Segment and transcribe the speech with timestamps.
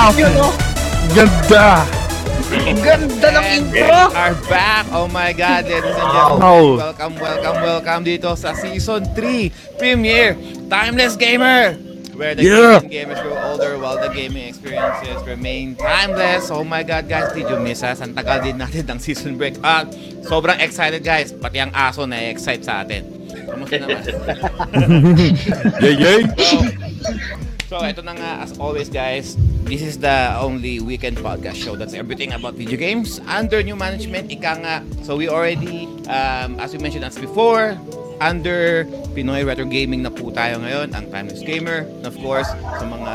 [0.00, 0.16] Wow!
[0.16, 0.56] Yun, oh.
[1.12, 1.84] Ganda!
[2.80, 4.00] Ganda ng And intro!
[4.08, 4.88] we are back!
[4.96, 6.40] Oh my God, ladies and gentlemen.
[6.40, 6.64] Wow.
[6.88, 10.40] Welcome, welcome, welcome dito sa Season 3 premiere
[10.72, 11.76] Timeless Gamer!
[12.16, 12.80] Where the Yeah.
[12.80, 16.48] gaming gamers grow older while the gaming experiences remain timeless.
[16.48, 18.00] Oh my God, guys, did you miss us?
[18.00, 19.60] Ang tagal din natin ng season break.
[19.60, 19.92] At
[20.24, 21.28] sobrang excited, guys.
[21.28, 23.04] Pati ang aso na excite sa atin.
[23.44, 24.00] Kamusta naman?
[25.84, 26.20] Yay, yay!
[26.40, 26.56] So,
[27.78, 32.34] ito na nga, as always, guys, this is the only weekend podcast show that's everything
[32.34, 34.76] about video games under new management, ika nga.
[35.06, 37.78] So, we already, um, as we mentioned as before,
[38.20, 38.84] under
[39.16, 41.88] Pinoy Retro Gaming na po tayo ngayon, ang Timeless Gamer.
[41.88, 43.14] And of course, sa mga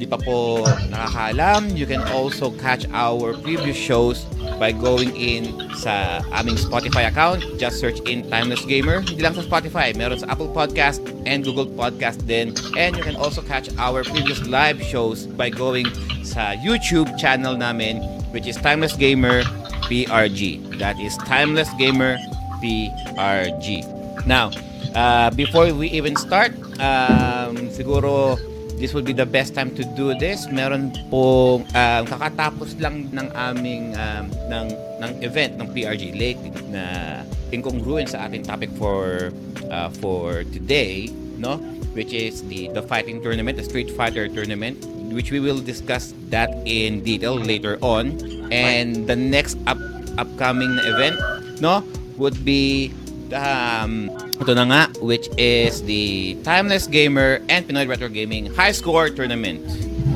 [0.00, 4.24] di pa po nakakaalam, you can also catch our previous shows
[4.56, 7.44] by going in sa aming Spotify account.
[7.60, 9.04] Just search in Timeless Gamer.
[9.04, 12.56] Hindi lang sa Spotify, meron sa Apple Podcast and Google Podcast din.
[12.80, 15.86] And you can also catch our previous live shows by going
[16.24, 18.00] sa YouTube channel namin
[18.32, 19.44] which is Timeless Gamer
[19.90, 20.62] PRG.
[20.78, 22.16] That is Timeless Gamer
[22.64, 23.99] PRG.
[24.26, 24.50] Now,
[24.94, 28.38] uh, before we even start, um, siguro
[28.80, 30.48] this will be the best time to do this.
[30.48, 34.66] Meron pong um, kakatapos lang ng aming um, ng
[35.04, 36.40] ng event ng PRG late
[36.72, 37.20] na
[37.52, 39.30] incongruent sa ating topic for
[39.68, 41.60] uh, for today, no?
[41.92, 44.80] Which is the the fighting tournament, the Street Fighter tournament,
[45.12, 48.16] which we will discuss that in detail later on.
[48.48, 49.78] And the next up
[50.16, 51.20] upcoming event,
[51.60, 51.84] no,
[52.16, 52.94] would be
[53.34, 59.10] um, ito na nga, which is the Timeless Gamer and Pinoy Retro Gaming High Score
[59.10, 59.62] Tournament.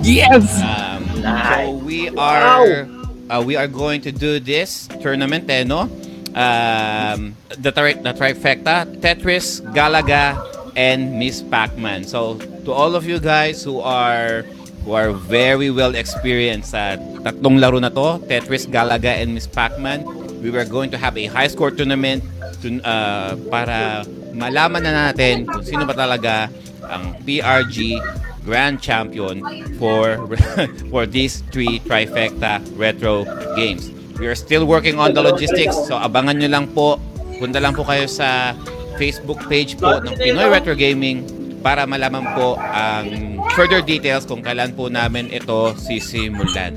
[0.02, 0.44] Yes!
[0.60, 2.88] Um, so we are
[3.30, 5.88] uh, we are going to do this tournament, eh, no?
[6.34, 10.34] Um, the, tri- the trifecta, Tetris, Galaga,
[10.76, 12.04] and Miss Pac-Man.
[12.04, 14.42] So to all of you guys who are
[14.84, 20.04] who are very well experienced sa tatlong laro na to, Tetris, Galaga, and Miss Pac-Man,
[20.44, 22.20] we were going to have a high score tournament
[22.60, 24.04] to, uh, para
[24.36, 26.52] malaman na natin kung sino ba talaga
[26.84, 27.96] ang PRG
[28.44, 29.40] Grand Champion
[29.80, 30.20] for
[30.92, 33.24] for these three trifecta retro
[33.56, 33.88] games.
[34.20, 37.00] We are still working on the logistics, so abangan nyo lang po.
[37.40, 38.52] Punta lang po kayo sa
[39.00, 41.24] Facebook page po ng Pinoy Retro Gaming
[41.64, 46.76] para malaman po ang further details kung kailan po namin ito sisimulan.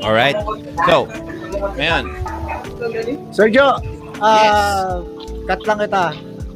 [0.00, 0.38] Alright?
[0.86, 1.10] So,
[1.76, 2.08] ngayon,
[3.30, 3.78] Sergio,
[4.20, 5.00] ah,
[5.46, 6.04] cut lang kita.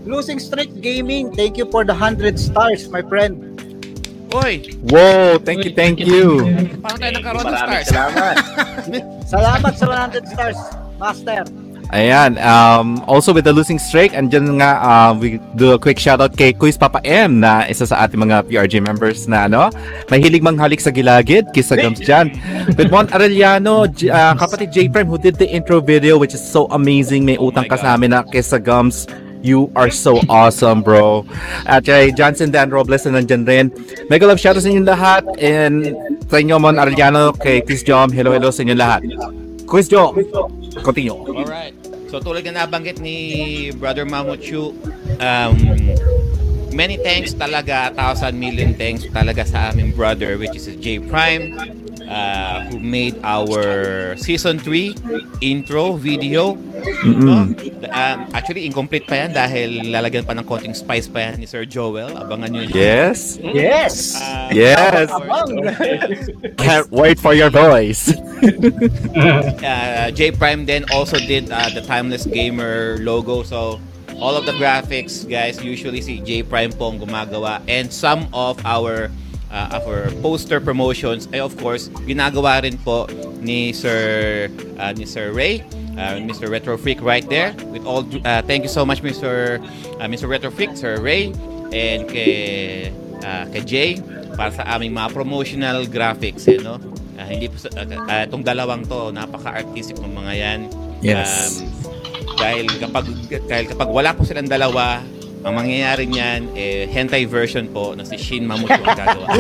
[0.03, 3.39] Losing Streak Gaming, thank you for the 100 stars, my friend.
[4.33, 6.41] Uy, Wow, thank you, thank you.
[6.81, 7.87] paano tayo nagkaroon ng stars?
[7.93, 8.35] salamat.
[9.33, 10.59] Salamat sa 100 stars,
[10.97, 11.45] Master.
[11.93, 16.01] Ayan, um, also with the losing streak, and dyan nga, uh, we do a quick
[16.01, 19.69] shoutout kay Quiz Papa M na isa sa ating mga PRG members na ano,
[20.09, 22.33] mahilig manghalik sa gilagid, kisa gums dyan.
[22.81, 26.65] With Mon Arellano, uh, kapatid J Prime who did the intro video which is so
[26.73, 29.05] amazing, may utang my ka sa amin na kisa gums.
[29.45, 31.29] You are so awesome, bro.
[31.69, 33.67] At kay Johnson Dan Robles na nandyan rin.
[34.09, 35.27] Mega love shoutouts sa inyo lahat.
[35.43, 35.93] And
[36.31, 39.03] sa inyo, Mon Arellano, kay Chris Jom, hello, hello sa inyo lahat.
[39.67, 40.15] Quiz Jom,
[40.87, 41.19] continue.
[41.19, 41.82] Alright.
[42.13, 44.77] So tulad na nabanggit ni Brother Mamuchu,
[45.17, 45.57] um,
[46.73, 51.55] many thanks talaga, thousand million thanks talaga sa aming brother which is J Prime
[52.13, 54.95] uh, who made our season 3
[55.41, 56.55] intro video.
[57.05, 57.55] No?
[57.89, 61.65] Um, actually, incomplete pa yan dahil lalagyan pa ng konting spice pa yan ni Sir
[61.65, 62.13] Joel.
[62.13, 62.75] Abangan nyo yun.
[62.77, 63.39] Yes.
[63.41, 64.21] Yes!
[64.21, 65.09] Uh, Yes.
[66.63, 68.13] Can't wait for your voice.
[69.65, 73.43] uh, J Prime then also did uh, the Timeless Gamer logo.
[73.43, 73.81] So
[74.19, 77.63] all of the graphics, guys, usually si J Prime po ang gumagawa.
[77.69, 79.09] And some of our
[79.53, 83.07] uh, our poster promotions ay of course ginagawa rin po
[83.45, 84.49] ni Sir
[84.81, 85.63] uh, ni Sir Ray.
[85.93, 86.49] Uh, Mr.
[86.49, 89.61] Retro Freak right there with all uh, thank you so much Mr.
[90.01, 90.25] Uh, Mr.
[90.25, 91.37] Retro Freak Sir Ray
[91.69, 92.89] and kay
[93.21, 93.91] uh, kay Jay
[94.33, 96.81] para sa aming mga promotional graphics eh, no?
[97.21, 100.61] Ah, hindi po uh, uh, itong dalawang to napaka-artistic ng mga yan.
[101.05, 101.61] Yes.
[101.61, 102.02] Um,
[102.39, 103.05] dahil kapag
[103.49, 105.01] dahil kapag wala po silang dalawa,
[105.43, 109.27] ang mangyayari niyan eh hentai version po na si Shin Mamoto ang gagawa.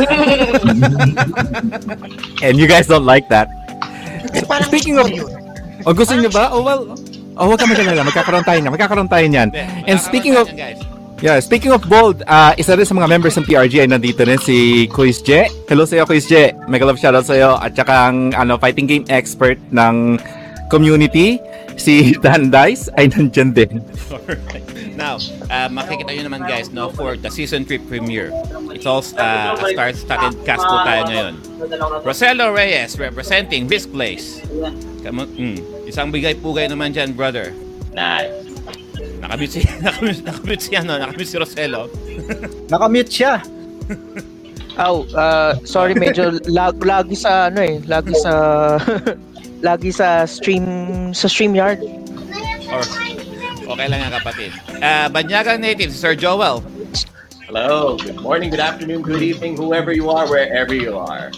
[2.44, 3.46] And you guys don't like that.
[4.34, 5.06] Eh, parang Speaking of...
[5.86, 6.50] O gusto niyo ba?
[6.50, 6.94] Oh well...
[7.32, 8.04] Oh, huwag ka magalala.
[8.04, 8.72] Magkakaroon tayo niyan.
[8.76, 9.48] Magkakaroon tayo niyan.
[9.88, 10.52] And speaking of...
[10.52, 10.76] guys.
[11.22, 14.42] Yeah, speaking of bold, uh, isa rin sa mga members ng PRG ay nandito rin
[14.42, 15.46] si Quiz J.
[15.70, 16.50] Hello sa iyo, Quiz J.
[16.66, 17.54] Mega love shoutout sa iyo.
[17.62, 20.18] At saka ang ano, fighting game expert ng
[20.66, 21.38] community,
[21.76, 23.82] si Dan Dice ay nandyan din.
[24.12, 24.64] Alright.
[24.92, 25.16] Now,
[25.48, 28.30] uh, makikita nyo naman guys, no, for the season 3 premiere.
[28.76, 31.34] It's all uh, a star-studded cast po tayo ngayon.
[32.04, 34.44] Rosello Reyes representing this place.
[35.00, 35.58] Kamu- mm,
[35.88, 37.56] isang bigay-pugay naman dyan, brother.
[37.96, 38.30] Nice.
[39.22, 41.88] Nakamute si, nakamute, nakamute si, ano, nakamute si Rosello.
[42.72, 43.40] Nakamute siya.
[44.80, 48.32] Oh, uh, sorry, medyo lag, lagi sa ano eh, lagi sa
[49.62, 50.66] lagi sa stream
[51.14, 51.80] sa StreamYard.
[52.68, 52.82] Or,
[53.72, 54.50] okay lang yan kapatid.
[54.82, 56.60] Uh, Banyagang native, si Sir Joel.
[57.46, 57.96] Hello.
[57.96, 61.30] Good morning, good afternoon, good evening, whoever you are, wherever you are.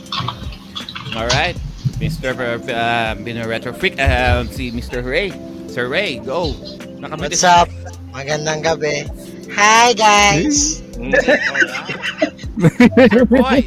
[1.15, 1.55] Alright.
[2.01, 2.35] Mr.
[2.35, 5.05] Uh, Bino Retro Freak, uh, si Mr.
[5.05, 5.31] Ray.
[5.69, 6.55] Sir Ray, go.
[6.99, 7.69] Nakamute What's up?
[8.15, 9.07] Magandang gabi.
[9.55, 10.83] Hi guys!
[12.55, 13.59] Sir Boy.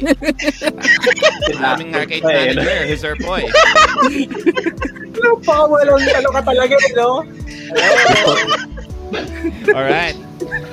[1.60, 3.44] Aming arcade manager, si Sir Boy.
[5.18, 7.26] Ano pa, walang ano ka talaga, no?
[9.74, 10.16] Alright.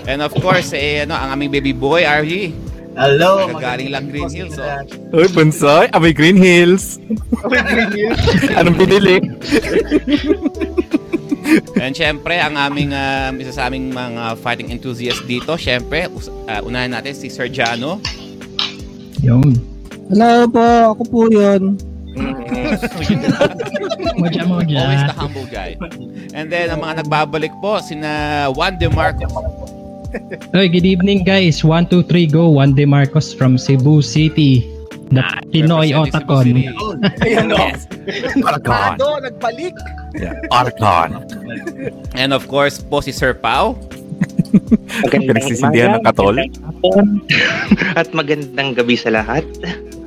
[0.05, 2.53] And of course, eh, ano, ang aming baby boy, RG.
[2.95, 3.51] Hello!
[3.51, 4.79] Nagagaling lang Green Hills, oh.
[5.11, 6.95] Uy, Bunsoy, ah, may Green Hills.
[8.55, 9.19] Anong binili?
[11.77, 16.91] And syempre, ang aming, um, isa sa aming mga fighting enthusiast dito, syempre, uh, unahin
[16.91, 18.01] natin si Sir Jano.
[19.21, 19.53] Yun.
[20.09, 21.77] Hello po, ako po yun.
[24.21, 25.07] Madya mo Always dyan.
[25.11, 25.75] the humble guy.
[26.31, 29.31] And then, ang mga nagbabalik po, sina Juan De Marcos.
[30.55, 31.59] Oy, good evening guys.
[31.59, 32.47] 1, 2, 3, go.
[32.55, 34.63] Juan De Marcos from Cebu City.
[35.11, 35.21] The
[35.53, 36.45] Pinoy Representing Cebu Otakon.
[37.21, 37.47] Ayan?
[38.41, 38.93] Arcon.
[38.97, 39.75] Tado, nagbalik.
[40.17, 41.21] Yeah, Arcon.
[42.17, 43.77] And of course po si Sir Pau.
[45.11, 46.39] Pinagsisindihan ng katol.
[47.99, 49.43] At magandang gabi sa lahat.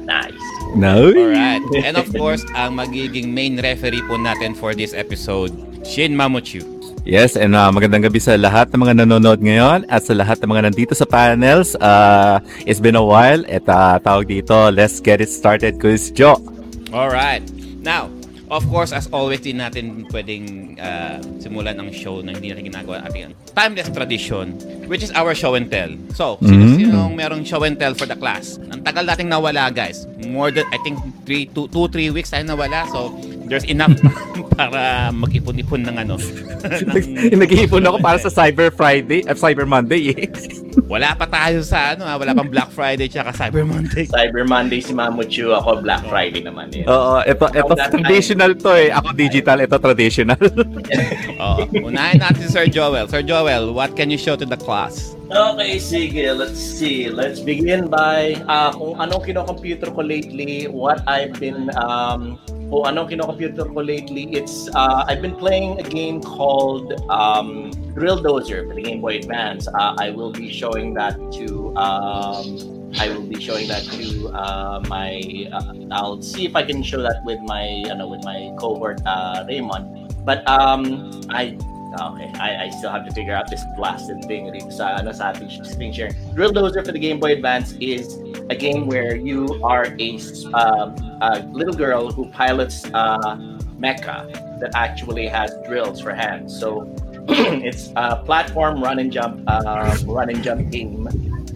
[0.08, 0.46] Nice.
[0.76, 1.12] No.
[1.12, 1.64] Alright.
[1.84, 5.52] And of course, ang magiging main referee po natin for this episode,
[5.84, 6.77] Shin Mamuchu.
[7.06, 10.48] Yes, and uh, magandang gabi sa lahat ng mga nanonood ngayon at sa lahat ng
[10.50, 11.78] mga nandito sa panels.
[11.78, 16.42] Uh, it's been a while at uh, tawag dito, let's get it started, Quiz Joe.
[16.90, 17.44] Alright.
[17.84, 18.10] Now,
[18.50, 23.04] of course, as always, din natin pwedeng uh, simulan ang show na hindi natin ginagawa
[23.06, 24.56] ating timeless tradition,
[24.88, 25.92] which is our show and tell.
[26.16, 28.58] So, sino-sinong merong show and tell for the class?
[28.72, 30.08] Ang tagal nating nawala, guys.
[30.26, 30.98] More than, I think,
[31.28, 32.88] 3, 2, 2 3 weeks tayo nawala.
[32.88, 33.14] So,
[33.48, 33.96] there's enough
[34.58, 36.14] para mag-ipon-ipon ng ano.
[36.94, 40.28] ng- Nag-iipon ako para sa Cyber Friday, uh, Cyber Monday eh.
[40.92, 44.06] wala pa tayo sa ano, ah, wala pang Black Friday tsaka Cyber Monday.
[44.06, 46.86] Cyber Monday si Mamuchu, ako Black Friday naman eh.
[46.86, 48.94] Oo, ito, ito traditional to eh.
[48.94, 50.38] Ako digital, ito traditional.
[51.42, 51.60] Oo.
[51.82, 53.10] Unahin natin si Sir Joel.
[53.10, 55.17] Sir Joel, what can you show to the class?
[55.28, 56.32] Okay, sige.
[56.32, 57.12] Let's see.
[57.12, 62.40] Let's begin by uh, kung anong kino-computer ko lately, what I've been, um,
[62.72, 68.24] kung anong kino-computer ko lately, it's, uh, I've been playing a game called um, Drill
[68.24, 69.68] Dozer for the Game Boy Advance.
[69.68, 74.80] Uh, I will be showing that to, um, I will be showing that to uh,
[74.88, 75.20] my,
[75.52, 79.44] uh, I'll see if I can show that with my, ano, with my cohort, uh,
[79.44, 80.08] Raymond.
[80.24, 81.52] But um, I
[82.00, 85.32] Okay, I, I still have to figure out this blasted thing dito sa, ano, sa
[85.32, 86.10] ating screen share.
[86.34, 88.20] Drill Dozer for the Game Boy Advance is
[88.50, 90.08] a game where you are a,
[90.52, 93.40] um, a little girl who pilots a
[93.80, 94.28] mecha
[94.60, 96.58] that actually has drills for hands.
[96.58, 96.92] So
[97.28, 101.08] it's a platform run and jump, uh, run and jump game,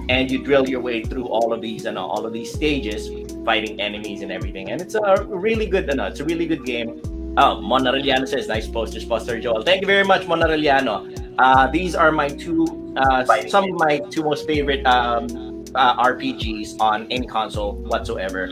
[0.08, 3.08] and you drill your way through all of these and all of these stages,
[3.44, 4.70] fighting enemies and everything.
[4.70, 7.00] And it's a really good, ano, it's a really good game.
[7.38, 9.62] Oh, Monareliano says, nice Poster Joel.
[9.62, 11.08] Thank you very much, Monareliano.
[11.38, 16.78] Uh, these are my two, uh, some of my two most favorite um, uh, RPGs
[16.78, 18.48] on any console whatsoever.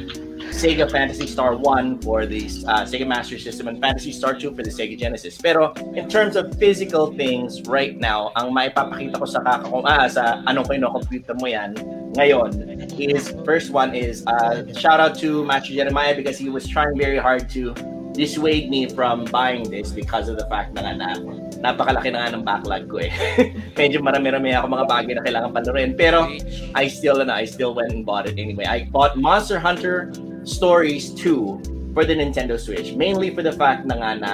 [0.51, 4.63] Sega Fantasy Star 1 for the uh, Sega Master System and Fantasy Star 2 for
[4.63, 5.37] the Sega Genesis.
[5.37, 10.41] Pero in terms of physical things right now, ang maipapakita ko sa kakakong ah, sa
[10.49, 11.77] anong kino-computer mo yan
[12.17, 12.51] ngayon
[12.99, 17.21] is first one is uh, shout out to Master Jeremiah because he was trying very
[17.21, 17.77] hard to
[18.21, 21.09] dissuade me from buying this because of the fact na nga na
[21.65, 23.09] napakalaki na nga ng backlog ko eh.
[23.81, 25.97] Medyo marami-rami ako mga bagay na kailangan panurin.
[25.97, 26.29] Pero
[26.77, 28.69] I still ano, I still went and bought it anyway.
[28.69, 30.13] I bought Monster Hunter
[30.45, 32.93] Stories 2 for the Nintendo Switch.
[32.93, 34.33] Mainly for the fact na nga na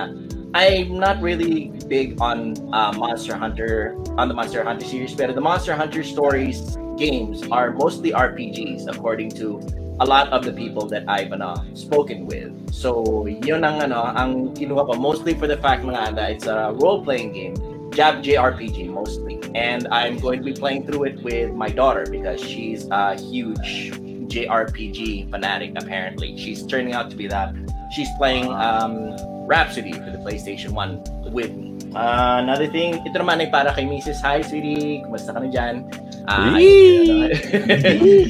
[0.50, 5.45] I'm not really big on uh, Monster Hunter on the Monster Hunter series, pero the
[5.45, 9.62] Monster Hunter Stories games are mostly RPGs according to
[10.00, 12.53] a lot of the people that I've ano, spoken with.
[12.73, 16.76] So, yun ang ano, ang kinuha ko mostly for the fact nga na it's a
[16.76, 17.57] role-playing game,
[17.97, 19.41] Jab JRPG mostly.
[19.55, 23.93] And I'm going to be playing through it with my daughter because she's a huge
[24.29, 26.37] JRPG fanatic apparently.
[26.37, 27.55] She's turning out to be that.
[27.95, 31.75] She's playing um Rhapsody for the PlayStation 1 with me.
[31.97, 34.21] Uh, another thing, ito naman ay para kay Mrs.
[34.21, 35.00] Hi, sweetie.
[35.09, 35.88] Kumusta ka na dyan?
[36.29, 36.67] Uh, I,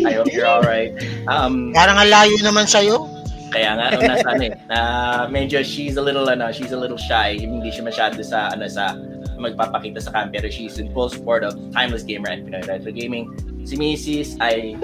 [0.07, 0.95] I hope you're alright.
[1.27, 3.11] Um, Parang ang layo naman sa'yo.
[3.51, 4.79] kaya nga nung nasa ano eh, na
[5.27, 7.35] medyo she's a little ano, she's a little shy.
[7.35, 8.95] Hindi siya masyado sa ano sa
[9.35, 13.35] magpapakita sa cam pero she's in full support of Timeless Gamer and Pinoy Retro Gaming.
[13.67, 14.39] Si Mrs.
[14.39, 14.79] ay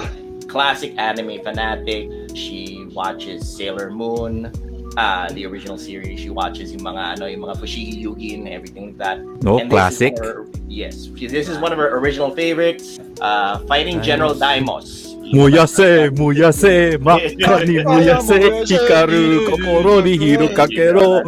[0.51, 2.11] classic anime fanatic.
[2.35, 4.51] She watches Sailor Moon,
[4.97, 6.21] uh, the original series.
[6.21, 9.19] She watches yung mga ano, yung mga Fushigi Yugi and everything like that.
[9.43, 10.19] No, And this classic.
[10.19, 12.99] her- yes, this is one of her original favorites.
[13.21, 15.09] Uh, fighting General Daimos.
[15.33, 18.37] Muyase, muyase, makani muyase,
[18.69, 21.25] hikaru kokoro ni hiro kakero,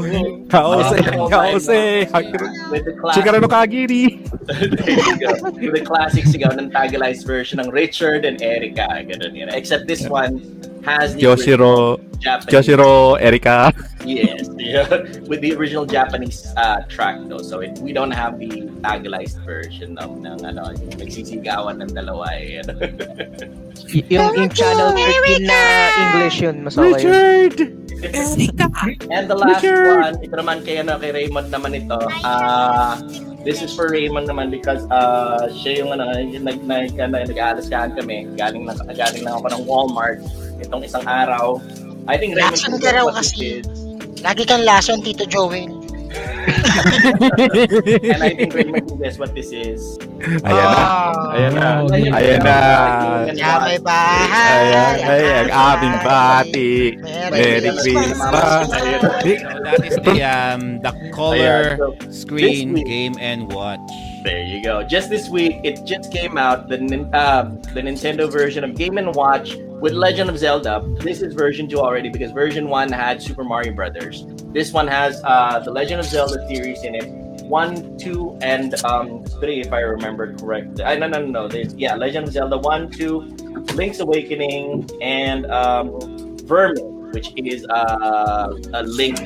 [0.52, 1.00] kaose,
[1.33, 4.21] kaose, hakiru, With the classic chikara no kagiri.
[4.44, 5.49] there you go.
[5.56, 8.85] With the classic sigaw ng tagalized version ng Richard and Erica.
[9.09, 9.49] Ganun yun.
[9.49, 10.37] Except this one
[10.85, 12.50] has the Kyoshiro, original Japanese.
[12.50, 13.72] Kyoshiro, Erika.
[14.04, 14.48] Yes.
[14.64, 14.88] Yeah.
[15.28, 17.44] With the original Japanese uh, track though.
[17.44, 22.32] So it, we don't have the tagalized version of ng ano, yung nagsisigawan ng dalawa
[22.32, 22.64] eh.
[22.64, 22.72] ano.
[23.92, 25.60] Y- yung, yung channel 13 na
[26.00, 26.96] English yun, mas okay.
[26.96, 27.12] yun.
[27.12, 27.56] Richard!
[29.12, 30.00] And the last Richard!
[30.00, 32.00] one, ito naman kay, ano, kay Raymond naman ito.
[32.24, 32.98] Uh,
[33.44, 37.92] this is for Raymond naman because uh, siya yung ano, yung nag, nag, ano, nag-aalaskahan
[38.00, 38.32] kami.
[38.32, 40.24] Galing, na, galing lang ako ng Walmart
[40.64, 41.60] itong isang araw.
[42.06, 43.61] I think Raymond Lason can ka raw what this kasi.
[43.61, 43.66] is.
[44.20, 45.80] Lagi kang lason, Tito Joel.
[48.04, 49.96] And I think Raymond can guess what this is.
[50.44, 50.84] Ayan na,
[51.32, 51.68] ayan na,
[52.16, 52.56] ayan na.
[53.32, 54.64] Kaya may bahay.
[54.64, 56.73] Ayan, ay, ang aming bati.
[57.00, 58.16] Merry Christmas.
[58.16, 58.68] Christmas.
[59.44, 63.80] So that is the um the color so, screen week- game and watch.
[64.25, 64.80] There you go.
[64.80, 67.44] Just this week, it just came out the nin- uh,
[67.76, 69.52] the Nintendo version of Game and Watch
[69.84, 70.82] with Legend of Zelda.
[71.00, 74.24] This is version two already because version one had Super Mario Brothers.
[74.46, 77.04] This one has uh, the Legend of Zelda series in it.
[77.44, 80.82] One, two, and um, three, if I remember correctly.
[80.82, 81.48] I no no no no.
[81.48, 83.20] There's yeah, Legend of Zelda one, two,
[83.74, 89.18] Link's Awakening, and um, Vermin, which is uh, a Link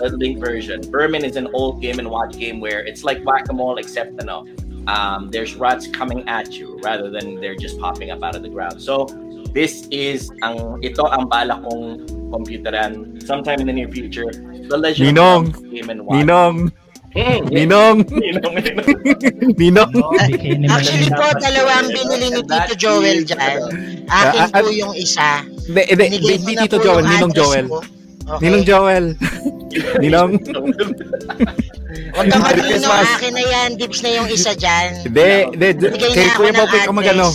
[0.00, 0.80] a Link version.
[0.90, 4.12] Vermin is an old Game and Watch game where it's like whack a mole, except
[4.24, 4.46] no,
[4.86, 8.48] um, there's rats coming at you rather than they're just popping up out of the
[8.48, 8.80] ground.
[8.80, 9.06] So
[9.56, 14.28] this is ang ito ang bala kong computeran sometime in the near future.
[14.68, 15.42] The Legend Ninong!
[15.56, 16.20] of Game and Watch.
[16.20, 16.56] Ninong,
[17.16, 18.54] Mm, Ninong, Ninong,
[19.56, 19.88] Ninong.
[19.88, 20.68] Ninong.
[20.68, 23.56] Actually po, dalawa ang binili ni Tito Joel dyan.
[24.04, 25.40] Akin Ah, ah, po yung isa.
[25.64, 27.66] Hindi, hindi, hindi Tito Joel, Ninong Joel.
[27.72, 28.40] Okay.
[28.44, 29.06] Ninong Joel.
[30.04, 30.30] Ninong.
[32.12, 33.08] Huwag ka Christmas.
[33.16, 33.68] akin na yan.
[33.80, 34.88] Dibs na yung isa dyan.
[35.08, 35.68] Hindi, hindi.
[36.12, 37.26] Kay Kuya ng Popoy ka magano.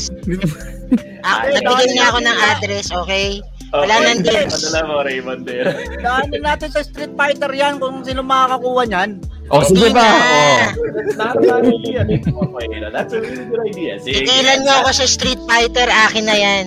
[1.22, 3.28] Ako, nagbigay na ako ng address, okay?
[3.72, 4.52] Wala nang dibs.
[4.52, 5.48] Padala mo, Raymond.
[5.48, 5.64] eh.
[6.04, 9.10] Daanin natin sa Street Fighter yan kung sino makakakuha niyan.
[9.48, 10.04] O, sige Hindi ba?
[10.04, 10.64] Oh.
[10.92, 12.02] That's not a bad idea.
[12.04, 13.94] Okay, that's a really good idea.
[13.96, 14.28] Sige.
[14.28, 16.66] Tigilan mo ako sa Street Fighter, akin na yan.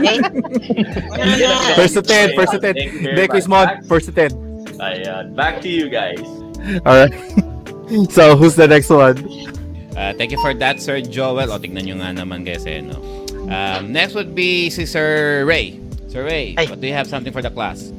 [0.00, 0.16] Okay?
[1.76, 2.72] First to 10, first to 10.
[2.72, 3.84] Thank you very Hindi, quiz mod, much.
[3.84, 4.32] first to 10.
[4.80, 5.36] Ayan.
[5.36, 6.24] Back to you guys.
[6.88, 7.12] Alright.
[8.06, 9.18] So, who's the next one?
[9.98, 11.50] Uh, thank you for that, Sir Joel.
[11.50, 12.94] O, tignan nyo nga naman guys eh, no?
[13.48, 15.80] Um, next would be si Sir Ray.
[16.10, 16.66] Sir Ray, Ay.
[16.66, 17.94] what do you have something for the class?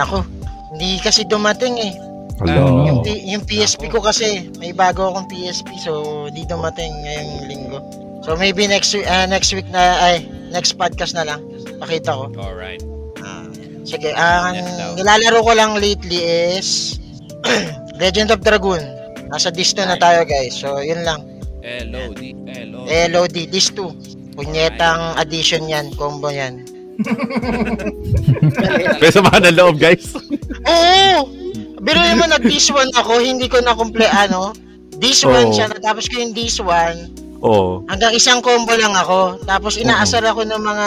[0.00, 0.24] Ako,
[0.72, 1.92] hindi kasi dumating eh.
[2.40, 2.88] Hello.
[2.88, 7.78] Yung, P- yung PSP ko kasi, may bago akong PSP so hindi dumating ngayong linggo.
[8.24, 11.44] So maybe next week, ah, next week na, ay, next podcast na lang.
[11.76, 12.32] Pakita ko.
[12.40, 12.80] Alright.
[13.20, 13.44] Ah,
[13.84, 14.96] sige, ang daw.
[14.96, 16.24] nilalaro ko lang lately
[16.56, 16.96] is
[18.00, 18.80] Legend of Dragoon.
[19.28, 20.56] Nasa Disto na tayo guys.
[20.56, 21.20] So yun lang.
[21.60, 22.40] LOD.
[22.48, 22.88] LOD.
[23.12, 23.92] LOD, Disto.
[24.34, 26.62] Punyetang addition yan, combo yan.
[29.00, 30.12] May samahan ng loob, guys.
[30.68, 31.32] Oo!
[31.80, 34.52] Pero mo nag this one ako, hindi ko na komple ano.
[35.00, 35.54] This one Oo.
[35.56, 37.08] siya, natapos ko yung this one.
[37.40, 37.80] Oh.
[37.88, 39.40] Hanggang isang combo lang ako.
[39.48, 40.86] Tapos inaasar ako ng mga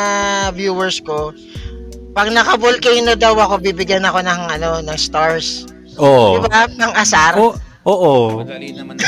[0.54, 1.34] viewers ko.
[2.14, 5.66] Pag naka-volcano daw ako, bibigyan ako ng ano, ng stars.
[5.98, 6.38] Oh.
[6.38, 6.70] Di ba?
[6.70, 7.42] Ng asar.
[7.42, 7.58] Oh,
[7.90, 8.46] oo.
[8.46, 9.06] Madali naman na.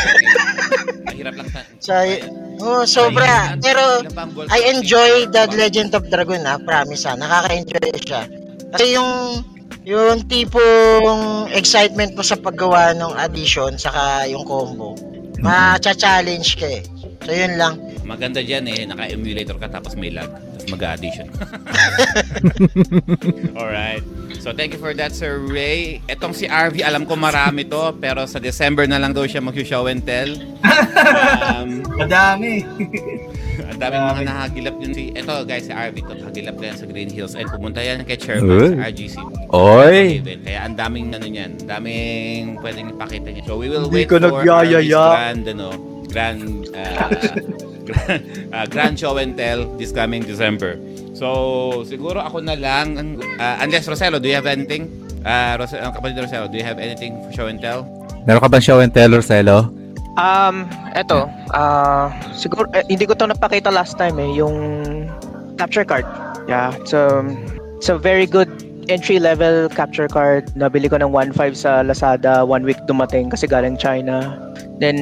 [1.05, 1.61] Mahirap lang ta.
[1.77, 1.93] So,
[2.65, 3.55] oh, sobra.
[3.61, 4.01] Pero?
[4.49, 7.13] I enjoy the Legend of Dragon ha, promise ha.
[7.13, 8.25] Nakaka-enjoy siya.
[8.73, 9.11] Kasi yung
[9.85, 14.97] yung tipong excitement mo sa paggawa ng addition saka yung combo,
[15.45, 16.83] ma-challenge ka eh.
[17.25, 17.81] So yun lang.
[18.05, 20.29] Maganda dyan eh, naka-emulator ka tapos may lag.
[20.29, 21.25] Tapos mag-addition.
[23.57, 24.05] Alright.
[24.45, 26.05] So thank you for that, Sir Ray.
[26.05, 29.89] Etong si RV, alam ko marami to, pero sa December na lang daw siya mag-show
[29.89, 30.29] and tell.
[31.49, 32.61] Um, Madami.
[33.65, 36.85] Ang daming mga nahagilap yun si, eto guys, si RV, ito, nahagilap na yan sa
[36.85, 39.15] Green Hills and pumunta yan kay Chairman sa RGC.
[39.49, 40.21] Oy!
[40.21, 40.41] Event.
[40.45, 43.43] Kaya ang daming ano niyan, ang daming pwedeng ipakita niya.
[43.49, 44.85] So we will Hindi wait ko for nagyayaya.
[44.85, 47.09] RV's grand, ano, grand, uh,
[47.85, 50.77] grand, uh, grand show and tell this coming December.
[51.15, 54.91] So, siguro ako na lang, uh, unless Roselo, do you have anything?
[55.23, 57.87] Uh, Rose, ang kapatid Roselo, do you have anything for show and tell?
[58.27, 59.71] Meron ka bang show and tell, Roselo?
[60.15, 64.55] Um, eto, ah, siguro, eh, hindi ko to napakita last time eh, yung
[65.55, 66.07] capture card.
[66.47, 67.23] Yeah, it's a,
[67.79, 68.51] it's a very good
[68.87, 70.49] entry level capture card.
[70.55, 74.37] Nabili ko ng 1.5 sa Lazada, one week dumating kasi galing China.
[74.77, 74.97] Then,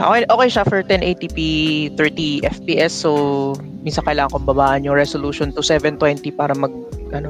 [0.00, 1.38] okay, okay siya for 1080p,
[1.94, 2.92] 30 FPS.
[2.92, 3.10] So,
[3.84, 6.72] minsan kailangan kong babaan yung resolution to 720 para mag,
[7.12, 7.28] ano,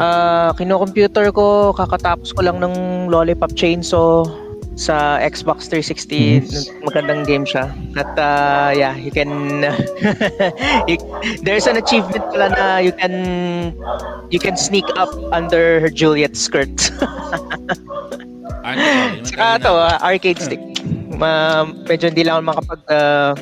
[0.00, 2.72] Ah, kino-computer ko, kakatapos ko lang ng
[3.12, 4.24] Lollipop Chainsaw
[4.80, 6.80] sa Xbox 360.
[6.88, 7.68] Magandang game siya.
[8.00, 9.28] At ah, yeah, you can
[10.88, 11.04] you-
[11.44, 13.14] there's an achievement pala na you can
[14.32, 16.72] you can sneak up under her Juliet's skirt.
[18.60, 18.84] Ano,
[19.24, 20.60] Saka to, ah, arcade stick.
[21.16, 23.32] Ma medyo hindi lang makapag ah,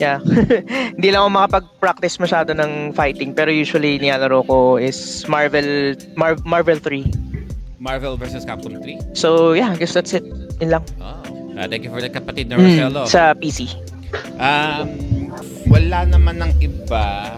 [0.00, 0.24] yeah.
[0.96, 6.80] hindi lang ako makapag-practice masyado ng fighting pero usually nilalaro ko is Marvel Mar- Marvel
[6.80, 7.76] 3.
[7.76, 9.12] Marvel versus Capcom 3?
[9.14, 10.24] So yeah, I guess that's it.
[10.58, 10.84] Yun lang.
[10.98, 11.22] Oh.
[11.54, 13.02] Uh, thank you for the kapatid na Mm, Roselo.
[13.04, 13.66] sa PC.
[14.36, 14.86] Um,
[15.66, 17.36] wala naman ng iba.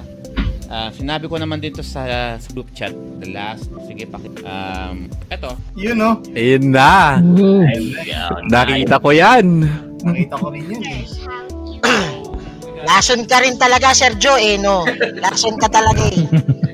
[0.67, 3.67] Ah, sinabi ko naman dito sa, sa group chat, the last.
[3.85, 4.39] Sige, pakit.
[4.41, 5.59] Um, eto.
[5.75, 6.11] Yun no.
[6.31, 7.19] Ayun na!
[8.47, 9.67] Nakita ko yan!
[10.01, 11.03] Nakita ko rin yun eh.
[12.87, 14.87] Lason ka rin talaga, Sergio, eh, no?
[15.19, 16.23] Lason ka talaga, eh.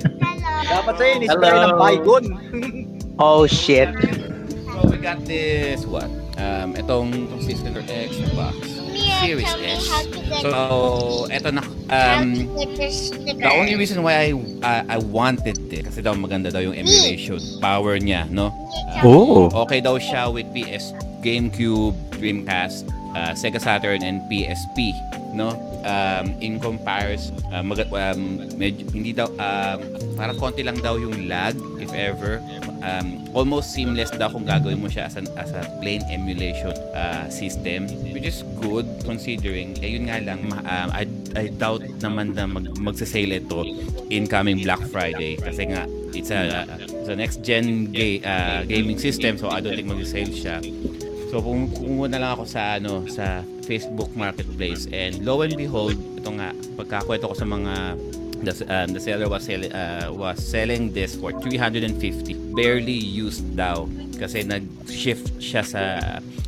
[0.68, 1.48] Dapat sa'yo, Hello.
[1.64, 2.28] ng Bygone.
[3.16, 3.88] Oh shit.
[4.68, 6.10] So we got this, what?
[6.36, 8.76] Um, itong, itong System Xbox
[9.24, 9.84] Series S.
[10.42, 12.28] So, eto na, um,
[13.24, 17.40] The only reason why I uh, I wanted it kasi daw maganda daw yung emulation
[17.60, 18.52] power niya, no?
[19.04, 19.48] Oh!
[19.66, 24.92] Okay daw siya with PS, GameCube, Dreamcast, uh, Sega Saturn and PSP,
[25.36, 25.52] no?
[25.86, 29.78] Um, in comparison, uh, mag- um, medyo, hindi daw um,
[30.18, 32.42] parang konti lang daw yung lag if ever.
[32.86, 37.26] Um, almost seamless daw kung gagawin mo siya as, an, as a plain emulation uh,
[37.26, 41.02] system which is good considering eh yun nga lang um, I,
[41.34, 43.66] I doubt naman na mag, magsasale ito
[44.06, 45.82] incoming Black Friday kasi nga
[46.14, 50.30] it's a, it's a next gen ga- uh, gaming system so I don't think magsasale
[50.30, 50.62] siya.
[51.34, 55.98] So kung kumuha na lang ako sa ano sa Facebook Marketplace and lo and behold
[55.98, 57.98] ito nga pagkakwento ko sa mga
[58.46, 61.98] the, um, the seller was selling uh, was selling this for 350
[62.54, 65.82] barely used daw kasi nag-shift siya sa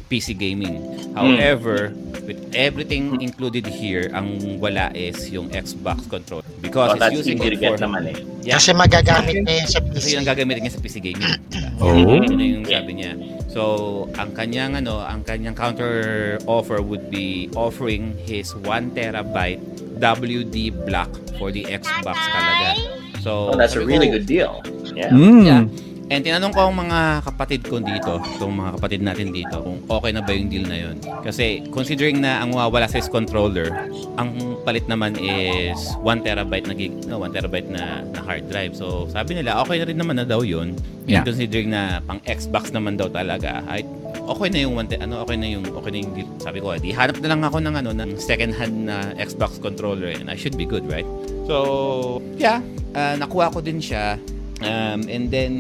[0.09, 0.81] PC gaming.
[1.13, 1.93] However,
[2.25, 7.37] with everything included here, ang wala is yung Xbox controller Oh, because it's that's using
[7.45, 8.17] it for naman eh.
[8.41, 8.57] Yeah.
[8.57, 10.07] Kasi magagamit yun sa Kasi PC.
[10.17, 11.29] yun ang gagamitin niya sa PC gaming.
[11.79, 11.95] Oh.
[11.95, 13.15] Yun na yung sabi niya.
[13.55, 13.63] So,
[14.19, 19.63] ang kanyang ano, ang kanyang counter offer would be offering his 1 terabyte
[19.99, 22.75] WD block for the Xbox talaga.
[23.21, 24.63] So, Oh, that's a really ko, good deal.
[24.95, 25.11] Yeah.
[25.11, 25.45] Mm.
[25.45, 25.63] Yeah.
[26.09, 30.09] And tinanong ko ang mga kapatid ko dito, itong mga kapatid natin dito, kung okay
[30.09, 30.97] na ba yung deal na yun.
[31.21, 33.69] Kasi considering na ang mawawala sa controller,
[34.17, 38.73] ang palit naman is 1 terabyte na gig, no, 1 terabyte na, na hard drive.
[38.73, 40.73] So sabi nila, okay na rin naman na daw yun.
[41.09, 41.25] And Yeah.
[41.25, 43.81] considering na pang Xbox naman daw talaga, ay,
[44.29, 46.29] okay na yung one ano okay na yung okay na yung deal.
[46.37, 50.13] Sabi ko, di hanap na lang ako ng ano ng second hand na Xbox controller
[50.13, 51.09] and I should be good, right?
[51.49, 52.61] So, yeah,
[52.93, 54.21] ah, nakuha ko din siya.
[54.59, 55.53] Um, and then,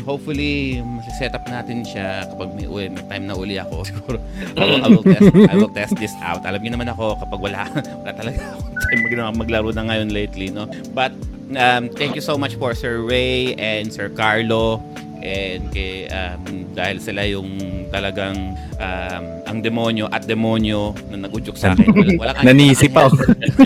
[0.00, 0.80] hopefully,
[1.20, 3.84] set up natin siya kapag may, uli, may time na uli ako.
[3.88, 4.16] Siguro,
[4.56, 6.40] I will, I will, test, I will test this out.
[6.48, 7.68] Alam niyo naman ako, kapag wala,
[8.00, 8.40] wala talaga
[8.88, 10.64] time mag, maglaro na ngayon lately, no?
[10.96, 11.12] But,
[11.52, 14.80] um, thank you so much for Sir Ray and Sir Carlo
[15.20, 17.48] and kay, um, dahil sila yung
[17.88, 18.36] talagang
[18.74, 21.86] um, ang demonyo at demonyo na nag-udyok sa akin.
[21.88, 23.16] Wala, wala kang- Nanisi pa ako.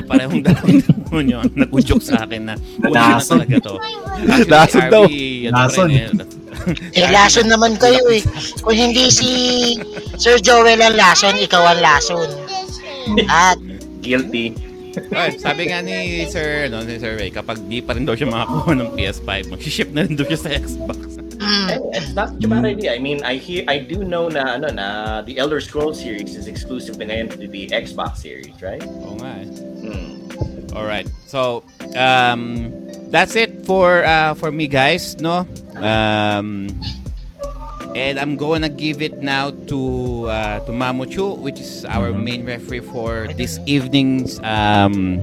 [0.04, 3.74] Parehong dalawang demonyo ang nag-udyok sa akin na wala na talaga to.
[3.76, 5.04] Actually, Lason daw.
[5.04, 5.88] ano Lason.
[5.90, 6.08] eh.
[6.94, 8.24] Eh, lason naman kayo, eh.
[8.58, 9.28] Kung hindi si
[10.16, 12.28] Sir Joel ang lason, ikaw ang lason.
[13.26, 13.60] At
[14.00, 14.56] Guilty.
[15.10, 18.30] Ay, sabi nga ni Sir, no, ni Sir Ray, kapag di pa rin daw siya
[18.30, 21.18] makakuha ng PS5, mag-ship na rin daw siya sa Xbox.
[21.44, 22.94] Mm, And it's not such a bad idea.
[22.94, 26.48] I mean, I hear, I do know na ano na the Elder Scrolls series is
[26.48, 28.83] exclusive na ngayon to the Xbox series, right?
[28.83, 29.46] Oo nga eh.
[29.85, 30.11] Hmm.
[30.74, 31.07] Alright.
[31.28, 31.62] So,
[31.94, 32.72] um,
[33.14, 35.46] that's it for uh, for me guys, no?
[35.78, 36.72] Um,
[37.94, 39.80] And I'm gonna give it now to
[40.26, 45.22] uh, to Mamuchu, which is our main referee for this evening's um,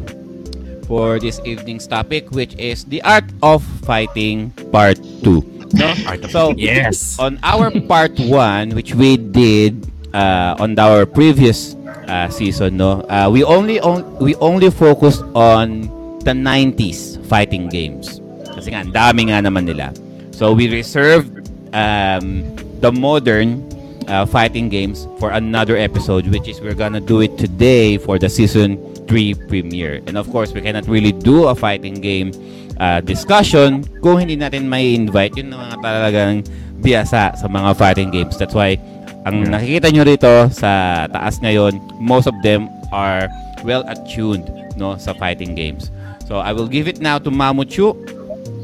[0.88, 5.44] for this evening's topic, which is the art of fighting part two.
[5.74, 5.94] No?
[6.30, 7.18] so Yes.
[7.20, 11.76] on our part one, which we did uh, on our previous
[12.08, 15.88] uh, season, no, uh, we only on, we only focused on
[16.24, 18.20] the 90s fighting games.
[18.52, 19.94] Kasi nga, ang dami nga naman nila.
[20.36, 22.44] So we reserved um,
[22.82, 23.64] the modern
[24.08, 28.28] uh, fighting games for another episode, which is we're gonna do it today for the
[28.30, 30.02] season 3 premiere.
[30.08, 32.32] And of course, we cannot really do a fighting game
[32.80, 36.34] uh, discussion kung hindi natin may invite yung mga talagang
[36.82, 38.38] biyasa sa mga fighting games.
[38.38, 38.80] That's why
[39.26, 43.30] ang nakikita nyo rito sa taas ngayon, most of them are
[43.62, 45.94] well attuned no sa fighting games.
[46.26, 47.94] So I will give it now to Mamuchu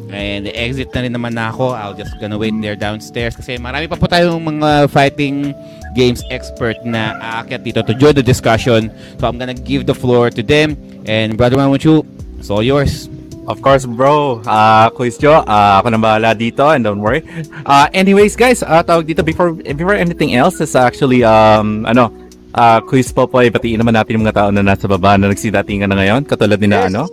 [0.08, 1.76] and exit na rin naman na ako.
[1.76, 5.52] I'll just gonna wait there downstairs kasi marami pa po tayong mga fighting
[5.93, 8.89] games expert na aakyat dito to join the discussion.
[9.20, 12.02] So I'm gonna give the floor to them and Brother Mamuchu,
[12.39, 13.12] it's all yours.
[13.47, 14.43] Of course, bro.
[14.43, 17.23] Ah, Quiz Jo, ah, ako nang bahala dito and don't worry.
[17.63, 22.12] Ah, anyways, guys, ah, tawag dito before before anything else is actually um ano,
[22.51, 25.31] ah, quiz po po ay batiin naman natin yung mga tao na nasa baba na
[25.31, 26.88] nagsidatingan na ngayon, katulad ni na Yes.
[26.91, 27.03] ano.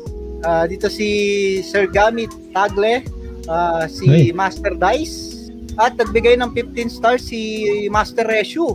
[0.43, 1.07] Ah, dito si
[1.63, 3.07] Sir Gamit Tagle,
[3.47, 4.35] ah, si Hey.
[4.35, 5.47] Master Dice,
[5.79, 7.41] at nagbigay ng 15 stars si
[7.89, 8.75] Master Reshu.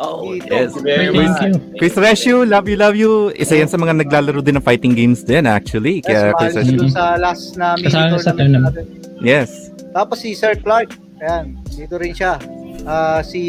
[0.00, 1.42] Oh, yes, very Thank much.
[1.44, 1.78] you.
[1.78, 3.30] Chris Reshu, love you, love you.
[3.32, 6.02] Isa yan sa mga naglalaro din ng fighting games din actually.
[6.02, 6.76] Kaya Yes, Chris Reshu.
[6.76, 8.90] dun sa last na mini Kasama sa tournament tournament.
[8.90, 9.22] natin.
[9.22, 9.70] Yes.
[9.94, 12.42] Tapos si Sir Clark, ayan, dito rin siya.
[12.84, 13.40] Ah, si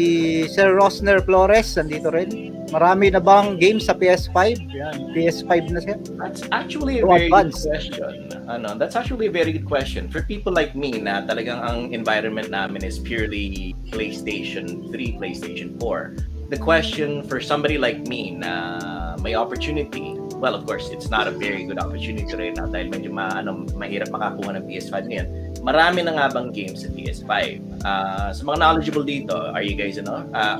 [0.46, 2.54] Sir Rosner Flores, nandito rin.
[2.66, 4.58] Marami na bang games sa PS5?
[4.70, 5.98] Yan, PS5 na siya.
[6.14, 7.62] That's actually a So very good advanced.
[7.66, 8.10] question.
[8.46, 10.06] Ano, that's actually a very good question.
[10.06, 16.14] For people like me na talagang ang environment namin is purely PlayStation 3, PlayStation 4.
[16.46, 21.34] The question for somebody like me na may opportunity, well, of course, it's not a
[21.34, 25.28] very good opportunity right now dahil medyo ma, ano, mahirap makakuha ng PS5 ngayon.
[25.66, 27.34] Marami na nga bang games sa PS5?
[27.82, 30.54] Ah, sa mga knowledgeable dito, are you guys, ano, uh,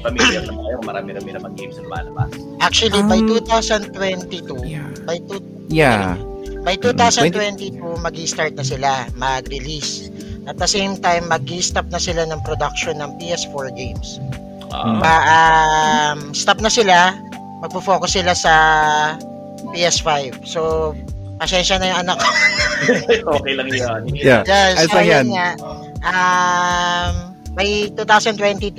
[0.00, 0.80] familiar na kayo?
[0.80, 2.32] Marami-rami na bang games na lumalabas?
[2.64, 4.88] Actually, by Um, 2022, Yeah.
[5.04, 6.16] by, two, Yeah.
[6.64, 10.08] by 2022, mag-start na sila, mag-release.
[10.48, 14.16] At the same time, mag-stop na sila ng production ng PS4 games.
[14.76, 17.16] Ah, Pa, um, stop na sila,
[17.64, 18.52] magpo-focus sila sa
[19.72, 20.44] PS5.
[20.44, 20.92] So,
[21.40, 22.28] pasensya na yung anak ko.
[23.40, 24.00] okay lang yun.
[24.12, 24.44] Yeah.
[24.44, 25.26] Yes, Ay, so yan.
[25.32, 25.48] nga.
[26.04, 27.12] Um,
[27.56, 28.76] by 2022,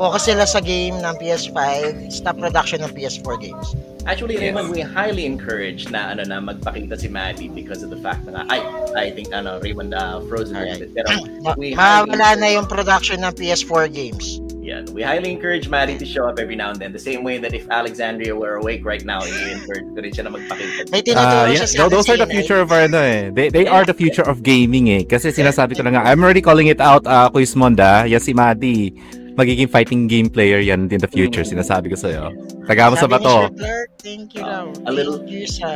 [0.00, 1.60] focus sila sa game ng PS5,
[2.08, 3.76] stop production ng PS4 games.
[4.08, 4.48] Actually, Yes.
[4.48, 8.48] Raymond, we highly encourage na ano na magpakita si Maddie because of the fact na
[8.48, 8.64] ay,
[8.96, 10.96] I think ano, Raymond uh, frozen bit.
[10.96, 11.04] Pero
[11.60, 14.40] we mawala na yung production ng PS4 games.
[14.60, 16.96] Yeah, we highly encourage Maddie to show up every now and then.
[16.96, 20.32] The same way that if Alexandria were awake right now, i-encourage ko rin siya na
[20.32, 20.88] magpakita.
[20.88, 23.28] May Ah, tinuturo yeah, siya no, those are the future of our ano eh.
[23.34, 25.04] They, they are the future of gaming eh.
[25.04, 28.08] Kasi sinasabi ko na nga, I'm already calling it out, uh, Quiz Monda.
[28.08, 28.94] Yan si Maddie.
[29.34, 31.42] Magiging fighting game player yan in the future.
[31.42, 32.30] Sinasabi ko sa'yo.
[32.64, 33.48] Taga mo sa bato.
[33.48, 34.86] Sir Clark, thank you Ah, raw.
[34.86, 35.68] a little- Thank you sa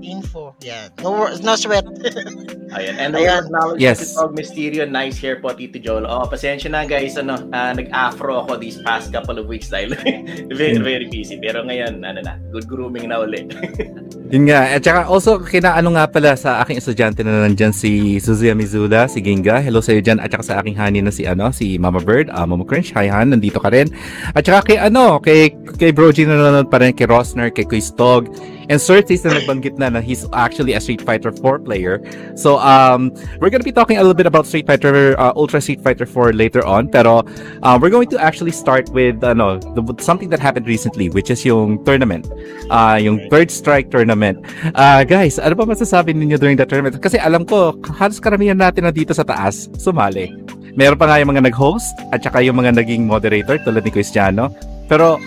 [0.00, 0.54] info.
[0.60, 0.90] Yan.
[1.00, 1.84] No, no sweat.
[2.76, 2.94] Ayan.
[2.96, 3.46] And Ayan.
[3.46, 4.00] acknowledge Yes.
[4.00, 4.84] si Tog Mysterio.
[4.84, 6.04] Nice hair po, Tito Joel.
[6.04, 7.14] Oh, pasensya na guys.
[7.14, 9.92] Ano, ah, nag-afro ako these past couple of weeks dahil
[10.56, 10.84] very, Hmm.
[10.84, 11.36] very busy.
[11.36, 13.44] Pero ngayon, ano na, good grooming na uli.
[14.32, 14.72] Yun nga.
[14.72, 19.20] At saka also, kinaano nga pala sa aking estudyante na nandyan si Suzuya Mizula, si
[19.20, 19.60] Ginga.
[19.60, 20.16] Hello sa'yo dyan.
[20.16, 22.91] At saka sa aking honey na si, ano, si Mama Bird, uh, Mama Crunch.
[22.92, 23.32] Hi, Han.
[23.32, 23.88] Nandito ka rin.
[24.36, 27.88] At saka kay, ano, kay, kay Brogy na nanonood pa rin, kay Rosner, kay Quiz
[27.92, 28.28] Tog.
[28.70, 32.00] And Surtis na nagbanggit na na he's actually a Street Fighter 4 player.
[32.36, 35.82] So, um, we're gonna be talking a little bit about Street Fighter, uh, Ultra Street
[35.82, 36.88] Fighter 4 later on.
[36.88, 37.24] Pero,
[37.62, 41.44] uh, we're going to actually start with, ano, the, something that happened recently, which is
[41.44, 42.30] yung tournament.
[42.70, 44.40] Uh, yung Third Strike tournament.
[44.74, 46.96] Uh, guys, ano ba masasabi ninyo during that tournament?
[47.02, 50.41] Kasi alam ko, halos karamihan natin na dito sa taas, sumali.
[50.72, 54.48] Meron pa nga yung mga nag-host at saka yung mga naging moderator tulad ni Cristiano.
[54.88, 55.20] Pero,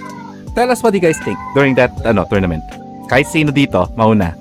[0.57, 2.65] tell us what you guys think during that ano tournament.
[3.05, 4.33] Kahit sino dito, mauna.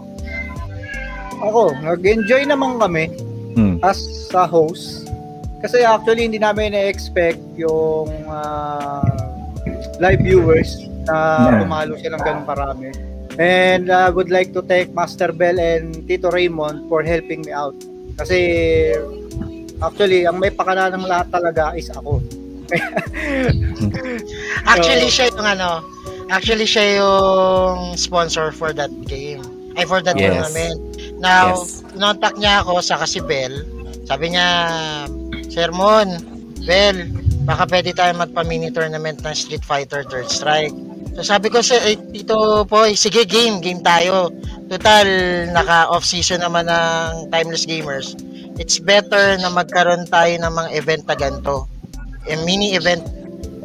[1.45, 3.13] Ako, nag-enjoy naman kami
[3.55, 3.79] Hmm.
[3.85, 4.01] as
[4.33, 5.07] sa host.
[5.61, 9.05] Kasi actually hindi namin na-expect yung ah,
[10.01, 10.75] live viewers
[11.07, 11.15] na
[11.47, 11.59] Yeah.
[11.63, 12.89] pumalo silang ganun karami.
[13.35, 17.75] And I would like to thank Master Bell and Tito Raymond for helping me out.
[18.15, 18.39] Kasi
[19.81, 22.21] actually, ang may pakana ng lahat talaga is ako.
[24.65, 25.71] Actually, So- siya yung ano,
[26.33, 29.45] actually siya yung sponsor for that game.
[29.77, 30.49] Ay, for that Yes.
[30.49, 30.79] tournament.
[31.19, 31.83] Now, Yes.
[31.93, 33.53] contact niya ako sa kasi Bell.
[34.07, 34.47] Sabi niya,
[35.51, 36.09] Sir Mon,
[36.63, 37.11] Bell,
[37.45, 40.73] baka pwede tayo magpa-mini tournament ng Street Fighter Third Strike.
[41.15, 44.33] So sabi ko sa eh, Tito Poy, sige game, game tayo.
[44.67, 45.07] Total,
[45.53, 48.17] naka off-season naman ng Timeless Gamers.
[48.55, 51.67] It's better na magkaroon tayo ng mga event na ganito.
[52.31, 53.03] A mini event.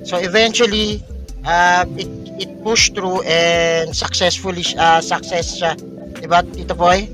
[0.03, 1.05] So eventually,
[1.45, 2.09] uh, it,
[2.41, 5.77] it pushed through and successfully, uh, success siya.
[6.17, 7.05] Diba, Tito Poy?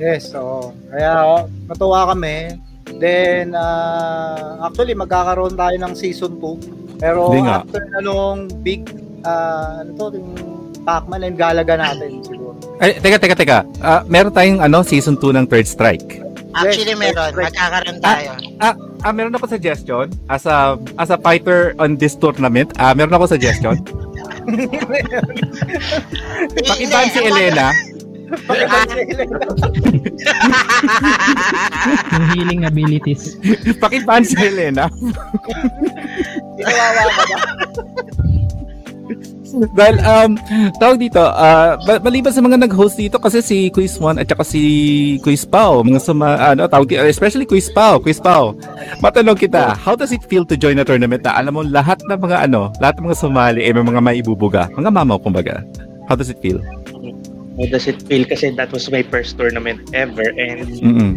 [0.00, 0.72] Yes, oo.
[0.88, 2.56] Kaya oh, natuwa kami.
[2.96, 7.00] Then, ah, actually, magkakaroon tayo ng season 2.
[7.00, 7.64] Pero Hindi nga.
[7.64, 8.88] after na nung big,
[9.24, 10.32] ah, ano to, yung
[10.84, 12.56] Pacman and Galaga natin siguro.
[12.80, 13.58] Ay, teka, teka, teka.
[13.84, 16.29] Ah, meron tayong ano, season 2 ng Third Strike.
[16.50, 17.30] Actually, Yes, meron.
[17.30, 17.54] correct.
[17.54, 18.30] Magkakaroon tayo.
[18.58, 22.74] Ah, ah, meron ako suggestion as a as a fighter on this tournament.
[22.76, 23.78] Ah, meron ako suggestion.
[26.60, 27.70] Pakiban si Elena.
[28.46, 29.36] Pakiban si Elena.
[32.12, 33.38] Yung healing abilities.
[33.78, 34.90] Pakiban si Elena.
[36.56, 37.36] Ginawawa ka ba?
[39.74, 40.30] Dahil, um,
[40.78, 44.44] tawag dito, ah, ba- maliban sa mga nag-host dito, kasi si Quiz 1 at saka
[44.46, 44.62] si
[45.20, 48.54] Quiz Pao, mga suma, ano, tawag dito, especially Quiz Pao, Quiz Pao,
[49.00, 52.18] matanong kita, how does it feel to join a tournament na alam mo, lahat ng
[52.18, 55.62] mga, ano, lahat ng mga sumali, eh, may mga maibubuga, mga mamaw, kumbaga.
[56.06, 56.58] How does it feel?
[57.54, 58.26] How does it feel?
[58.26, 61.12] Kasi that was my first tournament ever and Mm-mm.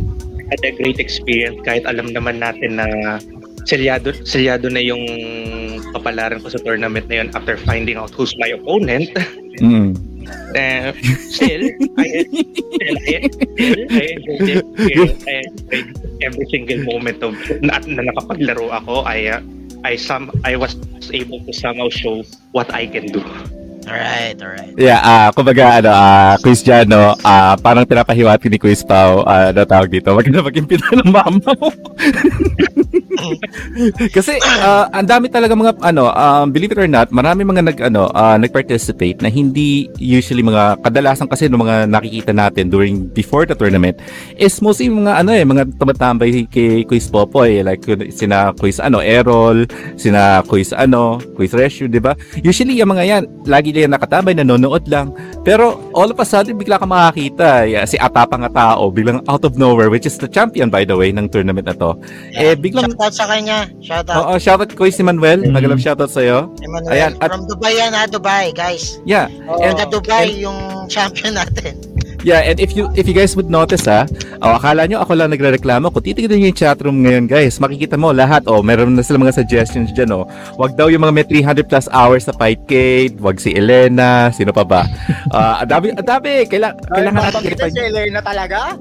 [0.53, 2.85] had a great experience kahit alam naman natin na
[3.65, 5.03] seryado, seryado na yung
[5.93, 9.09] kapalaran ko sa tournament na yun after finding out who's my opponent.
[9.61, 9.93] Mm.
[10.53, 10.93] Uh,
[11.29, 11.65] still,
[11.99, 14.65] I, still, I, still, I enjoyed it.
[14.77, 15.89] Still, I enjoyed
[16.23, 19.03] every single moment of na, na nakapaglaro ako.
[19.03, 19.41] I, uh,
[19.83, 20.77] I, some, I was
[21.11, 22.23] able to somehow show
[22.55, 23.21] what I can do.
[23.83, 24.71] Alright, alright.
[24.79, 29.51] Yeah, ah, kumbaga ano, ah, Quiz dyan, no, ah, parang pinapahiwati ni Quiz Pao, ah,
[29.51, 31.67] ano tawag dito, wag na mag-impita ng mama mo.
[34.15, 37.77] Kasi ah, ang dami talaga mga ano, um, believe it or not, marami mga nag
[37.91, 43.45] ano, ah, nag-participate na hindi usually mga kadalasan kasi ng mga nakikita natin during before
[43.45, 43.99] the tournament
[44.37, 49.69] is mostly mga ano eh, mga tumatambay kay Quiz Popoy like sina Quiz ano, Errol,
[49.95, 52.17] sina Quiz ano, Quiz Rescue, 'di ba?
[52.41, 55.13] Usually yung mga yan, lagi lang nakatambay, nanonood lang.
[55.43, 59.43] Pero all of a sudden bigla ka makakita, yeah, si Atapa nga tao, biglang out
[59.43, 61.99] of nowhere which is the champion by the way ng tournament na to.
[62.31, 63.67] Eh biglang Shoutout sa kanya.
[63.83, 64.15] Shoutout.
[64.23, 65.43] Oo, shoutout ko si Manuel.
[65.51, 66.47] Magalang shoutout sa'yo.
[66.63, 66.95] Emmanuel.
[66.95, 69.03] Ayan, at- From Dubai yan ha, Dubai, guys.
[69.03, 69.27] Yeah.
[69.59, 71.75] And And, the Dubai, yung champion natin.
[72.23, 74.07] Yeah, and if you if you guys would notice ha,
[74.41, 75.91] oh, akala nyo ako lang nagrereklamo.
[75.91, 78.47] Kung titignan nyo yung chatroom ngayon guys, makikita mo lahat.
[78.49, 80.15] Oh, meron na sila mga suggestions dyan.
[80.15, 80.25] Oh.
[80.57, 83.19] Wag daw yung mga may 300 plus hours sa Fightcade.
[83.19, 84.31] Wag si Elena.
[84.31, 84.81] Sino pa ba?
[85.33, 86.45] Ah, ang dami, dami.
[86.45, 87.81] Kaila, kailangan natin Babanggitin si.
[87.81, 88.77] Elena talaga?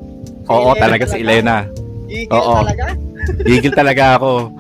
[0.53, 1.65] Oo, talaga si Elena.
[2.13, 2.61] Igil Oo.
[2.61, 2.87] talaga?
[3.49, 4.53] Gigil talaga ako.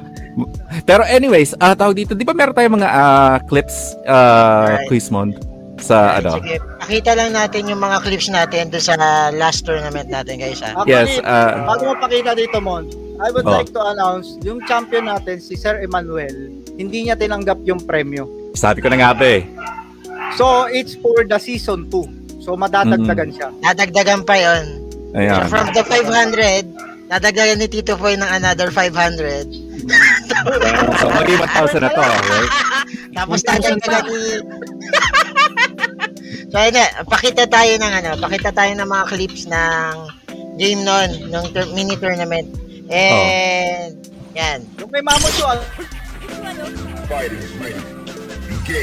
[0.89, 4.89] Pero anyways, ah tawag dito, di ba meron tayong mga ah, clips uh, Alright.
[4.89, 5.52] Quizmond
[5.83, 6.39] sa ano?
[6.39, 8.95] Sige, pakita lang natin yung mga clips natin doon sa
[9.31, 10.63] last tournament natin, guys.
[10.63, 10.87] Ha?
[10.87, 12.87] Yes, Actually, ah, bago mo pakita dito, Mon,
[13.19, 13.53] I would Oh.
[13.53, 16.33] like to announce, yung champion natin, si Sir Emmanuel,
[16.75, 18.27] hindi niya tinanggap yung premyo.
[18.53, 19.43] sabi ko na nga ba eh.
[20.37, 22.05] So, it's for the season 2.
[22.41, 23.49] So, madadagdagan siya.
[23.61, 24.65] Nadagdagan pa yon.
[25.13, 25.45] Ayan.
[25.45, 26.65] So from the 500,
[27.13, 29.45] nadagdagan ni Tito Boy ng another 500.
[30.43, 32.51] So, maging 1,000 na to, right?
[33.15, 34.43] Tapos dadagdagan ni...
[36.51, 39.93] so ayun na, pakita tayo ng ano, pakita tayo ng mga clips ng
[40.59, 42.51] game nun, ng tur- mini tournament.
[42.91, 43.95] And,
[44.35, 44.67] yan.
[44.83, 45.55] Yung kay Mamo Chua,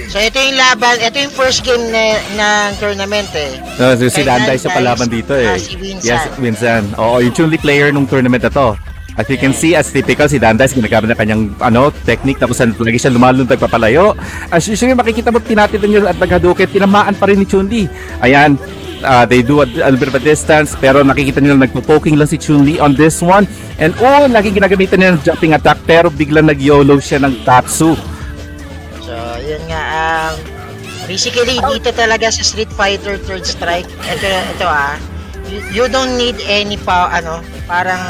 [0.09, 3.57] So ito yung laban, ito yung first game na, ng tournament eh.
[3.79, 5.49] No, so, si Danday sa palaban dito eh.
[5.49, 6.05] ah, si Winsan.
[6.05, 6.83] Yes, Winsan.
[6.99, 8.75] Oo, yung Chun-Li player nung tournament na to.
[9.19, 12.99] As you can see, as typical, si Danday, ginagamit na kanyang ano, technique, tapos lagi
[12.99, 14.15] siya lumalun, papalayo.
[14.47, 17.91] As usually, makikita mo, tinatitan niya at naghaduket, tinamaan pa rin ni Chun-Li.
[18.23, 18.55] Ayan,
[19.03, 22.31] uh, they do a, a little bit of a distance, pero nakikita niyo nagpo-poking lang
[22.31, 23.43] si Chun-Li on this one.
[23.75, 27.99] And oh, lagi ginagamitan niya ng jumping attack, pero biglang nag-YOLO siya ng Tatsu.
[29.39, 30.33] Yun nga, um,
[31.05, 34.95] basically, dito talaga sa Street Fighter Third Strike, ito, ito ah,
[35.47, 38.01] you, you don't need any pa, ano, parang,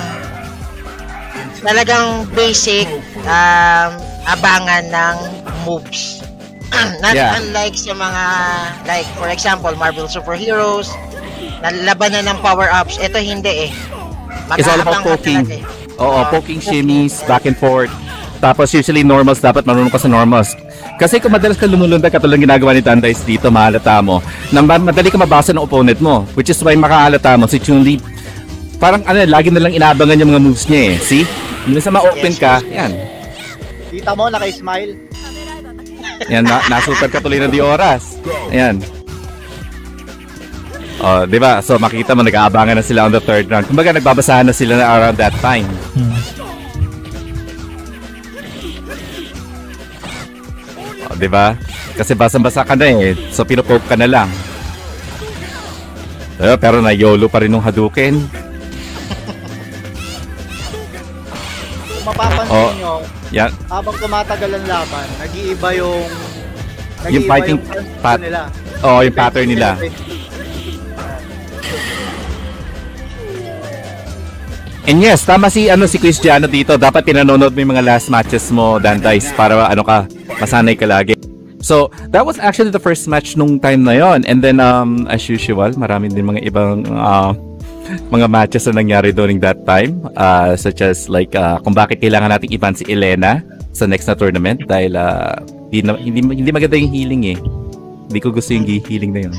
[1.60, 2.88] talagang basic,
[3.24, 3.92] um,
[4.26, 5.16] abangan ng
[5.64, 6.24] moves.
[7.04, 7.36] Not Yeah.
[7.36, 8.24] unlike sa mga,
[8.86, 10.88] like, for example, Marvel Superheroes,
[11.60, 13.72] na labanan ng power-ups, ito hindi eh.
[14.56, 15.44] It's all about Mag-aabang poking.
[15.52, 15.64] eh.
[16.00, 16.60] Oo, poking poking.
[16.62, 17.92] shimmies, back and forth.
[18.40, 20.56] Tapos usually normals, dapat marunong ka sa normals.
[20.96, 24.24] Kasi kung madalas ka lumulundag, katulad ng ginagawa ni Dandays dito, mahalata mo,
[24.56, 26.24] na ma- madali ka mabasa ng opponent mo.
[26.40, 28.00] Which is why makahalata mo, si Chun-Li,
[28.80, 30.94] parang ano, lagi na lang inaabangan yung mga moves niya eh.
[31.04, 31.28] See?
[31.68, 32.96] Minsan ma-open ka, yan.
[33.92, 34.96] Kita mo, naka-smile.
[36.32, 38.16] Yan, na, na-super ka tuloy ng di oras.
[38.52, 38.80] Ayan.
[41.00, 41.64] Oh, 'di ba?
[41.64, 43.64] So makita mo nag-aabangan na sila on the third round.
[43.72, 45.64] Kumbaga nagbabasahan na sila na around that time.
[45.96, 46.39] Hmm.
[51.20, 51.54] 'Di ba?
[51.94, 53.14] Kasi basang-basa ka na eh.
[53.30, 54.30] So pinopoke ka na lang.
[56.40, 58.16] Eh, pero na YOLO pa rin nung Hadouken.
[61.84, 62.72] Kung mapapansin Oh.
[62.74, 62.94] nyo,
[63.30, 63.52] Yan.
[63.68, 68.42] habang tumatagal ang laban, nag-iiba yung Yung nag-iiba fighting transfer pat- nila.
[68.80, 69.70] Oh, yung pattern nila.
[74.90, 76.74] And yes, tama si ano si Cristiano dito.
[76.74, 80.10] Dapat pinanonood mo yung mga last matches mo, Dan Dice, para ano ka,
[80.42, 81.14] masanay ka lagi.
[81.62, 84.26] So, that was actually the first match nung time na yon.
[84.26, 87.38] And then, um, as usual, marami din mga ibang uh,
[88.10, 90.02] mga matches na nangyari during that time.
[90.18, 93.46] Uh, such as like, uh, kung bakit kailangan nating iban si Elena
[93.78, 95.38] sa next na tournament dahil uh,
[95.70, 97.40] hindi, na- hindi, hindi maganda yung healing eh.
[98.10, 99.34] Hindi ko gusto yung healing na yun.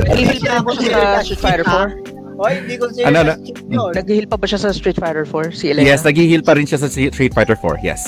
[0.00, 2.19] Nag-heal pa ako sa Street Fighter 4.
[2.40, 3.32] Oy, hindi ko siya Ano, ano?
[3.68, 3.92] yun.
[3.92, 5.52] Nag-heal pa ba siya sa Street Fighter 4?
[5.52, 5.84] Si Elena?
[5.84, 7.84] Yes, nag-heal pa rin siya sa Street Fighter 4.
[7.84, 8.00] Yes.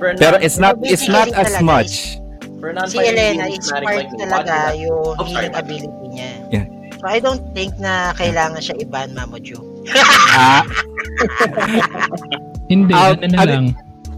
[0.00, 2.16] For Pero it's not it's not as much.
[2.56, 6.30] for Si Elena, part like, talaga yung Oh, healing ability niya.
[6.48, 6.66] Yeah.
[6.96, 9.60] So I don't think na kailangan siya iban, Mamoju.
[10.32, 10.64] Ah,
[12.72, 13.66] Hindi, Ah, ano na ano- lang.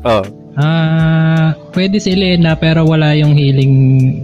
[0.06, 0.24] oh.
[0.58, 3.74] Ah, pwede si Elena pero wala yung healing.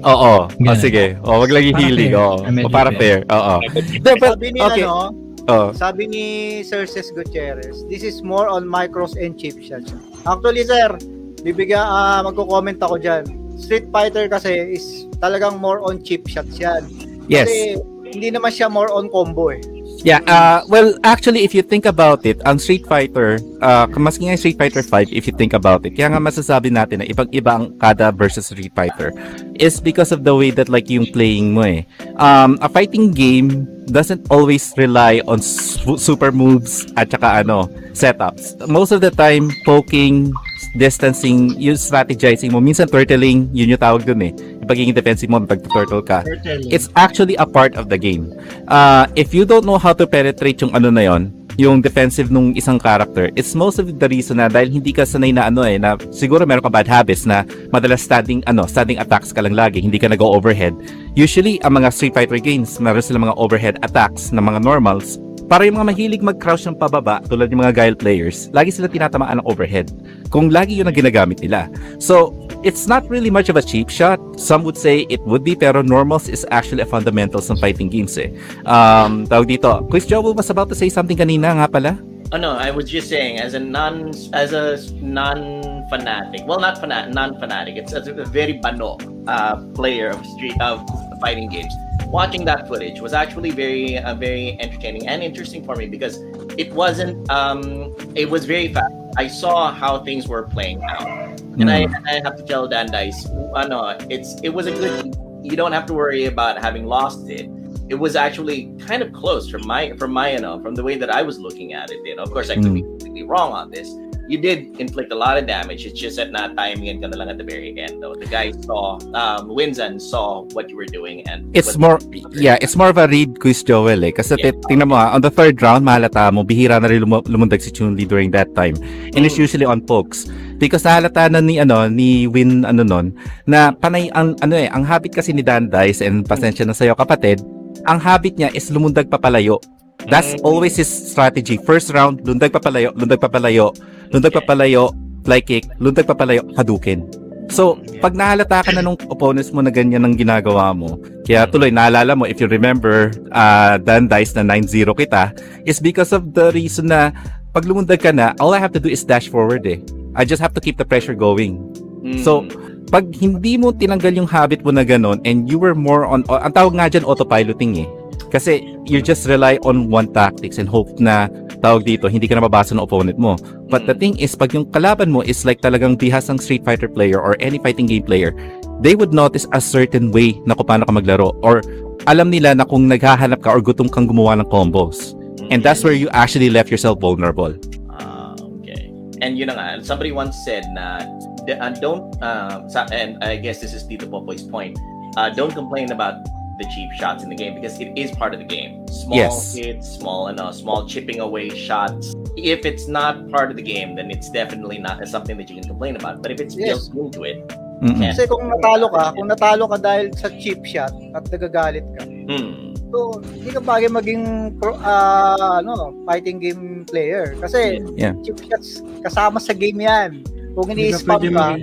[0.02, 0.10] Oo.
[0.10, 0.82] Oh, Ganun.
[0.82, 1.14] sige.
[1.22, 2.10] Oh, wag Para healing.
[2.14, 2.42] Oo.
[2.42, 3.22] Oh, para fair.
[3.30, 3.54] Oo.
[3.70, 4.82] Hindi, but, Sabi ni okay.
[4.82, 5.76] ano, Oh.
[5.76, 6.26] sabi ni
[6.64, 9.92] Sir Ces Gutierrez, this is more on micros and chip shots.
[10.24, 10.96] Actually, sir,
[11.44, 13.28] bibigyan, ah magko-comment ako diyan.
[13.60, 16.88] Street Fighter kasi is talagang more on chip shots yan.
[17.28, 17.44] Yes.
[17.44, 17.76] Kasi
[18.08, 19.60] hindi naman siya more on combo eh.
[20.04, 24.36] Yeah, uh, well, actually, if you think about it, ang Street Fighter, uh, maski nga
[24.36, 27.72] Street Fighter 5, if you think about it, kaya nga masasabi natin na ibang-iba ang
[27.80, 29.16] kada versus Street Fighter
[29.56, 31.88] is because of the way that like yung playing mo eh.
[32.20, 38.60] Um, a fighting game doesn't always rely on su- super moves at saka ano, setups.
[38.68, 40.36] Most of the time, poking,
[40.76, 44.36] distancing, yung strategizing mo, minsan turtling, yun yung tawag dun eh.
[44.64, 46.24] Pagiging defensive mo, pag-turtle ka
[46.68, 48.32] it's actually a part of the game.
[48.68, 52.50] Uh, if you don't know how to penetrate yung ano na yon, yung defensive nung
[52.58, 55.78] isang character, it's most of the reason na dahil hindi ka sanay na ano eh,
[55.78, 59.78] na siguro meron ka bad habits na madalas standing, ano, standing attacks ka lang lagi,
[59.78, 60.74] hindi ka nag-go overhead.
[61.14, 65.68] Usually, ang mga Street Fighter games, meron sila mga overhead attacks na mga normals, para
[65.68, 69.46] yung mga mahilig mag-crouch ng pababa, tulad yung mga Guile players, lagi sila tinatamaan ng
[69.46, 69.92] overhead.
[70.32, 71.68] Kung lagi yun ang ginagamit nila.
[72.00, 72.32] So,
[72.64, 74.18] it's not really much of a cheap shot.
[74.40, 78.16] Some would say it would be, pero normals is actually a fundamentals ng fighting games
[78.16, 78.32] eh.
[78.64, 82.00] Um, tawag dito, Quiz Joe was about to say something kanina nga pala.
[82.32, 86.80] Oh no, I was just saying, as a non, as a non fanatic, well, not
[86.80, 87.76] fanat, non fanatic.
[87.76, 88.96] It's a very bano
[89.28, 90.82] uh, player of street of
[91.20, 91.72] fighting games.
[92.08, 96.18] Watching that footage was actually very, uh, very entertaining and interesting for me because
[96.56, 97.30] it wasn't.
[97.30, 98.94] Um, it was very fast.
[99.16, 102.06] I saw how things were playing out, and I, hmm.
[102.06, 105.14] I have to tell Dan Dice, ano, it's it was a good.
[105.42, 107.50] You don't have to worry about having lost it
[107.88, 110.96] it was actually kind of close from my from my you know from the way
[110.96, 111.98] that I was looking at it.
[112.04, 112.90] You know, of course I could be hmm.
[112.90, 113.88] completely wrong on this.
[114.24, 115.84] You did inflict a lot of damage.
[115.84, 118.00] It's just that not timing ka na lang at the very end.
[118.00, 122.00] Though the guy saw um, Winzan saw what you were doing, and It's more,
[122.32, 124.16] yeah, it's more of a read quiz Joel eh.
[124.16, 124.56] Kasi Yeah.
[124.64, 127.68] tingnan mo ha, on the third round, mahalata mo, bihira na rin lumu- lumundag si
[127.68, 128.80] Chun-Li during that time.
[129.12, 130.24] And it's usually on pokes.
[130.56, 133.12] Because nahalata na ni, ano, ni Win, ano nun,
[133.44, 136.96] na panay, ang, ano eh, ang habit kasi ni Dan Dice, and pasensya na sa'yo
[136.96, 137.44] kapatid,
[137.84, 139.60] ang habit niya is lumundag papalayo.
[140.08, 141.56] That's always his strategy.
[141.60, 143.72] First round, lundag papalayo, lundag papalayo,
[144.14, 144.94] lundag papalayo,
[145.26, 147.02] fly kick, lundag papalayo, Hadouken.
[147.50, 150.96] So, pag nahalata ka na nung opponents mo na ganyan ang ginagawa mo,
[151.26, 155.34] kaya tuloy, naalala mo, if you remember, uh, Dan Dice na 9-0 kita,
[155.66, 157.10] is because of the reason na
[157.52, 159.82] pag lumundag ka na, all I have to do is dash forward eh.
[160.14, 161.58] I just have to keep the pressure going.
[162.06, 162.22] Mm.
[162.22, 162.46] So,
[162.88, 166.54] pag hindi mo tinanggal yung habit mo na ganun and you were more on, ang
[166.54, 167.88] tawag nga dyan, autopiloting eh.
[168.32, 171.28] Kasi you just rely on one tactics and hope na
[171.64, 173.38] tawag dito, hindi ka na mabasa ng opponent mo.
[173.72, 177.16] But the thing is, pag yung kalaban mo is like talagang bihasang Street Fighter player
[177.16, 178.36] or any fighting game player,
[178.84, 181.64] they would notice a certain way na kung paano ka maglaro or
[182.04, 185.16] alam nila na kung naghahanap ka or gutom kang gumawa ng combos.
[185.48, 187.56] And that's where you actually left yourself vulnerable.
[187.92, 188.92] Ah, okay.
[189.20, 191.04] And yun na nga, somebody once said na
[191.48, 194.76] uh, don't uh, and I guess this is Tito Popoy's point.
[195.16, 196.24] Uh, don't complain about
[196.58, 198.86] the cheap shots in the game because it is part of the game.
[198.88, 199.54] Small Yes.
[199.54, 202.14] hits, small and small chipping away shots.
[202.36, 205.66] If it's not part of the game, then it's definitely not something that you can
[205.66, 206.22] complain about.
[206.22, 206.88] But if it's Yes.
[206.88, 207.38] built into it,
[207.84, 208.00] Mm-mm.
[208.00, 212.72] Kasi kung natalo ka, kung natalo ka dahil sa cheap shot at nagagalit ka, hmm,
[212.88, 214.22] so hindi ka bagay maging
[214.56, 217.36] pro, ah, ano, fighting game player.
[217.44, 218.16] Kasi Yeah.
[218.24, 220.22] cheap shots kasama sa game yan.
[220.54, 221.60] Kung ini-spam ka,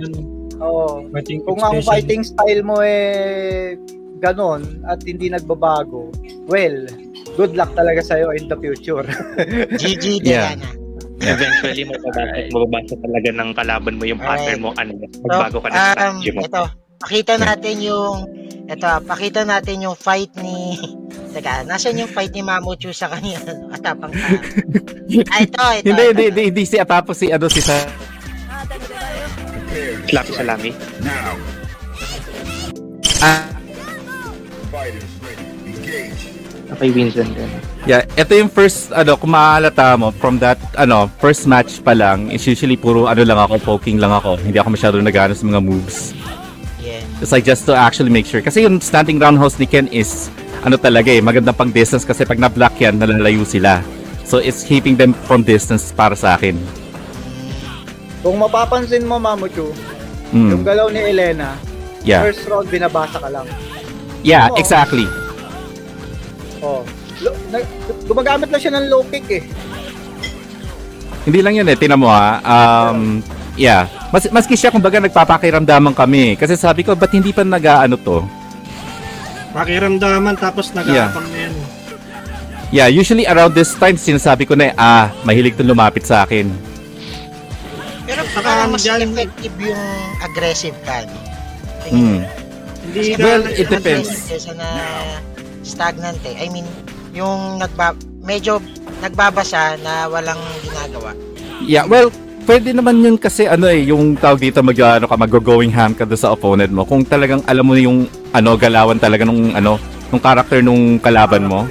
[1.10, 3.74] fighting kung ang fighting style mo eh
[4.22, 6.14] ganon at hindi nagbabago,
[6.46, 6.78] well,
[7.34, 9.02] good luck talaga sa'yo in the future.
[9.82, 10.54] GG Yeah.
[10.54, 10.68] Diana.
[11.22, 14.70] Eventually, mababasa, mababasa talaga ng kalaban mo yung pattern mo.
[14.74, 16.40] Ano, So, magbago ka ng um, strategy mo.
[16.42, 16.62] ito,
[16.98, 18.16] pakita natin yung
[18.62, 20.78] ito, pakita natin yung fight ni
[21.32, 23.40] Teka, nasan yung fight ni Mamuchu sa kanya?
[23.74, 24.26] Atapang ka.
[25.30, 25.86] ah, ito, ito.
[25.86, 27.72] Hindi, hindi, hindi, hindi si Atapo, si ano, si sa...
[30.04, 30.70] Slappy salami.
[33.22, 33.46] Ah,
[36.82, 37.46] Okay, Winston din.
[37.86, 42.26] yeah, ito yung first, ano, kung maaalata mo, from that, ano, first match pa lang,
[42.34, 44.34] is usually puro, ano lang ako, poking lang ako.
[44.42, 46.10] Hindi ako masyado nagano sa mga moves.
[46.82, 47.06] Yeah.
[47.22, 48.42] It's like just to actually make sure.
[48.42, 50.26] Kasi yung standing roundhouse ni Ken is,
[50.66, 53.78] ano talaga eh, magandang pang distance kasi pag na-block yan, nalalayo sila.
[54.26, 56.58] So it's keeping them from distance para sa akin.
[58.22, 59.70] kung mapapansin mo, Mamuchu,
[60.34, 60.66] yung Mm.
[60.66, 61.58] galaw ni Elena,
[62.02, 62.22] Yeah.
[62.26, 63.46] first round binabasa ka lang.
[64.22, 64.58] Yeah, Oo.
[64.58, 65.06] exactly.
[66.62, 66.86] Oh.
[67.20, 67.66] Lo- na-
[68.06, 69.42] gumagamit lang siya ng low kick eh.
[71.22, 72.38] Hindi lang yun eh, tinan mo ha.
[72.42, 73.22] Um,
[73.54, 73.86] yeah.
[74.10, 76.34] Mas, maski siya, kumbaga, nagpapakiramdaman kami.
[76.34, 78.22] Kasi sabi ko, ba't hindi pa nag-ano to?
[79.52, 81.54] Pakiramdaman tapos nag-aapang na yan.
[82.72, 86.48] Yeah, usually around this time, sinasabi ko na eh, ah, mahilig to lumapit sa akin.
[88.08, 89.82] Pero parang mas dyan- effective yung
[90.24, 91.18] aggressive ka, no?
[91.92, 92.18] Mm.
[92.82, 94.26] Hindi Well, it depends.
[94.26, 94.66] Kesa na
[95.62, 96.36] stagnant eh.
[96.38, 96.66] I mean,
[97.16, 98.62] yung nagba medyo
[99.02, 101.10] nagbabasa na walang ginagawa.
[101.62, 102.10] Yeah, well,
[102.46, 106.06] pwede naman yun kasi ano eh, yung tawag dito mag ano ka mag-going ham ka
[106.14, 106.86] sa opponent mo.
[106.86, 109.78] Kung talagang alam mo yung ano galawan talaga nung ano,
[110.10, 111.66] nung character nung kalaban mo.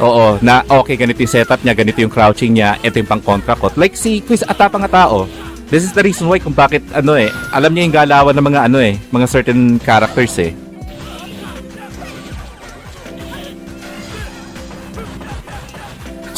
[0.00, 3.52] Oo, na okay, ganito yung setup niya, ganito yung crouching niya, ito yung pang kontra
[3.52, 3.68] ko.
[3.76, 5.28] Like si Quiz Atapa nga tao.
[5.68, 8.60] This is the reason why kung bakit ano eh, alam niya yung galawan ng mga
[8.66, 10.50] ano eh, mga certain characters eh.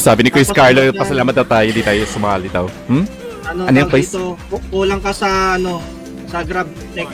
[0.03, 0.98] Sabi ni Chris Tapos Carlo, ano yan?
[0.98, 2.66] pasalamat daw tayo, di tayo sumali daw.
[2.90, 3.07] Hmm?
[3.44, 4.11] ano, Ano yung place?
[4.11, 5.78] dito, ku- kulang ka sa, ano,
[6.26, 7.07] sa grab tech.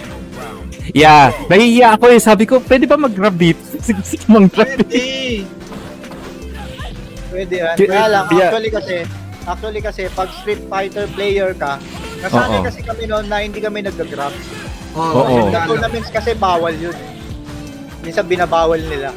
[0.88, 2.16] Yeah, nahihiya ako eh.
[2.16, 3.60] Sabi ko, pwede ba mag-grab dito?
[3.76, 4.88] Sige, sige, mag-grab dito.
[4.88, 5.44] Pwede.
[7.28, 7.76] Pwede yan.
[7.76, 8.48] Kaya- lang, yeah.
[8.48, 8.96] actually kasi,
[9.44, 11.76] actually kasi, pag Street Fighter player ka,
[12.18, 12.64] nasanay Oo.
[12.64, 14.32] kasi kami noon na hindi kami nag-grab.
[14.96, 15.12] Oo.
[15.12, 15.36] Oo.
[15.44, 15.68] Sa lang.
[15.68, 16.96] tournaments kasi bawal yun.
[18.00, 19.12] Minsan binabawal nila.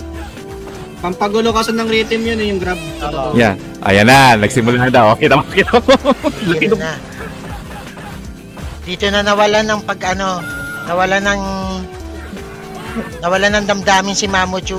[1.01, 2.77] Pampagulo kasi ng rhythm yun eh, yung grab.
[2.77, 3.33] Oo.
[3.33, 3.57] Yeah.
[3.81, 5.17] Ayan na, nagsimula na daw.
[5.17, 5.73] Okay na, okay na.
[6.53, 6.93] Laki Dito na.
[8.85, 10.45] Dito na nawalan ng pag ano,
[10.85, 11.41] nawalan ng
[13.25, 14.77] nawalan ng damdamin si Mamuchu.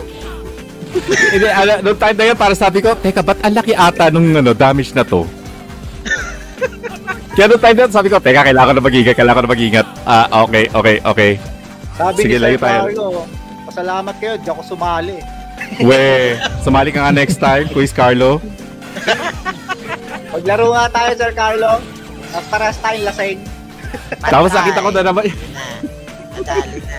[1.34, 4.30] Hindi, ala, noong time na yun, para sabi ko, teka, ba't ang laki ata nung
[4.30, 5.26] ano, damage na to?
[7.34, 9.54] Kaya noong time na yun, sabi ko, teka, kailangan ko na mag-ingat, kailangan ko na
[9.56, 9.86] mag-ingat.
[10.06, 11.30] Ah, okay, okay, okay.
[11.98, 12.82] Sabi Sige, ni Sir tayo.
[12.86, 13.08] Carlo,
[13.66, 15.41] pasalamat kayo, di ako sumali.
[15.80, 18.42] We, sumali ka nga next time, Quiz Carlo.
[20.32, 21.80] Maglaro nga tayo, Sir Carlo.
[22.32, 23.38] At paras tayong lasing.
[24.24, 25.64] Tapos nakita ko na naman, na.
[26.36, 26.96] Nadali na.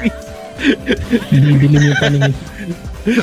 [1.29, 2.33] Dinidilim yung paningin.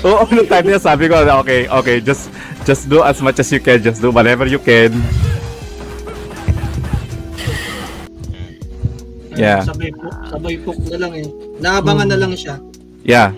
[0.04, 2.28] oo, noong time na yun, sabi ko, okay, okay, just,
[2.68, 4.92] just do as much as you can, just do whatever you can.
[9.40, 9.64] Yeah.
[9.64, 11.28] Sabay puk, sabay puk na lang eh.
[11.64, 12.60] Naabangan na lang siya.
[13.08, 13.32] Yeah.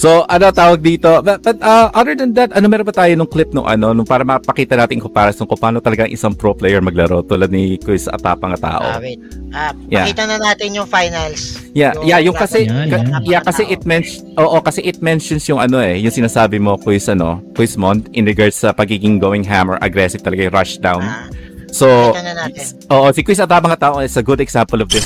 [0.00, 1.20] So, ano tawag dito?
[1.20, 4.08] But, but uh, other than that, ano meron ba tayo nung clip nung ano, nung
[4.08, 7.76] para mapakita natin yung comparison kung paano talaga ang isang pro player maglaro tulad ni
[7.76, 8.80] Quiz Atapang nga tao.
[8.80, 9.20] Ah, wait.
[9.52, 10.08] Ah, Yeah.
[10.08, 11.60] pakita na natin yung finals.
[11.76, 13.28] Yeah, Yung yeah, yung kasi Yan, ka- yan.
[13.28, 17.04] yeah, kasi it mentions oo, kasi it mentions yung ano eh, yung sinasabi mo Quiz
[17.04, 21.04] ano, Quiz Mond in regards sa pagiging going hammer, aggressive talaga yung rush down.
[21.04, 21.28] Ah,
[21.70, 22.48] So, na
[22.88, 25.04] oo, si Quiz Atapang nga tao is a good example of this.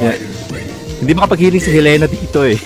[0.00, 0.37] Yeah.
[0.98, 2.58] Hindi makapaghiling si Helena dito eh.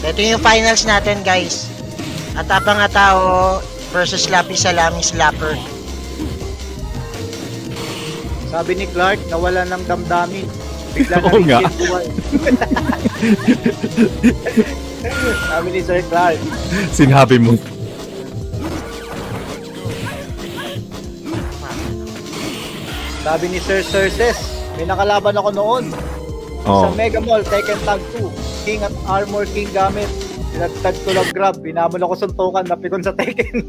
[0.00, 1.68] Ito yung finals natin, guys.
[2.32, 3.60] Atapang nga tao
[3.92, 5.60] versus Lapi Salami Slapper.
[8.48, 10.48] Sabi ni Clark, nawala ng damdamin.
[10.96, 11.60] Bigla na Oo rin nga.
[15.52, 16.40] Sabi ni Sir Clark.
[16.90, 17.54] Sinabi mo.
[23.20, 24.40] Sabi ni Sir Cerces,
[24.80, 25.84] may nakalaban ako noon.
[26.68, 26.88] Oh.
[26.88, 28.28] Sa Mega Mall, Tekken Tag 2,
[28.68, 30.08] King at Armor King gamit.
[30.50, 33.64] Sinagtag ko lang grab, binamon ako suntukan, napikon sa Tekken.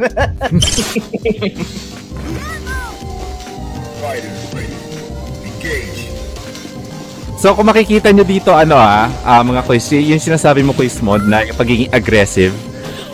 [7.42, 11.26] So kung makikita nyo dito ano ah, ah, mga quiz, yung sinasabi mo quiz mod
[11.26, 12.54] na yung pagiging aggressive.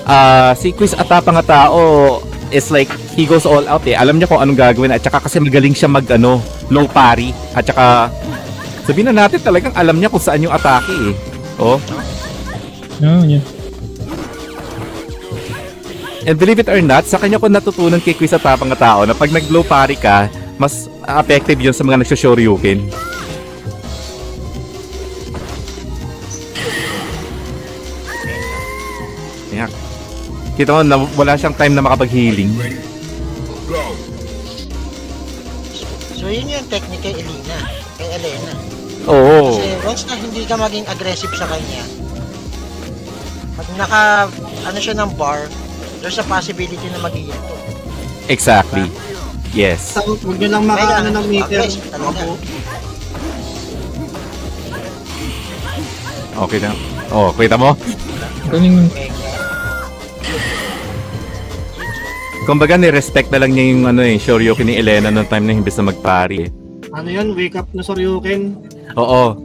[0.03, 2.19] Ah, si quiz atapa nga tao
[2.51, 3.95] is like he goes all out eh.
[3.95, 7.63] Alam niya kung anong gagawin at saka kasi magaling siya mag ano, low parry at
[7.71, 8.11] saka
[8.87, 11.15] sabihin na natin talagang alam niya kung saan yung atake eh.
[11.59, 11.75] Oh.
[13.03, 13.43] Oh, yeah.
[16.27, 19.15] And believe it or not, sa kanya ko natutunan kay Quiz Atapa nga tao na
[19.15, 20.27] pag nag-low parry ka,
[20.59, 22.83] mas effective yun sa mga nagsho-shoryuken.
[29.55, 29.71] Ayan.
[30.59, 32.51] Kita mo, na, wala siyang time na makapag-healing.
[36.19, 37.57] So yun yung technique kay Elena.
[37.95, 38.76] Kay Elena.
[39.07, 39.55] Oo.
[39.55, 41.83] Kasi once na hindi ka maging aggressive sa kanya,
[43.55, 44.03] pag naka,
[44.67, 45.47] ano siya ng bar,
[46.03, 47.55] there's a possibility na mag to.
[48.27, 48.91] Exactly.
[49.55, 49.95] Yes.
[49.95, 51.63] Sa, huwag nyo lang maka, ano ng meter.
[51.63, 52.19] Aggressive talaga.
[52.27, 52.35] Opo.
[56.37, 56.71] Okay na.
[57.09, 57.73] Oh, kita mo?
[58.51, 58.91] Galing.
[62.45, 65.75] Kumbaga, ni-respect na lang niya yung ano eh, shoryuken ni Elena noong time na imbes
[65.79, 66.49] na mag-parry eh.
[66.95, 68.66] Ano yun, wake up na Soryuken.
[68.95, 69.35] Oo.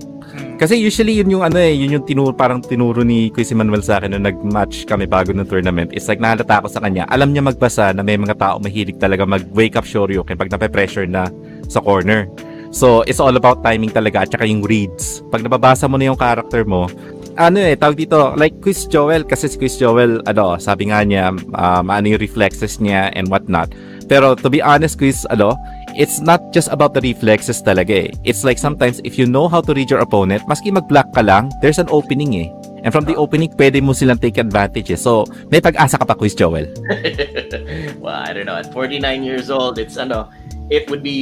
[0.63, 3.83] Kasi usually yun yung ano eh, yun yung tinuro, parang tinuro ni Kuya si Manuel
[3.83, 5.91] sa akin nung nag-match kami bago ng tournament.
[5.91, 7.03] It's like nahalata ako sa kanya.
[7.11, 11.27] Alam niya magbasa na may mga tao mahilig talaga mag-wake up shoryuken pag nape-pressure na
[11.67, 12.31] sa corner.
[12.73, 15.21] So, it's all about timing talaga at saka yung reads.
[15.29, 16.89] Pag nababasa mo na yung character mo,
[17.37, 21.37] ano eh, tawag dito, like Quiz Joel, kasi si Quiz Joel, ano, sabi nga niya,
[21.37, 23.73] um, ano yung reflexes niya and whatnot.
[24.09, 25.53] Pero to be honest, Quiz, ano,
[25.97, 28.11] it's not just about the reflexes talaga eh.
[28.25, 31.53] It's like sometimes if you know how to read your opponent, maski mag-block ka lang,
[31.61, 32.49] there's an opening eh.
[32.83, 34.99] And from the opening, pwede mo silang take advantage eh.
[34.99, 35.23] So,
[35.55, 36.67] may pag-asa ka pa, Quiz Joel.
[38.03, 38.59] well, I don't know.
[38.59, 40.27] At 49 years old, it's ano,
[40.73, 41.19] it would be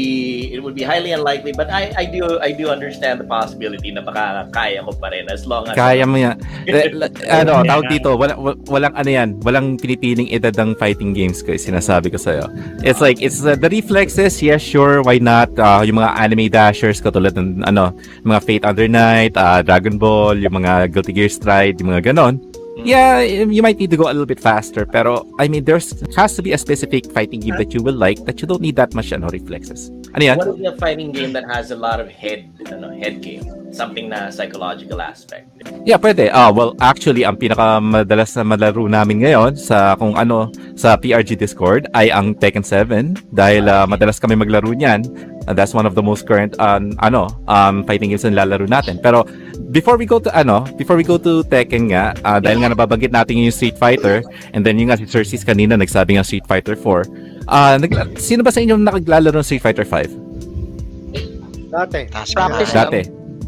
[0.54, 1.50] it would be highly unlikely.
[1.50, 5.26] But I I do I do understand the possibility na baka kaya ko pa rin
[5.26, 6.38] as long as Kaya mo yan.
[6.70, 6.92] Eh,
[7.26, 11.56] ano, tawag dito, wala, wa- walang ano yan, walang pinipiling edad ng fighting games ko,
[11.56, 12.46] eh, sinasabi ko sa'yo.
[12.84, 15.50] It's like, it's uh, the reflexes, yes, sure, why not?
[15.58, 20.38] Uh, yung mga anime dashers, katulad ng, ano, mga Fate Under Night, uh, Dragon Ball,
[20.38, 22.38] yung mga Guilty Gear Stride, yung mga ganon.
[22.84, 26.34] Yeah, you might need to go a little bit faster, pero I mean, there's has
[26.36, 28.94] to be a specific fighting game that you will like that you don't need that
[28.94, 29.92] much ano, reflexes.
[30.16, 30.36] Ano yan?
[30.38, 33.46] What is a fighting game that has a lot of head, ano, head game?
[33.70, 35.46] Something na psychological aspect.
[35.86, 36.34] Yeah, pwede.
[36.34, 41.86] Ah, well, actually, ang pinakamadalas na malaro namin ngayon sa kung ano sa PRG Discord
[41.94, 45.06] ay ang Tekken 7 dahil ah, madalas kami maglaro niyan.
[45.46, 48.98] And that's one of the most current um, ano um fighting games na lalaro natin.
[48.98, 49.24] Pero
[49.68, 53.12] before we go to ano, before we go to Tekken nga, ah, dahil nga nababanggit
[53.12, 54.24] natin yung Street Fighter
[54.56, 57.44] and then yung nga si Sir Sis kanina nagsabi ng Street Fighter 4.
[57.44, 61.70] Ah, nag- sino ba sa inyo nakaglalaro ng Street Fighter 5?
[61.70, 62.00] Dati.
[62.08, 62.78] Practice na.
[62.86, 63.00] Dati.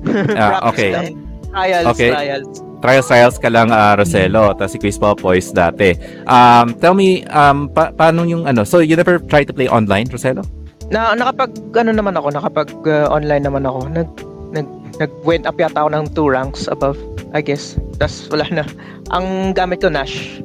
[0.35, 1.15] Ah, okay.
[1.53, 2.11] Trials, Okay.
[2.11, 2.49] trials.
[2.83, 5.95] trials trials ka lang uh, Roselo tapos si Quiz Popoys dati
[6.27, 10.11] um tell me um pa- paano yung ano so you never try to play online
[10.11, 10.43] Roselo
[10.91, 13.89] Na nakapag ano naman ako, nakapag uh, online naman ako.
[13.89, 14.09] Nag
[14.53, 14.69] nag
[15.01, 17.01] nag went up yata ako ng two ranks above,
[17.33, 17.75] I guess.
[17.97, 18.65] Tas wala na.
[19.11, 20.41] Ang gamit ko Nash.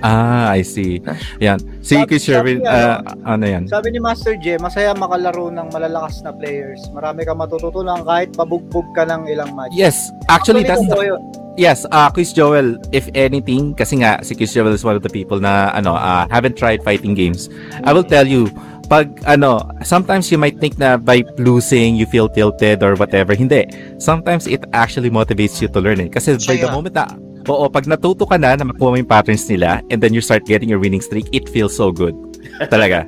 [0.00, 0.96] ah I see
[1.44, 5.52] yan si Sabi- Quiz Sherwin sabi, uh, ano yan Sabi ni Master J, masaya makalaro
[5.52, 6.80] ng malalakas na players.
[6.96, 9.76] Marami kang matututunan kahit pabugbog ka ng ilang match.
[9.76, 11.22] yes actually that's totoo yun.
[11.60, 15.12] Yes, uh, Quiz Joel, if anything, kasi nga, si Quiz Joel is one of the
[15.12, 17.52] people na, ano, uh, haven't tried fighting games.
[17.84, 18.48] I will tell you,
[18.90, 23.38] pag, ano, sometimes you might think na by losing, you feel tilted or whatever.
[23.38, 23.70] Hindi.
[24.02, 26.10] Sometimes it actually motivates you to learn it.
[26.10, 27.06] Kasi by the moment na,
[27.46, 30.42] oo, pag natuto ka na na makuha mo yung patterns nila, and then you start
[30.42, 32.18] getting your winning streak, it feels so good.
[32.66, 33.06] Talaga.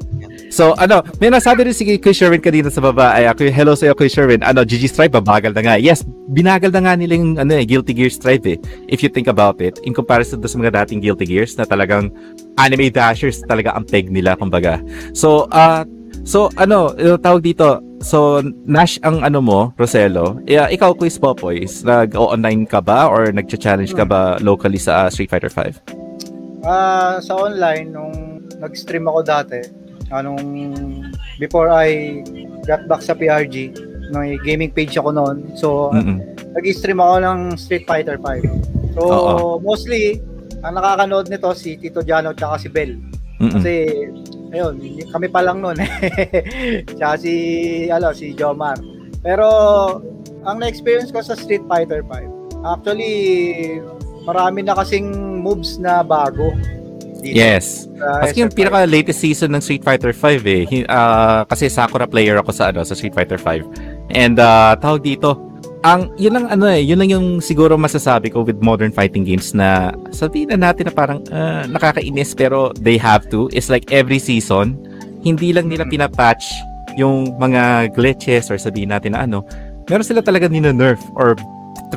[0.52, 3.96] So, ano, may nasabi rin si Kuya Sherwin kanina sa baba, ay ako, hello sa'yo
[3.96, 5.74] Kuya Sherwin, ano, GG Stripe, babagal na nga.
[5.80, 9.32] Yes, binagal na nga nila yung, ano eh, Guilty Gear Stripe eh, if you think
[9.32, 12.12] about it, in comparison to sa mga dating Guilty Gears na talagang
[12.60, 14.76] anime dashers talaga ang peg nila, kumbaga.
[15.16, 15.88] So, ah,
[16.20, 22.68] so, ano, tawag dito, so, Nash ang ano mo, Roselo, yeah, ikaw, Quiz Popoys, nag-online
[22.68, 26.60] ka ba or nag-challenge ka ba locally sa ah, Street Fighter 5?
[26.68, 29.81] Ah, sa online, nung nag-stream ako dati,
[30.12, 30.44] anong
[31.40, 32.20] before I
[32.68, 33.72] got back sa PRG,
[34.12, 35.56] may gaming page ako noon.
[35.56, 36.20] So, Mm-mm.
[36.52, 38.94] nag-stream ako ng Street Fighter 5.
[38.94, 39.44] So, Oo.
[39.64, 40.20] mostly,
[40.62, 42.92] ang nakakanood nito si Tito Jano at si Bell.
[43.40, 43.52] Mm-mm.
[43.56, 43.72] Kasi,
[44.52, 44.76] ayun,
[45.10, 45.80] kami pa lang noon.
[47.00, 47.34] Tsaka si,
[47.88, 48.76] ano, si Jomar.
[49.24, 49.48] Pero,
[50.44, 53.14] ang na-experience ko sa Street Fighter 5, actually,
[54.28, 56.52] marami na kasing moves na bago.
[57.22, 57.38] Dito.
[57.38, 57.86] Yes.
[57.96, 58.58] Maski yung SF5.
[58.58, 60.62] pinaka latest season ng Street Fighter 5 eh.
[60.90, 64.10] Ah, kasi Sakura player ako sa ano sa Street Fighter 5.
[64.10, 65.38] And uh, tawag dito,
[65.82, 69.50] ang yun lang ano eh, yun lang yung siguro masasabi ko with modern fighting games
[69.54, 73.46] na sabihin na natin na parang ah, nakakainis pero they have to.
[73.54, 74.78] It's like every season,
[75.22, 76.42] hindi lang nila pinapatch
[76.98, 79.46] yung mga glitches or sabihin natin na ano,
[79.88, 81.38] meron sila talaga nina-nerf or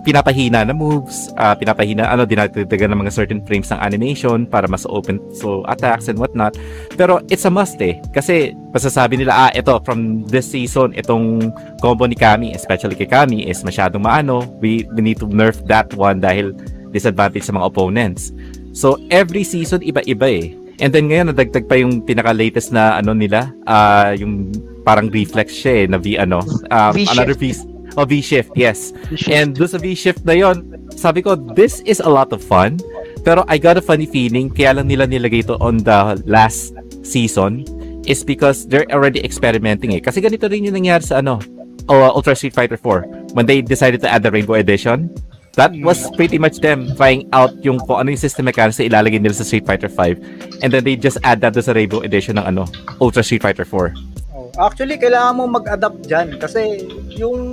[0.01, 4.83] pinapahina na moves, ah, pinapahina, ano, dinadagdagan ng mga certain frames ng animation para mas
[4.89, 6.57] open so attacks and whatnot.
[6.95, 7.99] Pero it's a must eh.
[8.11, 13.47] Kasi masasabi nila, ah, ito, from this season, itong combo ni Kami, especially kay Kami,
[13.47, 14.43] is masyadong maano.
[14.59, 16.55] We, we need to nerf that one dahil
[16.95, 18.31] disadvantage sa mga opponents.
[18.75, 20.55] So, every season, iba-iba eh.
[20.83, 24.51] And then ngayon, nadagdag pa yung pinaka-latest na ano nila, ah, yung
[24.83, 26.43] parang reflex siya eh, na V, ano,
[26.91, 27.15] V-shift.
[27.15, 27.35] another
[27.95, 28.91] V, oh, V-shift, yes.
[29.07, 29.31] V-shift.
[29.31, 32.77] And doon sa V-shift na yon, sabi ko, this is a lot of fun.
[33.23, 37.63] Pero I got a funny feeling, kaya lang nila nilagay ito on the last season
[38.05, 40.01] is because they're already experimenting eh.
[40.03, 41.41] Kasi ganito rin yung nangyari sa ano,
[41.89, 45.09] uh, Ultra Street Fighter 4 when they decided to add the Rainbow Edition.
[45.55, 49.23] That was pretty much them trying out yung kung ano yung system mechanics na ilalagay
[49.23, 52.35] nila sa Street Fighter 5 and then they just add that to sa Rainbow Edition
[52.35, 52.67] ng ano,
[52.99, 53.95] Ultra Street Fighter 4.
[54.55, 57.51] Actually, kailangan mo mag-adapt dyan kasi yung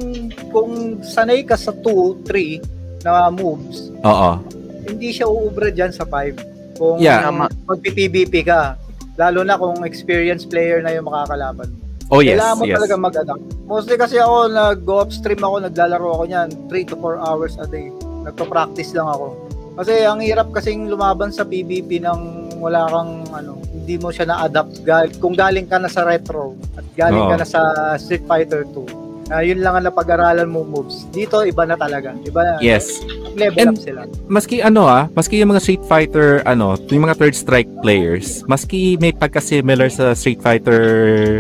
[0.55, 2.63] kung sanay ka sa 2, 3
[3.03, 4.39] na moves, Oo.
[4.87, 6.39] hindi siya uubra dyan sa 5.
[6.79, 7.27] Kung Yeah.
[7.27, 7.51] Tama.
[7.67, 8.79] magpi-PVP ka,
[9.19, 11.79] lalo na kung experienced player na yung makakalaban mo.
[12.13, 12.77] Oh yes, Kailangan mo yes.
[12.79, 13.45] talaga mag-adapt.
[13.65, 17.89] Mostly kasi ako, nag-go upstream ako, naglalaro ako niyan, 3 to 4 hours a day.
[18.23, 19.42] Nagpa-practice lang ako.
[19.73, 22.21] Kasi ang hirap kasing lumaban sa PvP nang
[22.55, 26.85] wala kang ano, hindi mo siya na-adapt gal- kung galing ka na sa retro at
[26.93, 27.41] galing ka Oo.
[27.41, 27.61] na sa
[27.97, 29.01] Street Fighter 2.
[29.27, 31.09] Na yun lang ang napag-aralan mo moves.
[31.09, 32.13] Dito iba na talaga.
[32.21, 32.53] Iba na.
[32.61, 33.01] Yes.
[33.33, 34.01] Level And- up sila.
[34.29, 39.01] maski ano ah, maski yung mga Street Fighter ano, yung mga third strike players, maski
[39.01, 40.81] may pagka-similar sa Street Fighter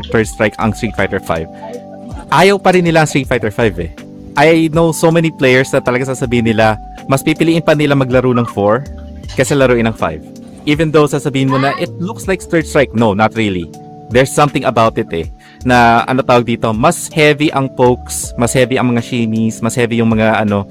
[0.08, 1.46] third strike ang Street Fighter 5.
[2.32, 3.92] Ayaw pa rin nila ang Street Fighter 5 eh.
[4.36, 8.48] I know so many players na talaga sasabihin nila, mas pipiliin pa nila maglaro ng
[8.48, 10.64] 4 kaysa laruin ng 5.
[10.64, 13.68] Even though sasabihin mo na it looks like third strike, no, not really.
[14.12, 15.28] There's something about it eh
[15.62, 20.02] na ano tawag dito, mas heavy ang pokes, mas heavy ang mga shinies, mas heavy
[20.02, 20.66] yung mga ano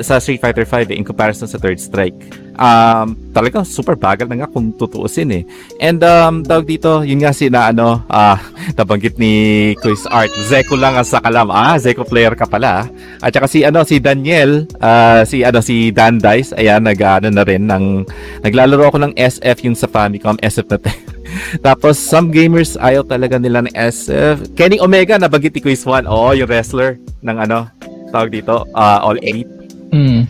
[0.00, 2.16] sa Street Fighter 5 eh, in comparison sa third strike.
[2.56, 5.42] Um, talagang super bagal na nga kung tutuusin eh.
[5.76, 8.40] And um, tawag dito, yun nga si na ano, ah,
[8.78, 11.52] nabanggit ni Quiz Art, Zeko lang ang sakalam.
[11.52, 12.88] Ah, Zeko player ka pala.
[13.20, 17.28] At saka si ano, si Daniel, ah, si ano, si Dan Dice, ayan, nag ano
[17.28, 18.08] na rin, ng,
[18.40, 20.78] naglalaro ako ng SF yung sa Famicom, SF na
[21.66, 24.56] Tapos, some gamers ayaw talaga nila ng SF.
[24.56, 26.08] Kenny Omega, nabanggit ni Quiz 1.
[26.08, 27.68] Oo, yung wrestler ng ano,
[28.10, 29.50] tawag dito, ah, All Elite.
[29.92, 30.24] Mm.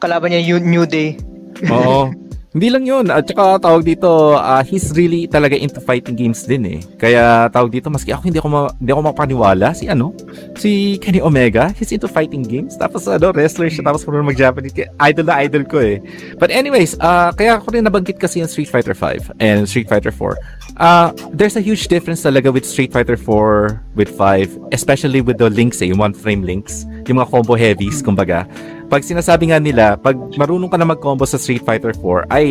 [0.00, 1.29] Kalaban niya yung New Day.
[1.68, 2.08] Oo.
[2.50, 3.06] Hindi lang yun.
[3.14, 6.80] At saka tawag dito, ah, he's really talaga into fighting games din eh.
[6.98, 10.10] Kaya tawag dito, maski ako hindi ako, ma- hindi ako mapaniwala, si ano,
[10.58, 12.74] si Kenny Omega, he's into fighting games.
[12.74, 14.74] Tapos ano, wrestler siya, tapos marunong mag-Japanese.
[14.98, 16.02] Idol na idol ko eh.
[16.42, 20.10] But anyways, ah, kaya ako rin nabanggit kasi yung Street Fighter 5 and Street Fighter
[20.10, 20.34] 4.
[20.74, 25.46] Ah, there's a huge difference talaga with Street Fighter 4 with 5, especially with the
[25.54, 28.42] links eh, yung one frame links, yung mga combo heavies, kumbaga
[28.90, 32.46] pag sinasabi nga nila, pag marunong ka na mag-combo sa Street Fighter 4, ay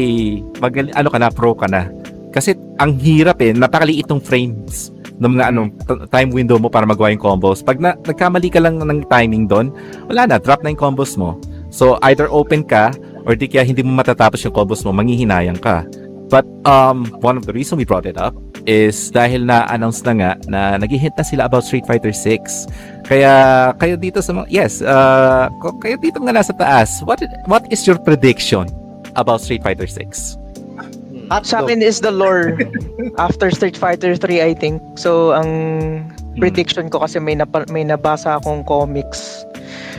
[0.63, 1.91] mag ano ka na, pro ka na.
[2.31, 5.67] Kasi ang hirap eh, napakaliit ng frames ng mga ano,
[6.07, 7.59] time window mo para magawa yung combos.
[7.59, 9.67] Pag na, nagkamali ka lang ng timing doon,
[10.07, 11.35] wala na, drop na yung combos mo.
[11.69, 12.95] So either open ka
[13.27, 15.83] or di kaya hindi mo matatapos yung combos mo, manghihinayang ka.
[16.29, 18.37] But um, one of the reason we brought it up
[18.69, 22.69] is dahil na-announce na nga na nag-hint na sila about Street Fighter 6.
[23.09, 23.33] Kaya
[23.81, 25.49] kayo dito sa mga yes, uh,
[25.81, 27.01] kayo dito nga nasa taas.
[27.01, 28.69] What what is your prediction
[29.17, 30.37] about Street Fighter 6?
[31.29, 32.57] Hot Sa akin is the lore
[33.21, 34.81] after Street Fighter 3 I think.
[34.97, 35.49] So ang
[36.37, 39.45] prediction ko kasi may napa, may nabasa akong comics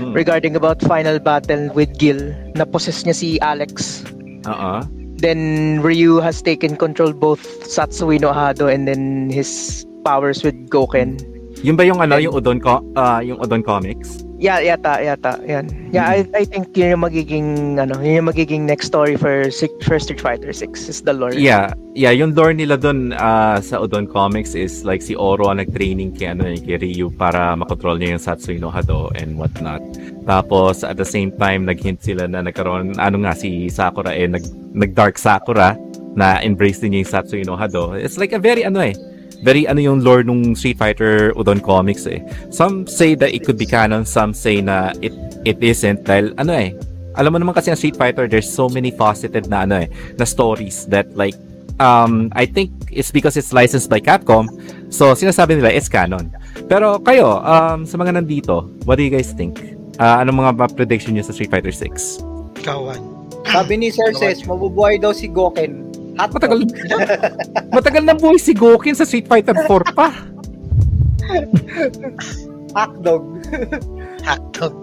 [0.01, 0.17] Hmm.
[0.17, 2.33] regarding about final battle with Gil.
[2.57, 4.01] Na-possess niya si Alex.
[4.49, 4.81] Oo.
[5.21, 11.21] Then Ryu has taken control both Satsui no Hado and then his powers with Goken.
[11.61, 14.25] Yung ba yung ano, yung Udon co- ah, yung Udon comics?
[14.41, 15.69] Yeah, yata, yata, yan.
[15.93, 19.85] Yeah, I, I think yun yung magiging, ano, yun yung magiging next story for, Six-
[19.85, 21.37] for Street Fighter 6 is the lore.
[21.37, 25.61] Yeah, yeah, yung lore nila doon ah, sa Udon Comics is like si Oro ang
[25.61, 29.85] nag-training kay ano eh, kay Ryu para makontrol niya yung Satsui no Hado and whatnot.
[30.25, 34.43] Tapos at the same time nag-hint sila na nagkaroon ano nga si Sakura eh nag
[34.73, 35.77] nag-dark Sakura
[36.17, 37.93] na embrace din niya yung Satsui no Hado.
[37.93, 38.97] It's like a very ano eh
[39.43, 42.21] very ano yung lore nung Street Fighter Udon comics eh.
[42.53, 45.13] Some say that it could be canon, some say na it
[45.45, 46.71] it isn't dahil ano eh.
[47.19, 50.25] Alam mo naman kasi ang Street Fighter, there's so many faceted na ano eh, na
[50.25, 51.35] stories that like
[51.81, 54.47] um I think it's because it's licensed by Capcom.
[54.93, 56.31] So sinasabi nila it's canon.
[56.69, 59.59] Pero kayo, um sa mga nandito, what do you guys think?
[60.01, 62.25] Ah, anong mga prediction niyo sa Street Fighter 6?
[62.65, 63.21] Kawan.
[63.45, 65.90] Sabi ni Sir Ses, mabubuhay daw si Goken.
[66.21, 66.59] Hot Matagal
[67.73, 70.09] Matagal na buhay si Gokin sa Street Fighter 4 pa.
[72.77, 73.25] hotdog.
[74.23, 74.77] Hotdog.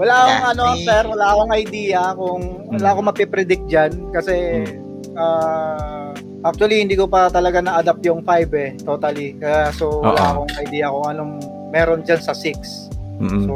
[0.00, 4.64] Wala akong Yeah, ano, sir, wala akong idea kung wala akong mapipredict dyan kasi
[5.12, 9.36] ah, actually hindi ko pa talaga na-adapt yung 5 eh, totally.
[9.36, 10.30] Kaya so wala Oo.
[10.40, 11.32] akong idea kung anong
[11.68, 13.20] meron dyan sa 6.
[13.20, 13.44] Mm.
[13.44, 13.54] So,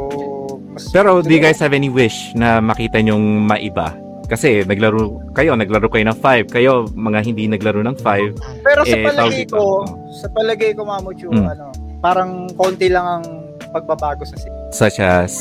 [0.69, 3.97] mas, Pero do you guys have any wish na makita nyong maiba?
[4.25, 6.49] Kasi naglaro kayo, naglaro kayo ng 5.
[6.49, 8.65] Kayo, mga hindi naglaro ng 5.
[8.65, 9.63] Pero sa eh, palagay ko,
[10.09, 11.45] sa palagay ko Mamuchu, Mm.
[11.45, 11.65] ano,
[12.01, 13.25] parang konti lang ang
[13.69, 14.49] pagbabago sa 6.
[14.73, 15.31] Such as...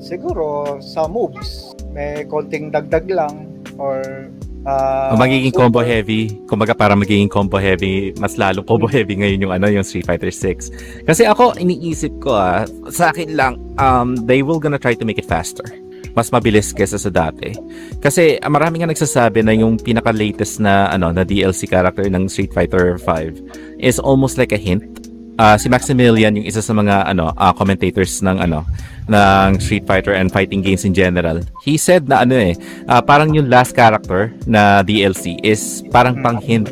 [0.00, 3.46] Siguro sa moves, may konting dagdag lang
[3.78, 4.02] or
[4.66, 6.34] ah, magiging super- combo heavy.
[6.50, 10.34] Kumbaga para magiging combo heavy, mas lalong combo heavy ngayon yung ano yung Street Fighter
[10.34, 11.06] 6.
[11.06, 15.18] Kasi ako iniisip ko ah, sa akin lang um they will gonna try to make
[15.18, 15.64] it faster.
[16.14, 17.54] Mas mabilis kesa sa dati.
[18.02, 22.26] Kasi ah, marami nga nagsasabi na yung pinaka latest na ano na DLC character ng
[22.26, 24.82] Street Fighter 5 is almost like a hint.
[25.40, 28.66] Ah, si Maximilian yung isa sa mga ano ah, commentators ng ano
[29.10, 31.40] ng Street Fighter and fighting games in general.
[31.64, 32.54] He said na ano eh
[32.86, 36.68] Ah, parang yung last character na DLC is parang pang hint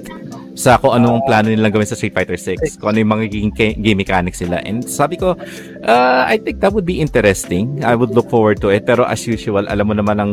[0.58, 3.94] sa kung anong plano nilang gawin sa Street Fighter 6, kung ano yung magiging game
[3.94, 4.58] mechanics nila.
[4.66, 5.38] And sabi ko,
[5.86, 7.86] uh, I think that would be interesting.
[7.86, 8.82] I would look forward to it.
[8.82, 10.32] Pero as usual, alam mo naman ang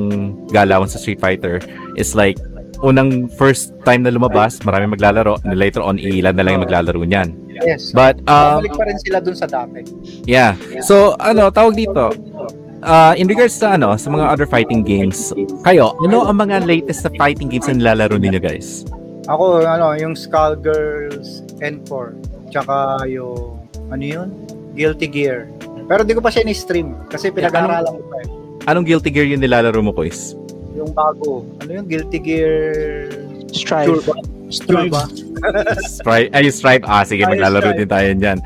[0.50, 1.62] galawan sa Street Fighter
[1.94, 2.42] is like,
[2.82, 7.00] unang first time na lumabas, marami maglalaro, and later on, ilan na lang yung maglalaro
[7.06, 7.30] niyan.
[7.62, 7.94] Yes.
[7.94, 9.86] But, um, Balik pa rin sila dun sa dati.
[10.26, 10.58] Yeah.
[10.84, 12.12] So, ano, tawag dito.
[12.86, 15.32] Uh, in regards sa ano, sa mga other fighting games,
[15.64, 18.84] kayo, ano ang mga latest na fighting games na nilalaro ninyo, guys?
[19.26, 22.14] Ako, ano, yung Skullgirls N4.
[22.54, 23.58] Tsaka yung,
[23.90, 24.30] ano yun?
[24.78, 25.50] Guilty Gear.
[25.86, 28.30] Pero di ko pa siya ni-stream kasi pinag-aaralan ko pa eh.
[28.70, 30.34] Anong Guilty Gear yung nilalaro mo, Kois?
[30.74, 31.46] Yung bago.
[31.62, 32.54] Ano yung Guilty Gear?
[33.54, 34.02] Strive.
[34.02, 34.14] Turbo?
[34.66, 35.02] Turbo?
[35.90, 36.86] Stripe, ay, Stripe.
[36.86, 38.40] Ah, sige, Ay, maglalaro din tayo dyan.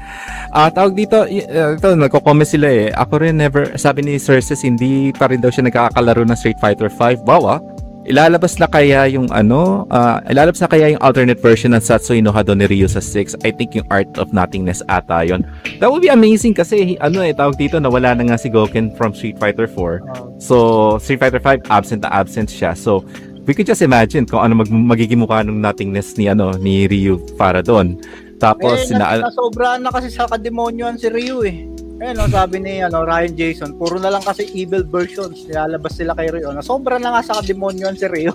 [0.49, 2.87] Ah, tawag dito, uh, ito, nagko-comment sila eh.
[2.95, 6.87] Ako rin never, sabi ni Cerces, hindi pa rin daw siya nagkakalaro ng Street Fighter
[6.87, 7.27] 5.
[7.27, 7.59] Wow, ah.
[8.07, 12.31] Ilalabas na kaya yung ano, ah, ilalabas na kaya yung alternate version ng Satsui no
[12.31, 13.35] Hado ni Ryu sa 6.
[13.43, 15.43] I think yung Art of Nothingness ata yon.
[15.83, 19.11] That would be amazing kasi ano eh, tawag dito, nawala na nga si Goken from
[19.11, 20.39] Street Fighter 4.
[20.39, 22.71] So, Street Fighter 5, absent na absent siya.
[22.73, 23.03] So,
[23.49, 27.17] we could just imagine kung ano mag- magiging mukha ng nothingness ni ano ni Ryu
[27.33, 27.97] para doon.
[28.37, 31.65] Tapos eh, sina nas- nasobrahan na kasi sa kademonyoan si Ryu eh.
[31.99, 35.43] Eh, no, sabi ni ano, Ryan Jason, puro na lang kasi evil versions.
[35.43, 36.47] Nilalabas sila kay Ryu.
[36.55, 38.31] Nasobra na nga sa kademonyoan si Ryu.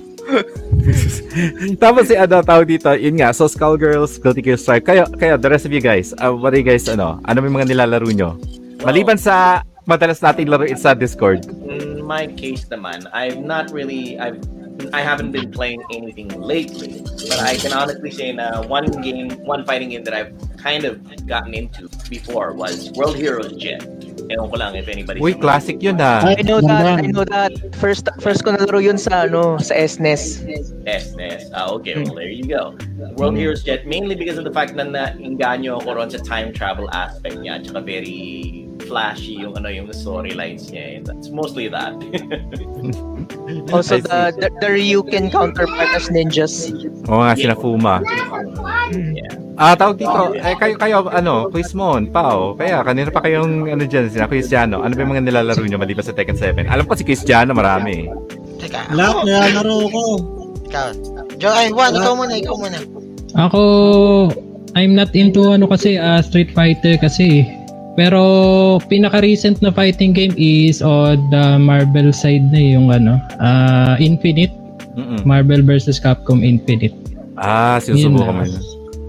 [1.83, 4.85] Tapos si ano tawag dito, yun nga, so Skullgirls, Guilty Gear Stripe.
[4.85, 7.53] Kayo, kayo, the rest of you guys, uh, what do you guys, ano, ano may
[7.53, 8.37] mga nilalaro nyo?
[8.85, 11.49] Maliban sa madalas nating laruin sa Discord.
[11.65, 14.41] In my case naman, I've not really I've
[14.93, 17.01] I haven't been playing anything lately,
[17.31, 20.35] but I can honestly say na one game, one fighting game that I've
[20.65, 20.97] kind of
[21.29, 23.85] gotten into before was World Heroes Jet.
[24.33, 26.25] Ewan ko lang if anybody Uy, classic yun ah.
[26.25, 27.53] I know that, I know that.
[27.77, 30.49] First first ko nalaro yun sa ano, sa SNES.
[30.89, 31.53] SNES.
[31.53, 32.73] Ah, okay, well, there you go.
[33.21, 36.89] World Heroes Jet, mainly because of the fact na nainganyo ako ron sa time travel
[36.97, 40.97] aspect niya, tsaka very flashy yung ano yung storylines niya.
[40.97, 41.93] And that's mostly that.
[43.73, 44.09] Also I see.
[44.09, 46.73] the, the the Ryuken counterpart as ninjas.
[47.09, 48.01] Oo nga, sina Fuma.
[49.55, 54.07] Ah, tawag dito, eh, kayo, kayo, ano, Quizmon, Pao, kaya, kanina pa kayong, ano dyan,
[54.07, 56.71] sina Cristiano, ano ba yung mga nilalaro nyo maliban sa Tekken 7?
[56.71, 58.09] Alam ko si Cristiano, marami eh.
[58.63, 60.03] Teka, Lahat nilalaro ko.
[60.65, 60.89] ikaw.
[61.37, 62.79] Jo, ay, Juan, ikaw muna, ikaw muna.
[63.35, 63.61] Ako,
[64.79, 67.43] I'm not into ano kasi ah, Street Fighter kasi.
[67.95, 68.19] Pero
[68.91, 74.51] pinaka-recent na fighting game is on the Marvel side na eh, yung ano, ah, Infinite,
[74.99, 75.23] Mm-mm.
[75.23, 76.95] Marvel versus Capcom Infinite.
[77.35, 78.47] Ah, sinusubukan Yun mo na.
[78.47, 78.63] yun.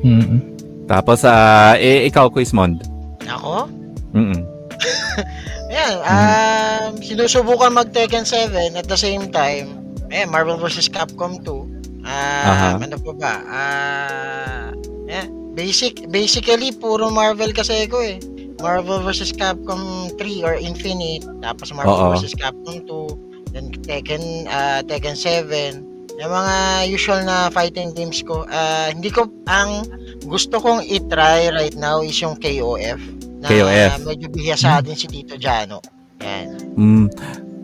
[0.05, 0.37] Mm.
[0.85, 2.85] Tapos, ah, eh, ikaw, Quizmond.
[3.25, 3.65] Ako?
[4.13, 4.41] Mm-mm.
[5.75, 9.75] Ayan, um, sinusubukan mag Tekken 7 at the same time,
[10.13, 10.87] eh, Marvel vs.
[10.87, 12.05] Capcom 2.
[12.05, 12.85] Ah, Aha.
[12.85, 13.33] ano pa ba?
[13.49, 14.67] Ah,
[15.09, 15.25] eh,
[15.57, 18.21] basic, basically, puro Marvel kasi ko eh.
[18.61, 19.35] Marvel vs.
[19.35, 22.13] Capcom 3 or Infinite, tapos Marvel Oo.
[22.15, 22.37] vs.
[22.37, 25.81] Capcom 2, then Tekken, ah, Tekken 7.
[26.15, 26.55] Yung mga
[26.87, 29.83] usual na fighting games ko, ah, hindi ko, ang
[30.25, 32.99] gusto kong itry right now is yung KOF.
[33.39, 34.01] Na KOF.
[34.03, 35.79] medyo bihasa din si Tito Jano.
[36.19, 36.47] Yan.
[36.75, 37.07] Mm.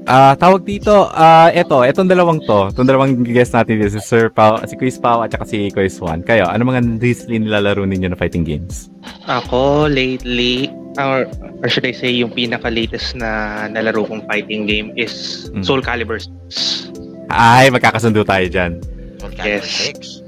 [0.02, 4.34] Ah, tawag dito, ah, eto, etong dalawang to, itong dalawang guest natin dito, si Sir
[4.34, 6.26] Pao, si Quiz Pao at saka si Quiz Juan.
[6.26, 8.90] Kayo, ano mga recently nilalaro ninyo na fighting games?
[9.30, 11.30] Ako, lately, or,
[11.62, 15.62] or should I say, yung pinaka-latest na nalaro kong fighting game is Mm.
[15.62, 16.90] Soul Calibur 6.
[17.30, 18.82] Ay, magkakasundo tayo dyan.
[19.22, 19.94] Soul Calibur Yes.
[19.94, 20.21] 6.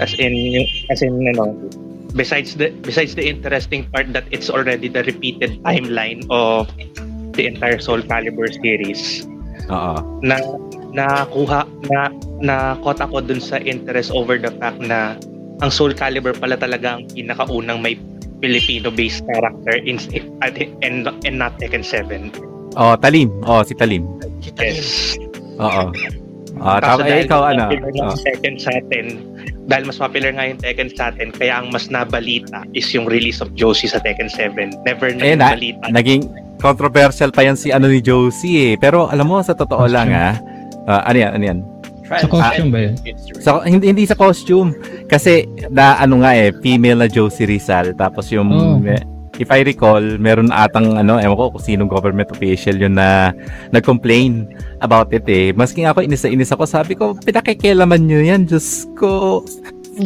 [0.00, 1.54] As in, as in, ano,
[2.14, 6.70] besides the besides the interesting part that it's already the repeated timeline of
[7.36, 9.28] the entire Soul Calibur series
[9.68, 10.00] Oo.
[10.24, 10.40] na
[10.96, 12.08] nakuha na
[12.40, 15.20] nakota ko dun sa interest over the fact na
[15.60, 17.98] ang Soul Calibur pala talaga ang pinakaunang may
[18.38, 19.98] Filipino-based character in
[20.46, 20.54] at
[20.86, 22.30] and, and not Tekken 7.
[22.78, 23.34] Oh, Talim.
[23.42, 24.06] Oh, si Talim.
[24.38, 24.78] Si Talim.
[24.78, 25.18] Yes.
[25.58, 25.90] Oo.
[26.60, 27.62] Ah, Kaso tama eh, ikaw mas ano?
[27.64, 28.08] popular nga Oh.
[28.08, 29.06] yung Tekken sa atin,
[29.64, 33.38] dahil mas popular nga yung Tekken sa atin, kaya ang mas nabalita is yung release
[33.38, 34.54] of Josie sa Tekken 7.
[34.82, 35.86] Never Eh, na, balita.
[35.88, 36.26] naging
[36.58, 38.76] controversial pa yan si ano ni Josie eh.
[38.76, 39.94] Pero alam mo, sa totoo Costume.
[39.94, 40.34] lang ah.
[40.86, 41.58] ah, ano yan, ano yan?
[42.08, 42.94] Sa costume ba yun?
[43.36, 44.72] Sa, hindi, hindi sa costume.
[45.04, 47.92] Kasi, na ano nga eh, female na Josie Rizal.
[47.92, 48.80] Tapos yung, Oh.
[48.82, 48.96] eh,
[49.38, 53.30] if I recall, meron atang, ano, ewan ko kung sinong government official yun na
[53.70, 54.50] nag-complain
[54.82, 55.54] about it eh.
[55.54, 56.64] Maski nga ako, inis na inis ako.
[56.66, 58.44] Sabi ko, pinakikialaman nyo yan.
[58.44, 59.42] Diyos ko.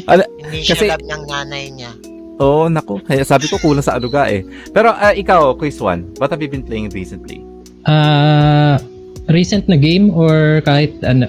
[0.09, 0.22] Ano,
[0.53, 1.93] Kasi- love ng nanay niya.
[2.41, 3.01] Oo, oh, naku.
[3.05, 4.45] Kaya sabi ko, kulang sa aluga eh.
[4.72, 7.45] Pero ah, ikaw, Quiz One, what have you been playing recently?
[7.85, 8.80] Ah,
[9.28, 11.28] recent na game or kahit ano?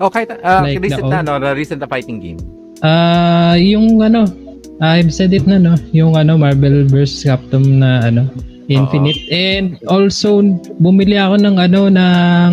[0.00, 2.40] Oh, kahit ah, Like recent na, no, na recent na fighting game.
[2.80, 4.24] Ah, yung ano,
[4.80, 7.28] I've said it na no, yung ano Marvel vs.
[7.28, 8.32] Capcom na ano,
[8.70, 9.20] Infinite.
[9.28, 10.40] And also
[10.80, 12.52] bumili ako ng ano ng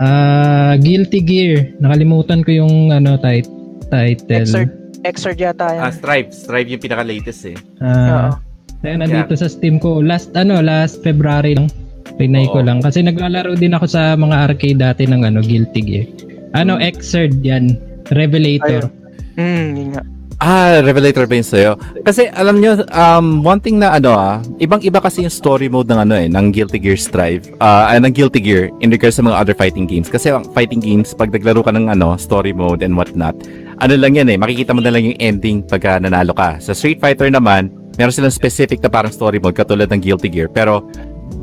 [0.00, 1.76] ah Guilty Gear.
[1.82, 3.50] Nakalimutan ko yung ano tit-
[3.90, 4.46] title.
[4.46, 4.70] Exert,
[5.04, 5.82] exert yata yan.
[5.84, 6.30] Ah, Strive.
[6.30, 7.56] Strive yung pinaka-latest eh.
[7.82, 8.38] Ah,
[8.80, 11.68] Kaya nandito sa Steam ko last ano last February lang.
[12.16, 16.06] Pinay ko lang kasi naglalaro din ako sa mga arcade dati ng ano Guilty Gear.
[16.54, 17.76] Ano Exert yan,
[18.14, 18.88] Revelator.
[19.36, 20.02] Hmm, yun nga.
[20.40, 21.76] Ah, Revelator ba yun sa'yo?
[22.00, 26.00] Kasi alam nyo, um, one thing na ano ah, ibang-iba kasi yung story mode ng
[26.00, 29.36] ano eh, ng Guilty Gear Strive, ah, uh, ng Guilty Gear in regards sa mga
[29.36, 30.08] other fighting games.
[30.08, 33.36] Kasi ang fighting games, pag naglaro ka ng ano, story mode and whatnot,
[33.84, 36.56] ano lang yan eh, makikita mo na lang yung ending pagka nanalo ka.
[36.56, 37.68] Sa Street Fighter naman,
[38.00, 40.48] meron silang specific na parang story mode katulad ng Guilty Gear.
[40.48, 40.88] Pero,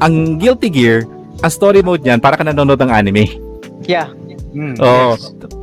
[0.02, 1.06] ang Guilty Gear,
[1.46, 3.30] ang story mode niyan, para ka nanonood ng anime.
[3.86, 4.17] Yeah.
[4.56, 5.12] Oo.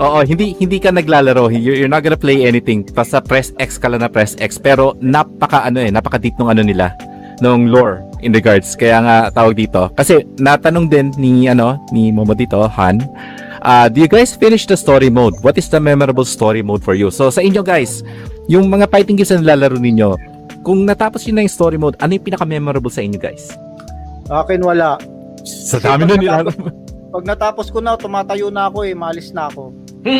[0.00, 1.48] Oo, hindi hindi ka naglalaro.
[1.48, 2.84] You're, you're not gonna play anything.
[2.92, 4.60] Basta press X ka lang na press X.
[4.60, 6.92] Pero napaka ano eh, napaka deep nung ano nila
[7.42, 8.76] nung lore in regards.
[8.76, 9.90] Kaya nga tawag dito.
[9.96, 13.02] Kasi natanong din ni ano ni Momo dito, Han.
[13.64, 15.32] Uh, do you guys finish the story mode?
[15.40, 17.08] What is the memorable story mode for you?
[17.08, 18.04] So sa inyo guys,
[18.44, 20.20] yung mga fighting games na nilalaro ninyo,
[20.60, 23.56] kung natapos yun na yung story mode, ano yung pinaka-memorable sa inyo guys?
[24.28, 25.00] Akin wala.
[25.44, 26.44] Sa dami nun nila.
[27.14, 29.70] Pag natapos ko na, tumatayo na ako eh, maalis na ako.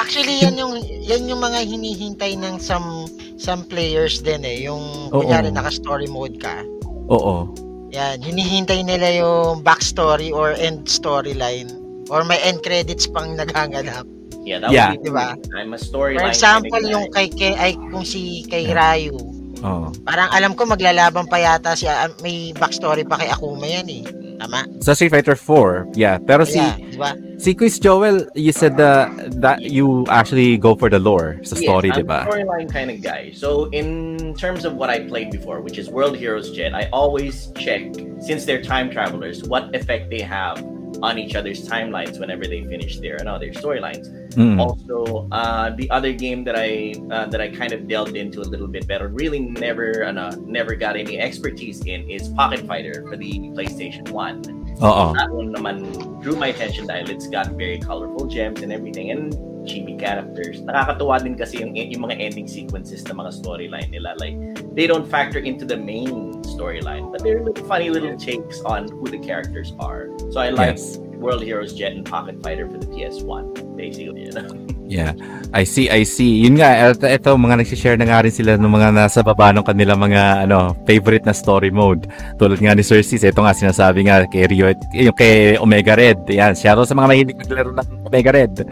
[0.00, 4.62] Actually, yan yung yan yung mga hinihintay ng some some players din eh.
[4.70, 5.26] Yung Oo.
[5.26, 6.62] kunyari naka-story mode ka.
[7.10, 7.50] Oo.
[7.90, 11.66] Yan, hinihintay nila yung backstory or end storyline
[12.06, 14.06] or may end credits pang naghahanap.
[14.46, 14.94] Yeah, that Yeah.
[14.94, 15.34] would be Di ba?
[15.58, 16.30] I'm a storyline.
[16.30, 19.18] For example, yung kay, kay ay kung si kay Ryu,
[19.66, 19.90] Oo.
[20.06, 24.29] parang alam ko maglalaban pa yata si ah, may backstory pa kay Akuma yan eh.
[24.40, 24.64] Tama?
[24.80, 26.16] Sa Street Fighter 4, yeah.
[26.16, 27.12] Pero si Yeah, di ba?
[27.36, 31.92] Si Quiz Joel, you said uh, that you actually go for the lore sa story,
[31.92, 32.24] yes, di ba?
[32.24, 33.36] I'm a storyline kind of guy.
[33.36, 37.52] So in terms of what I played before, which is World Heroes Jet, I always
[37.60, 37.92] check
[38.24, 40.56] since they're time travelers, what effect they have
[41.02, 44.08] on each other's timelines whenever they finish their and their storylines.
[44.34, 44.60] Mm.
[44.60, 48.48] Also, uh, the other game that I uh, that I kind of delved into a
[48.48, 53.16] little bit, but really never uh, never got any expertise in is Pocket Fighter for
[53.16, 54.59] the PlayStation One.
[54.80, 55.12] Oo.
[55.12, 55.92] That one naman
[56.24, 59.36] drew my attention dahil it's got very colorful gems and everything and
[59.68, 60.64] chibi characters.
[60.64, 64.16] Nakakatuwa din kasi yung, yung mga ending sequences ng mga storyline nila.
[64.16, 64.36] Like,
[64.72, 69.04] they don't factor into the main storyline, but they're little funny little takes on who
[69.12, 70.08] the characters are.
[70.32, 70.96] So I like Yes.
[71.20, 74.24] World Heroes Jet and Pocket Fighter for the PS1, basically.
[74.24, 74.48] You know?
[74.90, 75.14] Yeah.
[75.54, 76.42] I see, I see.
[76.42, 79.62] Yun nga, ito, ito mga nagsishare na nga rin sila ng mga nasa baba ng
[79.62, 82.10] kanila mga ano, favorite na story mode.
[82.40, 86.26] Tulad nga ni Sir Sis, ito nga sinasabi nga kay Rio, yung kay Omega Red.
[86.26, 88.66] Yan, shoutout sa mga mahilig maglaro ng Omega Red.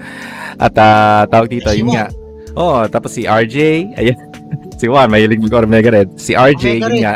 [0.59, 2.11] At ah, tawag dito, yun nga.
[2.59, 3.57] Oh, tapos si RJ,
[3.95, 4.19] ayan.
[4.81, 6.19] si Juan, mahilig mag Omega Red.
[6.19, 7.03] Si RJ, Omega yun Red.
[7.05, 7.15] nga.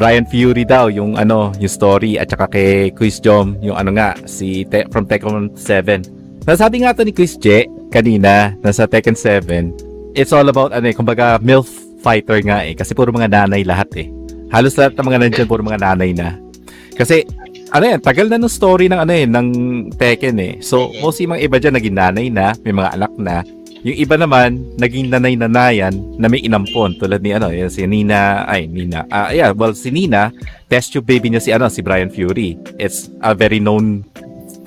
[0.00, 2.16] Brian Fury daw, yung ano, yung story.
[2.16, 6.48] At saka kay Quiz Jom, yung ano nga, si Te- from Tekken 7.
[6.48, 10.96] Nasabi nga to ni Chris J kanina, nasa Tekken 7, it's all about ano eh,
[10.96, 11.68] kumbaga MILF
[12.00, 14.08] fighter nga eh kasi puro mga nanay lahat eh.
[14.48, 16.40] Halos lahat ng mga nandiyan puro mga nanay na.
[16.96, 17.28] Kasi
[17.70, 19.46] ano yan, tagal na ng story ng ano eh, ng
[20.00, 20.52] Tekken eh.
[20.64, 23.44] So, mostly mga iba dyan naging nanay na, may mga anak na.
[23.80, 28.68] Yung iba naman, naging nanay-nanayan na may inampon tulad ni ano, yung si Nina, ay
[28.68, 29.08] Nina.
[29.08, 30.28] Ah, yeah, well si Nina,
[30.68, 32.60] test tube baby niya si ano, si Brian Fury.
[32.76, 34.04] It's a very known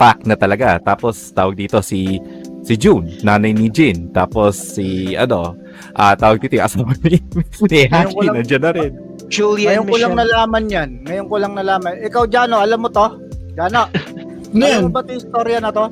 [0.01, 0.81] fact na talaga.
[0.81, 2.17] Tapos tawag dito si
[2.65, 4.09] si June, nanay ni Jin.
[4.09, 5.53] Tapos si ano,
[5.93, 7.21] ah tawag dito yung asawa ni,
[7.69, 8.91] ni Hashi, nandiyan na rin.
[9.29, 10.89] Julian Ngayon ko lang nalaman yan.
[11.05, 11.91] Ngayon ko lang nalaman.
[12.01, 13.07] Ikaw, Jano, alam mo to?
[13.53, 13.89] Jano,
[14.53, 15.85] Ano alam mo ba ito yung storya na to?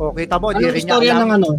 [0.00, 1.20] O, kita mo, di rin niya istorya alam.
[1.20, 1.50] ng ano?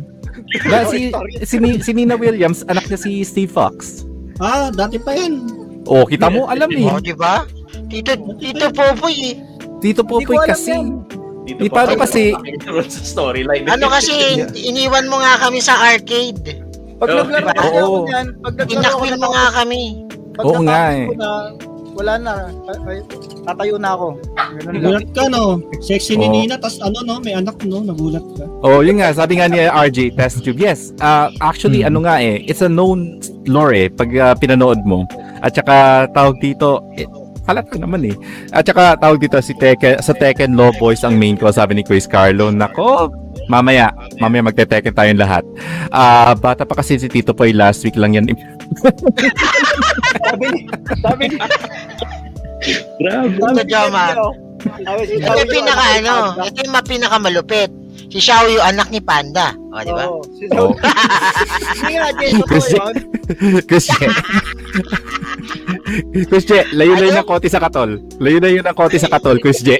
[0.63, 1.11] Na, si,
[1.43, 4.03] si, Ni- si Nina Williams, anak niya si Steve Fox.
[4.37, 5.43] Ah, dati pa yan.
[5.83, 6.83] Oh, kita mo, alam eh.
[6.83, 7.43] Oh, di ba?
[7.87, 9.35] Tito, Tito Popoy eh.
[9.77, 10.71] Hindi ko Popoy alam kasi.
[10.73, 10.85] yan.
[11.43, 12.35] Dito Di, pa kasi-
[12.87, 13.63] sa storyline.
[13.67, 14.11] Ano kasi,
[14.53, 16.59] iniwan mo nga kami sa arcade.
[16.97, 17.53] Pag Oh, naglaro diba?
[17.53, 18.03] kasi ako Oo.
[18.03, 19.81] niyan, pag naglaro ako Inakwil mo nga kami.
[20.33, 21.05] pag Oo nga natapos eh.
[21.07, 21.29] ko na,
[21.97, 22.31] wala na,
[22.69, 22.97] ay- ay,
[23.43, 24.07] tatayo na ako.
[24.63, 25.57] Nagulat ka, no?
[25.81, 26.33] Sexy ni Oo.
[26.37, 27.17] Nina, tas ano, no?
[27.17, 27.81] May anak, no?
[27.81, 28.45] Nagulat ka.
[28.61, 30.61] Oh, yun nga, sabi nga ni RJ, test tube.
[30.61, 31.89] Yes, uh, actually, Hmm.
[31.89, 35.09] ano nga eh, it's a known lore eh, pag uh, pinanood mo.
[35.41, 37.09] At saka, tawag dito, eh,
[37.45, 38.15] halat ko naman eh.
[38.51, 41.83] At saka, tawag dito, si Tekken, sa Tekken Law Boys ang main ko, sabi ni
[41.83, 43.09] Chris Carlo, nako,
[43.47, 43.89] mamaya,
[44.19, 45.43] mamaya magte-Tekken tayong lahat.
[45.87, 48.27] Ah, bata pa kasi si Tito Poy last week lang yan.
[50.23, 50.59] Sabi ni,
[51.01, 51.37] sabi ni,
[52.99, 53.37] Grabe.
[53.37, 54.05] Ito, Joma.
[54.97, 57.69] Ito yung pinaka, ano, ito yung mga pinakamalupit.
[58.07, 59.51] Si Xiaoyu, anak ni Panda.
[59.69, 60.05] O, di ba?
[60.07, 60.71] Oo, si Oh.
[61.83, 62.87] Hindi nga, Jay, totoo
[63.67, 63.91] Kasi-
[65.87, 66.03] yun.
[66.11, 66.27] Chris Che.
[66.27, 67.99] Chris Che, layo-layo ng kote sa katol.
[68.19, 69.79] Layo-layo ng kote sa katol, Chris Che.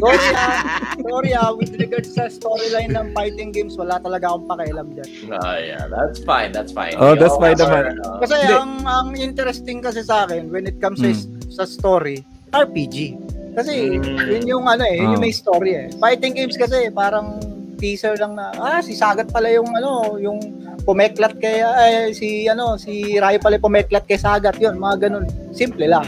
[0.00, 0.60] Sorry ah,
[0.96, 5.08] sorry ah, with regards sa storyline ng fighting games, wala talaga akong pakialam dyan.
[5.28, 6.94] Oh, yeah, that's fine, that's fine.
[6.96, 8.00] Oh, that's fine naman.
[8.00, 8.54] uh, Kasi Hindi.
[8.54, 11.12] ang ang interesting kasi sa akin when it comes Hmm.
[11.52, 13.18] sa, sa story, RPG.
[13.52, 14.30] Kasi Hmm.
[14.30, 15.26] yun yung ano eh, yun yung Oh.
[15.26, 15.86] may story eh.
[15.98, 17.36] Fighting games kasi parang
[17.80, 20.38] teaser lang na ah si Sagat pala yung ano, yung
[20.84, 25.24] pumeklat kay ay, si ano, si Rai pala yung pumeklat kay Sagat yun, mga ganun.
[25.56, 26.04] Simple lang.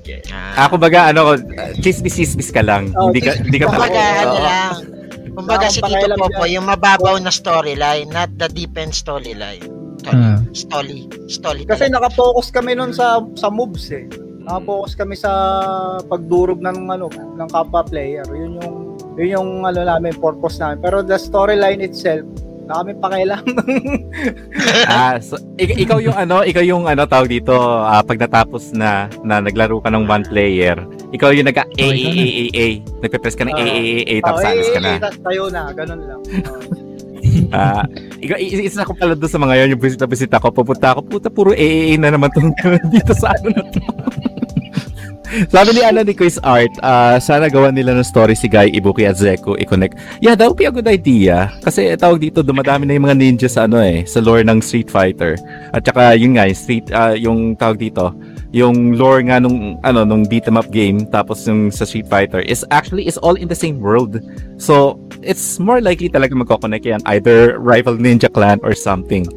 [0.00, 0.24] Okay.
[0.32, 0.64] Ah.
[0.64, 1.36] Ako baga ano,
[1.84, 2.88] chismis-chismis ka lang.
[2.96, 3.76] Oh, hindi ka chismis hindi ka Oo.
[3.76, 4.74] ano lang.
[5.38, 9.62] Kumbaga si Tito Popo, yung mababaw na storyline, not the deep end storyline.
[10.08, 10.40] Ah.
[10.56, 11.06] Story.
[11.28, 11.62] Story.
[11.68, 12.08] Kasi talaga.
[12.08, 14.08] naka-focus kami nun sa sa moves eh.
[14.42, 15.30] Naka-focus kami sa
[16.08, 18.24] pagdurog ng ano ng kapwa player.
[18.32, 18.87] Yun yung
[19.18, 20.78] yun yung ano namin purpose namin.
[20.78, 22.22] Pero the storyline itself,
[22.64, 23.40] na kami pakialam.
[24.86, 29.08] ah, so, ik- ikaw yung ano, ikaw yung ano tawag dito, ah, pag natapos na
[29.24, 30.76] na naglaro ka ng one player,
[31.10, 31.96] ikaw yung nag Okay ka na.
[31.96, 32.66] AAAA,
[33.00, 33.58] nagpe-press ka ng Ah.
[33.58, 34.90] AAAA tapos Oh, alis ka eh, na.
[34.92, 36.20] eh, tayo na, ganun lang.
[36.44, 36.60] Oh.
[37.50, 37.84] Ah,
[38.20, 41.50] i- isa ko pala doon sa mga yun, yung bisita-bisita ko, pupunta ako, puta puro
[41.50, 42.52] AAA na naman tong
[42.88, 43.80] dito sa ano na to.
[45.52, 49.04] Sabi ni ano ni Chris Art, ah, sana gawan nila ng story si Guy Ibuki
[49.04, 50.00] at Zeko i-connect.
[50.24, 51.52] Yeah, that would be a good idea.
[51.60, 54.64] Kasi eh, tawag dito, dumadami na yung mga ninja sa ano eh, sa lore ng
[54.64, 55.36] Street Fighter.
[55.76, 58.16] At saka yun nga, yung street, ah, yung tawag dito,
[58.56, 62.40] yung lore nga nung ano nung beat 'em up game tapos yung sa Street Fighter
[62.40, 64.24] is actually is all in the same world.
[64.56, 69.28] So, it's more likely talaga magko-connect yan either rival ninja clan or something.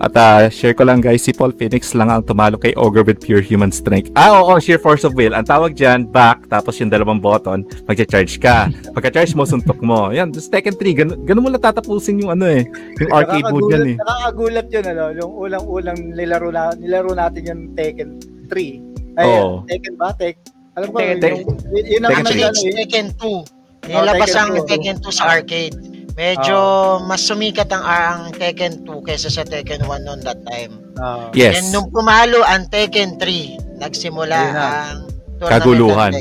[0.00, 3.20] At ah, share ko lang guys, si Paul Phoenix lang ang tumalo kay Ogre with
[3.20, 4.08] pure human strength.
[4.16, 5.36] Ah, oo, sheer force of will.
[5.36, 8.72] Ang tawag dyan, back, tapos yung dalawang button, magcha-charge ka.
[8.96, 10.08] Pagka-charge mo, suntok mo.
[10.08, 12.64] Yan, just Tekken 3, ganun, ganun mo lang tatapusin yung ano eh,
[12.96, 13.96] yung arcade mode yan eh.
[14.00, 18.10] Nakakagulat yun, ano, yung ulang-ulang nilaro, na, nilaro natin yung Tekken
[18.48, 19.20] 3.
[19.20, 19.68] Ay, Oo.
[19.68, 20.16] Tekken ba?
[20.16, 20.40] Tek,
[20.80, 22.72] alam ko, Tekken- yung, yun, ang Tekken ano eh.
[22.72, 23.60] Tekken 2.
[23.84, 24.64] Nilabas Tekken ang 2.
[24.64, 25.76] Tekken 2 sa arcade.
[26.14, 26.58] Medyo
[27.06, 30.72] mas sumikat ang, ang Tekken 2 kaysa sa Tekken 1 noon that time.
[30.98, 31.30] Ah.
[31.32, 31.60] Yes.
[31.60, 34.60] And nung pumalo ang Tekken 3, nagsimula na.
[34.60, 34.98] ang
[35.40, 36.12] Kaguluhan.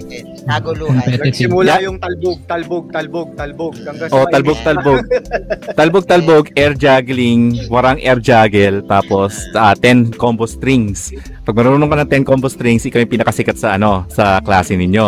[0.48, 1.04] Kaguluhan.
[1.04, 1.92] Nagsimula Yeah.
[1.92, 3.74] yung talbog, talbog, talbog, talbog.
[3.84, 5.00] Hanggang Oh, talbog, talbog.
[5.80, 11.12] talbog, talbog, air juggling, warang air juggle, tapos ah, 10 combo strings.
[11.44, 15.08] Pag marunong ka ng 10 combo strings, ikaw yung pinakasikat sa ano, sa klase ninyo.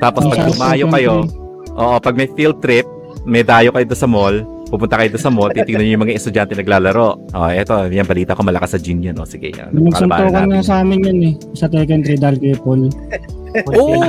[0.00, 1.14] Tapos pag lumayo kayo,
[1.76, 2.88] oo, pag may field trip,
[3.24, 7.18] may dayo kayo sa mall, pupunta kayo sa mall, titingnan niyo yung mga estudyante naglalaro.
[7.34, 9.18] Oh, eto, yan balita ko malakas sa gym yan.
[9.20, 9.72] Oh, sige, yan.
[9.74, 11.34] Nagsuntukan na sa amin yan eh.
[11.52, 12.88] Sa Tekken 3 dahil kay Paul.
[13.76, 14.00] Oo!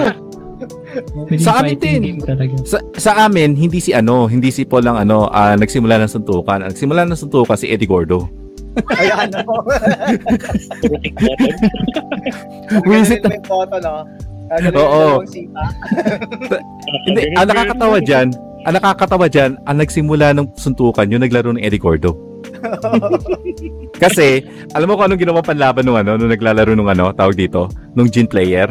[1.25, 2.21] Pwedeng Sa amin din.
[2.67, 6.61] Sa, sa amin, hindi si ano, hindi si Paul ang ano, ah, nagsimula ng suntukan.
[6.61, 8.29] Ang nagsimula ng suntukan si Eddie Gordo.
[8.95, 9.65] Ayan, ano.
[12.87, 14.07] Visit Ganun yung photo, no?
[14.51, 15.23] Gagaling Oo.
[17.07, 18.35] Hindi, ang nakakatawa dyan,
[18.65, 22.13] ang nakakatawa dyan, ang nagsimula ng suntukan, yung naglaro ng Eddie Gordo.
[24.01, 24.41] Kasi,
[24.73, 28.09] alam mo kung anong ginawa panlaban nung ano, nung naglalaro nung ano, tawag dito, nung
[28.09, 28.69] Jin player?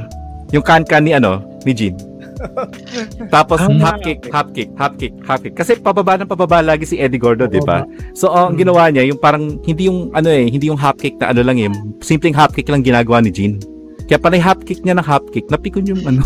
[0.51, 1.95] Yung kan-kan ni ano, ni Jin.
[3.34, 3.68] Tapos, Ah.
[3.68, 5.55] half kick, half kick, half kick, half kick.
[5.55, 7.84] Kasi pababa ng pababa lagi si Eddie Gordo, di ba?
[8.16, 11.30] So, ang ginawa niya, yung parang, hindi yung, ano eh, hindi yung half kick na
[11.30, 11.70] ano lang eh,
[12.01, 13.61] simpleng half kick lang ginagawa ni Jin.
[14.09, 16.24] Kaya panay half kick niya ng half kick, napikon yung ano,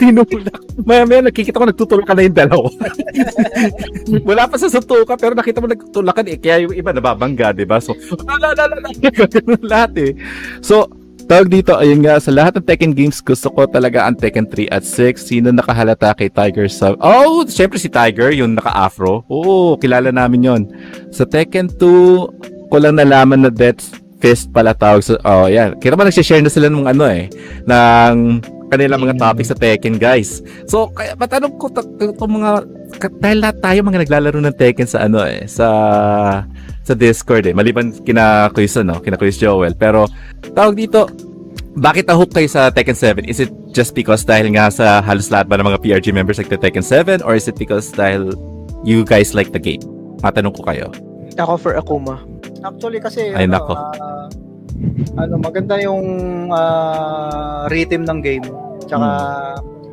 [0.00, 0.60] tinulak.
[0.84, 2.68] Maya maya nakikita ko nagtutulakan na yung dalawa.
[4.28, 6.36] Wala pa sa suntukan, pero nakita mo nagtutulakan eh.
[6.40, 7.80] Kaya yung iba nababangga, di ba?
[7.80, 8.90] So, la la la la,
[9.60, 10.12] lahat eh.
[10.60, 10.88] So,
[11.30, 14.66] tawag dito, ayun nga, sa lahat ng Tekken games, gusto ko talaga ang Tekken 3
[14.72, 15.30] at 6.
[15.30, 16.98] Sino nakahalata kay Tiger sa...
[16.98, 19.22] Oh, syempre si Tiger, yung naka-afro.
[19.30, 20.62] Oo, kilala namin yon
[21.14, 25.16] Sa Tekken 2, ko lang nalaman na Death Fist pala tawag sa...
[25.24, 25.80] Oh, yan.
[25.80, 27.32] Kaya naman nagsishare na sila ng ano eh,
[27.64, 28.16] ng
[28.70, 30.40] kanilang mga topics sa Tekken, guys.
[30.70, 32.64] So, kaya matanong ko to, to, to mga...
[33.18, 35.66] Dahil lahat tayo mga naglalaro ng Tekken sa ano eh, sa
[36.82, 37.54] sa Discord eh.
[37.54, 39.74] Maliban kina Quiz, ano, kina Quiz Joel.
[39.74, 40.06] Pero,
[40.54, 41.06] tawag dito,
[41.78, 43.30] bakit na-hook kayo sa Tekken 7?
[43.30, 46.50] Is it just because dahil nga sa halos lahat ba ng mga PRG members like
[46.50, 47.22] the Tekken 7?
[47.22, 48.34] Or is it because dahil
[48.82, 49.82] you guys like the game?
[50.18, 50.90] Matanong ko kayo.
[51.38, 52.18] Ako for Akuma.
[52.66, 53.72] Actually kasi Ay, ano, nako.
[53.78, 54.26] ah,
[55.16, 56.04] ano maganda yung
[56.52, 58.46] ah, rhythm ng game.
[58.86, 59.08] Tsaka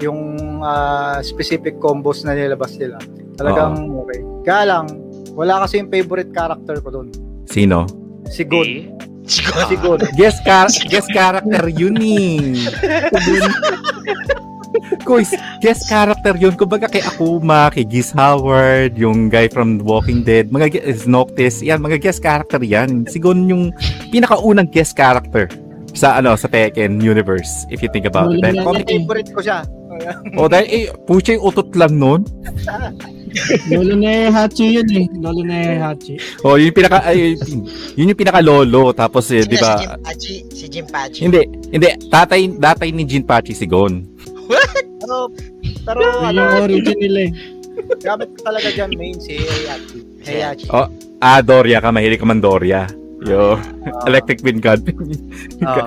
[0.01, 0.19] yung
[0.63, 2.97] ah, specific combos na nilabas nila.
[3.37, 4.19] Talagang okay.
[4.47, 4.85] Kaya lang,
[5.37, 7.07] wala kasi yung favorite character ko doon.
[7.45, 7.85] Sino?
[8.31, 8.97] Si Gon.
[9.27, 9.99] Si Si Gon.
[10.15, 12.55] Guest, car- guest character yun eh.
[15.03, 16.53] Kuis, guest character yun.
[16.55, 21.61] Kumbaga kay Akuma, kay Giz Howard, yung guy from The Walking Dead, mga is Noctis,
[21.61, 23.05] yan, mga guest character yan.
[23.09, 23.73] Sigon yung
[24.09, 25.47] pinakaunang guest character
[25.97, 28.45] sa ano sa Tekken universe if you think about it.
[28.45, 29.65] Dahil comic, favorite ko siya.
[30.37, 32.21] oh, dahil eh, pucha yung utot lang nun.
[33.69, 35.05] Lolo na Hachi yun eh.
[35.17, 36.17] Lolo na Hachi.
[36.45, 37.37] Oh, yun yung pinaka ay,
[37.97, 39.77] yun yung pinaka lolo tapos eh, di ba?
[39.77, 40.35] Si Jimpachi.
[40.53, 41.19] Si Jimpachi.
[41.25, 41.41] Hindi,
[41.73, 44.16] hindi tatay tatay ni Jinpachi si Gon.
[44.97, 45.15] Pero,
[45.83, 47.31] pero Yun ano, yung origin nila eh.
[48.01, 49.99] gamit ko talaga dyan main si Heihachi.
[50.25, 50.67] Heihachi.
[50.69, 50.87] Oh,
[51.19, 52.89] ah, Doria ka, mahilig ka man Doria.
[53.17, 53.57] Yo,
[54.05, 54.77] electric wind gun.
[55.65, 55.85] Oo.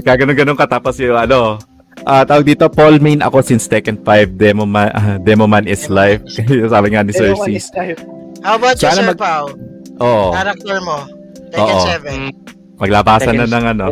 [0.00, 1.60] Gaganon-ganon ka tapos yung ano,
[2.04, 5.88] ah tawag dito, Paul main ako since Tekken 5, Demo Man, ah, Demo Man is
[5.88, 6.24] life.
[6.72, 8.00] Sabi nga ni Sir Pero type.
[8.44, 9.44] How about you, Sana Sir mag- Pao?
[10.00, 10.96] Oo, Character mo.
[11.52, 11.86] Tekken Oo.
[12.76, 12.80] 7.
[12.80, 13.86] maglabasan na Tekken- ng ano.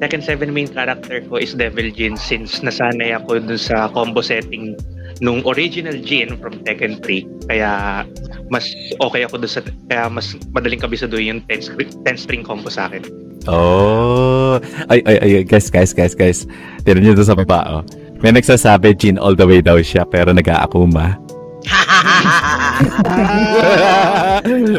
[0.00, 4.72] Tekken 7 main character ko is Devil Jin since nasanay ako dun sa combo setting
[5.20, 7.52] nung original Jin from Tekken 3.
[7.52, 8.02] Kaya
[8.48, 8.64] mas
[9.04, 9.60] okay ako dun sa
[9.92, 13.04] kaya mas madaling kabisado yung 10 string, 10 string combo sa akin.
[13.48, 14.60] Oh,
[14.92, 16.44] ay, ay, ay, guys, guys, guys, guys.
[16.84, 17.82] Tira nyo doon sa baba, oh.
[18.20, 21.16] May nagsasabi, Jin all the way daw siya, pero nag-aakuma.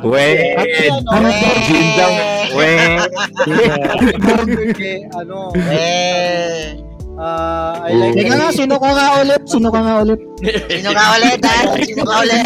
[0.03, 0.37] Wait,
[1.65, 2.11] Jin daw.
[2.51, 2.99] Wait.
[4.71, 6.75] Okay, ano, Eh,
[7.15, 9.41] ah, I like Teka nga, sino ka nga ulit?
[9.45, 10.19] Sino ka nga ulit?
[10.67, 11.55] sino ka ulit, ha?
[11.87, 12.43] Sino ka ulit?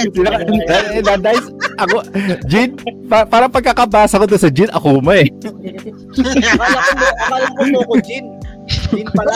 [0.67, 1.45] Eh, eh, Guys,
[1.77, 1.95] ako,
[2.45, 2.69] Jin,
[3.07, 5.27] pa- parang pagkakabasa ko doon sa Jin, akuma eh.
[6.45, 8.25] Akala ko, mo- akala ko mo ko Jin.
[8.67, 9.31] Jin pala.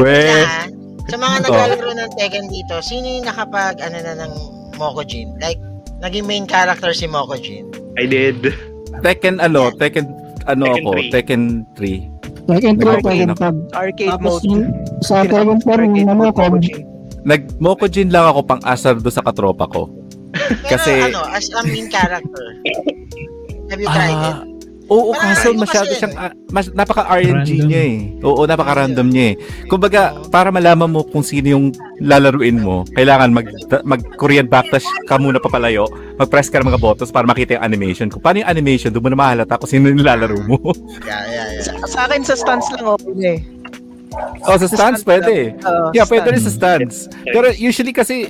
[0.00, 0.46] Wait.
[0.46, 0.66] Ah,
[1.10, 4.32] Sa mga naglalaro ng Tekken dito, sino yung nakapag, ano na, ng
[4.80, 5.36] Mokojin?
[5.36, 5.60] Like,
[6.00, 7.68] naging main character si Mokojin.
[8.00, 8.56] I did.
[9.04, 10.08] Tekken, ano, Tekken,
[10.48, 11.12] ano Tekken ako, 3.
[11.12, 11.42] Tekken
[11.76, 12.48] 3.
[12.48, 13.04] Tekken 3, Okay.
[13.04, 13.56] Tekken Tag.
[13.70, 14.48] Arcade Tapos mode.
[14.48, 14.64] yung
[15.00, 16.50] sa Tekken 4, Arcade ano, com.
[16.56, 16.78] Mokujin.
[17.20, 19.92] Nag-Mokojin lang ako pang asar doon sa katropa ko.
[20.64, 22.46] Pero Kasi- ano, as a main character,
[23.68, 24.36] have you tried it?
[24.90, 27.68] Oo, Parang kaso ano masyado kasi siyang, ano ah, mas, napaka-RNG Random.
[27.70, 27.96] niya eh.
[28.26, 29.34] Oo, napaka-random niya eh.
[29.70, 31.66] Kumbaga, para malaman mo kung sino yung
[32.02, 33.46] lalaruin mo, kailangan mag,
[33.86, 35.86] mag Korean backdash ka muna papalayo,
[36.18, 38.10] mag-press ka ng mga buttons para makita yung animation.
[38.10, 40.58] Kung paano yung animation, doon mo na mahalata kung sino yung nilalaro mo.
[41.00, 41.62] Yeah, yeah, yeah.
[41.64, 43.40] Sa, sa akin sa stance lang okay na eh.
[44.42, 45.54] oh, sa stance pwede.
[45.62, 47.06] Uh, Yeah, pwede rin sa stance.
[47.24, 48.26] Pero usually kasi,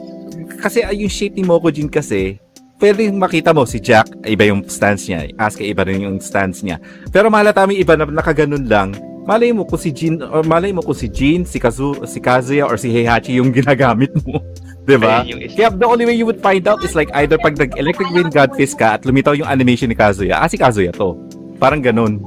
[0.60, 2.36] kasi ah, yung shape ni Mokojin kasi,
[2.80, 5.28] pwede makita mo si Jack, iba yung stance niya.
[5.36, 6.80] Asuka, iba rin yung stance niya.
[7.12, 8.96] Pero mahalata mo yung iba na nakaganon lang.
[9.28, 12.64] Malay mo kung si Jin, or malay mo kung si Jin, si, Kazu, si Kazuya,
[12.66, 14.40] or si Heihachi yung ginagamit mo.
[14.88, 15.22] 'Di ba?
[15.22, 15.54] Ayun yung isa.
[15.60, 18.50] Kaya the only way you would find out is like either pag nag-electric wind god
[18.56, 21.14] fist ka at lumitaw yung animation ni Kazuya, ah, si Kazuya to.
[21.60, 22.24] Parang ganun.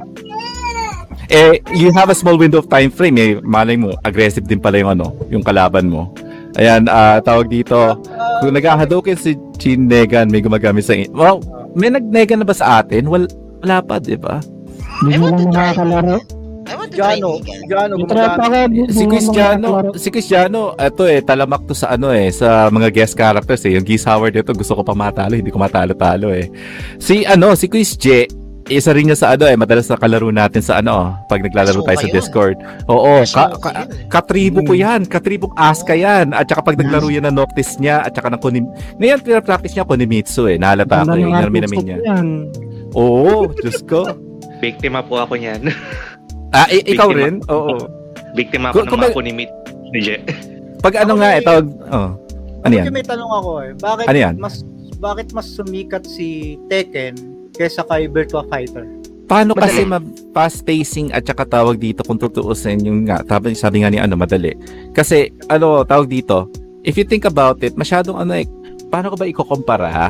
[1.33, 3.31] Eh, you have a small window of time frame eh.
[3.41, 6.13] Malay mo, aggressive din pala yung ano, yung kalaban mo.
[6.53, 7.97] Ayan, ah tawag dito.
[8.39, 10.93] Kung nag-Hadouken si Jin Negan, may gumagamit sa...
[11.09, 11.41] Wow,
[11.73, 13.07] may nag-Negan na ba sa atin?
[13.07, 13.25] Wal,
[13.59, 14.37] wala pa, di ba?
[14.99, 15.63] Hindi I mo want lang to try.
[15.65, 16.17] nakakalaro.
[16.63, 17.89] I want to try Jano, Negan.
[17.91, 22.87] Ko, bu- Si Cristiano, si Cristiano, ito eh, talamak to sa ano eh, sa mga
[22.87, 23.73] guest characters eh.
[23.73, 26.47] Yung Geese Howard dito, gusto ko pa matalo, hindi ko matalo-talo eh.
[26.97, 28.27] Si ano, si Chris J,
[28.67, 31.97] isa rin niya sa ano eh, madalas na kalaro natin sa ano, pag naglalaro tayo
[31.97, 32.15] sa yun.
[32.15, 32.57] Discord.
[32.85, 34.07] Oo, ka, ka, yun.
[34.07, 36.31] katribo ko yan, katribong aska yan.
[36.31, 38.65] At saka pag naglaro yan ng Noctis niya, at saka ng Kunim...
[38.97, 41.97] Ngayon, pinapractice niya Kunimitsu eh, nahalata ko eh, yun minamin niya.
[42.93, 44.07] Oo, Diyos ko.
[44.63, 45.67] Biktima po ako niyan.
[46.53, 47.25] Ah, i- ikaw Biktima.
[47.25, 47.35] rin?
[47.49, 47.73] Oo.
[48.37, 49.51] Biktima Kung- ako ng kung mga ba- kunimit.
[50.79, 51.41] Pag ano Ako nga, eh.
[51.41, 51.65] tawag...
[51.89, 52.09] Oh.
[52.61, 52.85] Ano yan?
[52.85, 53.71] Medyo may tanong ako eh.
[53.73, 54.35] Bakit Ano yan?
[54.37, 54.55] mas
[55.01, 57.17] bakit mas sumikat si Tekken
[57.53, 58.85] kaysa kay Virtua Fighter?
[59.23, 59.63] Paano Madali.
[59.63, 63.89] kasi ma- fast pacing at saka tawag dito kung tutuusin yung nga, sabi, sabi nga
[63.89, 64.51] ni ano, madali.
[64.91, 66.51] Kasi, ano, tawag dito,
[66.83, 68.45] if you think about it, masyadong ano eh,
[68.91, 70.09] paano ko ba ikukumpara ha?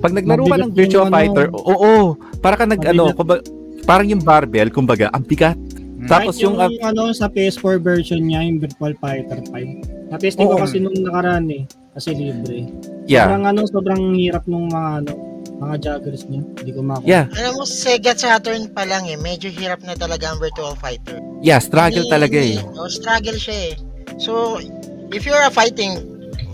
[0.00, 1.94] Pag naglaro ka ng Virtua yung ano, Fighter, oo, oo,
[2.40, 3.44] para ka nag, ano, kumbaga,
[3.84, 5.60] parang yung barbell, kumbaga, ang bigat.
[6.04, 10.12] Tapos Kahit yung, yung, ano, sa PS4 version niya, yung Virtual Fighter 5.
[10.12, 11.64] Natesting ko kasi nung nakaraan eh.
[11.94, 12.68] Kasi libre.
[13.06, 15.12] yeah, Sobrang ano, sobrang hirap nung mga ano,
[15.64, 16.44] mga joggers niya.
[16.44, 17.08] Hindi ko makuha.
[17.08, 19.16] yeah, Alam mo, Sega Saturn pa lang eh.
[19.16, 21.16] Medyo hirap na talaga ang Virtual Fighter.
[21.40, 22.60] yeah, struggle Hindi- talaga eh.
[22.60, 23.74] hindi- Oh, struggle siya eh.
[24.20, 24.60] So,
[25.10, 25.98] if you're a fighting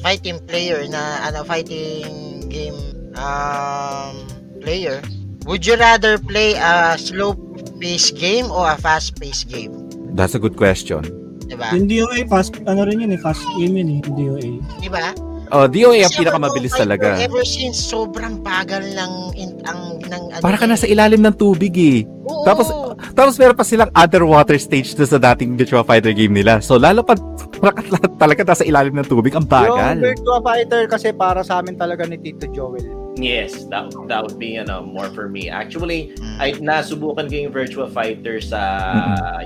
[0.00, 2.76] fighting player na ano fighting game
[3.14, 4.16] um
[4.60, 5.02] player,
[5.44, 7.36] would you rather play a slow
[7.80, 9.72] paced game or a fast paced game?
[10.16, 11.04] That's a good question.
[11.44, 11.66] Diba?
[11.74, 14.48] Yung DOA, fast, ano rin yun eh, fast game yun eh, yung DOA.
[14.78, 15.04] Diba?
[15.50, 17.18] Oh, DOA ang pinakamabilis talaga.
[17.18, 20.70] Ever since, sobrang bagal ng in, ang ng ano Para ka eh.
[20.70, 22.06] nasa ilalim ng tubig eh.
[22.24, 22.46] Oo.
[22.46, 22.70] Tapos,
[23.12, 26.62] tapos meron pa silang underwater stage to sa dating Virtua Fighter game nila.
[26.62, 27.18] So, lalo pa
[28.22, 29.96] talaga nasa ilalim ng tubig, ang Yung bagal.
[29.98, 32.86] Virtua Fighter kasi para sa amin talaga ni Tito Joel.
[33.18, 35.50] Yes, that that would be ano, more for me.
[35.50, 36.38] Actually, Mm.
[36.38, 38.60] ay nasubukan ko yung Virtua Fighter sa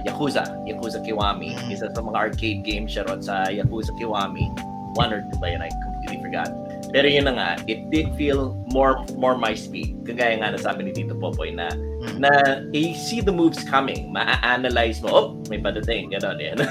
[0.05, 1.57] Yakuza, Yakuza Kiwami.
[1.57, 1.73] Mm.
[1.73, 4.53] Isa sa mga arcade games siya ron sa Yakuza Kiwami.
[4.95, 5.65] One or two ba yun?
[5.65, 5.73] I
[6.05, 6.53] completely forgot.
[6.93, 9.99] Pero yun na nga, it did feel more more my speed.
[10.07, 11.73] Kagaya nga na sabi ni Tito Popoy na
[12.05, 12.21] Mm.
[12.21, 12.31] na
[12.77, 16.59] you see the moves coming, ma-analyze mo, oh, may padating, gano'n yan.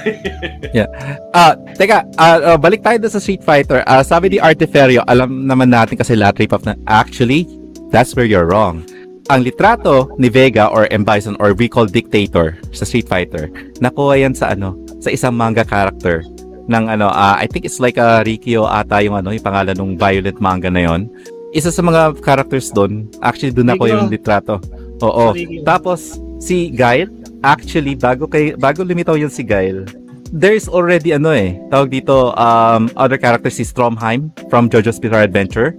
[1.34, 3.82] Ah, teka, ah, ah, balik tayo sa Street Fighter.
[3.90, 7.50] Ah, sabi ni Artiferio, alam naman natin kasi lahat rip off na actually,
[7.90, 8.86] that's where you're wrong.
[9.26, 11.02] Ang litrato ni Vega or M.
[11.02, 13.50] Bison or we call Dictator sa Street Fighter,
[13.82, 16.22] nakuha yan sa ano, sa isang manga character
[16.68, 20.00] ng ano, ah, I think it's like a Rikyo ata yung ano, yung pangalan ng
[20.00, 21.08] violent manga na yon.
[21.54, 24.58] Isa sa mga characters doon, actually doon ako yung litrato.
[25.04, 25.36] Oo.
[25.36, 25.62] Rikyo.
[25.62, 27.12] Tapos si Guile,
[27.44, 29.84] actually bago kay bago lumitaw yung si Guile,
[30.32, 35.76] there's already ano eh, tawag dito um other characters si Stromheim from JoJo's Bizarre Adventure.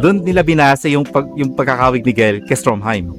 [0.00, 3.12] Doon nila binasa yung pag, yung pagkakawig ni Guile kay Stromheim.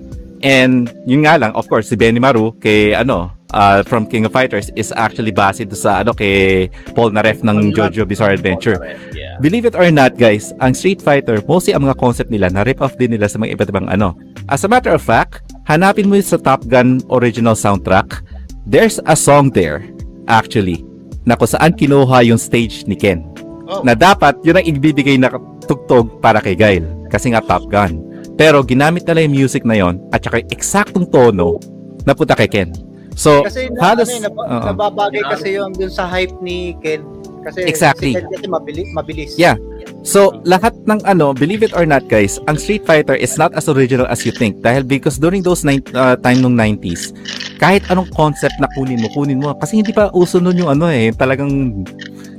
[0.44, 4.34] And yun nga lang, of course, si Benny Maru kay ano, uh, from King of
[4.34, 6.68] Fighters is actually base doon sa ano kay
[6.98, 8.82] Paul Naref ng JoJo Bizarre Adventure.
[9.14, 9.38] yeah.
[9.40, 12.98] Believe it or not, guys, ang Street Fighter, mostly ang mga concept nila, na-rip off
[12.98, 14.18] din nila sa mga iba't ibang ano.
[14.50, 18.22] As a matter of fact, hanapin mo sa Top Gun original soundtrack,
[18.68, 19.86] there's a song there,
[20.28, 20.86] actually,
[21.24, 23.24] na kung saan kinuha yung stage ni Ken.
[23.70, 23.82] Oh.
[23.82, 25.32] Na dapat, yun ang ibibigay na
[25.66, 26.86] tugtog para kay Guile.
[27.08, 28.02] Kasi nga Top Gun.
[28.34, 31.62] Pero ginamit nila yung music na yon at saka yung eksaktong tono
[32.04, 32.74] na punta kay Ken.
[33.14, 34.66] So, Kasi na, halos, ano, nab- oo.
[34.68, 37.06] nababagay kasi yung dun sa hype ni Ken.
[37.44, 38.12] Kasi Exactly.
[38.12, 38.88] si Ken kasi mabilis.
[38.90, 39.32] mabilis.
[39.36, 39.60] Yeah.
[40.02, 43.68] So, lahat ng ano, believe it or not guys, ang Street Fighter is not as
[43.68, 44.60] original as you think.
[44.60, 47.12] Dahil because during those nine, uh, time nung 90s,
[47.58, 49.52] kahit anong concept na kunin mo, kunin mo.
[49.54, 51.84] Kasi hindi pa uso nun yung ano eh, talagang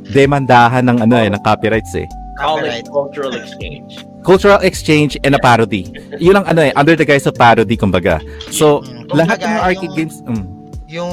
[0.06, 2.08] demandahan ng ano eh, ng copyrights eh.
[2.34, 2.88] Copyright.
[2.90, 4.02] cultural exchange.
[4.20, 5.86] Cultural exchange and a parody.
[6.18, 8.18] Yun ang ano eh, under the guise of parody kumbaga.
[8.50, 10.44] So, Mm, lahat ng kumbaga, arcade yung- games, mm,
[10.94, 11.12] Yung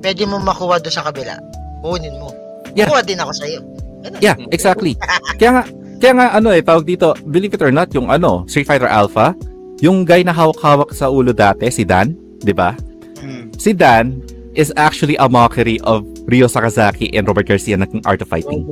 [0.00, 1.36] pwede mo makuha doon sa kabila,
[1.84, 2.32] kunin mo.
[2.72, 2.88] Yeah.
[2.88, 3.60] Kuha din ako sa'yo.
[4.00, 4.20] Ganun.
[4.24, 4.96] Yeah, exactly.
[5.38, 5.62] kaya nga,
[6.00, 9.36] kaya nga ano eh, tawag dito, believe it or not, yung ano, Street Fighter Alpha,
[9.84, 12.72] yung guy na hawak-hawak sa ulo dati, si Dan, di ba?
[13.20, 13.52] Mm.
[13.60, 14.24] Si Dan
[14.56, 18.64] is actually a mockery of Ryo Sakazaki and Robert Garcia ng Art of Fighting.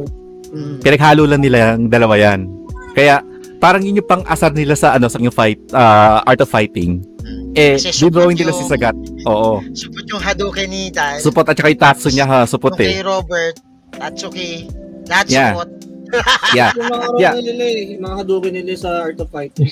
[0.50, 0.80] Mm.
[0.80, 2.48] Pinaghalo lang nila ang dalawa yan.
[2.96, 3.20] Kaya,
[3.60, 7.04] parang yun yung pang-asar nila sa ano sa yung fight uh, Art of Fighting.
[7.52, 8.94] Eh, Kasi support drawing nila si Sagat.
[9.26, 9.58] Oo.
[9.74, 11.18] Supot yung Hadouken ni Dan.
[11.18, 13.02] Support at saka yung Tatsu niya ha, support yung kay eh.
[13.02, 13.56] Robert,
[13.90, 14.50] Tatsuki,
[15.10, 15.50] lahat Yeah.
[15.50, 15.70] support.
[16.58, 16.70] Yeah.
[16.74, 17.34] Yung mga Yeah.
[17.38, 19.70] nila eh, yung mga Hadouken nila sa Art of Fighting.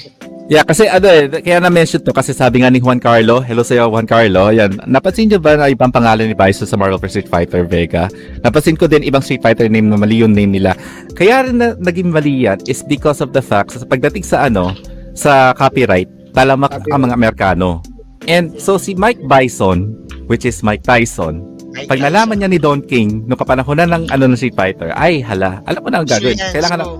[0.48, 3.90] Yeah, kasi ano eh, kaya na-mention to kasi sabi nga ni Juan Carlo, hello sa'yo
[3.92, 7.20] Juan Carlo, yan, napansin niyo ba na ibang pangalan ni Bison sa Marvel vs.
[7.20, 8.08] Street Fighter Vega?
[8.40, 10.72] Napansin ko din ibang Street Fighter name na mali yung name nila.
[11.12, 14.72] Kaya rin na, naging mali yan is because of the fact sa pagdating sa ano,
[15.12, 16.08] sa copyright,
[16.38, 17.82] talamak ang mga Amerikano.
[18.30, 19.94] And so si Mike Bison,
[20.30, 21.42] which is Mike Tyson.
[21.74, 22.06] Mike Pag Tyson.
[22.14, 25.80] nalaman niya ni Don King no kapanahonan ng ano ng Street Fighter, ay hala, alam
[25.82, 26.38] mo na ang gagawin.
[26.38, 26.92] Kailangan ng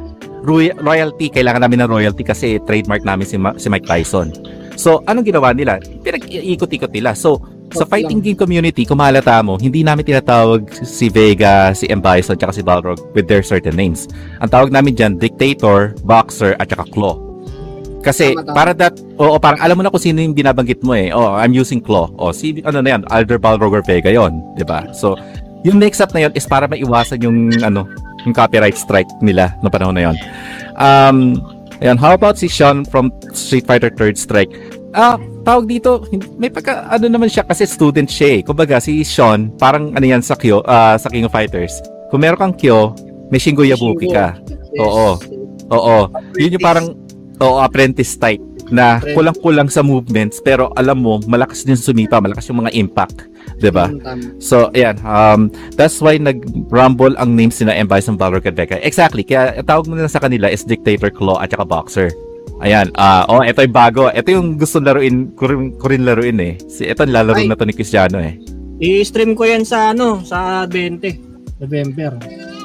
[0.43, 4.33] roy- royalty, kailangan namin ng royalty kasi trademark namin si, Ma- si Mike Tyson.
[4.79, 5.83] So, anong ginawa nila?
[5.83, 7.13] Pinag-iikot-ikot nila.
[7.19, 7.43] So,
[7.75, 12.01] sa fighting game community, kung malata mo, hindi namin tinatawag si Vega, si M.
[12.01, 14.09] Bison, tsaka si Balrog with their certain names.
[14.41, 17.28] Ang tawag namin dyan, Dictator, Boxer, at tsaka Claw.
[18.09, 21.13] Kasi, Tama, para that, oo, parang alam mo na kung sino yung binabanggit mo eh.
[21.13, 22.09] Oh, I'm using Claw.
[22.17, 24.89] Oh, si, ano na yan, either Balrog or Vega yon di ba?
[24.97, 25.13] So,
[25.69, 27.85] yung mix-up na yon is para maiwasan yung, ano,
[28.25, 30.17] yung copyright strike nila no panahon na yon.
[30.81, 31.37] Um,
[31.85, 34.51] ayan, how about si Sean from Street Fighter Third Strike?
[34.97, 36.09] Ah, tawag dito,
[36.41, 38.41] may pagka, ano naman siya kasi student siya eh.
[38.41, 41.85] Kumbaga, si Sean, parang ano yan sa Kyo, ah, sa King of Fighters.
[42.09, 42.97] Kung meron kang Kyo,
[43.29, 44.33] may Shingo Yabuki ka.
[44.49, 44.81] Yes.
[44.81, 45.09] Oo.
[45.69, 45.99] Oo.
[46.41, 46.97] Yun yung parang,
[47.41, 52.61] oo, apprentice type na kulang-kulang sa movements pero alam mo, malakas din sumipa, malakas yung
[52.65, 53.25] mga impact.
[53.57, 53.89] 'di ba?
[53.89, 54.39] Mm.
[54.39, 55.01] So, ayan.
[55.03, 57.89] Um, that's why nag-rumble ang names nila M.
[57.89, 58.77] Bison, Valor, Becca.
[58.85, 59.25] Exactly.
[59.25, 62.13] Kaya tawag mo na sa kanila is Dictator, Claw, at saka Boxer.
[62.59, 62.91] Ayan.
[62.99, 64.11] Ah, oh, ito yung bago.
[64.11, 66.55] Ito yung gusto laruin, ko rin, ko rin laruin eh.
[66.67, 68.39] Si, ito lalaro na to ni Cristiano eh.
[68.79, 72.15] I-stream ko yan sa ano, sa 20 November.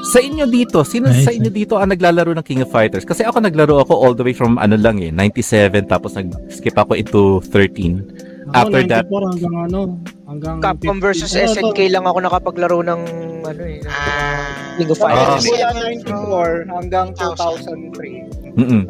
[0.03, 1.23] Sa inyo dito, sino Nice.
[1.23, 3.07] sa inyo dito ang naglalaro ng King of Fighters?
[3.07, 6.91] Kasi ako naglaro ako all the way from ano lang eh, 97 tapos nag-skip ako
[6.93, 8.03] into 13.
[8.51, 9.79] Ako, After that- 94 hanggang ano,
[10.27, 11.05] hanggang Capcom 50.
[11.07, 11.39] versus to?
[11.39, 13.01] SNK lang ako nakapaglaro ng
[13.43, 13.79] ano eh.
[13.79, 14.99] ng Ah, King of.
[14.99, 15.43] Fighters.
[15.47, 18.59] Mula 94 hanggang 2003.
[18.59, 18.83] Mm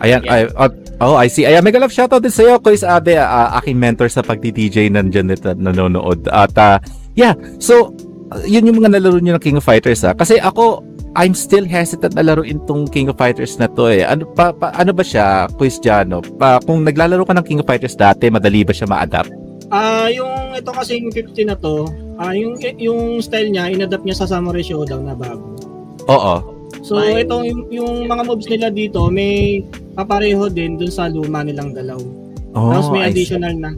[0.00, 0.70] Ayan, ay, oh,
[1.04, 1.44] oh, I see.
[1.44, 5.36] Ayan, mega love shoutout din sa'yo, Kuis Abe, ah, aking mentor sa pagdi-DJ nandyan na
[5.52, 6.24] nanonood.
[6.32, 6.80] At, ah,
[7.12, 8.09] yeah, so, uh,
[8.44, 10.14] yun yung mga nalaro nyo ng King of Fighters, ha?
[10.14, 10.86] Kasi ako,
[11.18, 14.06] I'm still hesitant na laruin tong King of Fighters na to, eh.
[14.06, 16.22] Ano, pa, pa- ano ba siya, Kuis Jano?
[16.38, 19.30] Pa, kung naglalaro ka ng King of Fighters dati, madali ba siya ma-adapt?
[19.70, 21.86] Ah, yung ito kasi yung 50 na to,
[22.18, 25.46] ah yung yung style niya inadapt niya sa Samurai Showdown na bago.
[26.10, 26.34] Oo.
[26.82, 29.62] So May- ito yung, yung mga moves nila dito may
[29.94, 32.02] kapareho din dun sa luma nilang dalaw.
[32.50, 33.70] Oh, Tapos may additional na.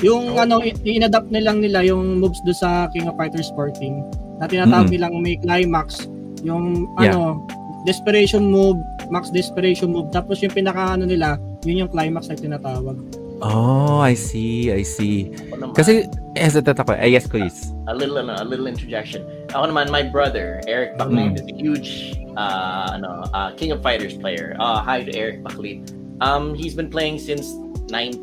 [0.00, 4.04] Yung ano i- i-inadapt nilang nila yung moves do sa King of Fighters 14
[4.36, 4.92] na tinatawag Mm.
[4.92, 6.04] nilang may climax,
[6.42, 7.14] yung Yeah.
[7.14, 7.40] ano
[7.84, 8.76] desperation move,
[9.08, 10.10] max desperation move.
[10.10, 12.98] Tapos yung pinaka ano nila, yun yung climax na tinatawag.
[13.38, 15.28] Oh, I see, I see.
[15.52, 16.96] Naman, Kasi, hesitant ako.
[16.96, 17.68] Ay, yes, Kuis.
[17.84, 19.20] a little ano, a little interjection.
[19.52, 24.16] Ako naman, my brother, Eric Baclit, is a huge uh, ano, uh, King of Fighters
[24.16, 24.56] player.
[24.56, 25.84] Uh, hi to Eric Baclit.
[26.20, 27.52] Um, he's been playing since
[27.88, 28.16] 90,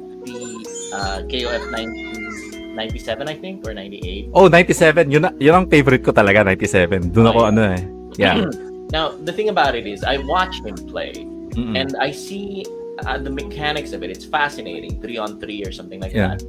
[0.93, 4.29] uh, KOF 90, 97, I think, or 98.
[4.33, 5.09] Oh, 97.
[5.11, 7.09] Yun, yun ang favorite ko talaga, 97.
[7.11, 7.81] Doon ako, Oh, ano eh.
[8.17, 8.45] Yeah.
[8.93, 11.13] Now, the thing about it is, I watch him play,
[11.57, 11.73] Mm-mm.
[11.73, 12.61] and I see
[13.09, 14.13] uh, the mechanics of it.
[14.13, 16.37] It's fascinating, three on three or something like Yeah.
[16.37, 16.45] that.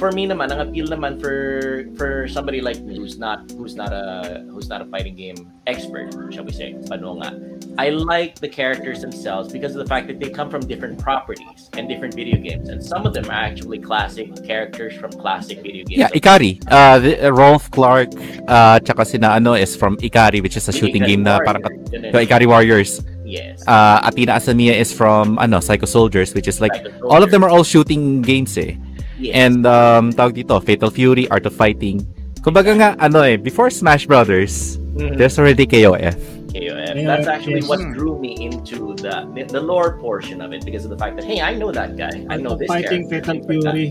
[0.00, 3.92] For me naman, ang appeal naman for for somebody like me who's not who's not
[3.92, 7.32] a who's not a fighting game expert, shall we say, ano nga.
[7.80, 11.72] I like the characters themselves because of the fact that they come from different properties
[11.72, 15.84] and different video games, and some of them are actually classic characters from classic video
[15.88, 16.00] games.
[16.00, 16.60] Yeah, Ikari.
[16.68, 18.12] Uh, the, uh, Rolf Clark,
[18.48, 22.20] uh, tsaka sina ano is from Ikari, which is a shooting game na parang so,
[22.20, 23.00] Ikari Warriors.
[23.24, 23.62] Yes.
[23.64, 26.74] Uh, Athena Asamiya is from ano Psycho Soldiers, which is like
[27.04, 28.76] all of them are all shooting games eh.
[29.20, 29.36] Yes.
[29.36, 32.00] And um, tawag dito, Fatal Fury, Art of Fighting.
[32.40, 35.20] Kumbaga nga, ano eh, before Smash Brothers, Mhm.
[35.20, 36.16] there's already KOF.
[36.50, 36.94] KOF.
[36.96, 37.68] Yeah, That's actually yes.
[37.68, 41.22] what drew me into the the lore portion of it because of the fact that
[41.22, 42.26] hey, I know that guy.
[42.26, 43.38] I know this Fighting character.
[43.38, 43.46] Fatal like.
[43.46, 43.88] Fury.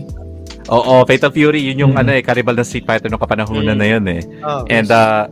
[0.68, 2.00] Oo, Fatal Fury, yun yung Mm.
[2.04, 3.80] ano eh, karibal ng Street Fighter nung kapanahonan Mm.
[3.80, 4.22] na yun eh.
[4.44, 5.30] Oh, And uh,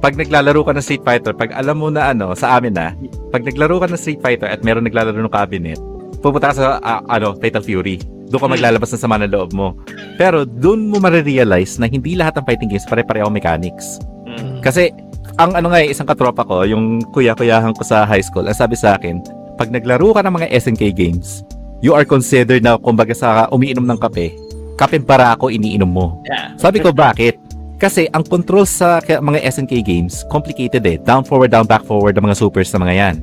[0.00, 2.96] pag naglalaro ka ng Street Fighter, pag alam mo na ano, sa amin na,
[3.28, 5.76] pag naglaro ka ng Street Fighter at meron naglalaro ng cabinet,
[6.20, 8.00] pupunta ka sa ah, ano, Fatal Fury.
[8.30, 9.76] Doon ka maglalabas ng sama ng loob mo.
[10.16, 14.00] Pero doon mo marirealize na hindi lahat ng fighting games pare-pareho mechanics.
[14.24, 14.64] Mm.
[14.64, 14.90] Kasi
[15.36, 18.78] ang ano nga eh, isang katropa ko, yung kuya-kuyahan ko sa high school, ang sabi
[18.78, 19.18] sa akin,
[19.58, 21.42] pag naglaro ka ng mga SNK games,
[21.82, 24.34] you are considered na kumbaga sa umiinom ng kape,
[24.78, 26.22] kape para ako iniinom mo.
[26.26, 26.54] Yeah.
[26.58, 27.38] Sabi ko, bakit?
[27.82, 30.96] Kasi ang control sa mga SNK games, complicated eh.
[31.02, 33.16] Down forward, down back forward ang mga supers na mga yan.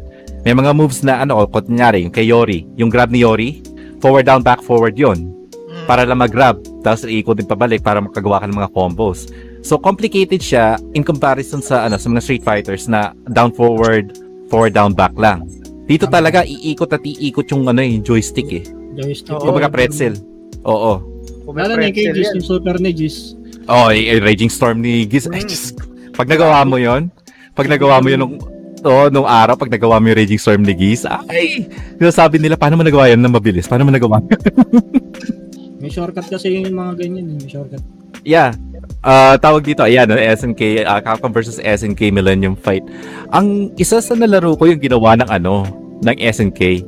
[0.44, 3.64] May mga moves na ano, kunyari, yung kay Yori, yung grab ni Yori,
[4.02, 8.42] forward, down, back, forward yon mm, para lang mag-grab, tapos iikot din pabalik para makagawa
[8.42, 9.30] ka ng mga combos.
[9.62, 14.18] So complicated siya in comparison sa ano sa mga Street Fighters na down forward,
[14.50, 15.46] forward down back lang.
[15.86, 18.66] Dito talaga iikot at iikot yung ano yung joystick eh.
[18.98, 19.38] Joystick.
[19.38, 19.46] Oo.
[19.54, 20.18] Kumbaga pretzel.
[20.66, 21.04] Oo.
[21.52, 23.36] Lalo na yung kay Giz, yung super ni Giz.
[23.68, 25.28] Oh, y- y- Raging Storm ni Giz.
[25.30, 25.84] Ay, Diyos ko.
[26.16, 27.12] Pag nagawa mo 'yon,
[27.54, 28.36] pag nagawa mo 'yon nung
[28.84, 31.68] oh, nung araw, pag nagawa mo yung Raging Storm ni Giz, ay,
[32.12, 33.70] sabi nila, paano mo nagawa yan na mabilis?
[33.70, 34.22] Paano mo nagawa?
[35.82, 37.82] May shortcut kasi yung mga ganyan, eh, may shortcut.
[38.22, 38.54] Yeah.
[39.02, 42.86] Ah, tawag dito, ayan, no, SNK, ah, Capcom versus SNK Millennium Fight.
[43.34, 45.66] Ang isa sa nalaro ko yung ginawa ng ano,
[46.06, 46.86] ng SNK.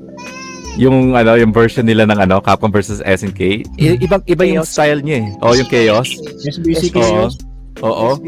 [0.77, 3.65] Yung ano, yung version nila ng ano, Capcom versus SNK.
[3.81, 5.27] I- ibang iba yung style niya eh.
[5.41, 6.13] Oh, yung Chaos.
[6.45, 6.93] SBC.
[6.93, 7.41] Chaos.
[7.81, 8.21] Oo.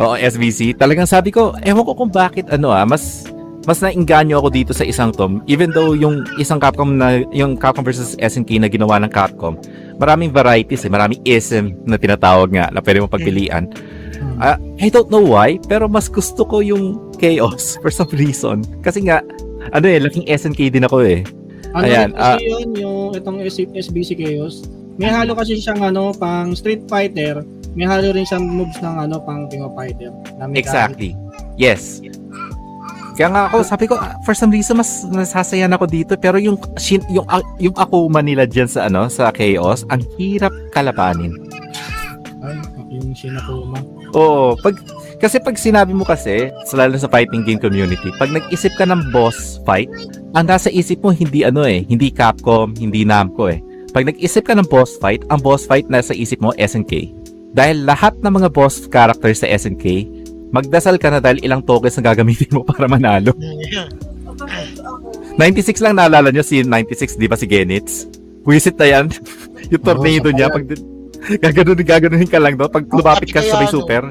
[0.00, 0.72] Oo, SVC.
[0.78, 3.28] Talagang sabi ko, ewan ko kung bakit ano ah, mas
[3.62, 5.38] mas nainganyo ako dito sa isang tom.
[5.46, 9.54] Even though yung isang Capcom na, yung Capcom versus SNK na ginawa ng Capcom,
[10.02, 13.70] maraming varieties eh, maraming ism na tinatawag nga na pwede mo pagpilian.
[14.42, 18.66] Ah, I don't know why, pero mas gusto ko yung Chaos for some reason.
[18.82, 19.22] Kasi nga,
[19.70, 21.22] ano eh, laking SNK din ako eh.
[21.72, 22.36] Ano Ayan, ah.
[22.42, 24.66] yun, yung itong SBC Chaos,
[24.98, 29.16] may halo kasi siyang ano, pang Street Fighter, may halo rin siyang moves ng ano,
[29.24, 30.12] pang King of Fighter.
[30.36, 31.16] Na Exactly.
[31.56, 32.04] Yes.
[33.12, 36.16] Kaya nga ako, sabi ko, ah, for some reason, mas nasasayan ako dito.
[36.16, 40.52] Pero yung, shin, yung, ah, yung Akuma nila dyan sa, ano, sa Chaos, ang hirap
[40.72, 41.36] kalabanin.
[42.40, 42.56] Ay,
[42.88, 43.80] yung Shinakuma.
[44.16, 44.76] Oo, pag
[45.22, 49.14] kasi pag sinabi mo kasi, sa lalo sa fighting game community, pag nag-isip ka ng
[49.14, 49.86] boss fight,
[50.34, 53.62] ang nasa isip mo hindi ano eh, hindi Capcom, hindi Namco eh.
[53.94, 57.21] Pag nag-isip ka ng boss fight, ang boss fight nasa isip mo SNK.
[57.52, 60.08] Dahil lahat ng mga boss characters sa SNK,
[60.52, 63.36] magdasal ka na dahil ilang tokens na gagamitin mo para manalo.
[65.36, 68.04] 96 lang naalala nyo si 96, di ba si Genitz?
[68.44, 69.06] Wisit na yan.
[69.72, 70.64] yung tornado sa niya, pag
[71.38, 74.10] gaganon gaganunin ka lang do pag lumapit ka sa may super.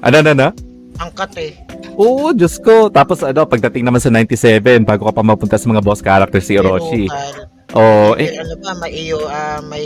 [0.00, 0.48] Ano na na?
[0.96, 1.52] Angkat eh.
[2.00, 2.88] Oo, Diyos ko.
[2.88, 6.56] Tapos ano, pagdating naman sa 97, bago ka pa mapunta sa mga boss characters si
[6.56, 7.04] Orochi.
[7.74, 9.82] Oh, Eh, eh, ano ba, may iyo, ah, may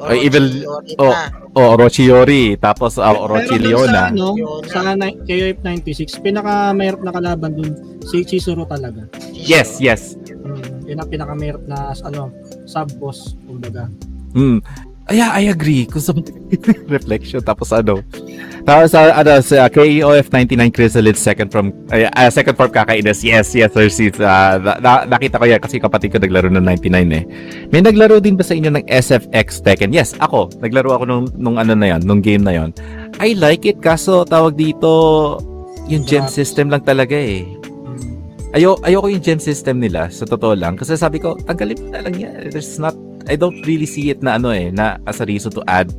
[0.00, 1.26] Ay, evil- Orochi, oh, pa.
[1.52, 2.54] oh, Orochi Yori.
[2.56, 4.00] Tapos uh, Orochi Pero dun Leona.
[4.00, 4.28] Sa, ano,
[4.64, 7.70] sa ni- KOF 96, pinaka mahirap na kalaban dun,
[8.00, 9.04] si Chizuru talaga.
[9.34, 10.14] Yes, yes.
[10.30, 12.30] Mm, yun ang pinaka mahirap na ano,
[12.64, 13.90] sub-boss, kumbaga.
[14.32, 14.62] Hmm.
[15.04, 15.84] Ay, I agree.
[15.84, 16.14] Kung sa
[16.86, 17.98] reflection, tapos ano.
[18.64, 23.24] Tapos sa ano, sa KOF 99 Chrysalid second from ay, ah, second form kakainis.
[23.24, 23.88] Yes, yes, sir.
[23.88, 24.16] Sis.
[24.20, 27.24] Ah, na- na- nakita ko yan kasi kapatid ko naglaro ng 99 eh.
[27.72, 29.90] May naglaro din ba sa inyo ng SFX Tekken?
[29.90, 30.52] Yes, ako.
[30.60, 32.70] Naglaro ako nung, nung ano na yan, nung game na yon.
[33.18, 34.88] I like it kaso tawag dito
[35.90, 37.42] yung gem system lang talaga eh.
[38.50, 42.14] Ayo ayoko yung gem system nila sa totoo lang kasi sabi ko tanggalin na lang
[42.18, 42.50] yan.
[42.50, 42.98] There's not
[43.30, 45.90] I don't really see it na ano eh na as a reason to add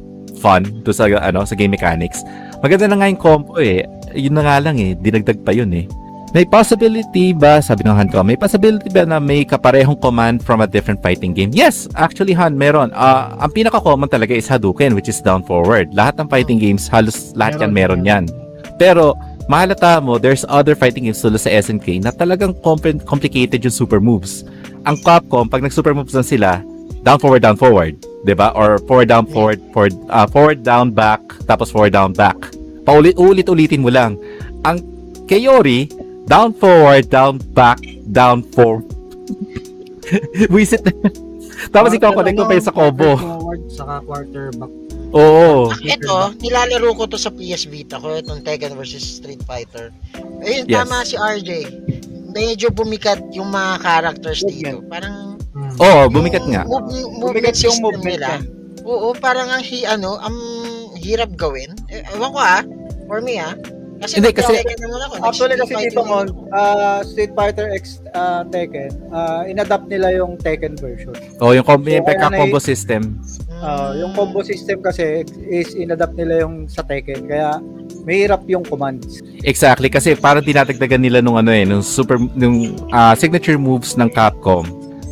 [0.41, 2.25] fun to sa ano sa game mechanics.
[2.65, 3.85] Maganda na nga yung combo eh.
[4.17, 5.85] Yun na nga lang eh, dinagdag pa yun eh.
[6.31, 10.63] May possibility ba, sabi ng Han ko, may possibility ba na may kaparehong command from
[10.63, 11.51] a different fighting game?
[11.51, 12.87] Yes, actually Han, meron.
[12.95, 15.91] Ah, ang pinaka-common talaga is Hadouken, which is down forward.
[15.91, 18.31] Lahat ng fighting games, halos lahat yan meron yan.
[18.79, 19.11] Pero,
[19.51, 23.99] mahalata mo, there's other fighting games tulad sa SNK na talagang compl- complicated yung super
[23.99, 24.47] moves.
[24.87, 26.63] Ang Capcom, pag nag-super moves na sila,
[27.03, 28.53] down forward down forward, 'di ba?
[28.53, 32.37] Or forward down forward forward ah, forward down back tapos forward down back.
[32.85, 34.17] Paulit ulit ulitin mo lang.
[34.65, 34.81] Ang
[35.31, 35.87] Kayori,
[36.27, 37.79] down forward down back
[38.11, 38.83] down forward.
[40.53, 40.83] Wisit
[41.69, 43.13] tapos ikaw connect mo pa sa combo.
[43.13, 44.71] Forward, saka quarterback.
[45.13, 45.69] Oo.
[45.77, 49.93] Ito, nilalaro ko to sa PS Vita ko, itong Tekken versus Street Fighter.
[50.41, 50.73] Ayun, Yes.
[50.81, 51.49] tama si RJ.
[52.31, 54.81] Medyo bumikat yung mga characters dito.
[54.87, 55.30] Parang
[55.77, 56.61] Oo, bumikat nga.
[56.63, 58.41] move, movement system nila.
[58.81, 60.35] Oo, parang ang hi, ano, ang
[60.97, 61.73] hirap gawin.
[61.87, 62.61] Eh, ewan ko ah,
[63.05, 63.53] for me ah.
[64.01, 65.21] Kasi Hindi, kasi- ako.
[65.21, 70.73] Actually kasi dito mon, ah, Street Fighter X ah, Tekken, ah, inadapt nila yung Tekken
[70.73, 71.13] version.
[71.37, 73.21] Oh, yung combo, yung So, combo na- system.
[73.61, 77.61] Ah, yung combo system kasi is inadapt nila yung sa Tekken kaya
[78.01, 79.21] mahirap yung commands.
[79.45, 84.09] Exactly kasi parang dinadagdagan nila nung ano eh, nung super nung ah, signature moves ng
[84.09, 84.65] Capcom.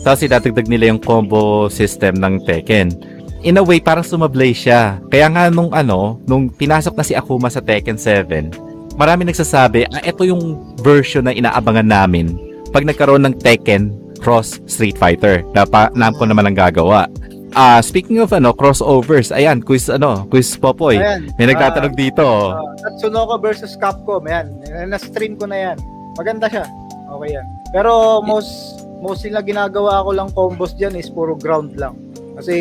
[0.04, 2.96] Tapos dinadagdag nila yung combo system ng Tekken.
[3.44, 5.00] In a way, parang sumablay siya.
[5.08, 8.52] Kaya nga nung ano, nung pinasok na si Akuma sa Tekken 7,
[9.00, 12.36] marami nagsasabi, ah, ito yung version na inaabangan namin
[12.76, 15.44] pag nagkaroon ng Tekken cross Street Fighter.
[15.56, 17.08] Na pa, Namco naman ang gagawa.
[17.56, 21.00] Ah, speaking of ano, crossovers, ayan, quiz ano, quiz Popoy.
[21.00, 21.32] Ayan.
[21.40, 22.28] May nagtatanong dito.
[22.54, 24.52] Ah, Tatsunoko versus Capcom, yan.
[24.92, 25.78] Na-stream ko na yan.
[26.20, 26.68] Maganda siya.
[27.10, 27.48] Okay yan.
[27.74, 31.96] Pero most mostly na ginagawa ko lang combos diyan is puro ground lang.
[32.40, 32.56] Kasi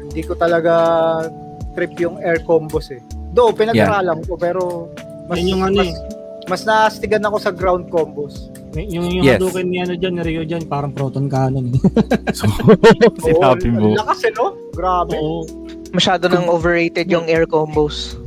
[0.00, 0.72] hindi ko talaga
[1.72, 3.00] trip yung air combos eh.
[3.34, 4.92] Do, pinag-aralan ko pero
[5.26, 5.92] mas Yun yung ano mas,
[6.46, 8.52] mas naastigan ako sa ground combos.
[8.74, 9.38] Yung, yung Yes.
[9.38, 11.70] Hadouken ni ano dyan, ni Ryo dyan, parang proton cannon.
[13.22, 13.94] Sinabi Oo, mo.
[13.94, 14.58] Lakas eh, no?
[14.74, 15.14] Grabe.
[15.94, 18.18] Masyado nang overrated yung air combos.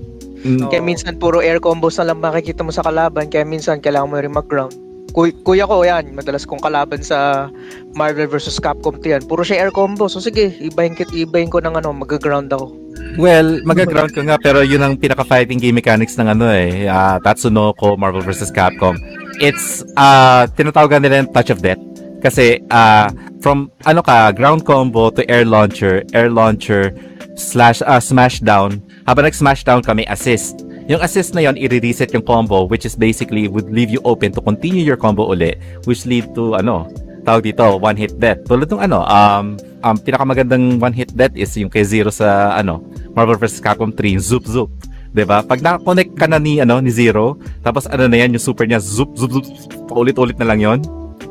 [0.48, 0.72] Mm.
[0.72, 4.16] Kaya minsan puro air combos na lang makikita mo sa kalaban, kaya minsan kailangan mo
[4.16, 4.87] rin mag-ground.
[5.18, 7.50] Kuy- kuya ko yan, madalas kong kalaban sa
[7.98, 9.26] Marvel vs Capcom 'to yan.
[9.26, 10.06] Puro siya air combo.
[10.06, 12.70] So sige, ibahin kit ibahin ko ng ano, mag-ground ako.
[13.18, 17.98] Well, magaground ko nga pero yun ang pinaka-fighting game mechanics ng ano eh, ah, Tatsunoko,
[17.98, 18.54] Marvel vs.
[18.54, 18.94] Capcom.
[19.42, 21.82] It's uh tinatawagan nila yung touch of death
[22.22, 23.10] kasi ah
[23.42, 26.94] from ano ka, ground combo to air launcher, air launcher
[27.34, 28.86] slash ah, smash down.
[29.10, 30.67] Habang nag-smash down ka, may assist.
[30.88, 34.40] Yung assist na yon i-reset yung combo which is basically would leave you open to
[34.40, 35.52] continue your combo uli
[35.84, 36.88] which lead to ano,
[37.28, 38.40] tawag dito, one hit death.
[38.48, 42.80] Tulad ng ano, um, um, pinakamagandang one hit death is yung kay Zero sa ano,
[43.12, 43.60] Marvel vs.
[43.60, 44.72] Capcom 3, Zoop Zoop.
[45.12, 45.44] 'Di ba?
[45.44, 47.36] Pag na-connect ka na ni ano ni Zero,
[47.68, 49.48] tapos ano na yan, yung super niya zoop zoop zoop,
[49.92, 50.80] paulit-ulit na lang 'yon.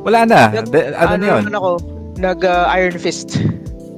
[0.05, 0.53] Wala na.
[0.53, 1.41] Nag- De- ano, na 'yon?
[1.49, 1.71] naman ako,
[2.21, 3.41] nag uh, Iron Fist.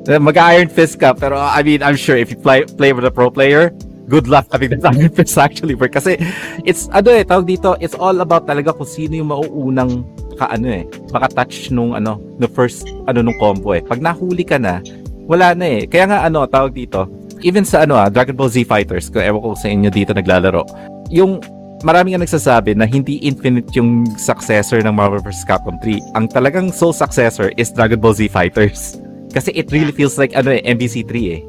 [0.10, 3.30] Mag-Iron Fist ka, pero I mean, I'm sure if you play play with a pro
[3.30, 3.76] player,
[4.10, 5.94] good luck having that Iron Fist actually work.
[5.94, 6.18] Kasi
[6.65, 10.03] it's, ano eh, tawag dito, it's all about talaga kung sino yung mauunang
[10.36, 10.84] ka ano eh,
[11.14, 13.86] maka-touch nung ano, the first ano nung combo eh.
[13.86, 14.81] Pag nahuli ka na,
[15.30, 15.81] wala na eh.
[15.86, 17.06] Kaya nga ano, tawag dito,
[17.45, 20.65] even sa ano ah, Dragon Ball Z Fighters, kung ewan ko sa inyo dito naglalaro,
[21.14, 21.38] yung
[21.84, 25.48] marami nga nagsasabi na hindi infinite yung successor ng Marvel vs.
[25.48, 26.18] Capcom 3.
[26.18, 28.99] Ang talagang sole successor is Dragon Ball Z Fighters.
[29.30, 31.41] Kasi it really feels like ano eh, MVC3 eh.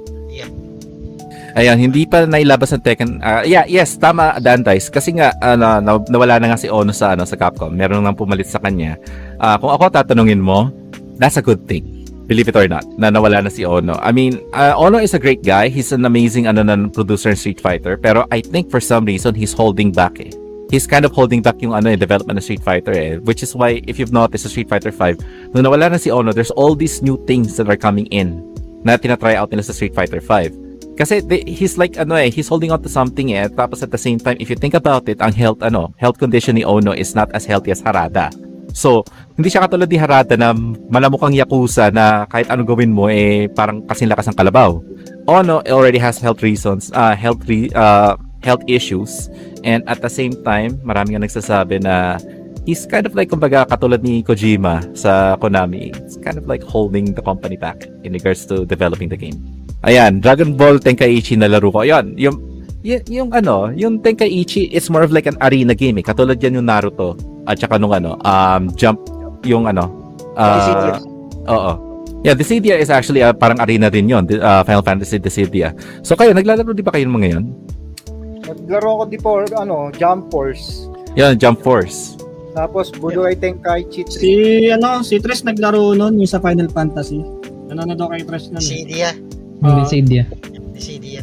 [1.59, 3.11] Ayan, hindi pa nailabas ng Tekken.
[3.21, 4.87] ah, yeah, yes, tama Dantais.
[4.87, 7.75] Kasi nga ano, na- nawala na nga si Ono sa ano sa Capcom.
[7.75, 8.95] Meron nang pumalit sa kanya.
[9.43, 10.71] Ah, kung ako tatanungin mo,
[11.19, 12.07] that's a good thing.
[12.31, 13.99] Believe it or not, na nawala na si Ono.
[13.99, 15.67] I mean, ah, Ono is a great guy.
[15.67, 17.99] He's an amazing ano na producer in Street Fighter.
[17.99, 20.31] Pero I think for some reason he's holding back eh.
[20.71, 23.19] He's kind of holding back yung ano eh, development ng Street Fighter eh.
[23.19, 26.31] Which is why if you've noticed sa Street Fighter 5, nung nawala na si Ono,
[26.31, 28.39] there's all these new things that are coming in
[28.87, 30.70] na tinatry out nila sa Street Fighter 5.
[31.01, 33.49] Kasi they, he's like ano eh, he's holding on to something eh.
[33.49, 36.61] Tapos at the same time, if you think about it, ang health ano, health condition
[36.61, 38.29] ni Ono is not as healthy as Harada.
[38.77, 39.03] So,
[39.35, 40.53] hindi siya katulad ni Harada na
[40.93, 44.77] malamukang yakuza na kahit ano gawin mo eh parang kasing lakas ng kalabaw.
[45.25, 49.33] Ono already has health reasons, uh, health re, uh, health issues
[49.65, 52.21] and at the same time, marami nga nagsasabi na
[52.69, 55.97] he's kind of like kumbaga katulad ni Kojima sa Konami.
[55.97, 59.60] It's kind of like holding the company back in regards to developing the game.
[59.81, 61.81] Ayan, Dragon Ball Tenkaichi na laro ko.
[61.81, 62.37] Ayan, yung,
[62.85, 66.05] y- yung ano, yung Tenkaichi, it's more of like an arena game eh.
[66.05, 67.17] Katulad yan yung Naruto.
[67.49, 69.01] At saka nung ano, um, jump,
[69.49, 69.89] yung ano,
[70.37, 71.01] uh,
[71.49, 71.73] oo.
[72.21, 75.73] Yeah, Dissidia is actually uh, parang arena din yon uh, Final Fantasy Dissidia.
[76.05, 77.45] So kayo, naglalaro di ba kayo ng mga yan?
[78.45, 80.85] Naglaro ko before, ano, Jump Force.
[81.17, 82.21] Yan, Jump Force.
[82.53, 84.13] Tapos Budokai Tenkaichi 3.
[84.13, 84.33] Si
[84.69, 87.25] ano, si Tres naglaro noon yung sa Final Fantasy.
[87.71, 88.61] Nanonood ako kay Tres noon.
[88.61, 88.69] Eh.
[88.69, 89.11] Cydia.
[89.61, 90.25] Yung Dissidia.
[90.75, 91.23] Cydia.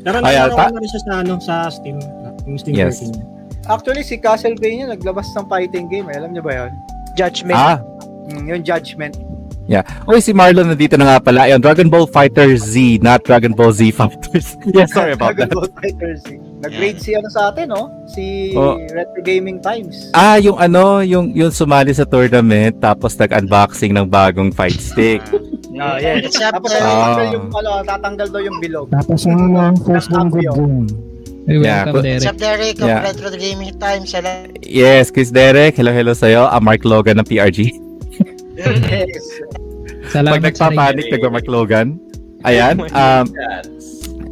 [0.00, 1.98] Pero Ay, naglaro ah, ko na rin siya sa ano, sa Steam.
[2.44, 2.98] Yung Steam Yes.
[2.98, 3.24] version niya.
[3.64, 6.06] Actually, si Castlevania naglabas ng fighting game.
[6.08, 6.18] Eh.
[6.18, 6.72] Alam niyo ba yun?
[7.14, 7.54] Judgment.
[7.54, 7.78] Ah,
[8.22, 9.18] Mm, yung Judgment.
[9.66, 9.82] yeah.
[10.06, 11.42] Uy, si Marlon nandito na nga pala.
[11.42, 14.54] Ayun, Dragon Ball Fighter Z, not Dragon Ball Z Fighters.
[14.70, 15.54] yeah, sorry about Dragon that.
[15.58, 16.38] Ball Fighter Z.
[16.60, 17.90] Nag-grade si ano sa atin, no?
[18.06, 18.78] Si Oh.
[18.88, 20.10] Retro Gaming Times.
[20.12, 25.18] Ah, yung ano, yung yung sumali sa tournament tapos nag-unboxing ng bagong fight stick.
[25.82, 26.30] Ah, yes.
[26.32, 27.32] Tapos tatanggal Ah.
[27.32, 28.86] yung, ano, tatanggal daw yung bilog.
[28.88, 30.52] Tapos ang uh, first Ng one good Apio.
[30.54, 30.86] game.
[31.42, 32.30] Hey, Yeah, welcome, but- What's Derek.
[32.30, 32.76] up, Derek?
[32.76, 33.00] Of Yeah.
[33.02, 34.02] Retro Gaming Time.
[34.06, 34.62] Salamat.
[34.62, 35.74] Yes, Chris Derek.
[35.74, 36.46] Hello, hello sa'yo.
[36.46, 37.58] I'm Mark Logan ng PRG.
[38.54, 39.26] yes.
[40.08, 41.98] Salamat Pag sa nagpapanik, nagpa-Mark Logan.
[42.42, 42.78] Ayan.
[42.78, 43.26] Oh Um,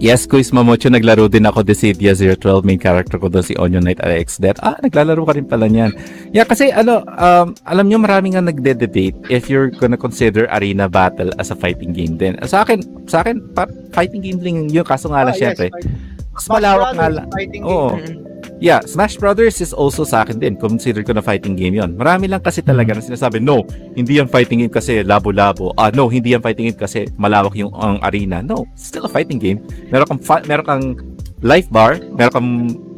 [0.01, 2.64] yes, Quiz Mamocho, naglaro din ako Dissidia 012.
[2.64, 4.59] Main character ko doon si Onion Knight RX Death.
[4.59, 5.93] Ah, naglalaro ka rin pala niyan.
[6.32, 11.31] Yeah, kasi ano, um, alam nyo, marami nga nagde-debate if you're gonna consider Arena Battle
[11.36, 12.35] as a fighting game din.
[12.44, 14.82] Sa akin, sa akin, pa- fighting game din yun.
[14.82, 15.86] Kaso nga lang, Ah, yes, syempre, fight-
[16.32, 17.27] mas malawak nga lang.
[17.28, 17.94] Fighting Oo.
[17.94, 18.30] game.
[18.61, 20.53] Yeah, Smash Brothers is also sa akin din.
[20.61, 21.97] Consider ko na fighting game yon.
[21.97, 23.65] Marami lang kasi talaga na sinasabi, no,
[23.97, 25.73] hindi yan fighting game kasi labo-labo.
[25.81, 28.45] Ah, no, hindi yan fighting game kasi malawak yung ang arena.
[28.45, 29.65] No, still a fighting game.
[29.89, 30.85] Meron kang meron kang
[31.41, 32.49] life bar, meron kang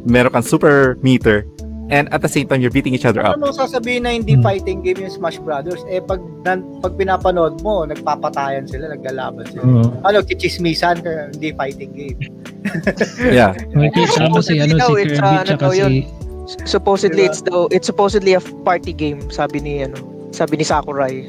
[0.03, 1.47] meron kang super meter,
[1.93, 3.37] and at the same time you're beating each other up.
[3.37, 4.43] Ano mo sasabihin na hindi Hmm.
[4.43, 5.85] fighting game yung Smash Brothers?
[5.87, 9.61] Eh, pag, nan, pag pinapanood mo, nagpapatayan sila, naglalaban sila.
[9.63, 9.93] Oo.
[10.03, 12.19] Ano, chichismisan, kaya hindi fighting game.
[13.21, 13.53] Yeah.
[13.69, 16.07] Okay, si ano si Kirby uh, ano tsaka yun?
[16.47, 17.31] si Supposedly Diba?
[17.31, 19.99] it's daw it's supposedly a party game sabi ni ano
[20.31, 21.27] sabi ni Sakurai.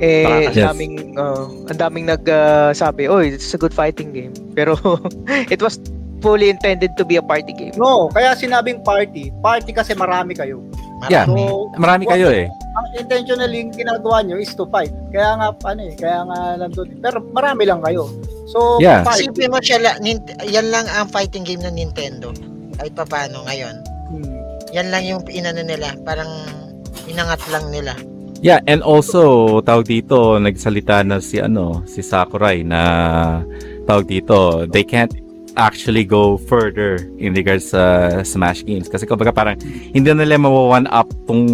[0.00, 0.56] Eh ang Yes.
[0.58, 4.74] daming uh, ang daming nag uh, sabi, "Oy, it's a good fighting game." Pero
[5.54, 5.76] it was
[6.24, 7.76] fully intended to be a party game.
[7.76, 9.28] No, kaya sinabing party.
[9.44, 10.64] Party kasi marami kayo.
[11.12, 11.28] Yeah.
[11.28, 11.44] Marami.
[11.44, 12.48] So, Marami kayo eh.
[12.74, 14.90] ang intentionally yung ginagawa nyo is to fight.
[15.12, 16.88] Kaya nga, ano eh, kaya nga nandun.
[16.98, 18.08] Pero marami lang kayo.
[18.48, 19.04] So, Yeah.
[19.04, 19.28] party.
[19.28, 20.00] Isipin mo siya, la-
[20.42, 22.32] yan lang ang fighting game ng Nintendo.
[22.80, 23.76] Kahit pa paano ngayon.
[24.10, 24.32] Hmm.
[24.72, 25.92] Yan lang yung inano nila.
[26.02, 26.26] Parang
[27.06, 27.94] inangat lang nila.
[28.44, 32.80] Yeah, and also tawag dito, nagsalita na si ano, si Sakurai na
[33.88, 35.12] tawag dito, they can't
[35.56, 37.82] actually go further in regards sa
[38.22, 38.86] Smash games.
[38.86, 39.54] Kasi kumbaga parang
[39.90, 41.46] hindi na nila mawa-one up tong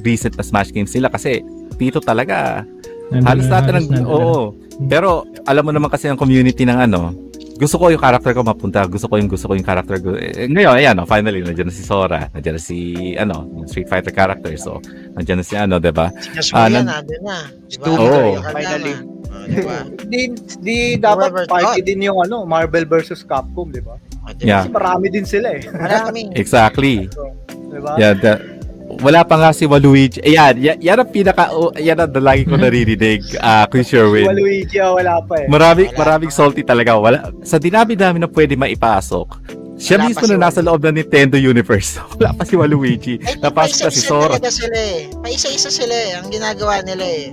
[0.00, 2.64] recent na Smash games nila kasi dito talaga
[3.08, 3.98] Nandun halos na- lahat ng na.
[4.02, 4.56] oo.
[4.84, 5.08] Pero
[5.44, 7.12] alam mo naman kasi ang community ng ano,
[7.54, 10.16] gusto ko yung character ko mapunta, gusto ko yung gusto ko yung character ko.
[10.16, 12.76] Eh, ngayon, ayan, oh, finally nandiyan na si Sora, nandiyan na si
[13.14, 13.36] ano,
[13.68, 14.50] Street Fighter character.
[14.56, 14.80] So,
[15.14, 16.08] nandiyan na si ano, 'di ba?
[16.10, 17.38] Kasi Ah, yan, nan- na.
[17.68, 17.86] Diba?
[17.86, 18.40] Oo.
[18.40, 18.50] Kasama.
[18.50, 18.94] Finally.
[19.32, 19.78] Oh, diba?
[20.06, 20.20] Di,
[20.60, 21.88] di dapat Robert party Todd.
[21.88, 23.96] din yung ano, Marvel versus Capcom, di ba?
[24.22, 24.44] Oh, diba?
[24.44, 24.62] Yeah.
[24.62, 25.64] Kasi marami din sila eh.
[25.66, 26.28] Marami.
[26.40, 27.08] Exactly.
[27.48, 27.96] Di ba?
[27.96, 28.60] Yeah, the-
[29.00, 30.20] wala pa nga si Waluigi.
[30.20, 34.28] Ayan, yan, yan ang pinaka, oh, yan ang lagi ko naririnig, ah, Chris Si Sherwin.
[34.28, 35.48] Waluigi, ah, wala pa eh.
[35.48, 36.36] Marami, Wala maraming pa.
[36.36, 37.00] salty talaga.
[37.00, 39.40] Wala, sa dinami-dami na pwede maipasok,
[39.80, 41.96] siya Wala mismo si na nasa loob ng Nintendo Universe.
[42.20, 43.16] Wala pa si Waluigi.
[43.40, 43.48] Napasok
[43.80, 44.36] na si paisa-isa Sora.
[44.36, 44.98] talaga sila eh.
[45.24, 46.10] Paisa-isa sila eh.
[46.20, 47.26] Ang ginagawa nila eh.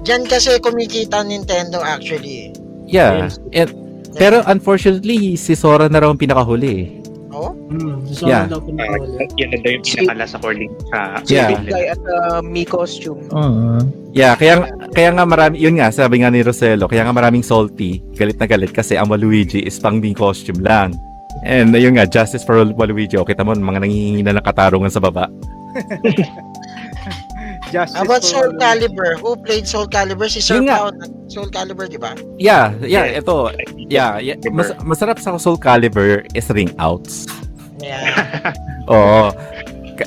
[0.00, 2.56] Diyan kasi kumikita Nintendo actually eh.
[2.90, 3.30] Yeah.
[3.52, 3.70] And,
[4.12, 6.72] pero unfortunately, si Sora na raw ang pinakahuli.
[6.74, 6.86] eh.
[7.30, 7.54] Oh?
[7.70, 8.50] Hmm, so Yeah.
[8.50, 9.22] daw pinakahuli.
[9.38, 11.54] yan na daw yung pinakala sa calling sa Yeah.
[11.62, 13.22] Guy at uh, me costume.
[13.30, 13.78] Oo.
[14.10, 18.02] Yeah, kaya kaya nga marami, yun nga, sabi nga ni Roselo, kaya nga maraming salty,
[18.18, 20.98] galit na galit kasi ang Waluigi is pang being costume lang.
[21.46, 23.14] And yun nga, justice for Waluigi.
[23.14, 25.30] O, kita mo, mga nangihingi na ng katarungan sa baba.
[27.70, 28.52] Justice How about Soul.
[28.58, 29.16] Calibur?
[29.22, 30.26] Who played Soul Calibur?
[30.26, 30.60] Si Sir.
[30.66, 30.90] Pao.
[31.30, 32.18] Soul Calibur, di ba?
[32.36, 33.20] Yeah, yeah, Yeah.
[33.22, 33.36] ito.
[33.78, 34.36] Yeah, yeah.
[34.50, 37.30] Mas, masarap sa Soul Calibur is ring outs.
[37.78, 38.50] Yeah.
[38.92, 39.30] Oo.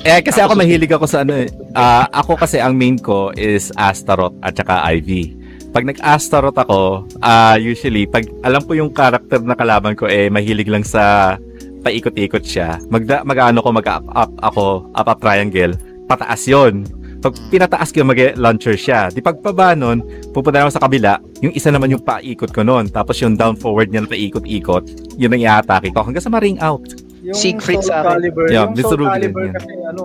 [0.04, 1.48] Eh, kasi ako mahilig ako sa ano eh.
[1.72, 5.38] Ah, ako kasi ang main ko is Astaroth at saka Ivy.
[5.70, 10.70] Pag nag-Astaroth ako, ah usually, pag alam ko yung character na kalaban ko eh, mahilig
[10.70, 11.38] lang sa
[11.82, 12.78] paikot-ikot siya.
[12.90, 15.74] Magda, mag-ano ko, mag-up up ako, up up triangle,
[16.06, 16.86] pataas yon.
[17.24, 19.08] Pag pinataas ko, mag-launcher siya.
[19.08, 20.04] Di pagpaba nun,
[20.36, 22.92] pupunta naman sa kabila, yung isa naman yung paikot ko nun.
[22.92, 26.84] Tapos yung down forward niya na paikot-ikot, yun ang i-atake ko hanggang sa ma-ring out.
[27.24, 28.20] Yung Soul sa akin.
[28.20, 29.00] Calibur, Yeah, yung Mr.
[29.00, 29.56] Soul Calibur yan.
[29.56, 30.04] kasi ano,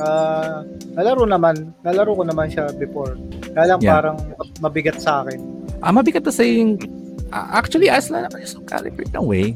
[0.00, 0.64] ah,
[0.96, 3.20] nalaro naman, nalaro ko naman siya before.
[3.52, 4.00] Kaya lang Yeah.
[4.00, 4.16] parang
[4.64, 5.36] mabigat sa akin.
[5.84, 6.80] Ah, mabigat to sa yung...
[7.36, 9.52] ah, actually, as na naman yung Soul Calibur in a way.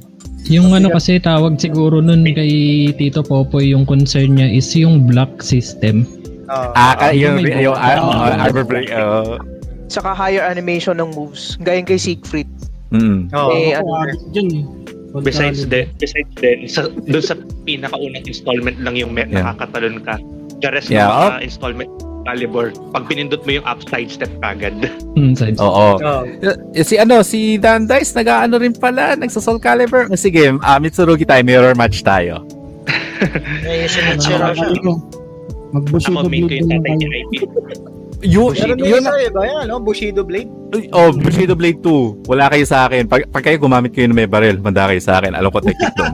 [0.53, 2.53] Yung ano kasi tawag siguro nun kay
[2.97, 6.05] Tito Popoy yung concern niya is yung block system.
[6.51, 8.11] Ah, Ah, ka, yung, may yung, go- ah, Oo.
[8.11, 8.91] ah, armor break.
[8.91, 9.39] Uh,
[9.87, 11.55] Saka higher animation ng moves.
[11.61, 12.51] Gayang kay Siegfried.
[12.91, 13.31] mm.
[13.31, 13.51] oo.
[13.53, 14.65] Eh, ano, addict dyan eh.
[15.13, 19.43] Besides the besides then sa doon sa pinakaunang installment lang yung may, Yeah.
[19.45, 20.19] nakakatalon ka.
[20.59, 21.31] The rest Yeah, ng oh.
[21.33, 21.91] mga installment
[22.21, 24.75] caliber, pag pinindot mo yung upside step agad.
[25.19, 25.59] Hmm, sides.
[25.59, 25.99] Oo.
[25.99, 26.23] Oo.
[26.71, 30.07] Eh, Si ano, si Dan Dice, nag-ano rin pala, nagsa-Soul Calibur.
[30.07, 32.47] Ah, Sige, ah, Mitsurugi tayo, mirror match tayo.
[33.67, 34.31] Eh, yung si
[34.81, 34.93] ko,
[35.71, 37.15] Mag-Bushido Ako main ko yung na tatay ni tayo.
[37.31, 37.33] IP.
[38.21, 39.01] Yun, Pero yun,
[39.33, 39.81] ba yan, no?
[39.81, 40.53] Bushido Blade?
[40.93, 42.29] oh, Bushido Blade 2.
[42.29, 43.09] Wala kayo sa akin.
[43.09, 45.33] Pag, pag kayo gumamit kayo ng may baril, manda kayo sa akin.
[45.33, 46.13] Alam ko technique doon.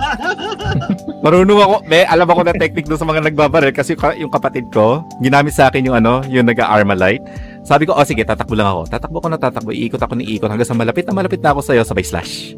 [1.26, 4.30] Marunong ako, may alam ako na technique doon sa mga nagbabaril kasi yung, ka- yung
[4.30, 7.26] kapatid ko, ginamit sa akin yung ano, yung nag-armalite.
[7.66, 8.86] Sabi ko, oh sige, tatakbo lang ako.
[8.86, 11.66] Tatakbo ko na tatakbo, iikot ako ni ikot hanggang sa malapit na malapit na ako
[11.66, 12.54] sa'yo, sabay slash.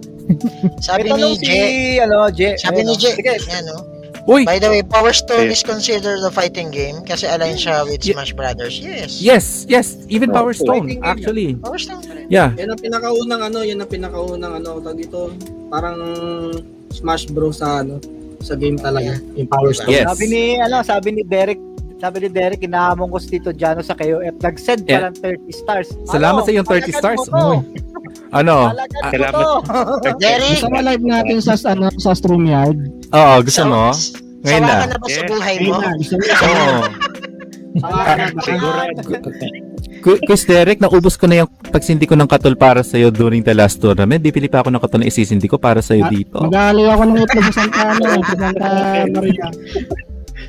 [0.85, 2.05] Sabi ni tanong si, Jay.
[2.05, 2.53] ano, Jay.
[2.61, 3.01] Sabi ni oh.
[3.01, 3.16] Jay.
[4.29, 4.45] Uy!
[4.45, 5.57] By the way, Power Stone Yeah.
[5.57, 8.05] is considered a fighting game kasi align siya with.
[8.05, 8.77] Smash Brothers.
[8.77, 9.25] Yes.
[9.25, 11.49] Yes, yes, even Power Stone, Fighting game actually.
[11.57, 12.29] Power Stone pa rin.
[12.29, 12.53] Yeah.
[12.61, 15.33] Yan ang pinakaunang ano, yan ang pinakaunang ano, tag dito,
[15.73, 15.97] parang
[16.93, 17.97] Smash Bros sa ano,
[18.45, 19.97] sa game talaga, yung Power Stone.
[19.97, 20.05] Yes.
[20.13, 21.59] Sabi ni, ano, sabi ni Derek,
[21.99, 24.39] sabi ni Derek, inahamon ko si Tito Jano sa KOF.
[24.39, 25.03] Nag-send pa Yeah.
[25.05, 25.89] ng 30 stars.
[26.05, 27.20] Salamat Ano, sa iyong 30 palagan stars.
[27.20, 27.43] mo to.
[27.45, 27.59] Uy.
[28.31, 28.57] Ano?
[29.05, 29.43] Salamat.
[30.16, 32.79] Derek, Gusto mo live natin sa ano sa StreamYard?
[33.11, 33.83] Oo, gusto mo?
[34.39, 34.75] Ngayon sawa na.
[34.77, 35.29] ka na ba sa Yeah.
[35.29, 35.79] buhay Ayun mo?
[35.79, 36.79] Oo.
[38.39, 38.83] sawa
[39.99, 43.79] Kuis Derek, naubos ko na yung pagsindi ko ng katol para sa'yo during the last
[43.79, 44.20] tournament.
[44.20, 46.39] Bibili pa ako ng katol na isisindi ko para sa'yo Ah, dito.
[46.41, 48.35] Mag-aali ako ng itlog sa Santa ano, sa
[49.11, 49.47] Maria.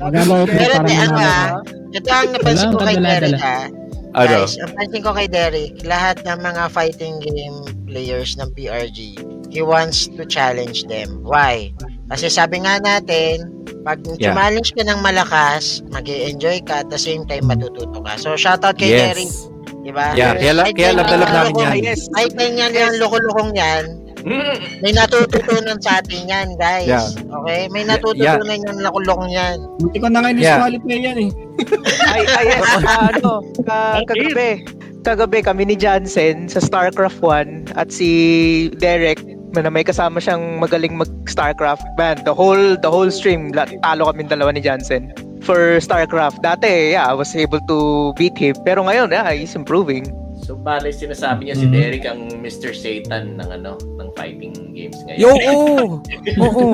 [0.00, 1.48] Mag-aali ako Pero para di, ano ah,
[1.92, 2.96] ito ang napansin ko kay.
[2.96, 3.66] Derek ah.
[4.10, 4.42] Ano?
[4.42, 9.14] Guys, ang pansin ko kay Derek, lahat ng mga fighting game players ng PRG,
[9.54, 11.22] he wants to challenge them.
[11.22, 11.70] Why?
[12.10, 13.46] Kasi sabi nga natin,
[13.86, 14.34] pag Yeah.
[14.34, 18.18] challenge ka ng malakas, mag enjoy ka at the same time matututo ka.
[18.18, 19.46] So shoutout kay Derek, Yes.
[19.86, 20.10] di ba?
[20.18, 21.74] Yeah, kaya, Kahit kaya love na love namin yan.
[21.86, 22.02] Yes.
[22.10, 23.99] Kahit ganyan yung loko-lokong yan,
[24.84, 26.88] may natututunan sa atin yan, guys.
[26.88, 27.06] Yeah.
[27.42, 27.68] Okay?
[27.72, 29.56] May natututunan yung loko-lokong yan.
[29.80, 30.56] Buti ko na ngayon Yeah.
[30.60, 31.30] disqualify yan eh.
[32.12, 33.30] Ay, ay, yes, ah, ano,
[33.64, 34.64] ka- kagabi.
[35.00, 39.20] Kagabi kami ni Jansen sa StarCraft 1 at si Derek
[39.56, 41.82] na may kasama siyang magaling mag StarCraft.
[41.96, 45.10] Man, the whole the whole stream talo kami dalawa ni Jansen
[45.42, 46.44] for StarCraft.
[46.44, 48.54] Dati, yeah, I was able to beat him.
[48.62, 50.06] Pero ngayon, yeah, he's improving.
[50.50, 51.74] So bale sinasabi niya si Mhm.
[51.78, 52.74] Derek ang Mr.
[52.74, 55.22] Satan ng ano, ng fighting games ngayon.
[55.22, 56.02] Yo, oo.
[56.42, 56.66] Oo.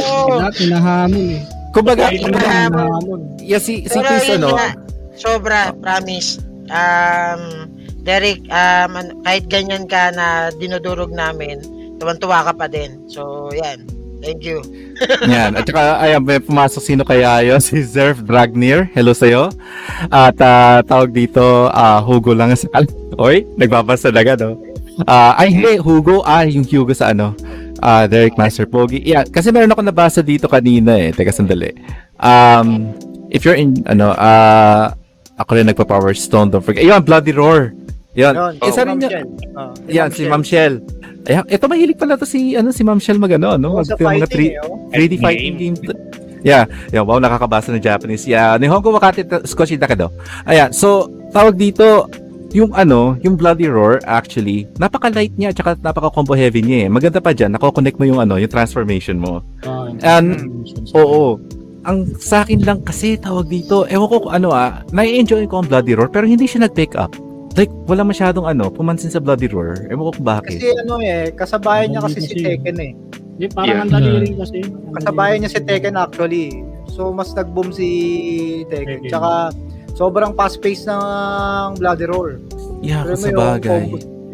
[0.00, 1.44] Oh, Lahat hinahamon eh.
[1.76, 3.36] Kumbaga, hinahamon.
[3.44, 4.56] yeah, si, si Pero Chris, ano,
[5.12, 6.40] sobra, promise.
[6.72, 7.68] Um,
[8.00, 8.96] Derek, um,
[9.28, 11.60] kahit ganyan ka na dinudurog namin,
[12.00, 12.96] tuwan-tuwa ka pa din.
[13.12, 13.84] So, yan.
[14.26, 14.58] Thank you.
[15.30, 15.54] Yan.
[15.54, 17.62] At saka, ayan, may pumasok sino kaya yun?
[17.66, 18.90] Si Zerf Dragnir.
[18.90, 19.54] Hello sa'yo.
[20.10, 22.66] At ah, tawag dito, ah, Hugo lang sa
[23.22, 24.58] Oy, nagbabasa na agad, oh.
[25.06, 25.78] Ah, ay, hindi.
[25.78, 26.26] Hugo.
[26.26, 27.38] Ah, yung Hugo sa ano.
[27.78, 29.04] Ah, Derek Master Pogi.
[29.04, 31.14] Yeah, kasi meron ako nabasa dito kanina eh.
[31.14, 31.76] Teka, sandali.
[32.18, 32.90] Um,
[33.30, 34.96] if you're in, ano, ah,
[35.38, 36.50] ako rin nagpa-Power Stone.
[36.50, 36.82] Don't forget.
[36.82, 37.76] Ayun, Bloody Roar.
[38.16, 38.32] Yan.
[38.32, 39.26] Yun, Isa si rin.
[39.52, 40.80] Ah, Yan, si Ma'am Shell.
[41.26, 43.82] Ayan, ito mahilig pala to si, ano, si Ma'am Shell magano, no?
[43.82, 44.78] Mag- mga fighting three- eh, oh.
[44.90, 45.76] 3D fighting game.
[46.46, 48.22] Yeah, yeah, wow, nakakabasa ng Japanese.
[48.22, 50.14] Yeah, Nihongo wakate ta- skoshi dakedo.
[50.46, 51.04] Ayan, so,
[51.34, 52.06] tawag dito,
[52.54, 56.88] yung ano, yung Bloody Roar, actually, napaka-light niya, tsaka napaka-combo heavy niya eh.
[56.88, 59.42] Maganda pa dyan, nako-connect mo yung ano, yung transformation mo.
[59.66, 60.38] Ah, And,
[60.94, 61.42] oo,
[61.82, 65.66] ang sa akin lang kasi tawag dito, ewan ko kung ano ah, nai-enjoy ko ang
[65.66, 67.10] Bloody Roar, pero hindi siya nag-pick up.
[67.56, 69.88] Like, wala masyadong ano, pumansin sa Bloody Roar.
[69.88, 70.60] Ewan ko kung bakit.
[70.60, 72.92] Kasi ano eh, kasabayan niya kasi si Tekken eh.
[73.36, 73.82] Hindi, parang Yeah.
[73.84, 74.58] ang dali rin kasi.
[75.00, 76.46] Kasabayan niya si Tekken actually.
[76.92, 77.88] So mas nag-boom si
[78.68, 79.08] Tekken.
[79.08, 79.08] Tekken.
[79.08, 79.56] Tsaka
[79.96, 82.44] sobrang fast-paced ng Bloody Roar.
[82.84, 83.32] Yeah, Pero sa may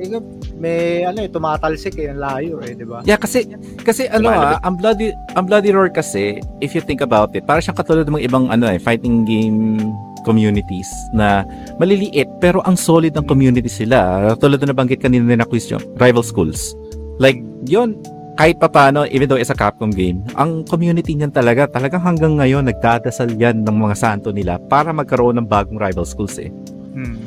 [0.03, 3.07] yung eh, May ano eh, tumatalsik eh, ang layo eh, di ba?
[3.07, 3.47] Yeah, kasi
[3.87, 7.63] kasi ano ah, ang Bloody ang Bloody Roar kasi if you think about it, para
[7.63, 9.79] siyang katulad ng mga ibang ano eh, fighting game
[10.23, 11.45] communities na
[11.77, 14.33] maliliit pero ang solid ng community sila.
[14.39, 16.75] Tulad na nabanggit kanina ni na question, rival schools.
[17.21, 17.99] Like, yon
[18.41, 22.41] kahit pa paano, even though it's a Capcom game, ang community niyan talaga, talagang hanggang
[22.41, 26.49] ngayon, nagdadasal yan ng mga santo nila para magkaroon ng bagong rival schools eh.
[26.97, 27.21] Hmm.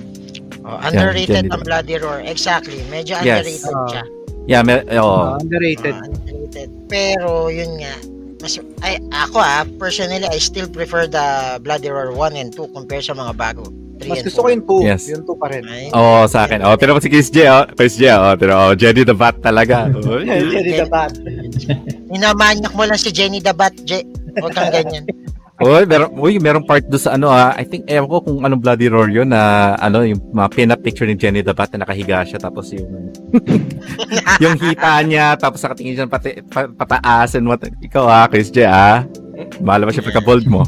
[0.65, 2.25] Oh, Yan, underrated dyan ang Bloody Roar.
[2.25, 2.81] Exactly.
[2.89, 3.45] Medyo Yes.
[3.45, 3.85] underrated Ah.
[3.85, 4.03] siya.
[4.45, 5.93] Yeah, may, oh, Ah, underrated.
[5.93, 6.69] Ah, underrated.
[6.89, 7.93] Pero, yun nga.
[8.45, 13.01] Mas, ay, ako ah, personally, I still prefer the Bloody Roar 1 and 2 compare
[13.01, 13.65] sa mga bago.
[13.97, 14.53] 3 Mas gusto ko 4.
[14.53, 14.85] yung 2.
[14.85, 15.01] Yes.
[15.09, 15.65] Yung 2 pa rin.
[15.65, 16.61] Ay, oh, sa akin.
[16.61, 17.65] Oh, mo si Chris J, oh.
[17.73, 18.37] Chris J, oh.
[18.37, 19.89] Tira, oh, Jenny the Bat talaga.
[19.97, 21.17] Oh, Jenny the Bat.
[22.05, 24.05] Minamanyak mo lang si Jenny the Bat, Je.
[24.37, 25.09] Huwag kang ganyan.
[25.55, 28.59] Uy, meron, uy, merong part doon sa ano ah, I think, ewan ko kung anong
[28.59, 32.27] Bloody Roar yun na, ano, yung mga pin-up picture ni Jenny the Bat na nakahiga
[32.27, 33.15] siya, tapos yung,
[34.43, 38.67] yung hita niya, tapos nakatingin siya pati, pa, pataas and what, ikaw ah, Chris J
[38.67, 39.07] ah.
[39.63, 40.67] Mahala ba siya pagka-bold mo?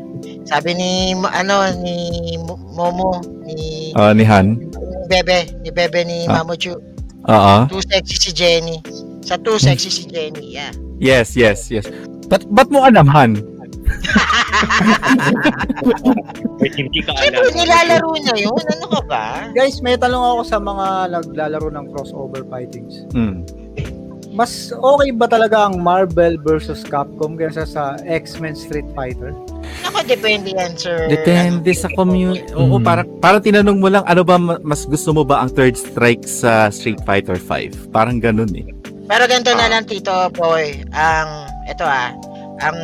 [0.54, 1.96] Sabi ni, ano, ni
[2.38, 4.54] Mo- Momo, ni Oh, ni Han.
[4.54, 4.70] ni
[5.10, 6.46] Bebe, ni Bebe ni Ah.
[6.46, 6.78] Mamochu.
[7.26, 7.56] Oo.
[7.66, 8.78] Too sexy si Jenny.
[9.26, 10.70] Sa too sexy si Jenny, yeah.
[11.02, 11.90] Yes, yes, yes.
[12.30, 13.57] But, ba't mo alam, Han?
[16.58, 17.54] Wait, hindi ka Siyempre, alam.
[17.54, 18.58] nilalaro niya yun.
[18.58, 19.24] Ano ka ba?
[19.52, 23.06] Guys, may tanong ako sa mga naglalaro ng crossover fightings.
[23.12, 23.42] Hmm.
[24.30, 29.34] Mas okay ba talaga ang Marvel versus Capcom kaysa sa X-Men Street Fighter?
[29.82, 31.10] Ako, depende yan, sir.
[31.10, 32.46] Depende sa community.
[32.54, 32.84] Oo, Mm.
[32.84, 36.22] parang, parang tinanong mo lang, ano ba, ma- mas gusto mo ba ang third strike
[36.22, 37.90] sa Street Fighter 5?
[37.90, 38.62] Parang ganun eh.
[39.08, 40.86] Pero ganito na lang, Tito Boy.
[40.92, 41.28] Ang,
[41.66, 42.14] ito ah,
[42.60, 42.78] ang,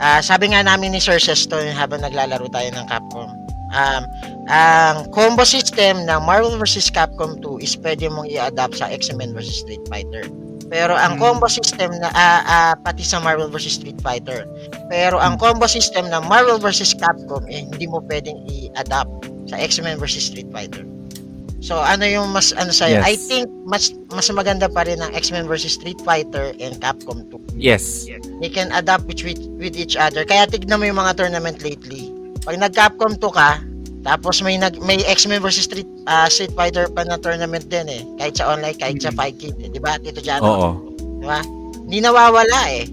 [0.00, 3.30] ah, sabi nga namin ni Sir Sesto habang naglalaro tayo ng Capcom,
[3.72, 4.02] um,
[4.46, 6.90] ang combo system ng Marvel vs.
[6.94, 9.66] Capcom 2 is pwede mong i-adapt sa X-Men vs.
[9.66, 10.30] Street Fighter.
[10.66, 11.38] Pero ang Hmm.
[11.38, 13.78] combo system na ah, ah, pati sa Marvel vs.
[13.82, 14.46] Street Fighter.
[14.90, 16.94] Pero ang combo system ng Marvel vs.
[16.98, 20.34] Capcom eh hindi mo pwedeng i-adapt sa X-Men vs.
[20.34, 20.82] Street Fighter.
[21.64, 23.00] So ano yung mas ano sa'yo?
[23.00, 23.08] Yes.
[23.08, 25.80] I think mas mas maganda pa rin ang X-Men vs.
[25.80, 27.56] Street Fighter and Capcom 2.
[27.56, 28.04] Yes.
[28.44, 30.28] They can adapt with, with, with each other.
[30.28, 32.12] Kaya tignan mo yung mga tournament lately.
[32.44, 33.58] Pag nag-Capcom 2 ka,
[34.06, 35.66] tapos may nag may X-Men vs.
[35.66, 38.02] Street ah, Street Fighter pa na tournament din eh.
[38.22, 39.66] Kahit sa online, kahit sa fight kit, eh.
[39.66, 39.98] 'di ba?
[39.98, 40.70] Tito Jano, Oo.
[41.18, 41.40] 'di ba?
[41.88, 42.86] Hindi nawawala eh.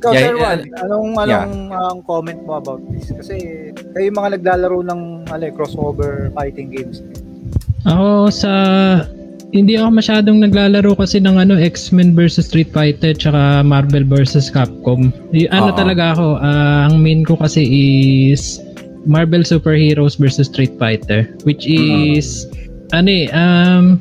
[0.00, 3.12] Ikaw, Yeah, Sir yeah, Juan, anong, anong ang comment mo about this?
[3.12, 7.04] Kasi kayo yung mga naglalaro ng ano, eh, crossover fighting games.
[7.88, 8.52] Ako sa
[9.50, 15.10] hindi ako masyadong naglalaro kasi ng ano X-Men versus Street Fighter tsaka Marvel versus Capcom.
[15.34, 15.78] Y- ano Oo.
[15.78, 18.62] talaga ako, ah, ang main ko kasi is
[19.08, 22.44] Marvel Superheroes versus Street Fighter which is
[22.92, 23.96] ano eh um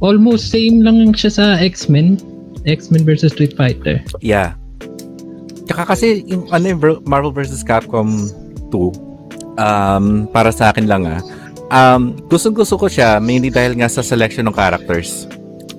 [0.00, 2.16] almost same lang siya sa X-Men.
[2.64, 4.00] X-Men versus Street Fighter.
[4.24, 4.56] Yeah.
[5.68, 7.60] Tsaka kasi yung ano yung Marvel vs.
[7.60, 8.08] Capcom
[8.72, 8.88] 2,
[9.60, 11.20] um, para sa akin lang ah,
[11.70, 15.28] um, gustong gusto ko siya mainly dahil nga sa selection ng characters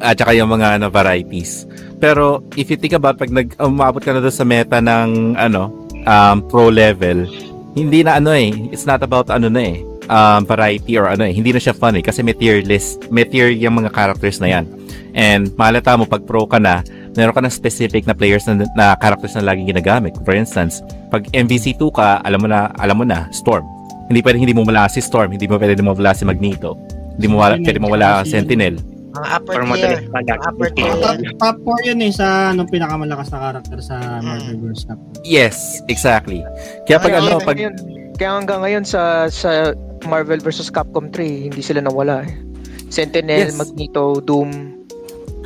[0.04, 1.66] at saka yung mga ano, varieties.
[1.98, 5.72] Pero if you think about pag nag umabot ka na doon sa meta ng ano
[6.06, 7.26] um, pro level,
[7.74, 9.78] hindi na ano eh, it's not about ano na eh.
[10.10, 13.26] um, variety or ano eh, hindi na siya fun eh kasi may tier list, may
[13.26, 14.66] tier yung mga characters na yan.
[15.16, 16.84] And malata mo pag pro ka na,
[17.16, 20.14] meron ka ng specific na players na, na characters na laging ginagamit.
[20.28, 23.64] For instance, pag MVC2 ka, alam mo na, alam mo na, Storm.
[24.10, 26.78] Hindi pwedeng hindi mo wala si Storm, hindi mo pwedeng mo wala si Magneto.
[27.16, 28.78] Hindi mo wala, pwede mo wala ang Sentinel.
[29.16, 30.00] Mga upper Para tier.
[30.12, 30.94] Mga upper tier.
[31.00, 34.84] Top, top 4 yun eh sa anong pinakamalakas na karakter sa Marvel vs.
[34.92, 35.12] Capcom.
[35.24, 36.44] Yes, exactly.
[36.84, 37.76] Kaya pag ano, pag ngayon,
[38.20, 39.72] kaya hanggang ngayon sa sa
[40.04, 40.68] Marvel vs.
[40.68, 42.32] Capcom 3, hindi sila nawala eh.
[42.92, 43.58] Sentinel, Yes.
[43.58, 44.76] Magneto, Doom,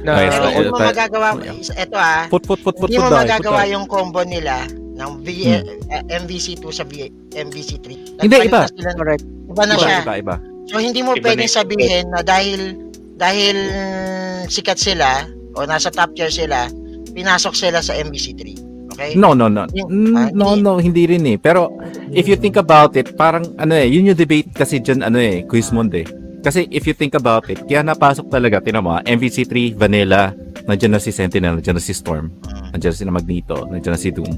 [0.03, 1.27] na Okay, so, hindi mo magagawa,
[1.60, 4.64] ito ah, put put put put hindi put mo magagawa yung combo nila
[5.00, 5.64] ng v, Hmm.
[5.90, 7.88] eh, MVC2 sa v, MVC3.
[8.20, 8.60] Hindi, Nagpalit iba.
[8.60, 9.24] na sila- correct.
[9.50, 10.00] Iba na Iba, siya.
[10.04, 10.36] iba, iba.
[10.68, 12.62] So hindi mo Iba pwedeng na sabihin na dahil
[13.16, 16.70] dahil mm, sikat sila o nasa top tier sila,
[17.10, 18.42] pinasok sila sa MVC3.
[18.90, 19.16] Okay?
[19.16, 19.66] No, no, no.
[19.66, 20.62] Mm, ah, no, hindi.
[20.62, 21.38] no, hindi rin eh.
[21.38, 21.74] Pero
[22.12, 25.42] if you think about it, parang ano eh, yun yung debate kasi dyan ano eh,
[25.44, 26.06] Quizmond eh.
[26.40, 30.32] Kasi if you think about it, kaya napasok talaga, tinan mo, ah, MVC3, Vanilla,
[30.70, 32.30] nandiyan na si Sentinel, nandiyan na si Storm,
[32.72, 34.34] nandiyan na si Magneto, nandiyan na si Doom.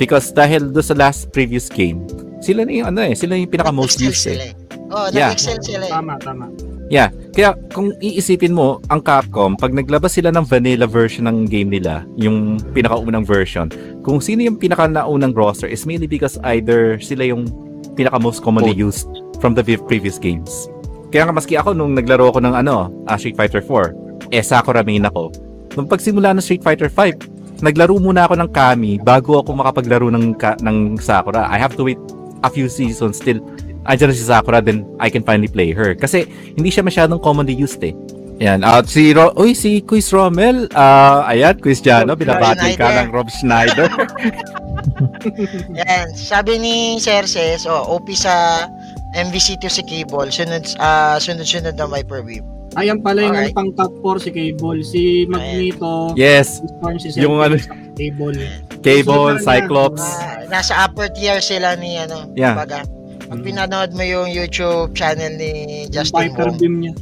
[0.00, 2.02] Because dahil do sa last previous game,
[2.40, 4.52] sila na yung ano eh, sila yung pinaka most used sila eh.
[4.52, 4.92] eh.
[4.94, 5.32] Oh, Yeah.
[5.32, 5.92] nag-excel sila eh.
[5.92, 6.46] Tama, tama.
[6.92, 7.08] Yeah.
[7.32, 12.04] Kaya kung iisipin mo, ang Capcom, pag naglabas sila ng vanilla version ng game nila,
[12.20, 13.72] yung pinakaunang version,
[14.04, 17.48] kung sino yung pinakanaunang roster is mainly because either sila yung
[17.96, 19.08] pinaka most commonly used
[19.40, 20.68] from the vi- previous games.
[21.08, 24.84] Kaya nga maski ako nung naglaro ako ng ano, ah, Street Fighter 4, eh Sakura
[24.84, 25.32] main ako.
[25.74, 30.34] Nung pagsimula ng Street Fighter 5, naglaro muna ako ng Kami bago ako makapaglaro ng
[30.34, 31.46] ka- ng Sakura.
[31.46, 32.00] I have to wait
[32.42, 33.40] a few seasons till
[33.84, 35.94] andyan na si Sakura then I can finally play her.
[35.94, 37.94] Kasi hindi siya masyadong commonly used eh.
[38.42, 38.66] Yan.
[38.66, 40.66] At si Ro- Uy, si Quiz Rommel.
[40.74, 42.18] ah ayan, Quiz Jano.
[42.18, 43.86] Binabati ka ng Rob Schneider.
[45.80, 48.66] Yan, sabi ni Cerces, oh, OP sa
[49.14, 52.42] MVC2 si Cable, sunod ah sunod-sunod na Viper Wave.
[52.74, 53.54] Ayan pala yung Alright.
[53.54, 56.58] pang top 4 si Cable, si Magneto, yes.
[56.58, 58.34] si Storm, si Yung ano- Sentinel, Cable.
[58.80, 59.44] Cable, Susunod na.
[59.44, 60.02] Cyclops.
[60.02, 62.52] Ah, nasa upper tier sila ni ano, Yeah.
[62.52, 62.82] kumbaga.
[63.24, 65.52] Pag pinanood mo yung YouTube channel ni
[65.88, 66.92] Justin Viper Wong, beam niya.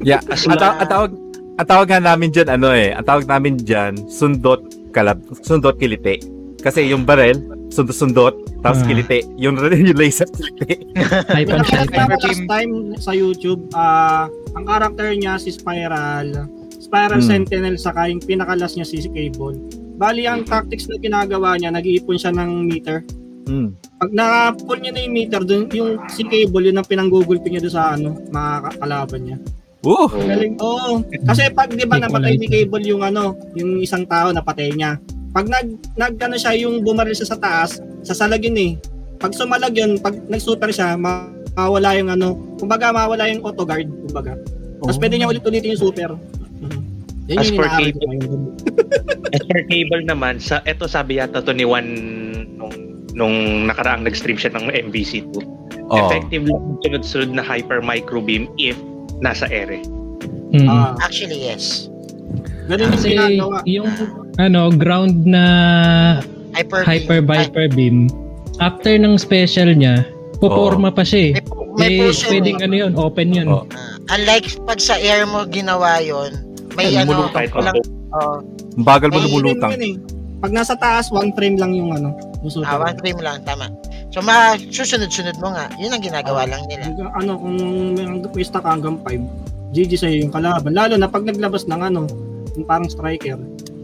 [0.00, 0.20] Yeah.
[0.22, 1.10] Ang, ta- ang tawag
[1.54, 4.60] ang tawag nga namin diyan ano eh, ang tawag namin diyan sundot
[4.90, 6.20] kalab, sundot kilite.
[6.64, 7.36] Kasi yung barrel,
[7.68, 8.88] sundot-sundot, tapos Ah.
[8.88, 9.28] kilite.
[9.36, 10.24] Yung, yung laser
[10.56, 10.88] kilite.
[11.44, 11.60] Ko
[12.16, 14.24] last time sa YouTube, ah
[14.56, 16.48] ang character niya si Spiral,
[16.80, 17.28] Spiral Hmm.
[17.28, 19.60] Sentinel, saka yung pinakalas niya si Cable.
[19.94, 23.04] Bali, ang tactics na ginagawa niya, nag-iipon siya ng meter.
[23.44, 23.76] Mm.
[24.00, 27.74] Pag na-pull niya na yung meter, dun, yung si Cable, yun ang pinanggugulpi niya doon
[27.74, 29.36] sa ano, mga kalaban niya.
[29.84, 30.08] Woo!
[30.08, 30.56] Galing.
[30.58, 31.04] Oo.
[31.28, 34.96] Kasi pag 'di ba napatay ni Cable yung ano, yung isang tao napatay niya.
[35.34, 38.72] Pag nag nag ano siya yung bumaril siya sa taas, sasalagin eh.
[39.18, 43.86] Pag sumalag yun, pag nag-super siya, ma- mawala yung ano, kumbaga mawala yung auto guard,
[44.06, 44.38] kumbaga.
[44.78, 45.00] Tapos Oh.
[45.00, 46.14] pwede niya ulit-ulitin yung super.
[46.60, 46.80] Mhm.
[47.26, 48.52] Yan As yung for Cable-.
[49.34, 51.86] As for cable naman, sa eto sabi yata to ni Juan
[52.54, 52.74] nung,
[53.12, 53.36] nung
[53.66, 55.34] nakaraang nag-stream siya ng MVC2.
[55.84, 55.98] Oh.
[55.98, 58.76] Effective lang yung sunod-sunod na hyper micro beam if
[59.18, 59.80] nasa ere.
[60.52, 60.68] Mm.
[60.68, 61.88] Ah, actually yes.
[62.64, 63.58] ganun yung Kasi ginagawa.
[63.66, 63.88] yung
[64.38, 65.44] ano, ground na
[66.54, 67.30] Hyper, Hyper beam.
[67.30, 67.96] Viper Beam,
[68.62, 70.06] after ng special niya,
[70.38, 71.32] puporma pa siya eh.
[71.74, 72.64] May, may yun pwedeng eh.
[72.70, 73.46] ano yun, open yun.
[73.50, 73.66] Oh.
[73.74, 76.38] Ah, unlike pag sa air mo ginawa yon,
[76.78, 77.78] may Ay, ano, walang,
[78.14, 78.38] oh,
[78.78, 79.74] Ang bagal mo lumulutang.
[79.74, 79.94] Yun eh.
[80.38, 82.14] Pag nasa taas, one frame lang yung ano,
[82.46, 82.68] super.
[82.68, 83.70] ah, one frame lang, tama.
[84.14, 85.66] So, ma, susunod-sunod mo nga.
[85.74, 86.94] Yun ang ginagawa lang nila.
[87.18, 87.58] Ano, kung
[87.98, 90.70] may, may stock hanggang 5, GG sa'yo yung kalaban.
[90.70, 92.06] Lalo na pag naglabas ng ano,
[92.54, 93.34] yung parang striker.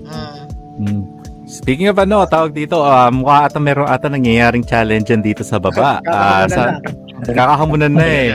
[0.06, 0.39] Mm.
[0.80, 1.02] Mm.
[1.44, 5.58] Speaking of ano, tawag dito, ah, mukha ata meron ata nangyayaring challenge dyan dito sa
[5.58, 5.98] baba.
[6.06, 6.78] Ah, sa,
[7.26, 8.28] kakahamunan na eh.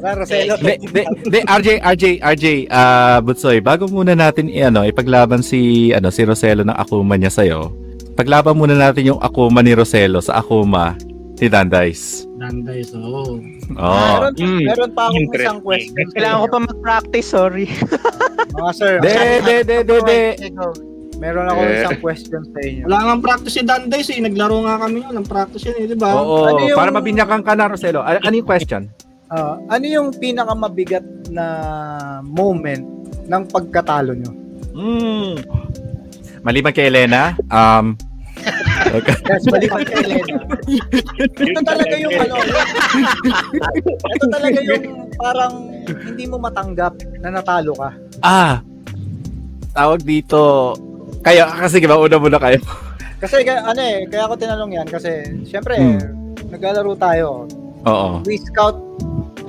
[0.00, 0.56] Roselo.
[0.56, 5.92] De, de, de, RJ, RJ, RJ, ah, Butsoy, bago muna natin i- ano, ipaglaban si,
[5.92, 7.70] ano, si Roselo ng Akuma niya sa'yo,
[8.16, 10.96] paglaban muna natin yung Akuma ni Roselo sa Akuma
[11.36, 12.24] ni Dandice.
[12.34, 12.96] Danday, so.
[12.96, 13.36] Oh.
[13.76, 14.64] Meron, Mm.
[14.66, 16.04] meron pa akong isang question.
[16.12, 17.68] Kailangan ko pa mag-practice, sorry.
[18.56, 20.20] Mga sir, De, de, de, de, de.
[20.48, 20.72] Ikaw.
[21.20, 21.74] Meron ako Eh.
[21.78, 22.84] isang question sa inyo.
[22.88, 24.18] Wala nga practice si Danday, eh.
[24.18, 25.14] Naglaro nga kami yun.
[25.14, 26.10] Ang practice yun, eh, di ba?
[26.16, 28.00] Oo, Ano yung- para mabinyakan ka na, Roselo.
[28.00, 28.88] A- ano yung question?
[29.28, 31.44] Ah, ano yung pinakamabigat na
[32.24, 32.82] moment
[33.22, 34.32] ng pagkatalo nyo?
[34.72, 35.34] Mm.
[36.40, 37.94] Maliban kay Elena, um,
[38.90, 39.12] okay.
[39.28, 40.34] Yes, maliban kay Elena.
[41.36, 42.34] Ito talaga yung ano,
[44.08, 44.84] ito talaga yung
[45.14, 47.90] parang hindi mo matanggap na natalo ka.
[48.20, 48.64] ah,
[49.70, 50.74] tawag dito,
[51.20, 52.58] kayo, kasi ba, una muna kayo.
[53.20, 55.10] Kasi kaya- ano eh, kaya ako tinanong yan kasi
[55.44, 56.00] syempre Hmm.
[56.48, 57.44] naglalaro tayo.
[57.84, 58.24] Oo.
[58.24, 58.80] We scout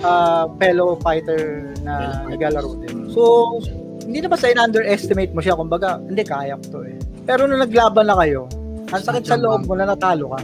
[0.01, 3.13] ah, fellow fighter na naglalaro din.
[3.13, 3.53] So,
[4.01, 5.53] hindi naman sa in-underestimate mo siya.
[5.53, 6.97] Kumbaga, hindi, kaya ko to eh.
[7.23, 8.49] Pero nung naglaban na kayo,
[8.89, 10.41] ang sakit sa loob mo na natalo ka.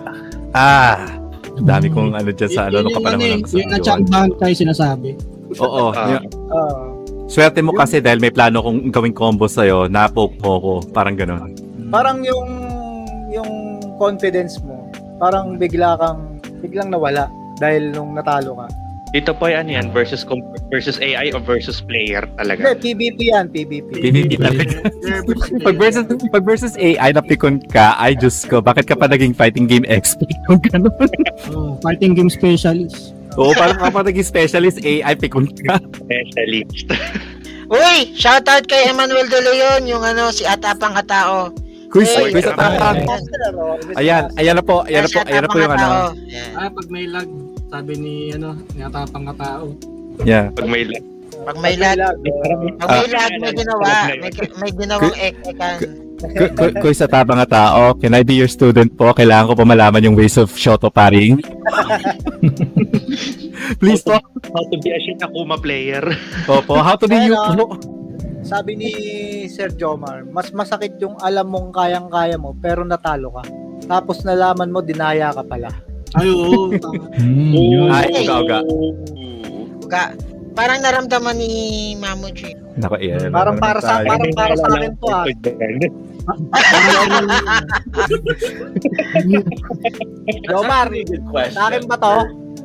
[0.53, 1.09] Ah,
[1.51, 5.09] ang dami kong ano dyan sa ano, yung kapanahon ng yung natsambahan tayo sinasabi.
[5.57, 5.91] Oo.
[5.91, 6.85] Yung- Ah,
[7.27, 10.73] swerte mo kasi dahil may plano kong gawing combo sa'yo, na-poke mo ko.
[10.89, 11.51] Parang gano'n.
[11.87, 12.47] parang yung
[13.29, 13.51] yung
[13.95, 14.87] confidence mo,
[15.17, 17.27] parang bigla kang biglang nawala
[17.57, 18.67] dahil nung natalo ka.
[19.07, 22.75] Dito po ano yan, versus com- versus AI o versus player Hindi, talaga.
[22.75, 23.89] PvP yan, PvP.
[24.03, 24.77] PvP talaga.
[25.67, 29.31] pag versus, pag versus AI na pikon ka, ay Diyos ko, bakit ka pa naging
[29.31, 30.91] fighting game expert kung gano'n?
[31.55, 33.15] Oh, fighting game specialist.
[33.37, 35.77] Oo, parang ka pa naging specialist AI pikon ka.
[35.93, 36.89] Specialist.
[37.67, 41.51] Uy, shoutout kay Emmanuel De Leon, yung ano, si Atapang Katao.
[41.91, 43.03] Quiz, Hey, quiz at Atapang.
[43.99, 45.87] Ayan, ayan na po, ayan na po, ayan na po yung ano.
[46.55, 47.27] Ah, pag may lag,
[47.67, 49.75] sabi ni ano, ni Atapang Katao.
[50.23, 50.49] Yeah.
[50.55, 51.03] Pag may lag.
[51.43, 51.99] Pag may lag,
[52.79, 56.06] pag may lag, may ginawa, may, may ginawang ek-ekan.
[56.17, 59.13] Ku- Quiz at tabang nga tao, can I be your student po?
[59.13, 61.37] Kailangan ko pa malaman yung ways of shoto paring.
[63.81, 64.17] Please po.
[64.17, 66.01] How to be a Shin Akuma player.
[66.49, 67.77] Opo, how to be you po?
[68.41, 68.91] Sabi ni
[69.51, 73.43] Sir Jomar, mas masakit yung alam mong kayang-kaya mo pero natalo ka.
[73.85, 75.69] Tapos nalaman mo dinaya ka pala.
[76.15, 76.71] Ay, oo.
[76.81, 77.11] tama.
[77.51, 77.91] Yun.
[77.91, 78.59] Ay, uga-uga.
[79.83, 80.03] Uga.
[80.57, 81.51] Parang naramdaman ni
[82.01, 82.57] Mamuji.
[82.81, 83.29] Nako, yan.
[83.29, 85.25] Parang para sa parang para sa akin to ah.
[90.47, 91.55] Jomar, Good question.
[91.57, 92.15] sa akin ba to?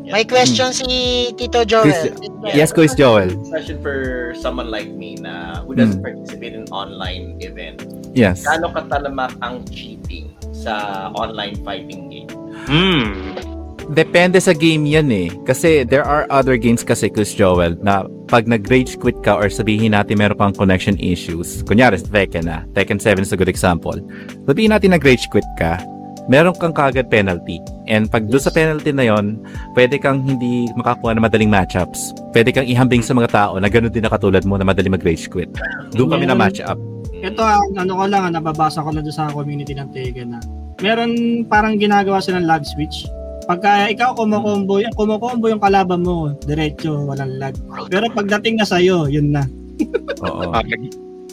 [0.03, 2.11] May question si Tito Joel.
[2.51, 3.31] Yes, Quiz Joel.
[3.49, 6.07] Question for someone like me na who doesn't Hmm.
[6.11, 7.87] participate in online event.
[8.13, 8.43] Yes.
[8.43, 12.31] Gaano katalamak ang cheating sa online fighting game?
[12.67, 13.52] Hmm.
[13.91, 15.29] Depende sa game yan eh.
[15.43, 19.97] Kasi there are other games kasi, Chris Joel, na pag nag-rage quit ka or sabihin
[19.97, 23.99] natin meron kang connection issues, kunyari Tekken na, Tekken 7 is a good example.
[24.47, 25.83] Sabihin natin nag-rage quit ka,
[26.31, 27.59] meron kang kagad penalty.
[27.91, 29.43] And pag doon sa penalty na yon,
[29.75, 32.15] pwede kang hindi makakuha ng madaling matchups.
[32.31, 35.27] Pwede kang ihambing sa mga tao na gano'n din na katulad mo na madaling mag-rage
[35.27, 35.51] quit.
[35.99, 36.79] Doon kami na match up.
[37.23, 40.41] Ito, ah, ano ko lang, ah, nababasa ko na doon sa community ng Tekken na
[40.83, 43.07] meron parang ginagawa silang lag switch.
[43.47, 47.55] Pagka ikaw kumukombo, kumukombo yung kalaban mo, diretso, walang lag.
[47.91, 49.43] Pero pagdating na sa'yo, yun na.
[50.27, 50.53] Oo.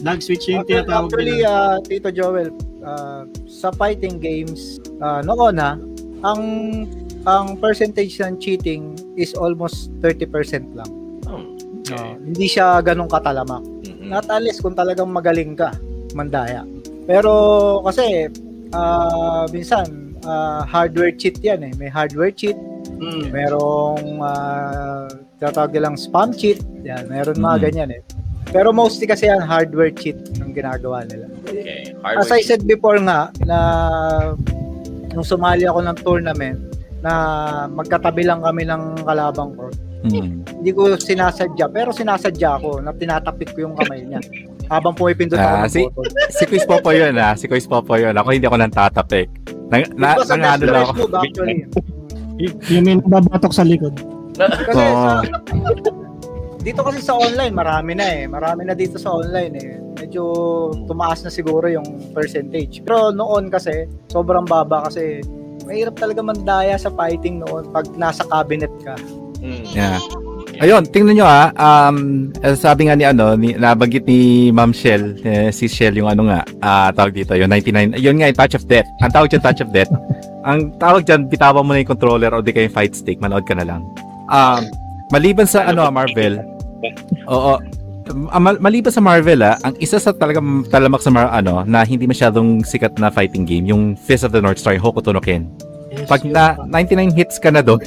[0.00, 2.50] Lag switch yung Actually, tinatawag actually ah, Tito Joel,
[2.82, 5.76] ah, sa fighting games, uh, noon na,
[6.24, 6.42] ang
[7.28, 10.88] ang percentage ng cheating is almost 30% lang.
[11.28, 11.52] Hmm.
[11.90, 13.60] No, hindi siya ganun katalamak.
[13.84, 14.08] Mm-mm.
[14.08, 15.74] Not unless kung talagang magaling ka,
[16.16, 16.64] mandaya.
[17.04, 18.30] Pero kasi
[18.70, 21.72] ah minsan ah, hardware cheat 'yan eh.
[21.76, 22.56] May hardware cheat,
[23.00, 23.32] Mm.
[23.32, 25.08] merong uh,
[25.40, 27.64] tatawag nilang spam cheat, yan, meron mga Mm.
[27.64, 28.02] ganyan eh.
[28.50, 31.30] Pero mostly kasi yan hardware cheat ang ginagawa nila.
[31.46, 31.94] Okay.
[32.02, 33.58] As I said before nga na
[35.14, 36.58] nung sumali ako ng tournament
[37.00, 37.12] na
[37.70, 39.70] magkatabi lang kami ng kalabang ko.
[40.00, 40.40] Hmm.
[40.48, 44.20] Hindi ko sinasadya, pero sinasadya ko na tinatapik ko yung kamay niya.
[44.70, 46.06] Habang pumipindot ako Ah, ng si- button.
[46.30, 47.34] Si Quiz Popo yun ah.
[47.34, 48.14] Si Quiz Popo yun.
[48.14, 49.26] Ako hindi ako nang tatapik.
[49.66, 50.92] Na, na, It was a nang ano lang ako.
[50.96, 51.58] move actually.
[52.70, 53.98] Yung may nababatok sa likod.
[54.38, 54.94] Kasi Oo.
[54.96, 55.20] sa,
[56.60, 58.24] dito kasi sa online, marami na eh.
[58.24, 59.70] Marami na dito sa online eh.
[59.98, 60.22] Medyo
[60.86, 62.80] tumaas na siguro yung percentage.
[62.80, 65.20] Pero noon kasi, sobrang baba kasi
[65.62, 68.94] mahirap talaga mandaya sa fighting noon pag nasa cabinet ka.
[69.40, 69.64] Mm.
[69.66, 69.98] Yeah.
[70.60, 71.48] Ayun, tingnan nyo ah.
[71.56, 76.28] Um, sabi nga ni ano, ni, nabanggit ni Ma'am Shell, eh, si Shell yung ano
[76.28, 78.84] nga, ah, tawag dito, yung 99, yun nga yung touch of death.
[79.00, 79.88] Ang tawag dyan, touch of death.
[80.44, 83.48] Ang tawag dyan, bitawan mo na yung controller o di kayo yung fight stick, manood
[83.48, 83.80] ka na lang.
[84.28, 84.68] Um,
[85.08, 86.44] maliban sa ano, Marvel,
[87.24, 87.56] oo,
[88.36, 92.04] mal- maliban sa Marvel ah, ang isa sa talagang talamak sa Mar- ano, na hindi
[92.04, 95.48] masyadong sikat na fighting game, yung Fist of the North Star, Hokuto no Ken.
[96.04, 97.80] Pag na 99 hits ka na doon,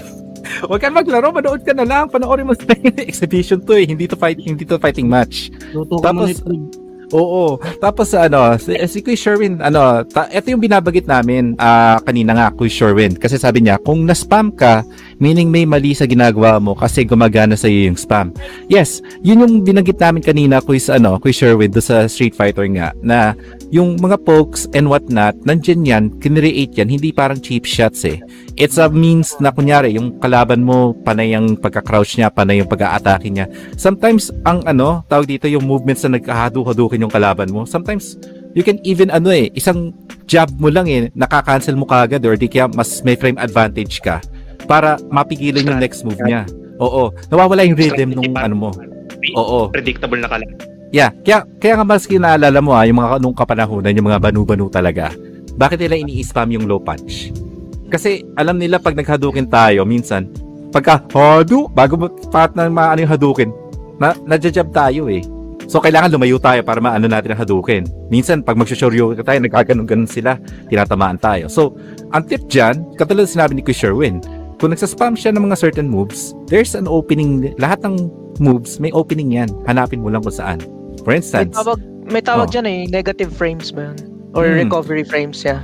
[0.67, 2.11] Huwag ka maglaro, manood ka na lang.
[2.11, 2.67] Panoorin mo sa
[3.09, 3.87] exhibition to eh.
[3.87, 5.49] Hindi to fight, hindi to fighting match.
[5.71, 6.43] Luto Tapos-
[7.13, 7.61] Oo.
[7.77, 12.47] Tapos ano, si, si Kuya Sherwin, ano, ta, ito yung binabagit namin ah, kanina nga,
[12.49, 13.13] Kuya Sherwin.
[13.13, 14.81] Kasi sabi niya, kung na-spam ka,
[15.21, 18.33] meaning may mali sa ginagawa mo kasi gumagana sa iyo yung spam.
[18.65, 22.65] Yes, yun yung binagit namin kanina, Kuya, sa, ano, Kuya Sherwin, do sa Street Fighter
[22.73, 23.37] nga, na
[23.73, 28.21] yung mga pokes and whatnot, nandyan yan, kinreate yan, hindi parang cheap shots eh.
[28.53, 33.33] It's a means na kunyari, yung kalaban mo, panay ang pagka-crouch niya, panay yung pag-a-atake
[33.33, 33.49] niya.
[33.73, 38.13] Sometimes, ang ano, tawag dito, yung movements na nagkahadu-hadukin yung kalaban mo, sometimes,
[38.53, 39.89] you can even, ano eh, isang
[40.29, 44.21] jab mo lang eh, nakakancel mo kagad or di kaya mas may frame advantage ka
[44.69, 46.45] para mapigilan yung next move niya.
[46.77, 48.69] Oo, nawawala yung rhythm nung ano mo.
[49.33, 49.73] Oo.
[49.73, 50.45] Predictable na kala.
[50.93, 54.69] Yeah, kaya kaya nga maski naalala mo ah, yung mga nung kapanahunan, yung mga banu-banu
[54.69, 55.09] talaga.
[55.57, 57.33] Bakit nila ini-spam yung low punch?
[57.89, 60.29] Kasi alam nila pag naghadukin tayo, minsan,
[60.69, 61.97] pagka hadu, bago
[62.29, 63.49] pat na maano yung hadukin,
[63.97, 65.25] na, nadjajab tayo eh.
[65.65, 67.89] So, kailangan lumayo tayo para maano natin ang hadukin.
[68.13, 70.37] Minsan, pag magsushoryo tayo, nagkaganon-ganon sila,
[70.69, 71.49] tinatamaan tayo.
[71.49, 71.73] So,
[72.13, 74.21] ang tip dyan, katulad sinabi ni Chris Sherwin,
[74.61, 78.11] kung nagsaspam siya ng mga certain moves, there's an opening, lahat ng
[78.41, 79.49] moves, may opening yan.
[79.65, 80.61] Hanapin mo lang kung saan.
[81.03, 82.51] For May instance, tawag, may tawag Oh.
[82.51, 83.97] dyan eh, negative frames ba yun?
[84.33, 84.65] Or Hmm.
[84.65, 85.61] recovery frames, yeah.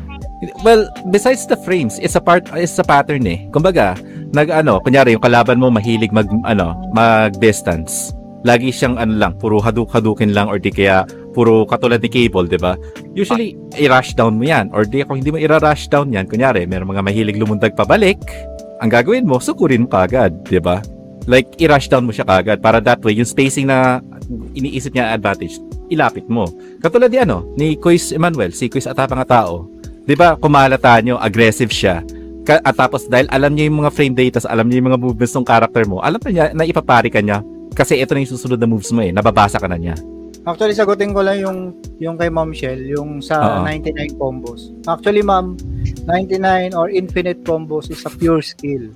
[0.63, 3.43] Well, besides the frames, it's a part it's a pattern eh.
[3.51, 3.97] Kumbaga,
[4.31, 8.13] nag ano, kunyari yung kalaban mo mahilig mag ano, mag distance.
[8.47, 11.03] Lagi siyang ano lang, puro haduk-hadukin lang or di kaya
[11.35, 12.79] puro katulad ni Cable, 'di ba?
[13.11, 16.87] Usually, i-rush down mo 'yan or di kung hindi mo i-rush down 'yan, kunyari, meron
[16.87, 18.15] mga mahilig lumundag pabalik,
[18.79, 20.79] ang gagawin mo, sukurin mo kagad, 'di ba?
[21.29, 24.01] Like i-rush down mo siya kagad para that way yung spacing na
[24.57, 25.61] iniisip niya advantage,
[25.93, 26.49] ilapit mo.
[26.81, 29.69] Katulad ni ano, ni Kuis Emmanuel, si Kuis Atapang Tao.
[30.09, 32.01] 'Di ba, kumalata nyo, aggressive siya.
[32.41, 35.37] Ka- at tapos dahil alam niya yung mga frame data, alam niya yung mga movements
[35.37, 37.45] ng character mo, alam na niya na ipapari ka niya
[37.77, 39.93] kasi ito na yung susunod na moves mo eh, nababasa ka na niya.
[40.49, 43.69] Actually, sagutin ko lang yung yung kay Ma'am Shell, yung sa Oo.
[43.69, 44.73] 99 combos.
[44.89, 45.53] Actually, Ma'am,
[46.09, 48.89] 99 or infinite combos is a pure skill.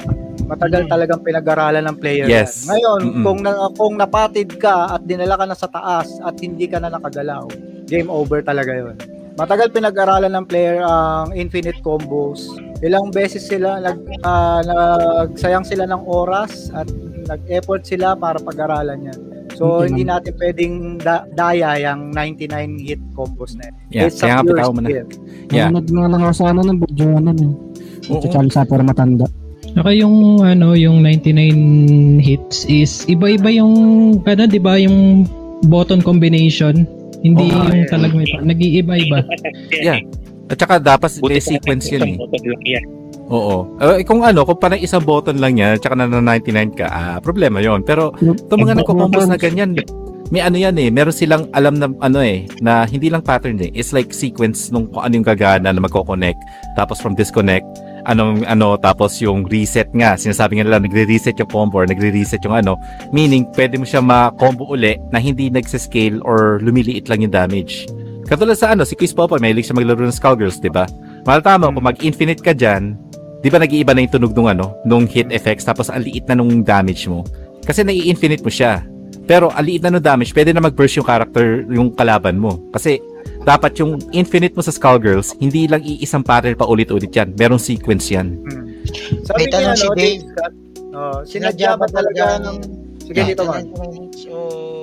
[0.49, 2.65] Matagal talagang pinag-aralan ng player Yes.
[2.65, 2.73] yan.
[2.73, 3.23] Ngayon, Mm-mm.
[3.23, 6.90] kung na, kung napatid ka at dinala ka na sa taas at hindi ka na
[6.90, 7.45] nakagalaw,
[7.85, 8.98] game over talaga yon.
[9.34, 12.49] Matagal pinag-aralan ng player ang infinite combos.
[12.81, 16.85] Ilang beses sila nag ah, nagsayang sila ng oras at
[17.30, 19.19] nag-effort sila para pag-aralan yan.
[19.53, 23.75] So, hindi natin pwedeng da- daya yung 99 hit combos na yan.
[23.93, 24.89] Yeah, It's kaya nga mo na.
[24.89, 25.69] Yeah.
[25.69, 27.51] Nanonood nga lang ako sa ano ng video ano eh.
[28.09, 28.25] Oo.
[28.25, 29.30] Sa sa para matanda.
[29.73, 33.73] Saka yung ano, yung 99 hits is iba-iba yung
[34.21, 35.25] ano, 'di ba, yung
[35.65, 36.85] button combination.
[37.23, 37.89] Hindi Oo, yung yeah.
[37.89, 39.19] talagang may nag-iiba-iba.
[39.73, 39.99] Yeah.
[40.51, 42.15] At saka dapat may sequence yun eh.
[43.31, 43.79] Oo.
[43.79, 47.63] Eh, kung ano, kung parang isang button lang yan, tsaka na 99 ka, ah, problema
[47.63, 49.79] yon Pero, itong mga nagko-combos na ganyan,
[50.33, 53.69] may ano yan eh, meron silang alam na ano eh, na hindi lang pattern eh.
[53.77, 56.41] It's like sequence nung kung ano yung gagana na magko-connect.
[56.73, 57.65] Tapos from disconnect,
[58.09, 60.15] anong ano, tapos yung reset nga.
[60.17, 62.79] Sinasabi nga nila, nagre-reset yung combo or nagre-reset yung ano.
[63.15, 67.87] Meaning, pwede mo siya ma-combo uli na hindi nagsa-scale or lumiliit lang yung damage.
[68.23, 70.87] Katulad sa ano, si Chris Popo, mahilig siya maglaro ng Skullgirls, di ba?
[71.27, 72.95] Malatama, kung mag-infinite ka dyan,
[73.44, 76.40] di ba nag-iiba na yung tunog nung ano, nung hit effects, tapos ang liit na
[76.40, 77.28] nung damage mo.
[77.68, 78.88] Kasi nai-infinite mo siya.
[79.28, 82.64] Pero ang liit na nung damage, pwede na mag-burst yung character, yung kalaban mo.
[82.72, 83.03] Kasi
[83.44, 87.36] dapat yung infinite mo sa Skullgirls, hindi lang iisang pattern pa ulit-ulit yan.
[87.36, 88.40] Merong sequence yan.
[89.28, 89.99] Sabi May niya, tanong si no, Dave.
[89.99, 90.53] Dave Scott,
[90.95, 92.82] oh, sinadya ba talaga ng...
[93.03, 93.63] Sige, dito man.
[94.31, 94.38] O,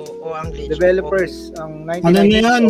[0.05, 0.69] o ang glitch.
[0.69, 2.63] Developers, ang 99 Ano na hits yan?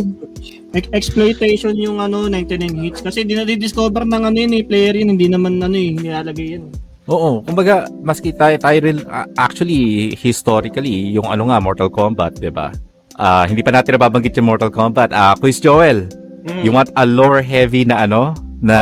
[0.71, 4.95] Ex- exploitation yung ano 99 hits kasi di na discover ng ano yun eh player
[4.95, 6.63] yun hindi naman ano eh nilalagay yan.
[7.11, 9.03] Oo, kumbaga, maski tayo, tayo rin,
[9.35, 12.71] actually, historically, yung ano nga, Mortal Kombat, di ba?
[13.17, 15.11] Ah, hindi pa natin nababanggit yung Mortal Kombat.
[15.11, 16.07] Ah, Quiz Joel,
[16.41, 16.61] Mm.
[16.63, 18.77] you want a lore-heavy na ano, na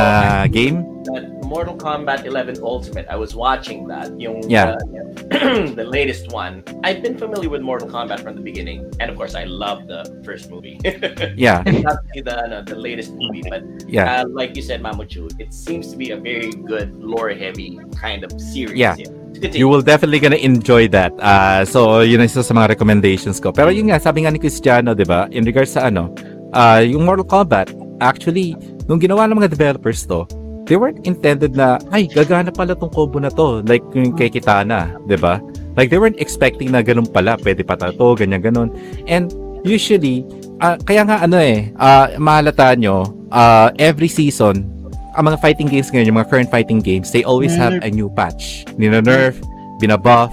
[0.46, 0.84] game?
[1.08, 3.10] That Mortal Kombat 11 Ultimate.
[3.10, 4.14] I was watching that.
[4.22, 4.78] Yung Yeah.
[4.78, 6.62] uh, the latest one.
[6.86, 10.06] I've been familiar with Mortal Kombat from the beginning, and of course, I love the
[10.22, 10.78] first movie.
[11.34, 11.66] Yeah.
[11.66, 14.22] Not the ano, the latest movie, but Yeah.
[14.22, 18.30] uh, like you said, Mamuchu, it seems to be a very good lore-heavy kind of
[18.38, 18.78] series.
[18.78, 18.94] Yeah.
[18.94, 19.58] Continue.
[19.58, 21.10] You will definitely gonna enjoy that.
[21.18, 23.50] Ah, so, yun ang isa sa mga recommendations ko.
[23.50, 25.26] Pero yun nga, sabi nga ni Cristiano, di ba?
[25.34, 26.14] In regards sa ano,
[26.54, 28.54] ah, yung Mortal Kombat, actually,
[28.86, 30.26] nung ginawa ng mga developers to,
[30.70, 33.58] they weren't intended na, ay, gagana pala tong combo na to.
[33.66, 35.42] Like yung kay Kitana, ba?
[35.74, 37.34] Like, they weren't expecting na ganun pala.
[37.34, 38.70] Pwede pa to, ganyan, ganun.
[39.10, 39.34] And,
[39.66, 40.22] usually,
[40.62, 44.70] ah, kaya nga ano eh, ah, mahalata nyo, ah, every season,
[45.18, 48.06] ang mga fighting games ngayon, yung mga current fighting games, they always have a new
[48.14, 48.62] patch.
[48.78, 49.42] Nina-nerf,
[49.82, 50.30] binabuff,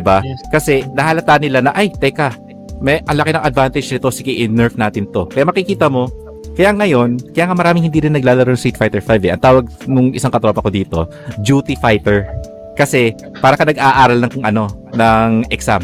[0.00, 0.24] ba?
[0.50, 2.34] Kasi nahalata nila na ay, teka,
[2.82, 5.30] may ang laki ng advantage nito, sige i-nerf natin 'to.
[5.30, 6.10] Kaya makikita mo,
[6.54, 9.30] kaya ngayon, kaya nga maraming hindi rin naglalaro ng Street Fighter 5 eh.
[9.34, 10.98] Ang tawag nung isang katropa ko dito,
[11.42, 12.30] duty fighter.
[12.78, 13.10] Kasi
[13.42, 15.82] para ka nag-aaral ng kung ano, ng exam.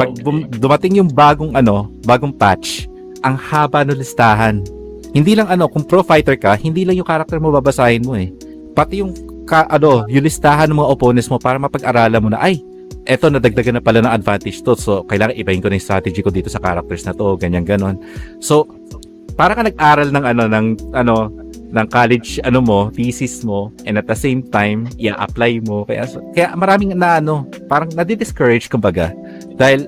[0.00, 2.88] Pag bum- dumating yung bagong ano, bagong patch,
[3.20, 4.64] ang haba ng listahan.
[5.12, 8.32] Hindi lang ano, kung pro fighter ka, hindi lang yung character mo babasahin mo eh.
[8.72, 9.12] Pati yung
[9.44, 12.64] ka, ano, yung listahan ng mga opponents mo para mapag-aralan mo na ay
[13.06, 14.74] eto nadagdagan na pala ng advantage to.
[14.74, 17.96] So kailangan ibahin ko na yung strategy ko dito sa characters na to, ganyan ganon.
[18.42, 18.66] So
[19.36, 21.14] para ka nag-aral ng ano ng ano
[21.76, 25.84] ng college ano mo, thesis mo, and at the same time, i-apply mo.
[25.84, 29.12] Kaya, kaya maraming na ano, parang nadi-discourage kumbaga.
[29.60, 29.84] Dahil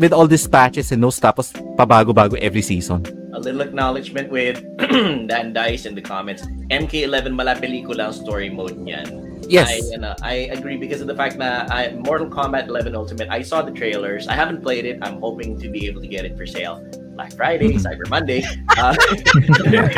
[0.00, 3.04] with all these patches and notes, tapos pabago-bago every season.
[3.36, 4.64] A little acknowledgement with
[5.30, 6.42] Dan Dice in the comments.
[6.72, 9.28] MK11 mala pelikula ang story mode niyan.
[9.46, 9.68] Yes.
[9.70, 13.42] I, ano, I agree because of the fact na I, Mortal Kombat 11 Ultimate, I
[13.42, 14.26] saw the trailers.
[14.26, 14.98] I haven't played it.
[15.00, 16.82] I'm hoping to be able to get it for sale.
[17.18, 18.46] Black Friday, Cyber Monday.
[18.78, 18.94] Uh,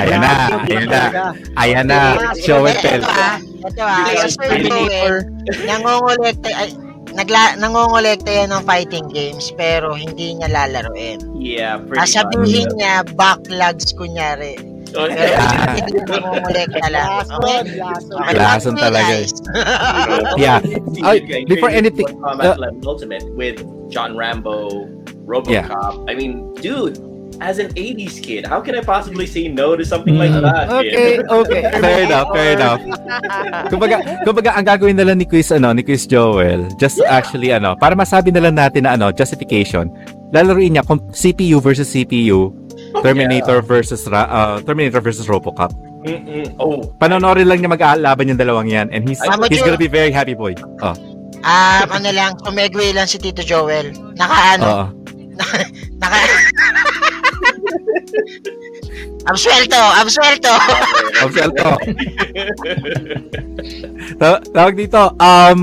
[0.01, 0.33] Ayan na,
[0.65, 1.03] ayan na.
[1.61, 1.99] Ayan na,
[2.41, 2.97] show and tell.
[2.97, 5.17] Ito ah, ito ah, si Sir Joel,
[5.69, 6.73] nangongolekta, ay,
[7.13, 11.21] nagla, nangongolekta yan ng fighting games pero hindi niya lalaruin.
[11.37, 12.77] yeah, pretty Sasabihin much.
[12.81, 14.57] niya, backlogs kunyari.
[14.97, 15.77] Oh, Pero Ah.
[15.77, 17.09] hindi niya nangongolekta lang.
[17.29, 17.59] Okay?
[18.33, 19.33] Lason talaga guys.
[20.41, 20.65] Yeah.
[21.45, 23.61] Before anything, uh, 11 Ultimate with
[23.93, 24.89] John Rambo,
[25.29, 26.09] RoboCop.
[26.09, 26.97] I mean, dude,
[27.41, 30.45] as an 80s kid, how can I possibly say no to something like Mm.
[30.45, 30.69] that?
[30.71, 31.63] Okay, okay.
[31.81, 32.81] Fair enough, fair enough.
[33.67, 37.93] Kumbaga, kumbaga ang gagawin nila ni Quiz ano, ni Quiz Joel, just actually ano, para
[37.93, 39.89] masabi nila natin na ano, justification.
[40.31, 42.53] Lalaruin niya kung CPU versus CPU,
[43.01, 45.73] Terminator versus Ra- uh, Terminator versus RoboCop.
[46.01, 46.57] Mm-mm.
[46.57, 49.75] Oh, Panonorin lang niya mag-aalaban yung dalawang yan and he's Tama, he's Joel.
[49.75, 50.57] gonna be very happy boy.
[50.81, 50.97] Oh.
[51.41, 53.93] Ah, ano lang, tumegway lang si Tito Joel.
[54.21, 54.85] Naka ano, Oo.
[55.37, 55.57] naka...
[59.31, 60.53] absuelto, absuelto.
[61.23, 61.69] Absuelto.
[64.21, 65.61] Ta- tawag dito, um,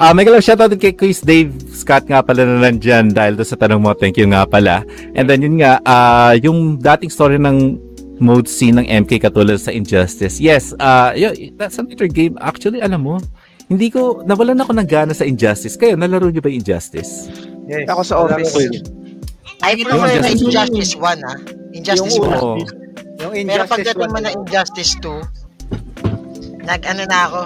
[0.00, 3.48] uh, may galap shoutout din kay Quiz Dave Scott nga pala na nandyan dahil doon
[3.48, 4.84] sa tanong mo, thank you nga pala.
[5.16, 7.80] And then yun nga, uh, yung dating story ng
[8.20, 10.38] mode C ng MK katulad sa Injustice.
[10.38, 12.36] Yes, uh, yun, that's another game.
[12.40, 13.16] Actually, alam mo,
[13.70, 15.80] hindi ko, nawalan ako ng gana sa Injustice.
[15.80, 17.32] Kayo, nalaro niyo ba yung Injustice?
[17.70, 17.86] Yes.
[17.88, 18.52] Ako sa office.
[19.60, 20.42] I prefer Yung na Injustice.
[20.42, 21.36] Injustice 1 ah.
[21.70, 22.34] Injustice Yung 1.
[22.34, 22.54] Oo.
[23.20, 25.20] Yung Pero Injustice pagdating mo 1, na Injustice 2,
[26.62, 27.40] nag ano na ako,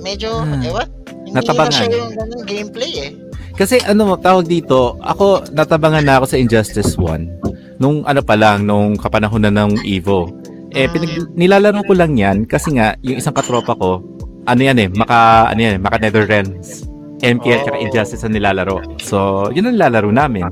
[0.00, 0.60] medyo, Hmm.
[0.60, 0.90] eh what?
[1.20, 1.68] Hindi Natabangan.
[1.68, 3.10] na siya yung ganun gameplay eh.
[3.52, 7.28] Kasi ano, tawag dito, ako natabangan na ako sa Injustice 1
[7.76, 10.26] nung ano pa lang, nung kapanahon na ng Evo.
[10.70, 14.00] Eh, pinag- nilalaro ko lang yan kasi nga, yung isang katropa ko,
[14.44, 16.86] ano yan eh, maka, ano yan, eh, maka Netherlands.
[17.20, 17.84] Saka Oh.
[17.84, 18.80] Injustice ang nilalaro.
[18.96, 19.16] So,
[19.52, 20.48] yun ang nilalaro namin.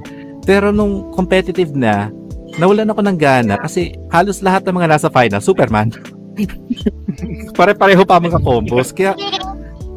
[0.49, 2.09] Pero nung competitive na,
[2.57, 5.93] nawalan ako ng gana kasi halos lahat ng mga nasa final, Superman.
[7.59, 8.89] Pare-pareho pa mga combos.
[8.97, 9.12] Kaya,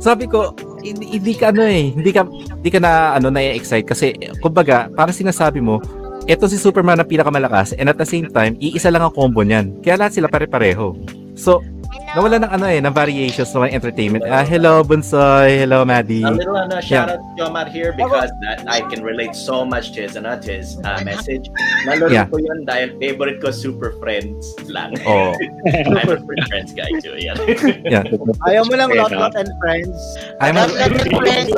[0.04, 0.52] sabi ko,
[0.84, 4.12] hindi, hindi ka ano eh, hindi ka, hindi ka na, ano, na-excite kasi,
[4.44, 5.80] kumbaga, parang sinasabi mo,
[6.28, 9.80] eto si Superman ang pinakamalakas and at the same time, iisa lang ang combo niyan.
[9.80, 11.00] Kaya lahat sila pare-pareho.
[11.34, 11.64] So,
[12.12, 14.24] nawala ng ano eh, ng variations ng mga entertainment.
[14.28, 15.64] Ah, hello, Bunsoy.
[15.64, 16.28] Hello, Maddie.
[16.28, 17.16] A little uh, shout Yeah.
[17.16, 20.50] out to Jomar here because that I can relate so much to his, ano, to
[20.52, 21.48] his uh, message.
[21.88, 22.28] Nalaro Yeah.
[22.28, 24.92] ko yun dahil favorite ko Super Friends lang.
[25.08, 25.32] Oh.
[25.88, 27.16] I'm a Super Friends guy too.
[27.20, 27.36] Yeah.
[27.92, 28.04] Yeah.
[28.48, 29.96] Ayaw mo lang Lot Lot and Friends.
[30.40, 31.52] I'm and Friends,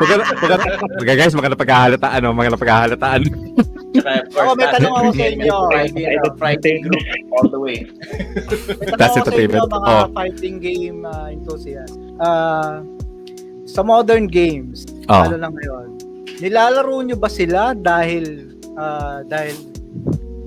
[0.00, 2.32] maganda, maganda, guys, maganda pagkahalataan, no?
[2.36, 3.20] Maganda pagkahalataan.
[3.90, 5.56] Tsaka, of course, Ako, may tanong ako sa inyo.
[5.66, 7.78] Friday, uh, Friday group all the way.
[8.94, 10.06] That's ako sa inyo, mga Oh.
[10.14, 11.94] fighting game uh, enthusiast.
[12.16, 12.86] Ah,
[13.66, 15.26] sa modern games, Oh.
[15.26, 15.86] lalo na ngayon,
[16.38, 19.58] nilalaro nyo ba sila dahil ah, dahil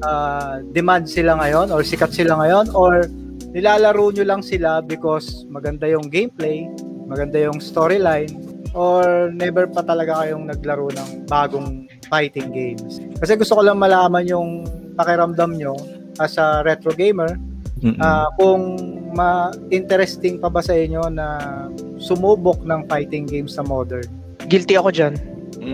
[0.01, 3.07] ah, demand sila ngayon or sikat sila ngayon or
[3.51, 6.63] nilalaro nyo lang sila because maganda yung gameplay,
[7.05, 8.31] maganda yung storyline
[8.73, 13.01] or never pa talaga kayong naglaro ng bagong fighting games.
[13.17, 15.73] Kasi gusto ko lang malaman yung pakiramdam nyo
[16.21, 17.41] as a retro gamer.
[17.99, 18.77] Ah, kung
[19.11, 21.41] ma-interesting pa ba sa inyo na
[21.97, 24.05] sumubok ng fighting games sa modern.
[24.45, 25.17] Guilty ako dyan.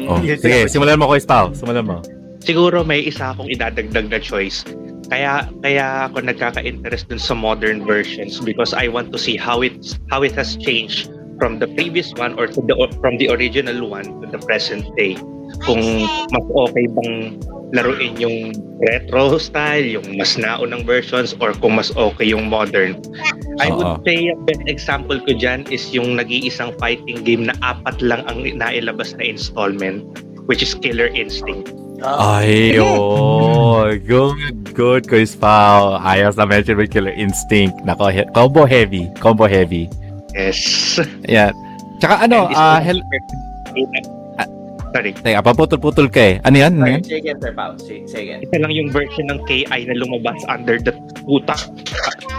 [0.07, 0.17] oh.
[0.23, 1.51] Sige, simulan mo ko, Pao.
[1.53, 2.01] Simulan mo.
[2.39, 4.63] Siguro may isa akong idadagdag na choice.
[5.11, 9.75] Kaya kaya ako nagkaka-interest dun sa modern versions because I want to see how it
[10.13, 11.09] how it has changed
[11.39, 15.15] from the previous one or to the from the original one to the present day.
[15.65, 15.81] Kung
[16.29, 17.41] mas okay bang
[17.73, 18.53] laruin yung
[18.85, 23.01] retro style, yung mas naunang versions or kung mas okay yung modern.
[23.57, 28.21] I would say best example ko dyan is yung nag-iisang fighting game na apat lang
[28.29, 30.05] ang nailabas na installment
[30.49, 31.69] which is Killer Instinct.
[32.01, 35.99] Ay, oh, good, good, Quiz Pao.
[35.99, 37.75] Ayos na mention with Killer Instinct.
[37.83, 39.91] Nako, he- combo heavy, combo heavy.
[40.33, 40.59] Yes.
[41.27, 41.53] Yan.
[41.99, 43.05] Tsaka ano, ah, it's hel-
[44.89, 45.13] Sorry.
[45.13, 46.35] Teka, paputol-putol ka eh.
[46.41, 46.73] Ano yan?
[46.73, 47.03] Ano Sorry, yan?
[47.05, 47.77] say again, Sir Pao.
[47.77, 48.41] Say, say again.
[48.41, 50.89] Ito lang yung version ng KI na lumabas under the
[51.21, 51.53] puta,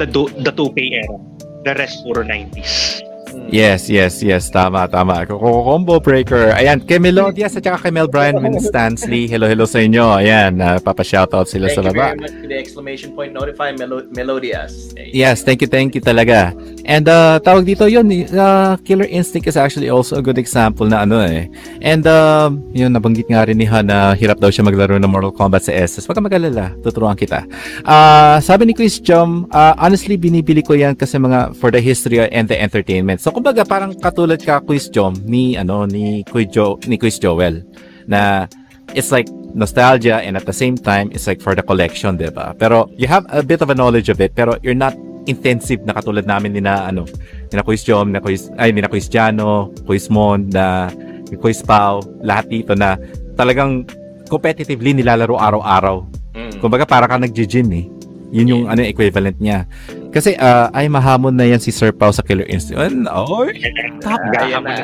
[0.03, 1.15] the, do- the 2K era.
[1.63, 3.07] The rest puro 90s.
[3.51, 4.47] Yes, yes, yes.
[4.47, 5.27] Tama, tama.
[5.27, 6.55] Combo Breaker.
[6.55, 9.27] Ayan, kay Melodias at saka kay Mel Brian Winstansley.
[9.27, 10.19] Hello, hello sa inyo.
[10.19, 12.07] Ayan, uh, papa-shoutout sila Thank sa you laba.
[12.15, 14.91] very much to the exclamation point notify Melo- Melodious.
[14.99, 16.55] Yes, thank you, thank you talaga.
[16.87, 21.07] And uh, tawag dito yun, uh, Killer Instinct is actually also a good example na
[21.07, 21.47] ano eh.
[21.83, 25.31] And um, yun, nabanggit nga rin ni Han na hirap daw siya maglaro ng Mortal
[25.35, 26.07] Kombat sa SS.
[26.07, 27.47] Huwag ka mag-alala, tuturuan kita.
[27.87, 32.19] Uh, sabi ni Chris Jom, uh, honestly, binibili ko yan kasi mga for the history
[32.31, 33.20] and the entertainment.
[33.21, 37.61] So kumbaga parang katulad ka Quiz Jom ni ano ni Quiz Jo ni Quiz Joel
[38.09, 38.49] na
[38.97, 42.57] it's like nostalgia and at the same time it's like for the collection, 'di ba?
[42.57, 44.97] Pero you have a bit of a knowledge of it pero you're not
[45.29, 47.05] intensive na katulad namin ni na ano,
[47.53, 50.89] ni na Quiz Jom, na Quiz ay ni na Quiz Jano, Quiz Mon, na
[51.29, 52.97] Quiz Pau, lahat dito na
[53.37, 53.85] talagang
[54.33, 56.09] competitively nilalaro araw-araw.
[56.33, 56.57] Mm.
[56.65, 57.85] Kumbaga para ka nag-gym eh.
[58.31, 59.67] Yun yung ano equivalent niya.
[60.11, 62.83] Kasi ah, ay mahamon na yan si Sir Pau sa Killer Instinct.
[63.31, 63.63] Oy,
[64.03, 64.83] top Gaya na.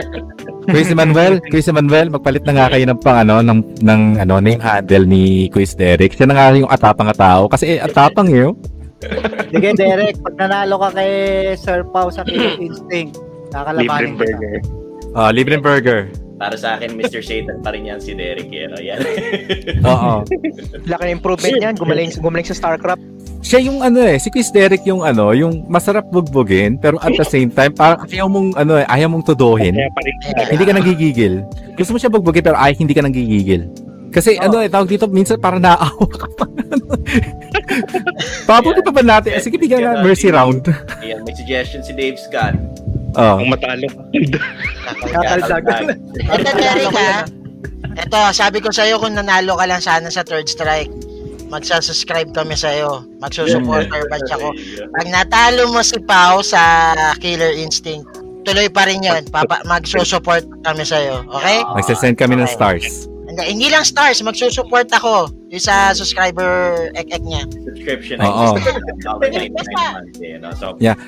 [0.72, 4.60] Quiz Manuel, Quiz Manuel, magpalit na nga kayo ng pang ano ng ng ano name
[4.60, 6.12] handle ni Quiz Derek.
[6.12, 8.52] Siya na nga yung atapang na tao kasi eh, atapang yun.
[9.48, 11.12] Sige, Derek, pag nanalo ka kay
[11.56, 13.16] Sir Pau sa Killer Instinct,
[13.48, 14.60] kakalabanin kita.
[15.16, 16.12] Ah, libreng burger.
[16.40, 17.20] Para sa akin, Mr.
[17.20, 18.48] Satan pa rin yan si Derek.
[18.48, 19.00] Yan, oh, yan.
[19.84, 20.24] Oo.
[20.90, 21.74] Laki ng improvement yan.
[21.76, 23.04] Gumaling, gumaling sa StarCraft.
[23.40, 27.24] Siya yung ano eh, si Quiz Derek yung ano, yung masarap bugbugin pero at the
[27.24, 29.74] same time parang ayaw mong ano eh, ayaw mong tuduhin.
[30.52, 31.44] Hindi ka nagigigil.
[31.74, 33.66] Gusto mo siya bugbugin pero ay hindi ka nagigigil.
[34.10, 36.44] Kasi ano eh, tawag dito, minsan parang naawa ka pa.
[38.50, 39.38] Pabuti pa ba natin?
[39.38, 40.66] Sige, bigyan nga mercy round.
[41.06, 42.58] Yan, may suggestion si Dave Scott.
[43.14, 43.38] Oh.
[43.38, 43.86] Ang matalo.
[45.14, 45.94] Kakaldagan.
[46.14, 47.22] Ito, Derek, ha?
[48.02, 50.90] Ito, sabi ko sa'yo kung nanalo ka lang sana sa third strike,
[51.50, 53.04] magsasubscribe kami sa'yo.
[53.18, 54.54] Magsusupporter batch ako.
[54.96, 58.06] Pag natalo mo si Pau sa Killer Instinct,
[58.46, 59.26] tuloy pa rin yun.
[59.28, 61.26] Papa, magsusupport kami sa'yo.
[61.28, 61.60] Okay?
[61.76, 63.10] Magsasend kami ng stars.
[63.30, 67.46] Hindi, hindi lang stars, magsusupport ako yung sa subscriber ek-ek niya.
[67.62, 68.18] Subscription.
[68.18, 68.58] Oo.
[68.58, 70.50] $1.99 a month, no?
[70.58, 70.98] So, Yeah.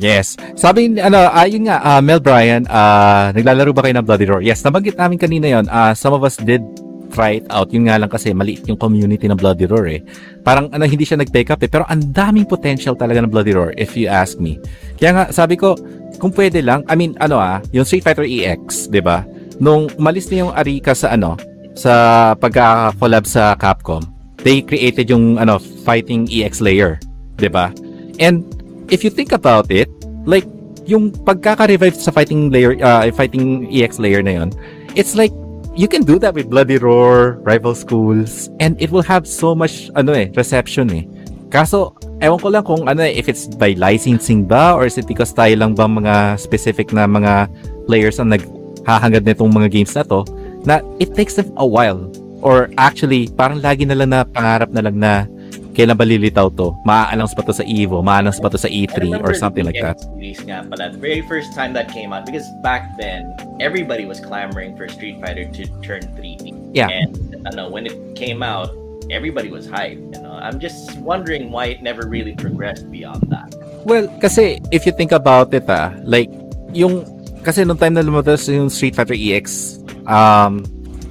[0.00, 0.40] Yes.
[0.56, 4.42] Sabi ni- ano, ayun nga, ah, Mel Bryan, ah, naglalaro ba kayo ng Bloody Roar?
[4.42, 5.66] Yes, nabanggit namin kanina 'yon.
[5.68, 6.64] Ah, some of us did
[7.10, 7.68] try it out.
[7.74, 10.00] Yun nga lang kasi maliit yung community ng Bloody Roar eh.
[10.46, 11.70] Parang ano, hindi siya nag-take up eh.
[11.70, 14.56] Pero ang daming potential talaga ng Bloody Roar if you ask me.
[14.96, 15.74] Kaya nga, sabi ko,
[16.20, 19.24] kung pwede lang, I mean, ano ah, yung Street Fighter EX, 'di ba?
[19.56, 21.40] Nung umalis na yung Arika sa ano,
[21.72, 21.92] sa
[22.36, 24.04] pagka-collab sa Capcom,
[24.44, 27.00] they created yung ano, fighting EX layer,
[27.40, 27.72] 'di ba?
[28.20, 28.44] And
[28.92, 29.88] if you think about it,
[30.28, 30.44] like
[30.84, 34.48] yung pagkaka-revive sa fighting layer, uh, fighting EX layer na yun,
[34.92, 35.32] it's like
[35.74, 39.90] you can do that with Bloody Roar, Rival Schools, and it will have so much
[39.94, 41.04] ano eh, reception eh.
[41.50, 45.06] Kaso, ewan ko lang kung ano eh, if it's by licensing ba or is it
[45.06, 47.50] because tayo lang ba mga specific na mga
[47.90, 50.22] players ang naghahangad nitong mga games na to
[50.62, 52.06] na it takes them a while
[52.44, 55.26] or actually parang lagi na lang na pangarap na lang na
[55.74, 56.74] kailan ba lilitaw to?
[56.84, 58.02] Maa-announce ba to sa EVO?
[58.02, 59.98] Maa-announce ba to sa E3 or something like that?
[60.18, 64.18] Release nga pala, the very first time that came out, because back then, everybody was
[64.18, 66.74] clamoring for Street Fighter to turn 3D.
[66.74, 66.90] Yeah.
[66.90, 68.70] And I know when it came out,
[69.10, 70.14] everybody was hyped.
[70.14, 73.54] You know, I'm just wondering why it never really progressed beyond that.
[73.84, 76.30] Well, kasi if you think about it ah, like
[76.72, 77.02] yung
[77.42, 80.64] kasi nung time na lumabas yung Street Fighter EX, um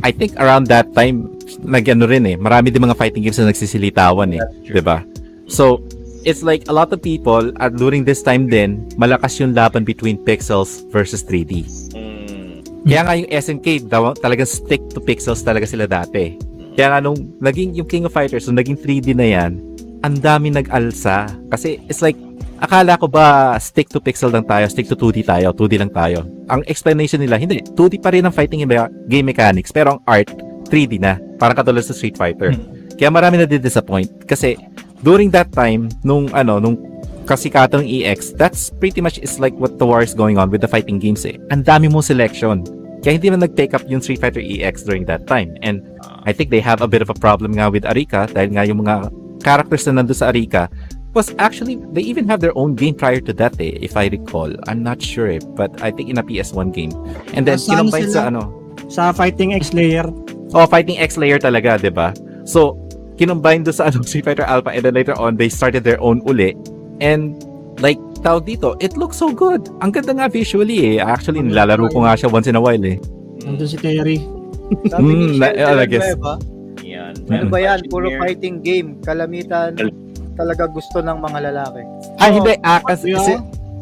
[0.04, 4.36] I think around that time nagano rin eh, marami din mga fighting games na nagsisilitawan
[4.36, 5.04] eh, 'di ba?
[5.50, 5.82] So,
[6.24, 10.20] it's like a lot of people at during this time din, malakas yung laban between
[10.22, 11.66] pixels versus 3D.
[12.88, 16.40] Kaya nga yung SNK daw, talagang stick to pixels talaga sila dati.
[16.80, 19.60] Kaya nga nung naging yung King of Fighters, nung naging 3D na yan,
[20.00, 21.28] ang dami nag-alsa.
[21.52, 22.16] Kasi it's like,
[22.64, 26.24] akala ko ba stick to pixel lang tayo, stick to 2D tayo, 2D lang tayo.
[26.48, 30.32] Ang explanation nila, hindi, 2D pa rin ang fighting me- game mechanics, pero ang art,
[30.70, 31.18] 3D na.
[31.42, 32.54] Parang katulad sa Street Fighter.
[33.00, 34.60] Kaya marami na disappoint Kasi
[35.02, 36.76] during that time, nung ano, nung
[37.24, 40.68] kasikatang EX, that's pretty much is like what the war is going on with the
[40.68, 41.38] fighting games eh.
[41.54, 42.66] Ang dami mong selection.
[43.00, 45.56] Kaya hindi man nag-take up yung Street Fighter EX during that time.
[45.64, 45.80] And
[46.28, 48.84] I think they have a bit of a problem nga with Arika dahil nga yung
[48.84, 49.08] mga
[49.40, 50.68] characters na nando sa Arika
[51.14, 54.52] was actually, they even have their own game prior to that eh, if I recall.
[54.68, 56.94] I'm not sure eh, but I think in a PS1 game.
[57.34, 58.12] And then, Nasaan sila?
[58.12, 58.42] sa ano,
[58.90, 60.06] Sa Fighting X layer.
[60.52, 62.10] Oh, fighting X layer talaga, 'di ba?
[62.44, 62.76] So,
[63.16, 66.22] kinumbine do sa ano, Street Fighter Alpha and then later on they started their own
[66.24, 66.58] uli.
[67.00, 67.38] And
[67.78, 69.70] like tawag dito, it looks so good.
[69.80, 71.06] Ang ganda nga visually eh.
[71.06, 72.98] Actually, nilalaro ko nga siya once in a while eh.
[73.42, 74.20] Nandun si Terry.
[74.86, 76.08] Sabi Mm, ni na- Sheldon I guess.
[76.10, 76.34] Villanueva,
[76.82, 77.14] Yan.
[77.28, 77.80] Ano ba yan?
[77.88, 78.98] Puro fighting game.
[79.00, 79.78] Kalamitan
[80.34, 81.82] talaga gusto ng mga lalaki.
[82.18, 82.54] Ah, hindi.
[82.62, 83.20] Ah, kasi, Yeah.
[83.20, 83.34] kasi,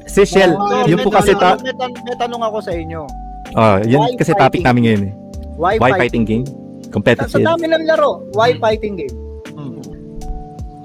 [0.08, 1.60] Si Shell, So, yun po kasi ta...
[1.60, 3.04] may, tan- may tanong ako sa inyo.
[3.52, 5.14] Oh, yun Why kasi topic namin ngayon eh.
[5.58, 6.00] Why, Why fighting?
[6.00, 6.46] fighting game?
[6.46, 7.42] Sa Competitive.
[7.44, 9.16] dami ng laro, why fighting game?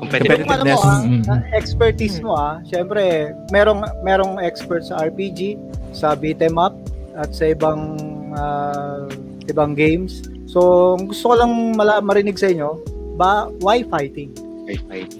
[0.03, 0.43] Competitive.
[0.43, 0.83] Yung ano mo, Competitiveness.
[0.83, 1.31] ah, Mm, mm.
[1.31, 3.03] ah, expertise mo ah, syempre,
[3.49, 5.55] merong merong expert sa RPG,
[5.93, 6.75] sa beat 'em up
[7.15, 7.95] at sa ibang
[8.35, 9.07] ah,
[9.47, 10.25] ibang games.
[10.45, 10.61] So,
[10.99, 12.83] gusto ko lang mala- marinig sa inyo,
[13.15, 14.35] ba why fighting?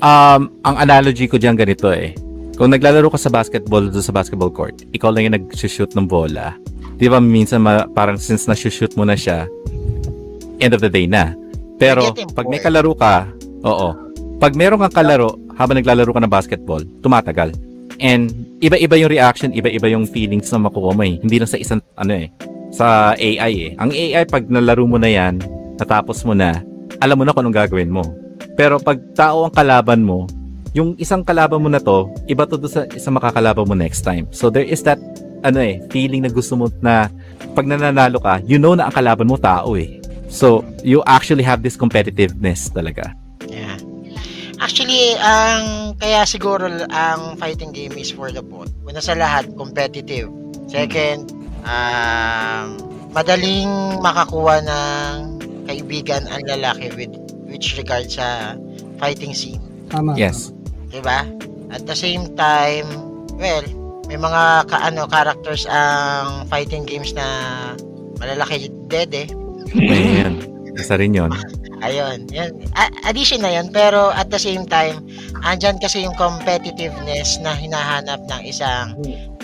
[0.01, 2.15] Um, ang analogy ko diyan ganito eh.
[2.55, 6.55] Kung naglalaro ka sa basketball doon sa basketball court, ikaw lang yung nag-shoot ng bola.
[7.03, 9.51] Di ba minsan ma- parang since na-shoot mo na siya,
[10.63, 11.35] end of the day na.
[11.83, 12.67] Pero pag may bored.
[12.71, 13.27] kalaro ka,
[13.67, 13.89] oo.
[14.39, 17.59] Pag meron kang kalaro habang naglalaro ka ng basketball, tumatagal.
[17.99, 18.31] And
[18.63, 21.19] iba-iba yung reaction, iba-iba yung feelings na makuha mo eh.
[21.19, 22.31] Hindi lang sa isang ano eh,
[22.71, 23.71] sa AI eh.
[23.83, 25.43] Ang AI pag nalaro mo na yan,
[25.83, 26.63] natapos mo na,
[27.03, 28.07] alam mo na kung anong gagawin mo.
[28.55, 30.31] Pero pag tao ang kalaban mo,
[30.71, 34.31] yung isang kalaban mo na to, iba to sa isang makakalaban mo next time.
[34.31, 35.03] So there is that
[35.43, 37.11] ano eh, feeling na gusto mo na
[37.53, 40.03] pag nananalo ka, you know na ang kalaban mo tao eh.
[40.33, 43.13] So you actually have this competitiveness talaga.
[43.47, 43.77] Yeah.
[44.63, 48.71] Actually, ang kaya siguro ang fighting game is for the both.
[48.87, 50.31] Una sa lahat, competitive.
[50.71, 51.35] Second,
[51.67, 52.79] um,
[53.11, 55.13] madaling makakuha ng
[55.67, 57.13] kaibigan ang lalaki with
[57.51, 58.55] which regard sa
[59.03, 59.61] fighting scene.
[59.91, 60.15] Tama.
[60.15, 60.55] Yes.
[60.93, 61.27] 'di ba?
[61.73, 62.87] At the same time,
[63.41, 63.65] well,
[64.13, 67.25] may mga kaano characters ang fighting games na
[68.21, 69.25] malalaki dede.
[69.73, 70.45] Ayan.
[70.77, 71.33] Isa rin yun.
[71.87, 72.53] Ayun, yan.
[72.77, 75.01] A- addition na yan, pero at the same time,
[75.43, 78.93] andyan kasi yung competitiveness na hinahanap ng isang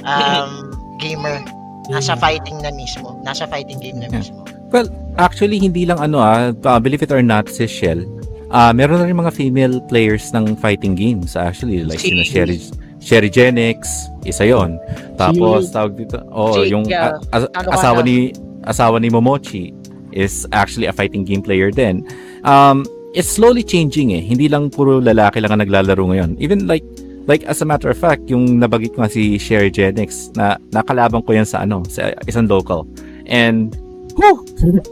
[0.04, 0.68] um,
[1.00, 1.40] gamer.
[1.88, 3.16] Nasa fighting na mismo.
[3.24, 4.20] Nasa fighting game na Yeah.
[4.20, 4.44] mismo.
[4.68, 4.86] Well,
[5.16, 8.04] actually, hindi lang ano ah, uh, believe it or not, si Shell,
[8.52, 11.80] ah meron na rin mga female players ng fighting games actually.
[11.82, 12.60] Like, Si- sina Sherry,
[13.08, 13.88] Sherry Genix,
[14.22, 14.76] isa yon
[15.16, 18.36] Tapos, tawag dito, oh, Si, yung yeah, a- ano asawa ni
[18.68, 19.72] asawa ni Momochi
[20.12, 22.04] is actually a fighting game player din.
[22.44, 22.84] Um,
[23.16, 24.20] it's slowly changing eh.
[24.20, 26.36] Hindi lang puro lalaki lang ang naglalaro ngayon.
[26.36, 26.84] Even like
[27.24, 31.24] like as a matter of fact, yung nabagit ko nga si Sherry Genix na nakalaban
[31.24, 32.84] ko yan sa ano, sa isang local.
[33.24, 33.72] And
[34.20, 34.44] whew,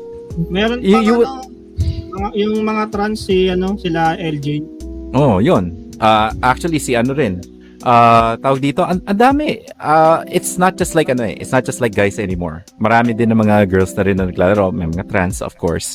[0.48, 1.44] Meron pa You- you- ano,
[2.12, 4.60] mga- yung mga trans si ano, sila LJ.
[5.12, 5.72] Oh, yun.
[5.96, 7.40] Ah, actually, si ano rin.
[7.86, 9.62] Ah, tawag dito, ang dami.
[9.78, 12.66] Ah, it's not just like ano eh, it's not just like guys anymore.
[12.82, 15.94] Marami din ng mga girls na rin na naglalaro, may mga trans of course.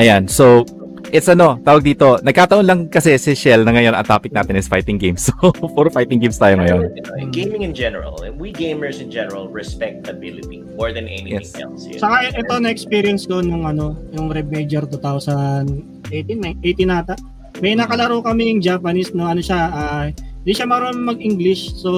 [0.00, 0.64] Ayan, so
[1.12, 4.64] it's ano, tawag dito, nagkataon lang kasi si Shell na ngayon ang topic natin is
[4.64, 5.28] fighting games.
[5.36, 6.96] So, puro fighting games tayo ngayon.
[7.30, 11.52] Gaming in general, and we gamers in general respect ability more than anything Yes.
[11.60, 11.84] else.
[11.84, 12.00] know?
[12.00, 17.14] Saka ito na experience ko nung ano, yung Red Major 2018, na- 18 nata.
[17.60, 20.06] May nakalaro kami yung Japanese no ano siya, ah,
[20.46, 21.74] hindi siya marunong mag-English.
[21.74, 21.90] So,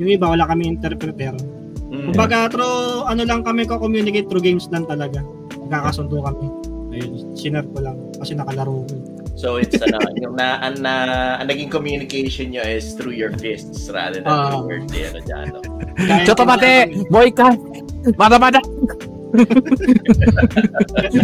[0.00, 1.36] yung iba wala kami interpreter.
[1.92, 2.08] Mm.
[2.08, 5.20] Kumbaga, through ano lang kami ko-communicate through games lang talaga.
[5.60, 6.48] Magkakasundo kami.
[6.96, 8.96] Ayun, sinare ko lang kasi nakalaro ko.
[9.36, 10.92] So it's ano, yung na, ang, na,
[11.36, 14.56] ang naging communication nyo is through your fists rather than Ah.
[14.56, 15.46] through your ano dyan.
[16.24, 16.96] Choto mate!
[17.12, 17.52] Boy ka!
[18.16, 18.60] Mada mada!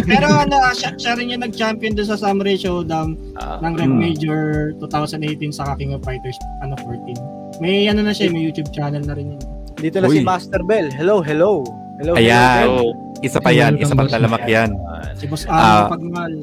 [0.03, 3.57] Pero ano, siya, siya rin yung nag-champion doon sa Samurai Showdown Ah.
[3.59, 3.99] ng Red Hmm.
[3.99, 4.41] Major
[4.77, 7.17] 2018 sa King of Fighters ano 14.
[7.57, 9.41] May ano na siya, may YouTube channel na rin yun.
[9.75, 10.25] Dito na si Uy.
[10.25, 10.89] Master Bell.
[10.89, 11.63] Hello, hello.
[11.97, 12.13] Hello.
[12.15, 12.65] Ayan.
[12.65, 12.85] hello.
[13.19, 14.71] Isa pa yan, isa pang talamak yan.
[14.81, 15.85] Ah, Si Boss Ah.
[15.85, 16.33] Amo Pagmahal.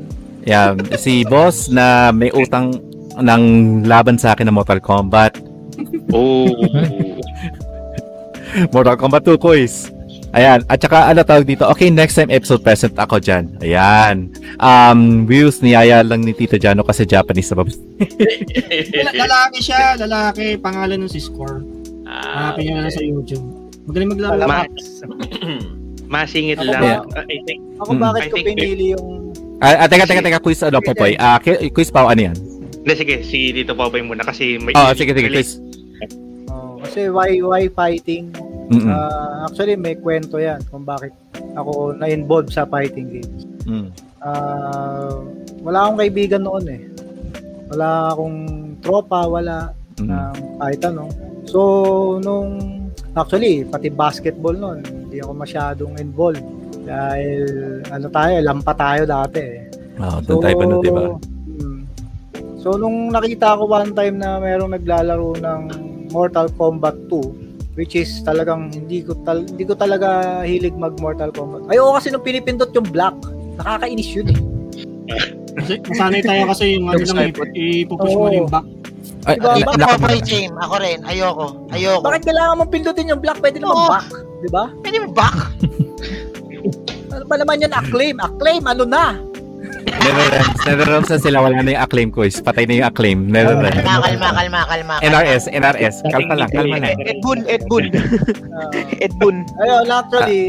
[0.47, 2.79] Yeah, si boss na may utang
[3.17, 3.43] ng
[3.83, 5.43] laban sa akin ng Mortal Kombat.
[6.09, 6.47] Oh.
[8.71, 9.91] Mortal Kombat 2 quiz.
[10.37, 10.61] Ayan.
[10.69, 11.65] At saka ano tawag dito?
[11.67, 13.57] Okay, next time episode present ako dyan.
[13.59, 14.29] Ayan.
[14.57, 17.65] Um, views niyaya lang ni Tito Jano kasi Japanese na
[19.25, 20.61] lalaki siya, lalaki.
[20.61, 21.65] Pangalan nun si Score.
[22.05, 23.45] Ah, Hanapin niyo na sa YouTube.
[23.85, 24.35] Magaling maglaro.
[24.37, 25.15] Alam Ma- mo,
[26.13, 26.83] Masingit Ako lang.
[26.85, 27.19] ba?
[27.19, 28.01] Uh, I think, ako Mm.
[28.01, 29.07] bakit I ko think- pinili yung
[29.57, 31.17] Ah, ah, teka, teka, teka, quiz ano, Popoy.
[31.17, 32.37] Ah, ki- quiz pa, ano yan?
[32.79, 34.71] hindi, sige, si Dito Baboy muna kasi may...
[34.71, 35.59] Oh, sige, sige, quiz.
[36.47, 38.31] oh, kasi why why fighting?
[38.67, 38.91] Mm-mm.
[38.91, 41.15] Ah, actually may kwento 'yan kung bakit
[41.55, 43.43] ako na-involve sa fighting games.
[43.63, 43.89] Mm.
[44.19, 45.23] Ah,
[45.63, 46.83] wala akong kaibigan noon eh.
[47.71, 48.39] Wala akong
[48.81, 50.09] tropa, wala Mm.
[50.13, 51.05] ng kahit ano.
[51.47, 51.61] So,
[52.21, 52.51] nung
[53.15, 56.45] actually, pati basketball noon, hindi ako masyadong involved.
[56.85, 57.43] Dahil,
[57.89, 59.63] ano tayo, lampa tayo dati eh.
[59.97, 61.03] Oh, doon tayo pa nun, diba?
[61.49, 61.79] mm.
[62.61, 65.61] So, nung nakita ko one time na merong naglalaro ng
[66.13, 67.46] Mortal Kombat 2,
[67.77, 70.09] which is talagang hindi ko tal hindi ko talaga
[70.43, 71.69] hilig mag Mortal Kombat.
[71.69, 73.15] Ay, oo kasi nung pinipindot yung black,
[73.57, 74.39] nakakainis yun eh.
[75.55, 78.67] Kasi nasanay tayo kasi yung ano lang, i- ipupush mo yung back.
[79.25, 79.49] Ay, Diba?
[79.49, 80.55] ay, Dito naka- mobile game.
[80.57, 80.99] Ako rin.
[81.03, 81.47] Ayoko.
[81.71, 82.05] Ayoko.
[82.05, 83.39] Bakit kailangan mong pindutin yung block?
[83.39, 84.07] Pwede naman back.
[84.39, 84.65] Di ba?
[84.81, 85.37] Pwede mo back?
[87.11, 87.73] Ano ba naman yan?
[87.73, 88.17] Acclaim.
[88.19, 89.19] Acclaim, ano na?
[89.87, 90.61] Netherlands.
[90.67, 91.37] Netherlands na sila.
[91.43, 92.43] Wala na yung acclaim quiz.
[92.43, 93.19] Patay na yung acclaim.
[93.31, 93.83] Netherlands.
[93.83, 94.95] Kalma, kalma, kalma, kalma.
[95.03, 95.95] NRS, NRS.
[96.11, 96.99] Kalma lang, kalma lang.
[97.07, 97.85] Edbun, Edbun.
[98.55, 98.71] Ah.
[99.07, 99.37] Edbun.
[99.63, 100.43] Ayun, actually,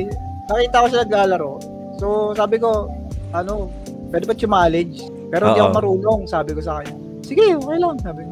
[0.49, 1.51] nakita ko siya naglalaro.
[1.97, 2.07] So,
[2.38, 2.89] sabi ko,
[3.34, 3.69] ano,
[4.09, 4.95] pwede ba challenge?
[5.27, 6.95] Pero hindi ako marunong, sabi ko sa kanya.
[7.26, 8.31] Sige, okay lang, sabi ko.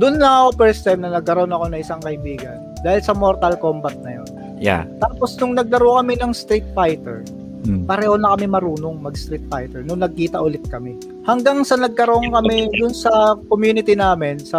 [0.00, 2.56] Doon na ako first time na nagkaroon ako ng isang kaibigan.
[2.80, 4.28] Dahil sa Mortal Kombat na yun.
[4.60, 4.88] Yeah.
[5.00, 7.20] Tapos nung naglaro kami ng Street Fighter,
[7.60, 7.84] Hmm.
[7.84, 10.96] pareho na kami marunong mag Street Fighter nung nagkita ulit kami.
[11.28, 14.58] Hanggang sa nagkaroon kami dun sa community namin sa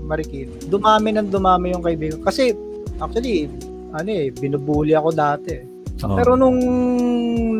[0.00, 0.56] Marikina.
[0.72, 2.24] Dumami ng dumami yung kaibigan.
[2.24, 2.56] Kasi
[2.96, 3.52] actually,
[3.92, 5.60] ano eh, binubuli ako dati.
[6.02, 6.16] Oo.
[6.16, 6.56] Pero nung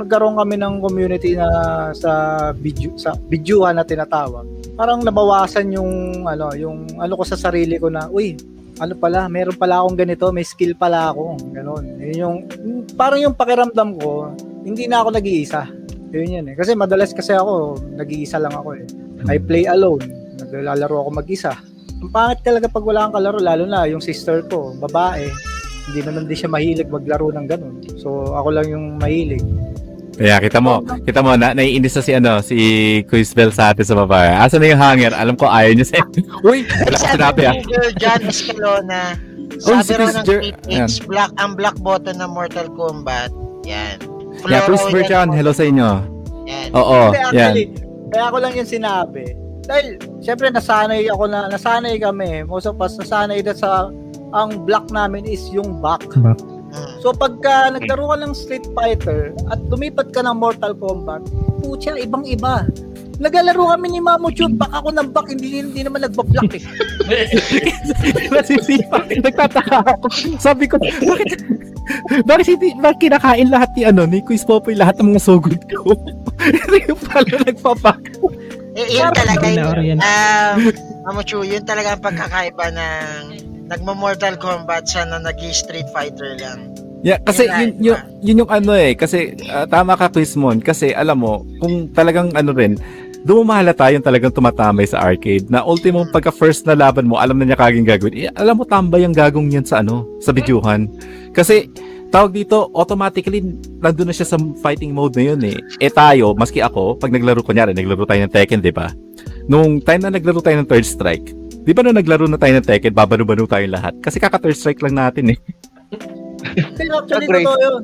[0.00, 1.48] nagkaroon kami ng community na
[1.92, 2.12] sa
[2.56, 7.92] video sa videohan na tinatawag, parang nabawasan yung ano, yung ano ko sa sarili ko
[7.92, 8.40] na, uy,
[8.80, 11.84] ano pala, meron pala akong ganito, may skill pala ako, ganun.
[12.00, 12.36] Yun yung
[12.96, 14.32] parang yung pakiramdam ko,
[14.62, 15.66] hindi na ako nag-iisa.
[16.12, 16.54] Yun yun eh.
[16.54, 18.84] Kasi madalas kasi ako, nag-iisa lang ako eh.
[19.30, 20.02] I play alone.
[20.38, 21.54] Naglalaro ako mag-isa.
[22.02, 25.30] Ang pangit talaga pag wala kang kalaro, lalo na yung sister ko, babae.
[25.90, 27.82] Hindi naman din siya mahilig maglaro ng ganun.
[27.98, 29.42] So, ako lang yung mahilig.
[30.12, 32.58] Kaya kita mo, kita mo, na, naiinis na si ano, si
[33.08, 34.28] Quiz Bell sa atin sa babae.
[34.28, 35.14] Asa na yung hanger?
[35.16, 36.04] Alam ko ayaw niya sa
[36.46, 37.54] Uy, wala ko sinabi ah.
[37.96, 39.16] John Escalona,
[39.62, 40.26] Oh, sabi si raw ng
[41.06, 43.30] black, ang black button ng Mortal Kombat,
[43.62, 44.11] yan.
[44.48, 45.36] Yeah, Floro Berchan, yan.
[45.36, 45.88] hello sa inyo.
[46.46, 46.68] Yan.
[46.74, 47.30] Oo, Hindi, yan.
[47.30, 47.64] actually,
[48.10, 49.24] kaya ako lang yung sinabi.
[49.62, 49.86] Dahil,
[50.18, 52.42] syempre, nasanay ako na, nasanay kami.
[52.42, 53.94] Most of us, nasanay na sa,
[54.34, 56.02] ang block namin is yung back.
[56.18, 56.40] Back.
[56.72, 57.04] Mm.
[57.04, 61.20] So, pagka naglaro ka ng Street Fighter at lumipat ka ng Mortal Kombat,
[61.60, 62.64] putya, ibang-iba.
[63.20, 66.64] Naglalaro kami ni Mamo Chun, back ako ng back, hindi, hindi naman nagbablock eh.
[68.34, 69.04] Nasisipa.
[69.04, 70.06] Nagtataka ako.
[70.40, 71.44] Sabi ko, bakit,
[72.24, 75.92] bakit, hindi, bakit kinakain lahat ni, ano, ni Quiz Popoy lahat ng mga sugod ko?
[76.40, 78.00] Hindi pala nagpapak.
[78.72, 79.60] Eh, yun talaga yun.
[79.60, 80.00] Na-orient.
[80.00, 80.56] Um,
[81.04, 83.20] Mamuchu, yun talaga ang pagkakaiba ng
[83.70, 86.72] nagmo-Mortal Kombat sa na nag-Street Fighter lang.
[87.02, 88.94] Yeah, kasi Yun yun, yun, yun yung ano eh.
[88.94, 90.62] Kasi ah, tama ka, Quizmon.
[90.62, 92.78] Kasi alam mo, kung talagang ano rin,
[93.22, 95.46] doon mo mahalata yung talagang tumatamay sa arcade.
[95.50, 98.14] Na ultimo, pagka first na laban mo, alam na niya kaging gagawin.
[98.14, 100.90] Eh, alam mo, tambay ang gagong yan sa ano, sa videohan.
[101.30, 101.70] Kasi,
[102.10, 103.42] tawag dito, automatically,
[103.82, 105.58] nandun na siya sa fighting mode na yun eh.
[105.78, 108.90] Eh tayo, maski ako, pag naglaro, kunyari, naglaro tayo ng Tekken, di ba?
[109.46, 111.30] Nung time na naglaro tayo ng Third Strike,
[111.62, 113.94] di ba nung naglaro na tayo ng Tekken, babano-bano tayo lahat?
[114.02, 115.38] Kasi kaka Third Strike lang natin eh.
[116.78, 117.46] Pero actually, Agree.
[117.46, 117.82] totoo yun.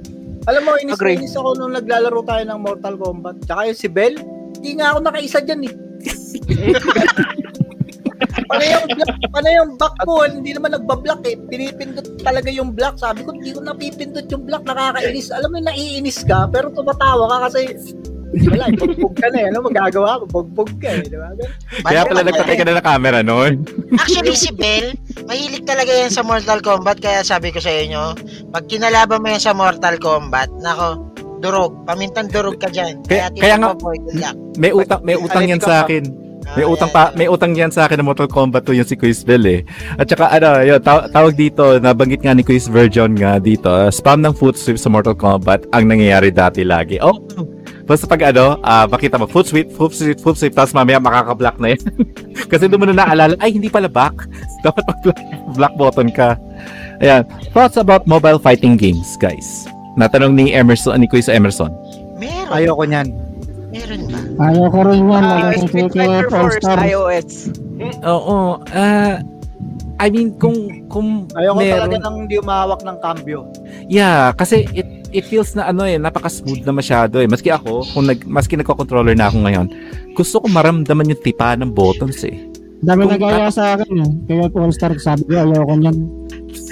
[0.48, 1.16] Alam mo, inis Agree.
[1.16, 3.36] na inis ako nung naglalaro tayo ng Mortal Kombat.
[3.44, 4.16] Tsaka yung si Bell,
[4.59, 5.74] hindi nga ako nakaisa dyan eh.
[8.48, 8.86] Paano yung,
[9.30, 10.24] paano yung back mo?
[10.24, 11.36] Hindi naman nagbablock eh.
[11.36, 12.96] Pinipindot talaga yung block.
[12.96, 14.64] Sabi ko, hindi ko napipindot yung block.
[14.64, 15.30] Nakakainis.
[15.30, 17.76] Alam mo, naiinis ka, pero tumatawa ka kasi
[18.28, 19.48] wala, eh, bugbog ka na eh.
[19.48, 20.24] Ano magagawa ko?
[20.28, 21.02] Bugbog ka eh.
[21.02, 21.32] Di ba?
[21.80, 23.64] Kaya pala nagpatay ka na ng camera noon.
[23.94, 24.92] Actually, si Bell,
[25.24, 26.98] mahilig talaga yan sa Mortal Kombat.
[26.98, 28.14] Kaya sabi ko sa inyo,
[28.50, 31.72] pag kinalaban mo yan sa Mortal Kombat, nako, durog.
[31.84, 33.00] Pamintang durog ka dyan.
[33.05, 34.36] Kaya- Kaya, kaya nga- boy, good luck.
[34.56, 36.05] May utang may utang yan sa akin.
[36.48, 38.96] May Ah, utang pa may utang yan sa akin ng Mortal Kombat 2 yung si
[38.96, 39.60] Quiz Bell eh.
[39.94, 43.86] At saka ano, yun, taw- tawag dito, nabanggit nga ni Quiz Virgin nga dito, uh,
[43.88, 46.96] spam ng foot sweep sa Mortal Kombat ang nangyayari dati lagi.
[46.98, 47.20] Oh,
[47.89, 51.56] basta pag ano, ah makita mo, foot sweep, foot sweep, foot sweep, tapos mamaya makaka-block
[51.56, 51.81] na yan.
[52.52, 54.28] Kasi doon mo na naalala, ay hindi pala back.
[54.66, 55.19] Dapat mag-block
[55.56, 56.36] block button ka.
[57.01, 59.65] Ayan, thoughts about mobile fighting games, guys.
[59.97, 61.73] Natanong ni Emerson, ni Quiz Emerson.
[62.15, 62.52] Meron.
[62.52, 63.09] Ayoko niyan.
[63.69, 64.19] Meron ba?
[64.44, 65.24] Ayaw ko rin yan.
[65.24, 67.31] Ah, Uh, Street Fighter first, iOS.
[68.02, 69.23] Oo, ah
[69.98, 70.55] I mean kung
[70.86, 73.47] kung Ayoko meron- talaga nang hindi umahawak ng cambio.
[73.86, 77.28] Yeah, kasi it it feels na ano eh, napaka-smooth na masyado eh.
[77.28, 79.66] Maski ako, kung nag maski nagko-controller na ako ngayon,
[80.12, 82.48] gusto ko maramdaman yung tipa ng buttons eh.
[82.78, 84.10] Dami Kung- nagaya sa akin eh.
[84.30, 85.97] Kaya All Star sabi ko, ayaw ko niyan.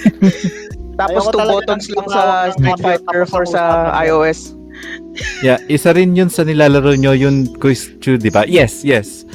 [0.96, 2.22] Tapos Ayoko two buttons ng lang sa
[2.56, 3.62] Street Fighter tapos 4 ako sa
[4.08, 4.40] iOS.
[5.44, 8.48] Yeah, isa rin yun sa nilalaro nyo yung Quiz 2, di ba?
[8.48, 9.28] Yes, yes.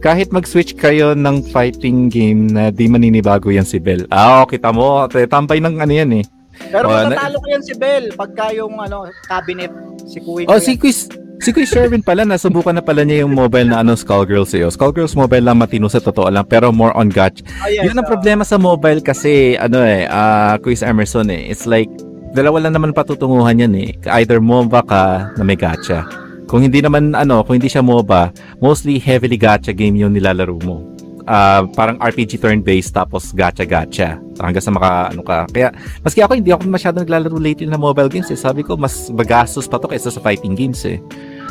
[0.00, 4.08] Kahit mag-switch kayo ng fighting game na di maninibago yan si Bell.
[4.08, 6.24] Ah, oh, kita mo, te- tambay ng ano yan eh.
[6.70, 9.72] Pero Oh, na- matatalo ko yan si Bell pagka yung ano, cabinet,
[10.06, 10.46] si Queen.
[10.46, 11.08] Oh, si Quiz,
[11.40, 14.54] si Quiz Sherwin pala, nasubukan na pala niya yung mobile na ano, Skullgirls.
[14.60, 17.42] Oh, Skullgirls mobile lang matino sa totoo lang, pero more on gacha.
[17.58, 18.12] Ah, yes, Yun ang ah.
[18.12, 21.50] problema sa mobile kasi ano eh, ah Quiz Emerson eh.
[21.50, 21.88] It's like
[22.32, 23.88] dalawa lang naman patutunguhan yan eh.
[24.20, 25.02] Either MOBA ka
[25.36, 26.04] na may gacha.
[26.48, 28.28] Kung hindi naman ano, kung hindi siya MOBA,
[28.60, 30.84] mostly heavily gacha game yung nilalaro mo.
[31.26, 34.18] Ah, parang RPG turn-based tapos gacha-gacha.
[34.40, 35.46] Hanggang sa maka, ano ka.
[35.50, 35.70] Kaya,
[36.02, 38.38] maski ako, hindi ako masyado naglalaro lately na mobile games eh.
[38.38, 40.98] Sabi ko, mas magastos pa to kaysa sa fighting games eh.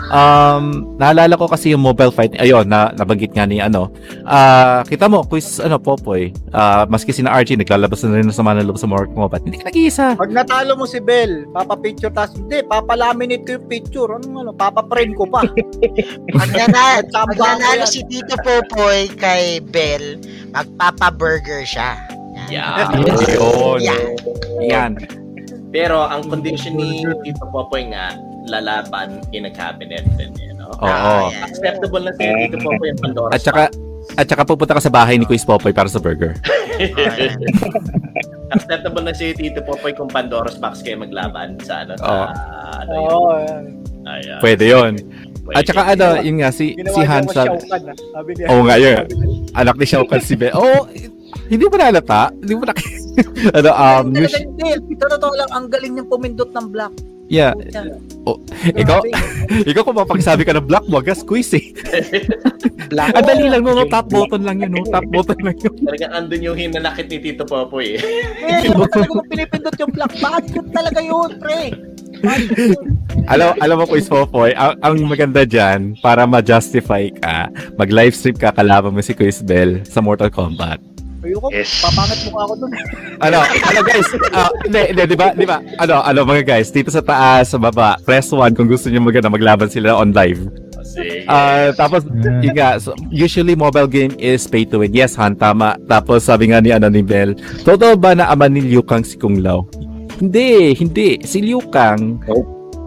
[0.09, 3.93] Um, naalala ko kasi yung mobile fight, ayun, na, nabanggit nga ni ano,
[4.25, 8.33] ah, kita mo, quiz, ano, Popoy, ah, maski si na RG, naglalabas na rin ng
[8.33, 9.45] sama ng loob sa Mortal Kombat.
[9.45, 10.17] Hindi ka nag-iisa.
[10.17, 14.09] Pag natalo mo si Bell, papa-picture, tas hindi, papalaminate ko yung picture.
[14.17, 15.45] Ano, ano, papa-frame ko pa.
[16.41, 20.17] Pag, nana, pag nanalo si Tito Popoy kay Bell,
[20.55, 21.99] magpapa-burger siya.
[22.49, 22.89] Yeah.
[22.95, 23.79] Yun.
[23.83, 24.05] Yan.
[24.63, 24.91] Yan.
[25.71, 28.11] Pero ang condition ni Tito Popoy nga,
[28.47, 30.71] lalaban in a cabinet din, you know?
[30.81, 30.87] Oo.
[30.87, 31.45] Ah, yan.
[31.45, 33.63] Acceptable na sa'yo, Tito Popoy, ang Pandora At saka,
[34.17, 36.33] at saka pupunta ka sa bahay ni Quiz Popoy para sa burger.
[38.55, 42.25] Acceptable na sa'yo, Tito Popoy, kung Pandora's Box kayo maglaban sa ano, sa, Oo.
[42.81, 43.21] ano yun.
[43.21, 43.65] Yan.
[44.01, 44.39] Ayan.
[44.41, 44.93] Pwede yon.
[45.45, 45.55] Pwede.
[45.57, 47.45] At saka ano, yun nga, si, Ginawa si Han ah.
[48.25, 48.47] Niya.
[48.49, 49.03] Oo nga, yun.
[49.53, 50.53] anak ni Shao Kahn si Bell.
[50.61, 50.89] Oo,
[51.49, 52.33] hindi mo nalata?
[52.33, 52.73] Hindi mo na...
[53.57, 54.27] ano, um, hindi.
[54.97, 56.93] Sa totoo lang, ang galing niyang pumindot ng black.
[57.31, 57.55] Yeah.
[58.27, 58.37] Oh,
[58.67, 59.01] ikaw,
[59.71, 61.71] ikaw kung mapagsabi ka ng black, wagas quiz eh.
[62.91, 63.15] Black.
[63.15, 65.73] Ang dali lang, no, no, top button lang yun, no, top button lang yun.
[65.79, 67.95] Talagang andun yung hinanakit ni Tito Popoy.
[67.95, 68.67] eh.
[68.67, 70.11] Eh, talaga mo pinipindot yung black.
[70.19, 71.71] Bakit yun talaga yun, pre?
[73.31, 77.47] Alam, alam mo, Quiz Popoy, ang, ang maganda dyan, para ma-justify ka,
[77.79, 80.90] mag-livestream ka, kalaban mo si Quiz Bell sa Mortal Kombat.
[81.21, 81.85] Ayoko, Yes.
[81.85, 82.71] papangat mukha ako dun.
[83.21, 86.89] ano, ano guys, ah, hindi, hindi, di ba, di ba, ano, ano mga guys, dito
[86.89, 90.41] sa taas, sa baba, press 1 kung gusto niyo magana maglaban sila on live.
[91.29, 92.03] Ah, tapos,
[92.41, 94.91] yun nga, so, usually mobile game is pay to win.
[94.91, 95.77] Yes, Han, tama.
[95.85, 99.15] Tapos sabi nga ni, ano, ni Bell, totoo ba na ama ni Liu Kang si
[99.15, 99.69] Kung Lao?
[100.17, 101.21] Hindi, hindi.
[101.21, 102.19] Si Liu Kang,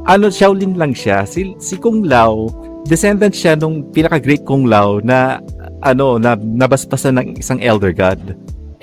[0.05, 1.23] ano, Shaolin lang siya.
[1.25, 2.51] Si, si Kung Lao,
[2.85, 5.41] descendant siya nung pinaka-great Kung Lao na,
[5.85, 8.35] ano, na nabasbasan ng isang elder god.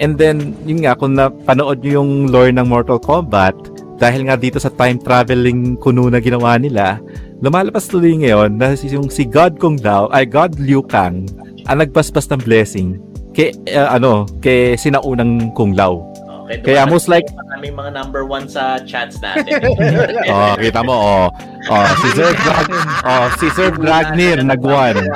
[0.02, 3.54] And then, yun nga, kung napanood nyo yung lore ng Mortal Kombat,
[4.02, 6.98] dahil nga dito sa time traveling kuno na ginawa nila,
[7.42, 11.30] lumalabas tuloy ngayon na yung si God Kung Lao, ay God Liu Kang,
[11.70, 12.98] ang nagbasbas ng blessing
[13.38, 16.11] kay, eh, ano, kay sinaunang Kung Lao.
[16.60, 19.64] Kaya dumating most like, Maraming mga number one sa chats natin.
[20.34, 21.26] oh, kita mo, oh,
[21.72, 22.68] oh si Sir Drag,
[23.08, 25.08] oh, si Sir Dragnir nag-one.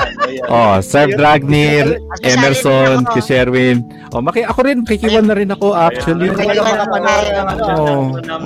[0.48, 3.84] Oh, Sir Dragnir, Emerson, si Sherwin.
[4.16, 6.32] Oh, maki ako rin, kikiwan na rin ako actually.
[6.32, 7.66] Ano.
[7.76, 8.04] Oh,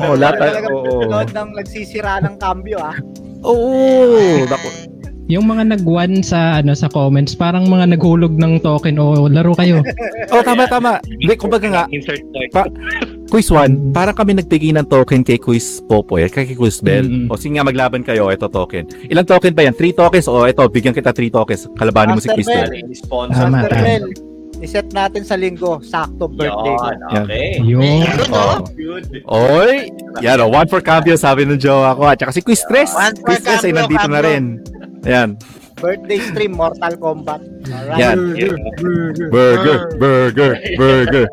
[0.09, 0.65] oh, lahat.
[0.73, 2.97] Oh, ng nagsisira ng cambio, ah.
[3.45, 4.88] Oo, naku.
[5.30, 9.80] Yung mga nag-one sa ano sa comments, parang mga naghulog ng token o laro kayo.
[10.30, 11.01] Oh, tama, tama.
[11.01, 12.53] Hindi, kumbaga nga, Insert like.
[12.53, 12.69] Pa-
[13.27, 17.01] Quiz 1, parang kami nagbigay ng token kay Quiz Popoy at kay Quiz Bell.
[17.01, 17.30] Mm.
[17.30, 18.86] O sige nga, maglaban kayo, ito token.
[19.05, 19.73] Ilang token ba yan?
[19.73, 20.26] 3 tokens?
[20.26, 21.65] O ito, bigyan kita 3 tokens.
[21.73, 22.70] Kalabanin mo si Quiz Bell.
[22.91, 23.41] Sponsor.
[23.41, 23.86] Tama, Master tama.
[23.86, 24.05] Bell,
[24.60, 25.81] iset natin sa linggo.
[25.81, 26.86] Sakto birthday ko.
[26.86, 27.47] Yun, okay.
[27.63, 28.29] Yung Good,
[29.26, 29.49] Oh.
[29.49, 29.89] Oy!
[30.21, 32.05] Yan o, one for cambio, sabi ng jowa ko.
[32.05, 32.78] At saka si Quiz for
[33.26, 34.29] Quiz Tres ay cambio, nandito na cambio.
[34.29, 34.44] rin.
[35.07, 35.39] Ayan.
[35.79, 37.39] Birthday stream, Mortal Kombat.
[37.71, 37.99] Alright.
[38.03, 38.18] Yan.
[39.31, 41.26] Burger, burger, burger.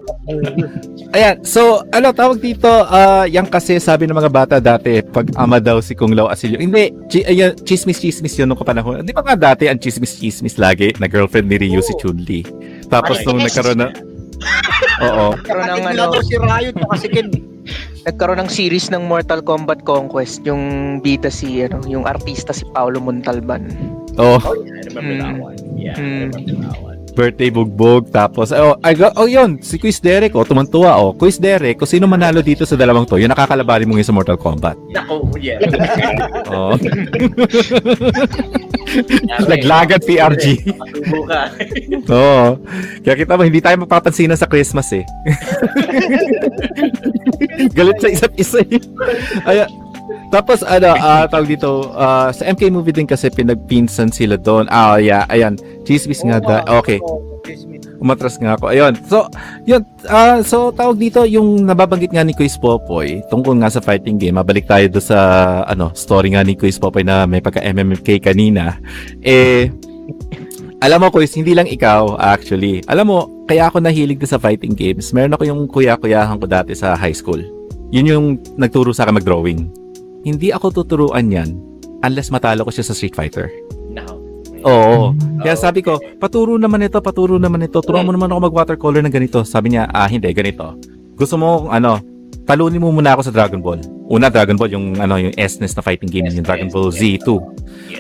[1.11, 2.70] Ayan, so ano tawag dito?
[2.86, 6.62] Ah, yan kasi sabi ng mga bata dati, pag ama daw si Kung Lao Asilio.
[6.62, 9.03] Hindi, chi ayan, chismis chismis yun nung kapanahon.
[9.03, 12.47] Di ba nga dati ang chismis chismis lagi na girlfriend ni Ryu si Chun-Li.
[12.86, 13.91] Tapos Ay, nung nagkaroon na
[15.11, 15.35] Oo.
[15.35, 17.56] Nagkaroon ng, ano, si Riot yung kasi Ken.
[18.07, 20.62] Nagkaroon ng series ng Mortal Kombat Conquest, yung
[21.02, 23.67] bida si, ano, yung artista si Paolo Montalban.
[24.17, 25.43] Oh, Oh, yeah, I remember that Mm.
[25.43, 25.59] one.
[25.75, 26.31] Yeah, I Mm.
[26.31, 26.95] remember that one.
[27.17, 31.17] Birthday bugbog tapos oh, ay, go- oh yun, si Quiz Derek oh, tumantuwa oh.
[31.17, 34.36] Quiz Derek, kung sino manalo dito sa dalawang to, yun nakakalabanin mo ngayon sa Mortal
[34.36, 34.77] Kombat.
[34.93, 35.57] Nako, yeah.
[36.47, 36.78] Oh.
[39.51, 40.45] Naglagat PRG.
[42.12, 42.47] Oo.
[43.03, 45.03] Kaya kita mo, hindi tayo mapapansinan sa Christmas eh.
[47.75, 48.78] Galit sa isa't isa eh.
[49.43, 49.67] Ay,
[50.31, 54.67] tapos ano, ah tawag dito, ah, sa MK movie din kasi pinagpinsan sila doon.
[54.69, 55.55] Ah, yeah, ayan.
[55.87, 56.63] Chismis nga da.
[56.83, 56.99] Okay.
[57.97, 58.71] Umatras nga ako.
[58.71, 58.93] Ayun.
[59.09, 59.25] So,
[59.65, 59.83] yun.
[60.11, 64.37] ah so, tawag dito, yung nababanggit nga ni Quiz Popoy, tungkol nga sa fighting game,
[64.37, 65.17] mabalik tayo do sa,
[65.65, 68.77] ano, story nga ni Quiz Popoy na may pagka-MMK kanina.
[69.25, 69.73] Eh,
[70.85, 72.85] alam mo, Quiz, hindi lang ikaw, actually.
[72.85, 75.11] Alam mo, kaya ako nahilig sa fighting games.
[75.17, 77.41] Meron ako yung kuya-kuyahan ko dati sa high school.
[77.95, 78.27] Yun yung
[78.61, 79.86] nagturo sa akin mag-drawing.
[80.27, 81.55] Hindi ako tuturuan yan
[82.03, 83.47] unless matalo ko siya sa Street Fighter.
[83.95, 84.19] Nako.
[84.67, 85.15] Oo.
[85.39, 87.79] Kaya sabi ko, paturo naman ito, paturo naman ito.
[87.79, 89.47] Turuan mo naman ako mag-watercolor ng ganito.
[89.47, 90.75] Sabi niya, ah, hindi, ganito.
[91.15, 92.03] Gusto mo, ano,
[92.43, 93.79] talunin mo muna ako sa Dragon Ball.
[94.11, 97.29] Una, Dragon Ball, yung, ano, yung SNES na fighting game, yung Dragon Ball Z2.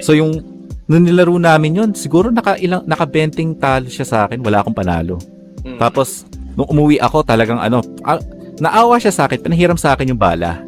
[0.02, 0.42] So, yung
[0.86, 5.18] nung nilaro namin yun, siguro naka ilang naka-benting talo siya sa akin, wala akong panalo.
[5.66, 5.78] Mm.
[5.82, 8.22] Tapos nung umuwi ako, talagang ano, ah,
[8.62, 10.62] naawa siya sa akin, pinahiram sa akin yung bala.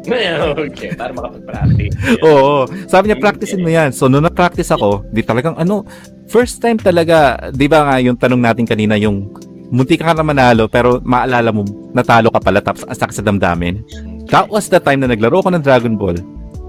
[0.64, 1.94] okay, para makapag-practice.
[2.26, 2.64] Oo.
[2.88, 3.92] Sabi niya, practicein mo yan.
[3.92, 5.84] So, nung na-practice ako, di talagang ano,
[6.30, 9.28] first time talaga, di ba nga yung tanong natin kanina, yung
[9.70, 11.62] munti ka na manalo, pero maalala mo,
[11.92, 13.84] natalo ka pala, tapos ang sakit sa damdamin.
[14.32, 16.16] That was the time na naglaro ko ng Dragon Ball.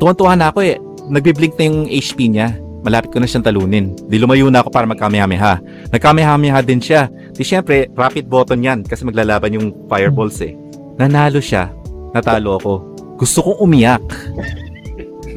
[0.01, 0.77] Tuwan-tuwa na ako eh.
[1.08, 2.58] Nagbiblink na yung HP niya.
[2.82, 3.93] Malapit ko na siyang talunin.
[4.10, 5.61] Di lumayo na ako para magkamehameha.
[5.93, 7.06] Nagkamehameha din siya.
[7.38, 10.58] Di syempre, rapid button yan kasi maglalaban yung fireballs eh.
[10.98, 11.69] Nanalo siya.
[12.18, 12.91] Natalo ako.
[13.22, 14.01] Gusto kong umiyak.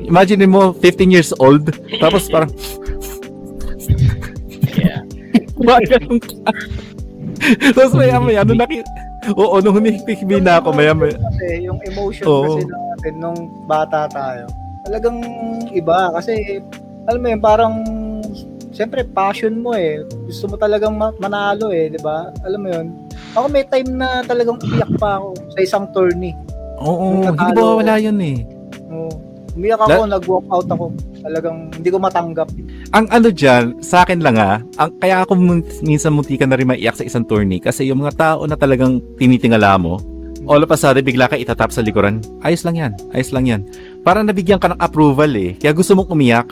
[0.08, 1.68] Imagine mo, 15 years old,
[2.00, 2.48] tapos parang,
[4.74, 5.00] Yeah.
[5.86, 6.50] Ganun ka?
[7.72, 8.84] Tapos maya maya, nung naki...
[9.32, 11.16] Oo, nung humihikbi na ako, maya maya.
[11.16, 12.60] Kasi yung emotion Oo.
[12.60, 14.44] kasi natin nung bata tayo,
[14.84, 15.20] talagang
[15.72, 16.12] iba.
[16.12, 16.60] Kasi,
[17.08, 17.74] alam mo yun, parang,
[18.76, 20.04] siyempre, passion mo eh.
[20.28, 22.28] Gusto mo talagang ma- manalo eh, di ba?
[22.44, 22.86] Alam mo yun.
[23.32, 26.36] Ako may time na talagang umiyak pa ako sa isang tourney.
[26.82, 28.38] Oo, Nung hindi natalo ba wala yun eh.
[28.90, 29.12] Oo.
[29.54, 30.86] Umiyak ako, nag-walk out ako.
[31.22, 32.50] Talagang hindi ko matanggap.
[32.90, 36.58] Ang ano dyan, sa akin lang ah, ang, kaya ako mun- minsan munti ka na
[36.58, 40.02] rin maiyak sa isang tourney kasi yung mga tao na talagang tinitingala mo,
[40.50, 43.60] all of a sudden bigla ka itatap sa likuran, ayos lang yan, ayos lang yan.
[44.02, 46.50] Parang nabigyan ka ng approval eh, kaya gusto mong umiyak.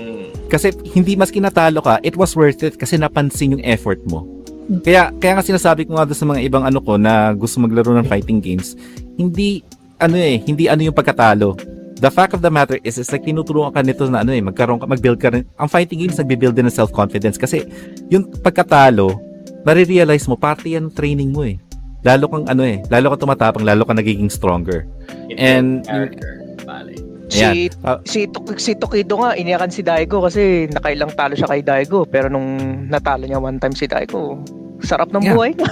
[0.00, 0.48] Mm.
[0.48, 4.24] Kasi hindi mas kinatalo ka, it was worth it kasi napansin yung effort mo.
[4.70, 7.90] Kaya kaya nga sinasabi ko nga doon sa mga ibang ano ko na gusto maglaro
[7.98, 8.78] ng fighting games,
[9.18, 9.66] hindi
[9.98, 11.58] ano eh, hindi ano yung pagkatalo.
[12.00, 14.80] The fact of the matter is, it's like tinuturuan ka nito na ano eh, magkaroon
[14.80, 15.44] ka, mag-build ka rin.
[15.60, 17.66] Ang fighting games nagbe-build din ng self-confidence kasi
[18.08, 19.20] yung pagkatalo,
[19.68, 21.60] nare-realize mo, parte yan ng training mo eh.
[22.00, 24.88] Lalo kang ano eh, lalo kang tumatapang, lalo kang nagiging stronger.
[25.36, 26.96] And, character, bale.
[27.30, 27.70] Si, Ayan.
[27.86, 32.02] Ah, si, Tok- si Tokido nga, iniyakan si Daigo kasi nakailang talo siya kay Daigo.
[32.02, 32.58] Pero nung
[32.90, 34.42] natalo niya one time si Daigo,
[34.82, 35.34] sarap ng Yeah.
[35.36, 35.52] buhay.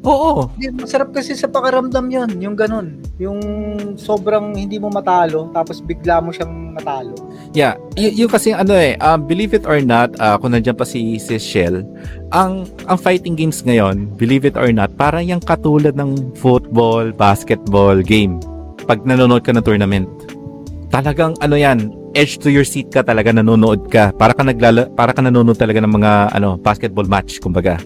[0.00, 0.48] Oo.
[0.80, 3.04] Masarap kasi sa pakiramdam yon yung ganun.
[3.20, 3.36] Yung
[4.00, 7.12] sobrang hindi mo matalo, tapos bigla mo siyang matalo.
[7.52, 10.88] Yeah, y- yung kasi ano eh, um, believe it or not, uh, kung nandiyan pa
[10.88, 11.84] si, si Shell,
[12.32, 18.00] ang ang fighting games ngayon, believe it or not, parang yung katulad ng football, basketball
[18.00, 18.40] game.
[18.88, 20.08] Pag nanonood ka ng tournament,
[20.88, 24.10] talagang ano yan, edge to your seat ka talaga nanonood ka.
[24.14, 27.78] Para ka naglala, para ka nanonood talaga ng mga ano, basketball match kumbaga.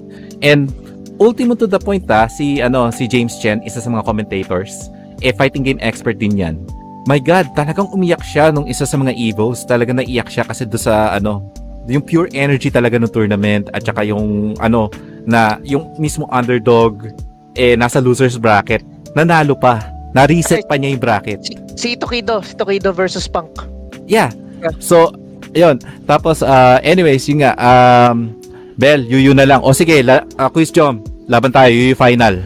[0.45, 0.69] And
[1.17, 4.93] ultimo to the point ah, si ano si James Chen, isa sa mga commentators,
[5.25, 6.61] eh fighting game expert din 'yan.
[7.09, 9.65] My God, talagang umiyak siya nung isa sa mga Evos.
[9.65, 11.45] Talagang naiyak siya kasi do sa ano,
[11.89, 14.89] yung pure energy talaga ng tournament at saka yung ano
[15.25, 17.13] na yung mismo underdog
[17.57, 18.83] eh nasa losers bracket,
[19.17, 19.81] nanalo pa.
[20.15, 21.43] Na-reset pa niya yung bracket.
[21.75, 23.67] Si Tokido, si Tokido versus Punk.
[24.07, 24.31] Yeah.
[24.79, 25.11] So,
[25.59, 25.83] ayun.
[26.07, 27.59] Tapos, uh, anyways, yun nga.
[27.59, 28.39] Um,
[28.75, 29.63] Bel, yuyu na lang.
[29.63, 31.03] O sige, la, uh, quiz jom.
[31.31, 32.43] Laban tayo, yuyu final.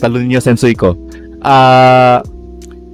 [0.00, 0.96] Talunin niyo sensei ko.
[1.40, 2.20] Ah,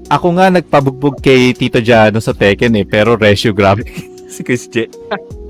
[0.07, 3.83] ako nga nagpabugbog kay Tito Jano sa Tekken eh, pero ratio grabe
[4.33, 4.87] si Chris J.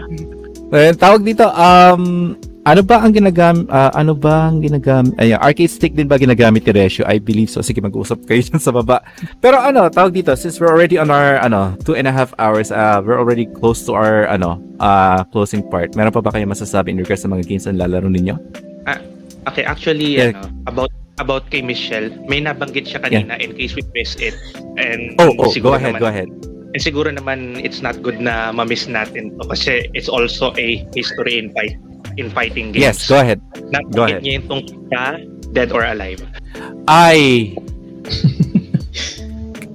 [0.74, 2.34] Ayun, tawag dito, um,
[2.66, 6.74] ano ba ang ginagamit, ano ba ang ginagamit, ay, arcade stick din ba ginagamit ni
[6.74, 7.06] Ratio?
[7.06, 7.62] I believe so.
[7.62, 9.06] Sige, mag-usap kayo dyan sa baba.
[9.38, 12.74] Pero ano, tawag dito, since we're already on our, ano, two and a half hours,
[12.74, 15.94] uh, we're already close to our, ano, uh, closing part.
[15.94, 18.34] Meron pa ba kayo masasabi in regards sa mga games na lalaro ninyo?
[18.90, 18.98] Ah,
[19.46, 20.34] okay, actually, Yeah.
[20.34, 20.90] ano, about
[21.22, 24.34] about kay Michelle, may nabanggit siya kanina in case we miss it.
[24.76, 26.28] And Oh, oh, go ahead, naman, go ahead.
[26.76, 31.40] And siguro naman it's not good na ma-miss natin to kasi it's also a history
[31.40, 31.72] in fight
[32.16, 32.81] in fighting games.
[32.83, 33.41] Yes, go ahead.
[33.68, 34.23] Nabanggit Go ahead.
[34.25, 35.00] niya yung tungkol sa
[35.52, 36.20] Dead or Alive.
[36.89, 37.52] Ay!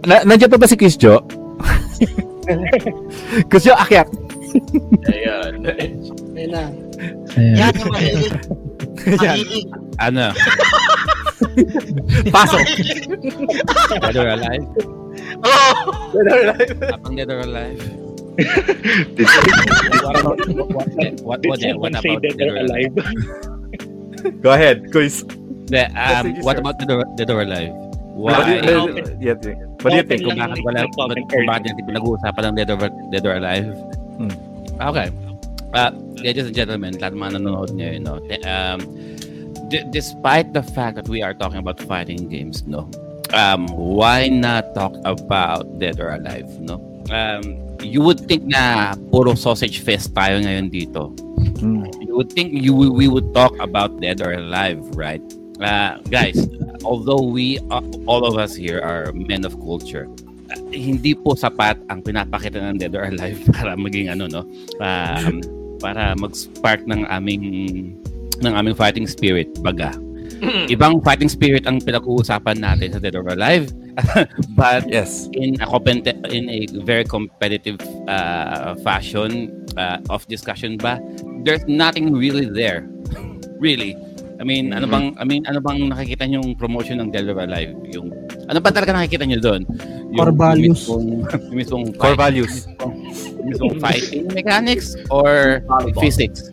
[0.09, 1.21] na, nandiyan pa ba si Chris Jo?
[3.49, 4.09] Chris Jo, akyat!
[5.07, 5.53] Ayun.
[6.35, 6.63] Ayun na.
[7.37, 8.33] Yan yung mahilig.
[9.21, 9.37] Yan.
[9.37, 9.67] Mahilig.
[10.01, 10.25] Ano?
[12.35, 12.65] Pasok!
[14.01, 14.65] Dead or alive?
[15.45, 15.73] Oh!
[16.91, 17.77] Apang dead or alive?
[20.03, 22.93] what about what, what, what, Did what, someone say about Dead or Alive?
[24.41, 25.25] Go ahead, quiz.
[25.71, 26.61] The, um, Sige, what sir.
[26.61, 27.73] about dead or, dead or alive?
[28.11, 29.01] What do you, Why?
[29.23, 29.55] yeah, yeah.
[29.81, 30.21] What do you think?
[30.27, 32.77] Kung bakit wala, kung kung bakit natin pinag-uusapan ng dead or,
[33.09, 33.67] dead or alive?
[34.19, 34.33] Hmm.
[34.77, 35.07] Okay.
[35.71, 38.19] Uh, ladies and gentlemen, lahat ng mga nanonood ngayon, no?
[38.27, 38.83] Te- Um,
[39.71, 42.91] d- despite the fact that we are talking about fighting games, no?
[43.31, 46.83] Um, why not talk about dead or alive, no?
[47.07, 51.11] Um, you would think na puro sausage fest tayo ngayon dito.
[51.59, 51.89] Hmm.
[52.01, 55.21] You would think you we would talk about dead or alive, right?
[55.61, 56.49] Uh, guys,
[56.81, 60.09] although we uh, all of us here are men of culture,
[60.71, 64.41] hindi po sapat ang pinapakita ng Dead or Alive para maging ano no
[64.79, 65.39] um,
[65.79, 67.43] para mag-spark ng aming
[68.41, 69.93] ng aming fighting spirit baga
[70.73, 73.69] ibang fighting spirit ang pinag-uusapan natin sa Dead or Alive
[74.59, 80.99] but yes in a compet- in a very competitive uh, fashion uh, of discussion ba
[81.43, 82.87] there's nothing really there
[83.59, 83.95] really
[84.41, 87.37] I mean, ano bang I mean, ano bang nakikita niyo yung promotion ng Dead or
[87.37, 87.77] Alive?
[87.93, 88.09] Yung
[88.49, 89.61] ano ba talaga nakikita niyo doon?
[90.17, 90.89] Core values.
[90.89, 92.65] Yung mismong, yung mismong Core values.
[92.81, 95.61] yung mismong fighting mechanics or
[96.01, 96.49] physics?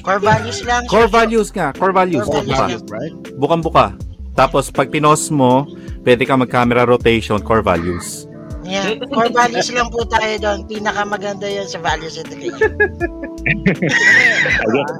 [0.00, 0.88] Core values lang.
[0.88, 2.24] Core values nga, core values.
[2.24, 2.56] Core Buka.
[2.56, 3.12] values, right?
[3.36, 3.92] Bukang buka.
[4.36, 5.64] Tapos pag pinos mo,
[6.04, 8.28] pwede ka mag-camera rotation, core values.
[8.66, 8.98] Yeah.
[9.14, 10.58] Core values lang po tayo doon.
[10.66, 12.74] Pinakamaganda yun sa values education.
[13.46, 14.90] I guess,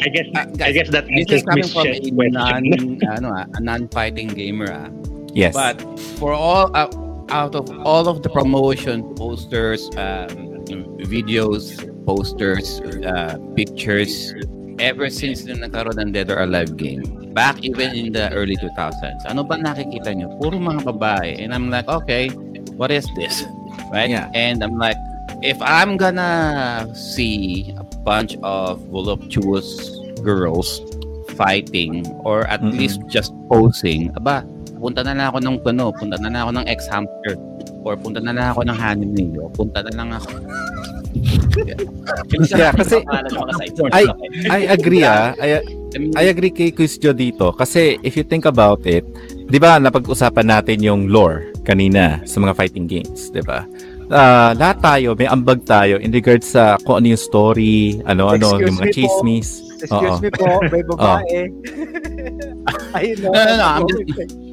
[0.00, 0.28] I guess,
[0.64, 2.64] I guess that This is coming from a non,
[3.16, 4.72] ano, ah, a non-fighting gamer.
[4.72, 4.88] ah.
[5.36, 5.54] Yes.
[5.54, 5.84] But
[6.18, 6.88] for all uh,
[7.30, 10.64] out of all of the promotion posters, um,
[11.04, 11.76] videos,
[12.08, 14.34] posters, uh, pictures,
[14.80, 17.04] ever since na nagkaroon ng Dead or Alive game,
[17.36, 20.32] back even in the early 2000s, ano ba nakikita nyo?
[20.40, 21.38] Puro mga babae.
[21.38, 22.32] And I'm like, okay,
[22.74, 23.44] what is this?
[23.92, 24.10] Right?
[24.10, 24.32] Yeah.
[24.32, 24.96] And I'm like,
[25.44, 29.68] if I'm gonna see a bunch of voluptuous
[30.24, 30.80] girls
[31.36, 32.76] fighting or at Mm-mm.
[32.76, 34.42] least just posing, aba,
[34.80, 37.36] punta na lang ako ng ano, punta na lang ako ng ex-hamster
[37.84, 40.28] or punta na lang ako ng anime o punta na lang ako
[42.54, 43.02] Yeah, kasi
[43.90, 44.06] I
[44.46, 45.34] I agree ah.
[45.42, 45.58] I,
[46.14, 49.02] I agree kay Quiz Joe dito kasi if you think about it,
[49.50, 53.66] 'di ba napag-usapan natin yung lore kanina sa mga fighting games, 'di ba?
[54.10, 58.58] Ah, lahat tayo may ambag tayo in regards sa kung ano yung story, ano ano
[58.58, 58.94] Excuse yung mga po.
[58.94, 59.48] chismis.
[59.80, 60.22] Excuse Oo.
[60.22, 61.38] me po, may babae.
[62.94, 63.66] Ayun No, no, no.
[63.66, 64.02] I'm just,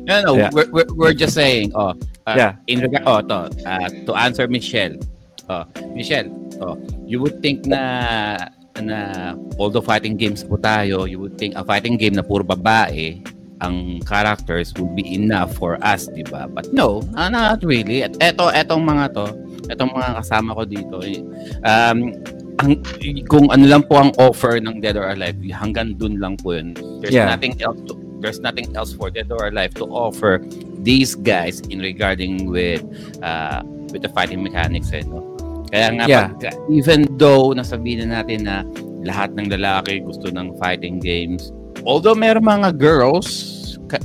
[0.08, 0.32] no, no.
[0.38, 0.50] Yeah.
[0.54, 1.94] We're, we're, we're just saying, oh,
[2.28, 2.52] uh, Yeah.
[2.68, 5.00] in regard, oh, to, uh, to answer Michelle,
[5.48, 5.64] oh,
[5.96, 6.28] Michelle,
[6.60, 6.76] oh,
[7.08, 11.96] you would think na, na although fighting games po tayo, you would think a fighting
[11.96, 13.24] game na puro babae,
[13.64, 16.46] ang characters would be enough for us, di ba?
[16.46, 18.06] But no, not really.
[18.06, 19.26] At eto, etong mga to,
[19.74, 21.18] etong mga kasama ko dito, eh,
[21.66, 22.14] um,
[22.62, 22.78] ang,
[23.26, 26.78] kung ano lang po ang offer ng Dead or Alive, hanggang dun lang po yun.
[27.02, 27.34] There's Yeah.
[27.34, 30.42] nothing else to, there's nothing else for Dead or Alive to offer
[30.88, 32.80] these guys in regarding with
[33.20, 33.60] uh,
[33.92, 35.20] with the fighting mechanics eh, no?
[35.68, 36.28] Kaya nga Yeah.
[36.32, 38.64] pag, even though nasabihin na natin na
[39.04, 41.52] lahat ng lalaki gusto ng fighting games,
[41.84, 43.54] although meron mga girls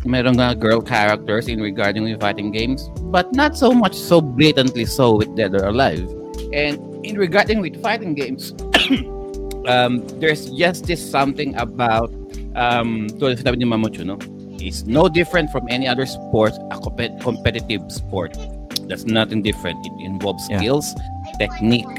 [0.07, 4.87] meron mga girl characters in regarding with fighting games, but not so much so blatantly
[4.87, 6.07] so with Dead or Alive.
[6.55, 8.55] And in regarding with fighting games,
[9.67, 12.15] um, there's just this something about
[12.55, 14.19] um, tulad sinabi ni Mamucho, no?
[14.63, 18.39] It's no different from any other sport, a compet- competitive sport.
[18.87, 19.83] That's nothing different.
[19.83, 20.59] It involves Yeah.
[20.63, 20.95] skills,
[21.39, 21.91] technique,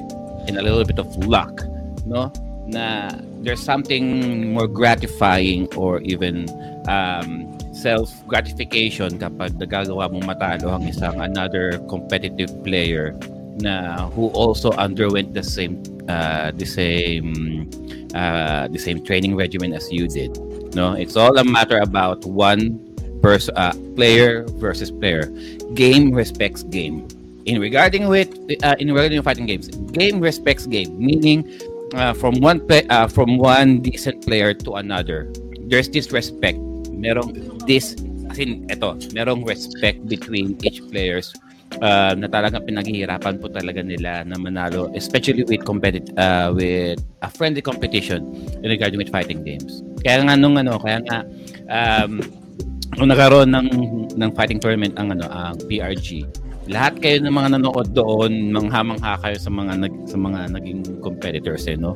[0.48, 1.64] and a little bit of luck,
[2.08, 2.32] no?
[2.64, 3.12] Na
[3.44, 6.48] there's something more gratifying or even
[6.88, 13.12] um, self-gratification kapag nagagawa mong matalo ang isang another competitive player
[13.60, 17.68] na who also underwent the same uh, the same
[18.16, 20.32] uh, the same training regimen as you did.
[20.76, 22.80] No, it's all a matter about one
[23.22, 25.28] person, uh, player versus player.
[25.74, 27.08] Game respects game.
[27.46, 28.32] In regarding with
[28.64, 31.44] uh, in regarding fighting games, game respects game, meaning
[31.94, 35.32] uh, from one play, uh, from one decent player to another,
[35.68, 36.58] there's this respect.
[36.90, 37.36] Merong
[37.68, 38.00] this
[38.32, 41.36] as in eto, merong respect between each players
[41.82, 47.30] uh, na talagang pinaghihirapan po talaga nila na manalo especially with competitive uh, with a
[47.32, 48.28] friendly competition
[48.62, 49.82] in regarding with fighting games.
[50.04, 51.24] Kaya nga nung ano, kaya nga
[51.72, 52.20] um,
[53.00, 53.68] nung nagkaroon ng
[54.14, 56.28] ng fighting tournament ang ano, ang PRG.
[56.72, 61.68] Lahat kayo ng mga nanood doon, manghamangha kayo sa mga nag, sa mga naging competitors
[61.68, 61.92] eh, no?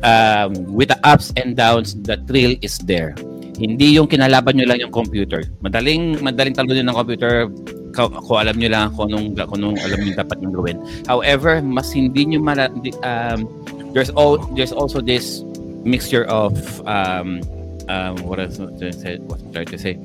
[0.00, 3.12] Um, with the ups and downs, the thrill is there.
[3.58, 5.42] Hindi yung kinalaban nyo lang yung computer.
[5.60, 7.50] Madaling madaling talunin ng computer
[7.98, 10.78] kung alam nyo lang kung anong, kung anong alam nyo dapat nyo gawin.
[11.10, 12.70] However, mas hindi nyo mala,
[13.02, 13.50] um,
[13.90, 15.42] there's all there's also this
[15.82, 16.54] mixture of
[16.86, 17.42] um,
[17.90, 19.98] um, what trying to say, what I'm trying to say.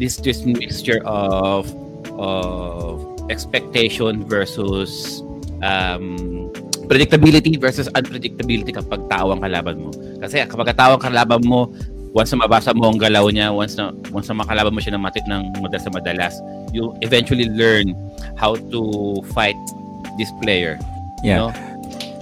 [0.00, 1.68] This this mixture of
[2.16, 5.20] of expectation versus
[5.60, 6.48] um,
[6.86, 9.90] predictability versus unpredictability kapag tao ang kalaban mo.
[10.22, 11.68] Kasi kapag tao ang kalaban mo,
[12.16, 15.04] once na mabasa mo ang galaw niya, once na once na makalaban mo siya ng
[15.04, 16.34] matit ng madalas sa madalas,
[16.72, 17.92] you eventually learn
[18.40, 19.56] how to fight
[20.16, 20.80] this player.
[21.20, 21.28] Yeah.
[21.28, 21.50] You know?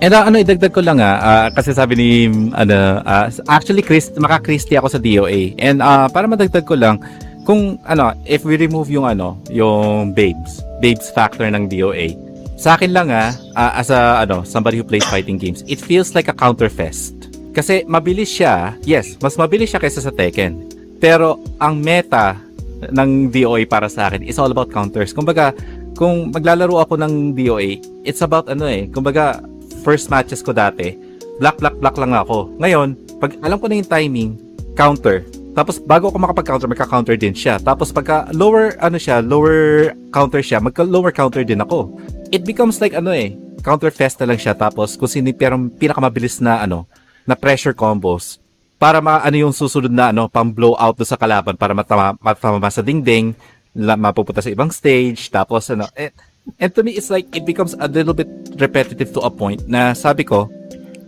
[0.02, 2.10] And uh, ano idagdag ko lang ah, ah, kasi sabi ni
[2.58, 5.54] ano ah, actually Chris maka-Christy ako sa DOA.
[5.62, 6.98] And ah, para madagdag ko lang
[7.46, 12.18] kung ano if we remove yung ano yung babes babes factor ng DOA.
[12.58, 16.18] Sa akin lang ah, ah, as a ano, somebody who plays fighting games, it feels
[16.18, 17.33] like a counterfest.
[17.54, 20.66] Kasi mabilis siya, yes, mas mabilis siya kaysa sa Tekken.
[20.98, 22.34] Pero ang meta
[22.90, 25.14] ng DOA para sa akin is all about counters.
[25.14, 25.54] Kumbaga,
[25.94, 29.38] kung maglalaro ako ng DOA, it's about ano eh, kumbaga,
[29.86, 30.98] first matches ko dati,
[31.38, 32.50] black, black, black lang ako.
[32.58, 34.30] Ngayon, pag alam ko na yung timing,
[34.74, 35.22] counter.
[35.54, 37.62] Tapos bago ako makapag-counter, magka-counter din siya.
[37.62, 41.94] Tapos pagka lower, ano siya, lower counter siya, magka-lower counter din ako.
[42.34, 44.58] It becomes like ano eh, counter fest na lang siya.
[44.58, 46.90] Tapos kung sino yung pirang- pinakamabilis na ano,
[47.24, 48.44] na pressure combos
[48.84, 52.68] para maano yung susunod na ano, pang blow out do sa kalaban para matama, matama
[52.68, 53.32] sa dingding,
[53.72, 56.12] la, mapupunta sa ibang stage, tapos ano, eh,
[56.60, 58.28] and to me it's like it becomes a little bit
[58.60, 60.52] repetitive to a point na sabi ko,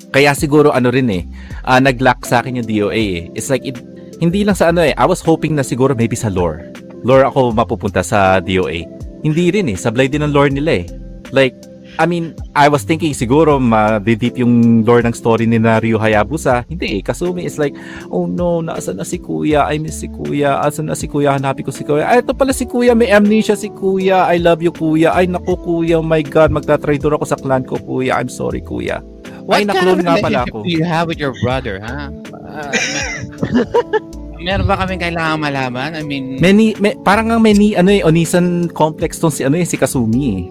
[0.09, 1.23] kaya siguro ano rin eh,
[1.69, 3.23] ah, nag-lack sa akin yung DOA eh.
[3.37, 3.77] It's like, it,
[4.23, 6.73] hindi lang sa ano eh, I was hoping na siguro maybe sa lore.
[7.05, 8.89] Lore ako mapupunta sa DOA.
[9.21, 10.87] Hindi rin eh, sablay din ang lore nila eh.
[11.35, 11.59] Like,
[11.97, 16.69] I mean, I was thinking siguro ma-deep yung lore ng story ni na Ryu Hayabusa.
[16.69, 17.73] Hindi eh, Kasumi is like,
[18.13, 19.65] oh no, nasa na si Kuya?
[19.65, 20.61] I miss si Kuya.
[20.61, 21.33] Asan na si Kuya?
[21.41, 22.05] Hanapin ko si Kuya.
[22.05, 22.93] Ay, ito pala si Kuya.
[22.93, 24.29] May amnesia si Kuya.
[24.29, 25.17] I love you, Kuya.
[25.17, 25.99] Ay, naku, Kuya.
[25.99, 28.21] Oh my God, magtatraitor ako sa clan ko, Kuya.
[28.21, 29.01] I'm sorry, Kuya.
[29.49, 30.69] What Ay, of nga pala ako.
[30.69, 32.13] you have with your brother, ha?
[32.45, 35.97] Ah, may- meron ba kaming kailangan malaman?
[35.97, 39.57] I mean, Many, may, parang nga may ni, ano eh, Onisan complex tong si, ano
[39.57, 40.47] eh, si Kasumi eh.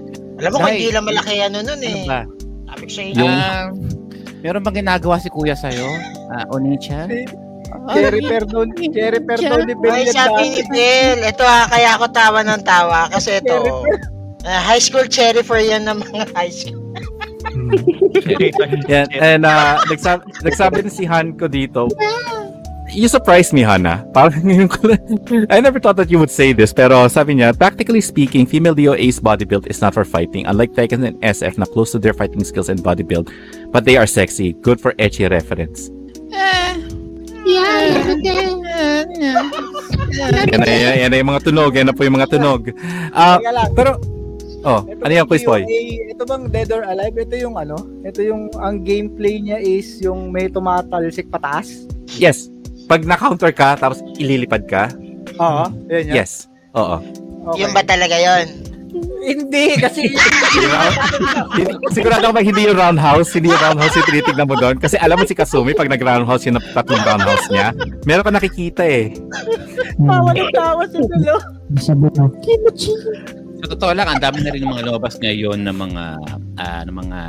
[0.38, 1.92] Alam mo, hindi lang malaki ano nun eh.
[1.92, 2.20] ano ba?
[2.68, 3.22] Sabi ko sa inyo.
[3.24, 3.64] Ah,
[4.40, 5.86] meron bang ginagawa si kuya sa'yo?
[6.30, 7.10] Ah, Onicha?
[7.92, 10.14] Cherry Perdon, Cherry Perdon ni Ay, Bel.
[10.14, 13.08] sabi ni Bel, ito ha, kaya ako tawa ng tawa.
[13.10, 13.84] Kasi ito,
[14.44, 16.80] ah, high school cherry for yan ng mga high school.
[18.92, 21.88] Yan, and uh, nagsabi, nagsabi din si Han ko dito,
[22.90, 24.04] you surprised me, Hana.
[24.12, 25.04] Parang ngayon ko lang-
[25.50, 29.18] I never thought that you would say this, pero sabi niya, practically speaking, female DOA's
[29.18, 30.46] body build is not for fighting.
[30.46, 33.30] Unlike Tekken and SF na close to their fighting skills and body build,
[33.70, 34.54] but they are sexy.
[34.60, 35.90] Good for etchy reference.
[40.48, 41.70] Yan na, yan, yan na yung mga tunog.
[41.74, 42.72] Yan na po yung mga tunog.
[43.12, 43.70] Ah, Teka lang.
[43.72, 43.90] pero,
[44.64, 45.62] oh, ano yung quiz boy?
[45.62, 47.14] DOA, ito bang Dead or Alive?
[47.16, 47.76] Ito yung ano?
[48.02, 51.86] Ito yung, ang gameplay niya is yung may tumatalsik pataas?
[52.16, 52.48] Yes.
[52.88, 54.88] Pag na-counter ka, tapos ililipad ka,
[55.36, 56.14] Oo, yan yan.
[56.24, 56.48] yes.
[56.72, 56.98] Oo.
[57.52, 57.64] Okay.
[57.64, 58.46] Yung ba talaga yon?
[59.20, 60.08] Hindi, kasi
[61.94, 64.76] Sigurado ako ba hindi yung roundhouse, hindi yung roundhouse yung tinitignan mo doon.
[64.80, 67.76] Kasi alam mo si Kasumi, pag nag-roundhouse yung tatlong roundhouse niya,
[68.08, 69.12] meron ka nakikita eh.
[70.00, 71.36] tawa na tawa si na.
[73.58, 76.02] Sa totoo lang, ang dami na rin ng mga lumabas ngayon ng mga
[76.58, 77.20] ah, ng mga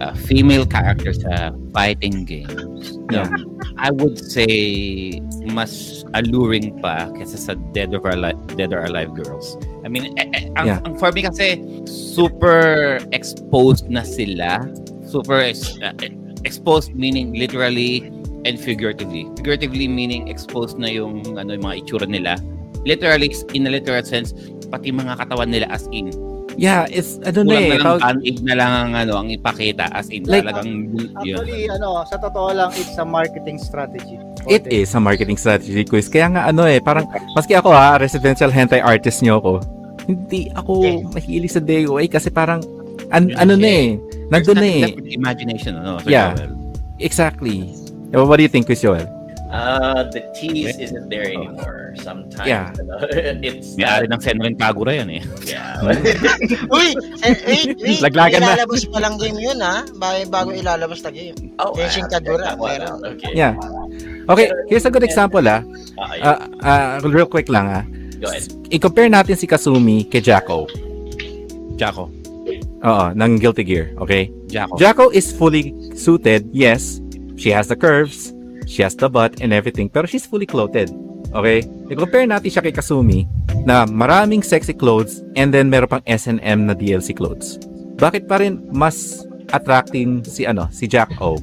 [0.00, 2.98] ah, female characters sa fighting games.
[3.10, 3.28] Yeah.
[3.76, 5.18] I would say
[5.50, 9.58] mas alluring pa kaysa sa Dead or Alive, Dead or Alive girls.
[9.84, 10.80] I mean, eh, eh, ang, Yeah.
[10.86, 14.62] ang for me kasi super exposed na sila.
[15.04, 16.14] Super ex- eh,
[16.46, 18.06] exposed meaning literally
[18.46, 19.28] and figuratively.
[19.36, 22.38] Figuratively meaning exposed na yung ano yung mga itsura nila.
[22.86, 24.32] Literally in a literal sense
[24.70, 26.14] pati mga katawan nila as in.
[26.60, 27.64] Yeah, it's, ano na Kulang eh.
[27.64, 31.08] na lang tawag- band-aid na lang ang, ano, ang ipakita as in Like- talagang yun.
[31.16, 34.20] Actually, ano, sa totoo lang, it's a marketing strategy.
[34.44, 36.06] It is a marketing strategy quiz.
[36.06, 39.64] Kaya nga ano eh, parang, maski ako ha, residential hentai artist niyo ako,
[40.04, 40.72] hindi ako
[41.10, 42.60] mahilig sa DOA kasi parang,
[43.08, 43.88] an- ano na eh,
[44.28, 44.80] nandun na eh.
[44.84, 45.96] Left with imagination, ano?
[45.98, 46.36] Sir Yeah.
[46.36, 46.52] Joel?
[46.98, 47.72] Exactly.
[48.10, 49.08] Eh, What do you think, Quiz Joel?
[49.50, 51.92] Uh, the tease isn't there anymore.
[51.98, 52.70] Sometimes Yeah.
[52.78, 53.02] you know,
[53.50, 55.22] it's ng Senrin Kagura yan eh.
[55.42, 55.82] yeah.
[56.70, 56.94] Uy,
[57.26, 57.98] eh, wait, wait.
[57.98, 58.54] Laglagan na.
[58.54, 59.82] ilalabas pa lang game yun ha.
[59.98, 61.34] Bago, bago ilalabas na game.
[61.58, 63.02] oh, Genshin Kagura, meron.
[63.18, 63.34] Okay.
[63.34, 63.58] Yeah.
[64.30, 65.66] Okay, here's a good example ah.
[65.98, 66.14] Uh.
[66.22, 67.84] Ah, ah, real quick lang ah.
[68.22, 68.46] Go ahead.
[68.70, 70.70] I-compare natin si Kasumi kay Jacko.
[71.74, 72.06] Jacko.
[72.80, 74.30] Oo, ng Guilty Gear, okay?
[74.46, 74.78] Jacko.
[74.78, 77.02] Jacko is fully suited, yes.
[77.36, 78.32] She has the curves,
[78.70, 80.94] she has the butt and everything, pero she's fully clothed.
[81.34, 81.66] Okay?
[81.90, 83.26] I-compare natin siya kay Kasumi
[83.66, 87.58] na maraming sexy clothes and then meron pang S&M na DLC clothes.
[87.98, 91.36] Bakit pa rin mas attracting si ano, si Jack O?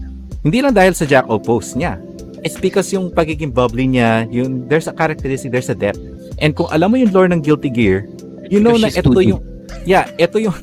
[0.47, 1.99] Hindi lang dahil sa Jack O post niya.
[2.47, 5.99] It's because yung pagiging bubbly niya, yung there's a characteristic, there's a depth.
[6.39, 8.07] And kung alam mo yung lore ng Guilty Gear,
[8.47, 9.35] you know na ito 2D.
[9.35, 9.43] yung
[9.83, 10.55] Yeah, ito yung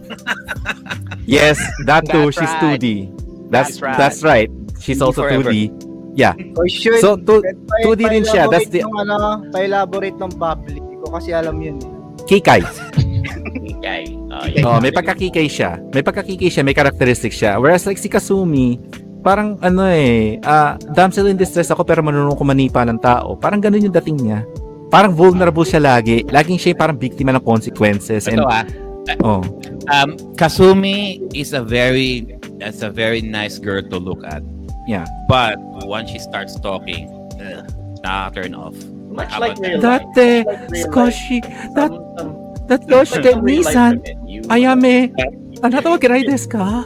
[1.28, 2.32] Yes, that too.
[2.32, 2.80] That's she's right.
[2.80, 2.86] 2D.
[3.52, 4.48] That's That's that's right.
[4.48, 4.80] right.
[4.80, 5.52] She's 2D also forever.
[5.52, 5.93] 2D.
[6.14, 6.34] Yeah.
[6.54, 6.98] Oh, should.
[6.98, 8.46] So, to- Pa- 2D din siya.
[8.46, 10.78] That's the- Yung, ano, pa-elaborate ng bubbly.
[10.78, 11.78] Hindi ko kasi alam yun.
[11.78, 11.90] eh.
[12.24, 12.60] Kikay.
[14.34, 14.66] Uh, yeah.
[14.66, 15.78] Oh, may pagkakikay siya.
[15.92, 17.58] May pagkakikay siya, may characteristic siya.
[17.58, 18.80] Whereas like si Kasumi,
[19.20, 23.36] parang ano eh, ah, damsel in distress ako pero marunong ko manipa ng tao.
[23.36, 24.40] Parang ganun yung dating niya.
[24.86, 26.22] parang vulnerable siya lagi.
[26.22, 28.30] Laging siya parang biktima ng consequences.
[28.30, 28.62] And, Ito ah,
[29.26, 29.42] oh,
[29.90, 32.30] um, Kasumi is a very,
[32.62, 34.38] that's a very nice girl to look at.
[34.86, 35.06] Yeah.
[35.28, 35.56] But
[35.86, 37.08] once she starts talking,
[37.40, 37.64] ugh,
[38.04, 38.76] nakaka-turn off.
[39.14, 40.02] Much How like real that?
[40.04, 40.14] life.
[40.14, 40.86] Date, Like real life.
[40.90, 41.38] skoshi,
[41.78, 41.90] that,
[42.68, 44.94] that some goshi de real life nisan, women, you- ayame,
[45.62, 46.84] anata wa kirai desu ka?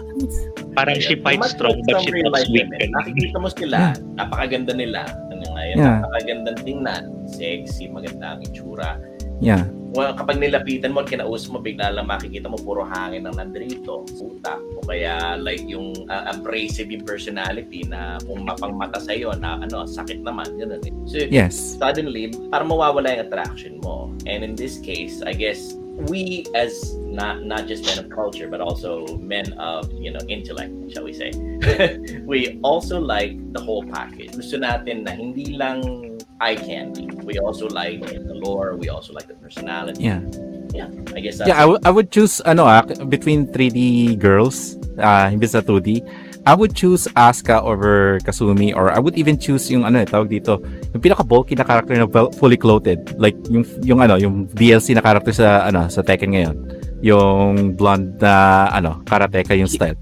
[0.76, 2.68] Parang she fights strong but she talks weak.
[2.70, 5.08] Nakikita mo sila, napakaganda nila.
[5.32, 5.96] Ano nga yan, Yeah.
[6.04, 7.02] napakagandang tingnan.
[7.26, 9.00] Sexy, maganda ang itsura.
[9.40, 9.66] Yeah.
[9.96, 14.04] Well, kapag nilapitan mo at kinausap mo, bigla lang makikita mo puro hangin ang nandito,
[14.04, 14.60] puta.
[14.78, 20.20] O kaya like yung uh, abrasive yung personality na kung mapangmata sa'yo na ano, sakit
[20.20, 20.44] naman.
[20.60, 20.92] Ganun eh.
[21.08, 21.80] So, Yes.
[21.80, 24.12] suddenly, parang mawawala yung attraction mo.
[24.28, 25.72] And in this case, I guess,
[26.06, 30.70] we as not not just men of culture, but also men of, you know, intellect,
[30.94, 31.34] shall we say,
[32.28, 34.30] we also like the whole package.
[34.30, 35.82] Gusto natin na hindi lang
[36.40, 37.08] eye candy.
[37.24, 40.04] We also like the lore, we also like the personality.
[40.04, 40.22] Yeah.
[40.74, 44.76] Yeah, I guess that's Yeah, I, w- I would choose ano ah, between 3D girls,
[45.00, 46.04] ah hindi sa 2D.
[46.48, 50.28] I would choose Asuka over Kasumi or I would even choose yung ano eh, tawag
[50.32, 50.60] dito,
[50.92, 55.04] yung pinaka bulky na character na fully clothed, like yung yung ano, yung DLC na
[55.04, 56.56] character sa ano, sa Tekken ngayon.
[57.00, 59.96] Yung blonde na ano, karateka yung style.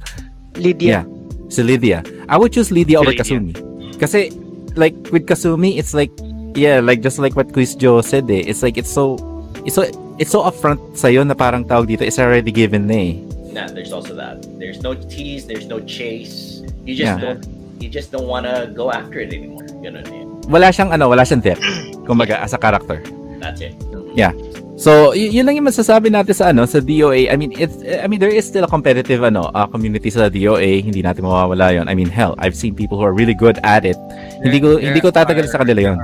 [0.58, 1.02] Lydia.
[1.02, 1.05] Yeah.
[1.47, 2.02] Si Lydia.
[2.26, 3.23] I would choose Lydia over Lydia.
[3.23, 3.52] Kasumi.
[3.98, 4.31] Kasi
[4.74, 6.10] like with Kasumi, it's like
[6.56, 8.42] yeah, like just like what Quiz Joe said eh.
[8.48, 9.20] It's like it's so
[9.64, 9.84] it's so
[10.18, 13.14] it's so upfront sa'yo na parang tawag dito it's already given na eh.
[13.52, 14.44] Nah, there's also that.
[14.60, 16.60] There's no tease, there's no chase.
[16.84, 17.20] You just Yeah.
[17.20, 17.40] don't
[17.80, 19.68] you just don't want to go after it anymore.
[19.84, 20.24] Ganun eh.
[20.48, 21.60] Wala siyang ano, wala siyang depth.
[22.08, 23.00] Kumbaga as a character.
[23.40, 23.76] That's it.
[24.16, 24.32] Yeah.
[24.76, 27.32] So, y- yun lang yung masasabi natin sa ano sa DOA.
[27.32, 30.84] I mean, it's I mean there is still a competitive ano uh, community sa DOA.
[30.84, 31.88] Hindi natin mawawala 'yon.
[31.88, 33.96] I mean, hell, I've seen people who are really good at it.
[34.44, 35.96] Hindi ko hindi ko tatagal sa kanila 'yon.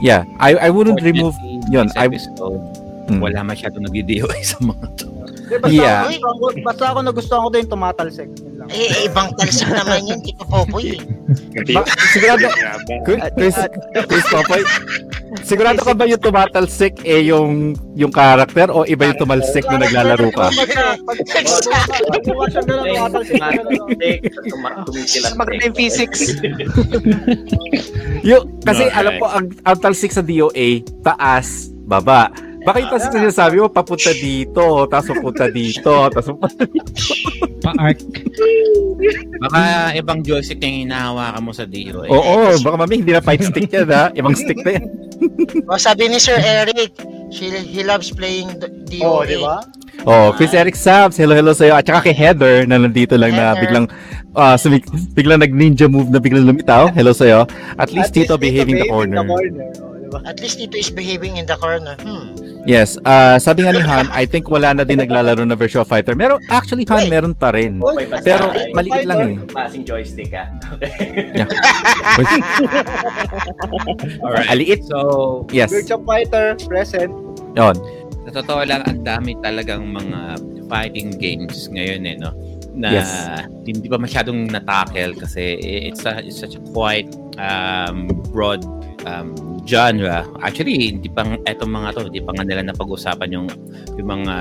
[0.00, 1.36] Yeah, I I wouldn't remove
[1.68, 1.92] yun.
[1.92, 2.56] I episode,
[3.10, 3.18] Mm.
[3.20, 5.19] wala masyado nag-DOA sa mga to.
[5.50, 6.06] Di, basta, Yeah.
[6.06, 8.28] ako, gusto ako- basta ako nagustuhan ko din yung tumatalsik.
[8.70, 10.94] Eh, ibang talsik naman yun, Tito Popoy.
[10.94, 11.00] eh.
[11.72, 12.46] Ba- sigurado
[13.34, 13.56] Chris,
[14.06, 14.62] Chris, Popoy,
[15.42, 20.30] sigurado ka ba yung tumatalsik eh yung yung character o iba yung tumalsik na naglalaro
[20.30, 20.46] ka?
[25.36, 26.20] Maganda yung physics.
[28.22, 30.68] Yung, kasi alam ko ang, ang talsik sa DOA,
[31.00, 32.30] taas, baba.
[32.60, 36.64] Baka yung talsik na sinasabi mo, papunta dito, tapos papunta dito, tapos papunta
[37.64, 37.98] Pa-arc.
[39.40, 39.60] Baka
[39.96, 42.08] ibang joystick yung hinahawakan mo sa DOA.
[42.08, 44.08] Oo, baka mami, hindi na fight stick yan ha.
[44.16, 44.84] Ibang stick na yan.
[45.68, 46.96] O, sabi ni Sir Eric,
[47.28, 49.04] she, he loves playing the DOA.
[49.04, 49.60] Oo, di ba?
[50.08, 51.76] Oh, Chris Eric Sabs, hello hello sa'yo.
[51.76, 53.60] At saka kay Heather na nandito lang na Heather.
[53.68, 53.86] biglang
[54.32, 56.88] ah sumik, biglang nag-ninja move na biglang lumitaw.
[56.96, 57.44] Hello sa'yo.
[57.76, 59.20] At least At Tito least behaving the behaving corner.
[59.28, 60.18] Oo, di ba?
[60.26, 61.94] At least Tito is behaving in the corner.
[61.96, 62.34] Hmm.
[62.68, 66.12] Yes, ah sabi nga ni Han, I think wala na din naglalaro na Virtua Fighter.
[66.12, 67.80] Meron actually Han meron pa rin.
[67.80, 69.34] Okay, basta Pero ay- maliit lang eh.
[69.48, 70.52] Passing joystick ah.
[74.20, 74.48] Alright.
[74.50, 74.84] Aliit.
[74.86, 74.98] So,
[75.50, 75.72] Yes.
[75.72, 77.12] Virtua Fighter, present.
[77.56, 77.76] Yon.
[78.20, 82.30] sa totoo lang, ang dami talagang mga fighting games ngayon eh, no?
[82.70, 83.10] Na Yes.
[83.66, 87.08] hindi pa masyadong natakel kasi it's, a, it's such a quite
[87.40, 88.60] um, broad
[89.08, 89.32] um,
[89.64, 90.28] genre.
[90.44, 93.48] Actually, hindi pa etong mga to, hindi pa nga nila napag-usapan yung
[93.96, 94.36] yung mga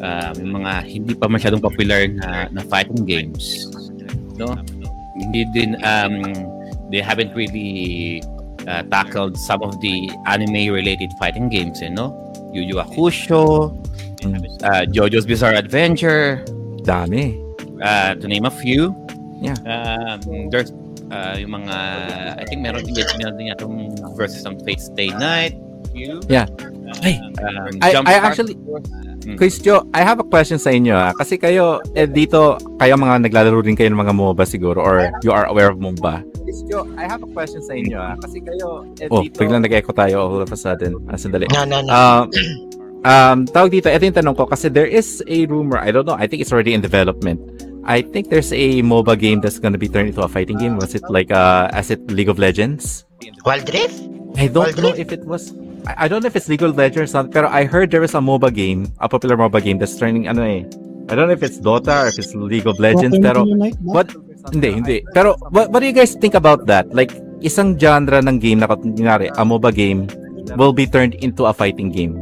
[0.00, 3.68] um, yung mga hindi pa masyadong popular na, na fighting games.
[4.40, 4.56] No?
[5.20, 6.24] Hindi din um,
[6.88, 8.24] they haven't really
[8.64, 12.16] uh, tackled some of the anime related fighting games, eh, no?
[12.50, 13.76] Yu Yu Hakusho,
[14.64, 16.42] uh, JoJo's Bizarre Adventure,
[16.82, 17.50] Dami.
[17.82, 18.94] uh, to name a few.
[19.40, 19.56] Yeah.
[19.64, 20.72] Um, there's
[21.10, 21.76] uh, yung mga,
[22.38, 25.54] I think meron din meron din itong versus ng Fate Stay Night.
[26.30, 26.46] Yeah.
[27.02, 28.58] Ay, Um, I- I actually-.
[29.20, 29.36] Mm.
[29.36, 31.12] Chris Jo, I have a question sa inyo ah.
[31.12, 35.28] Kasi kayo, eh, dito, kayo mga naglalaro din kayo ng mga MOBA siguro or you
[35.28, 36.24] are aware of MOBA.
[36.40, 38.16] Chris Jo, I have a question sa inyo ah.
[38.16, 39.36] Kasi kayo, eh, Oh, dito...
[39.44, 40.96] biglang nag-echo tayo all of a sudden.
[41.12, 41.44] Ah, sandali.
[41.52, 41.92] No, no, no.
[41.92, 42.24] Um,
[43.04, 44.48] um, tawag dito, ito yung tanong ko.
[44.48, 47.44] Kasi there is a rumor, I don't know, I think it's already in development.
[47.84, 50.76] I think there's a MOBA game that's gonna be turned into a fighting game.
[50.76, 53.04] Was it like, uh, as it League of Legends?
[53.44, 54.00] Wild Rift?
[54.36, 54.98] I don't Wild know Rift?
[55.00, 55.54] if it was.
[55.86, 57.32] I, I don't know if it's League of Legends or something.
[57.32, 60.44] Pero I heard there was a MOBA game, a popular MOBA game that's turning ano
[60.44, 60.64] eh.
[61.10, 63.18] I don't know if it's Dota or if it's League of Legends.
[63.18, 63.42] Pero
[63.82, 64.14] what?
[64.52, 64.96] Hindi, hindi.
[65.12, 66.86] Pero what, what do you guys think about that?
[66.94, 67.10] Like
[67.40, 70.06] isang genre ng game na kunyari, a MOBA game
[70.56, 72.14] will be turned into a fighting game.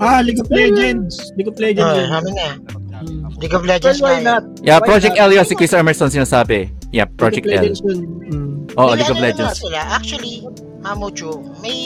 [0.00, 1.32] Ah, League of Legends.
[1.36, 2.10] League of Legends.
[2.10, 2.79] Ah, yun.
[3.40, 4.44] League of Legends Well, why not?
[4.60, 5.24] Yeah, Why Project not?
[5.28, 6.70] L yun, si Chris Emerson sinasabi.
[6.92, 7.72] Yeah, Project League of L.
[7.72, 7.80] Legends.
[7.80, 8.76] Mm.
[8.76, 9.56] Oh, League of ano na nga Legends.
[9.58, 9.80] Sila.
[9.90, 10.36] Actually,
[10.84, 11.32] Mamuchu,
[11.64, 11.80] may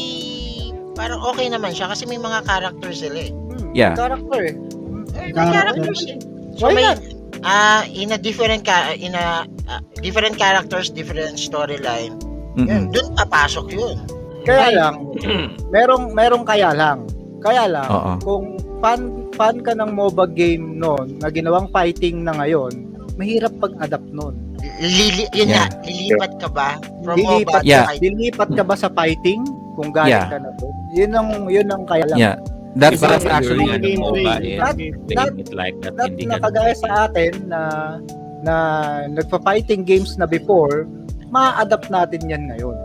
[0.95, 3.33] parang okay naman siya kasi may mga characters sila eh.
[3.75, 3.95] Yeah.
[3.99, 4.55] Character eh.
[5.15, 6.07] May Characters.
[6.07, 6.55] characters.
[6.59, 7.01] So Why may not?
[7.43, 12.15] ah in a different ka in a ah, different characters, different storyline.
[12.55, 13.99] Yun, doon papasok yun.
[14.47, 14.95] Kaya lang,
[15.75, 17.03] merong merong kaya lang.
[17.43, 18.13] Kaya lang, Oo.
[18.23, 18.45] kung
[18.79, 22.73] fan fan ka ng MOBA game noon na ginawang fighting na ngayon,
[23.19, 24.35] mahirap pag-adapt noon.
[24.81, 25.69] Lili, yun Yeah.
[25.69, 26.69] nga, lilipat ka ba
[27.05, 27.87] from Dilipat, MOBA Yeah.
[27.91, 28.01] fight?
[28.01, 29.43] dilipat ka ba sa fighting
[29.77, 30.31] kung galing Yeah.
[30.31, 30.75] ka na doon?
[30.95, 32.19] Yun ang yun ang kaya lang.
[32.19, 32.37] Yeah.
[32.75, 33.95] That's, that's actually, gameplay.
[34.03, 35.95] MOBA is not- playing it like that.
[35.95, 36.45] Not Hindi na ganun.
[36.51, 37.61] kagaya sa atin na
[38.45, 38.55] na
[39.09, 40.85] nagpa-fighting games na before,
[41.31, 42.77] ma-adapt natin yan ngayon.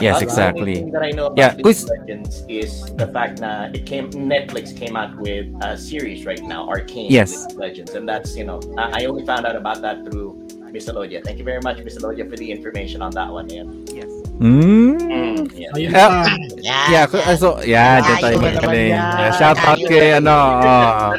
[0.00, 0.16] Yeah.
[0.16, 0.80] Yes, exactly.
[0.80, 3.84] The only thing that I know about Yeah, League Legends is the fact that it
[3.86, 7.46] came Netflix came out with a series right now, Arcane Yes.
[7.52, 10.86] League Legends, and that's you know I I only found out about that through Miss
[10.88, 11.18] Alodia.
[11.22, 13.50] Thank you very much, Miss Alodia, for the information on that one.
[13.50, 13.66] Yeah.
[13.90, 14.08] Yes.
[14.40, 15.50] Mm.
[15.52, 15.68] Yeah.
[15.76, 16.32] Ayun Ah, pa.
[16.64, 17.36] Yan, Yeah, yan.
[17.36, 18.94] so, yeah, dyan tayo magaling.
[18.96, 21.12] Yeah, shout out kay, ano, oh.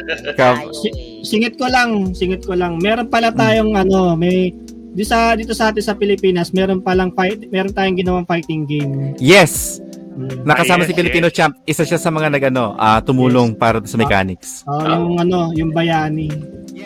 [1.21, 2.81] Singit ko lang, singit ko lang.
[2.81, 4.49] Meron pala tayong ano, may
[4.91, 9.15] di sa dito sa atin sa Pilipinas, meron palang fight, meron tayong ginawang fighting game.
[9.17, 9.79] yes,
[10.11, 10.43] Hmm.
[10.43, 11.55] nakasama Ah, yes, si Filipino Champ.
[11.63, 14.61] Isa siya sa mga nagano, ah, tumulong para sa mechanics.
[14.67, 16.27] Oh, yung ano, yung bayani.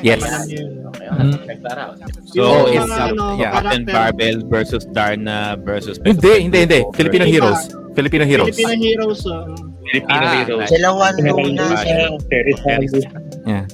[0.05, 0.21] Yes.
[0.21, 1.33] Mm.
[1.73, 1.97] out.
[2.29, 3.57] So, it's, ano, yeah.
[3.57, 3.83] Captain.
[3.89, 6.79] Barbell versus Darna versus Hindi, hindi, hindi.
[6.93, 7.33] Filipino Iba.
[7.33, 7.61] Heroes.
[7.97, 8.53] Filipino Heroes.
[8.53, 9.21] Filipino Heroes.
[9.25, 9.45] oh.
[9.89, 10.69] Filipino Ah, heroes.
[10.69, 10.87] Sila
[12.29, 12.99] Terry Sandy.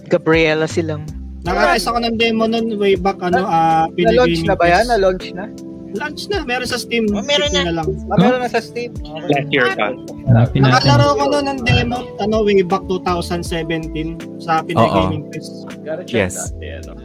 [0.08, 1.04] Gabriela silang.
[1.42, 4.86] Nakakais ako ng demo nun way back ano, ah Na-launch na ba yan?
[4.86, 5.46] Na- Na-launch na?
[5.92, 7.04] launch na, meron sa Steam.
[7.12, 7.84] Oh, meron Check na.
[7.84, 7.88] lang.
[8.08, 8.96] Ah, meron na sa Steam.
[9.04, 9.92] Last year pa.
[9.92, 10.88] Hanapin natin.
[10.88, 14.96] Nakalaro ko nun ng demo, ano, way back 2017 sa Pinay Oo.
[15.12, 15.52] Gaming Fest.
[16.08, 16.56] Yes.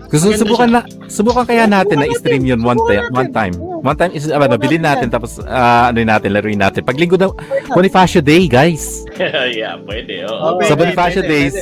[0.07, 3.55] Gusto subukan na subukan kaya natin na i-stream yun one time, one time.
[3.59, 6.87] One time is ano, bilhin natin tapos ah, ano natin, laruin natin.
[6.87, 7.35] Pag linggo daw
[7.75, 9.03] Bonifacio Day, guys.
[9.51, 10.31] yeah, pwede.
[10.31, 10.63] Oh, Oh.
[10.63, 11.57] Sa Bonifacio pwede, Days,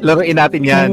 [0.00, 0.90] laruin natin 'yan.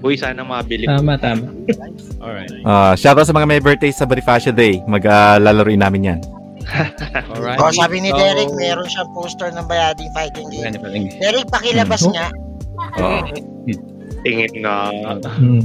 [0.00, 0.84] Uy, sana mabili.
[0.84, 1.48] Tama, tama.
[2.24, 2.50] Alright.
[2.62, 4.82] Ah, shout out sa mga may birthday sa Bonifacio Day.
[4.84, 6.20] Maglalaruin namin 'yan.
[7.32, 7.58] Alright.
[7.58, 10.74] Oh, sabi ni So, Derek, meron siyang poster ng Bayading Fighting Game.
[10.74, 10.98] Pala.
[11.22, 12.12] Derek, pakilabas Hmm.
[12.12, 12.26] nga.
[12.98, 13.22] Oo.
[14.22, 14.90] Tingin na.
[15.22, 15.62] Hmm.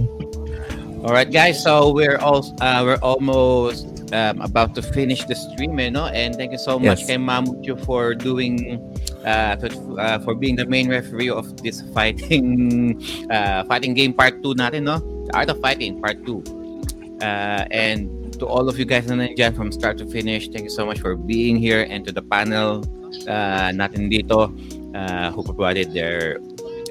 [1.01, 1.57] All right, guys.
[1.57, 6.07] So we're all uh, we're almost um, about to finish the stream, eh, no?
[6.07, 7.07] And thank you so much, Yes.
[7.07, 8.79] kay Mamucho, for doing
[9.23, 9.67] uh, to,
[9.97, 12.99] uh, for being the main referee of this fighting
[13.31, 14.99] uh, fighting game part 2 natin, no?
[15.27, 16.43] The Art of Fighting part 2.
[17.21, 18.09] Uh, and
[18.41, 20.97] to all of you guys na nandyan from start to finish, thank you so much
[20.99, 22.81] for being here and to the panel
[23.29, 24.49] uh, natin dito
[24.97, 26.41] uh, who provided their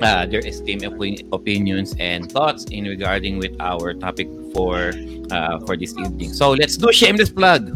[0.03, 4.93] uh, their esteemed opi- opinions and thoughts in regarding with our topic for
[5.31, 6.33] uh, for this evening.
[6.33, 7.71] So let's do shameless plug.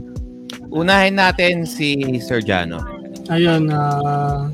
[0.74, 2.82] Unahin natin si Sir Jano.
[3.30, 4.50] Ayun, ah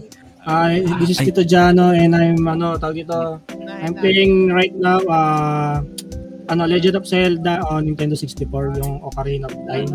[0.47, 5.84] I this is Tito Jano and I'm ano, tawag ito, I'm playing right now uh,
[6.49, 9.92] ano, Legend of Zelda on Nintendo 64, yung Ocarina of Time.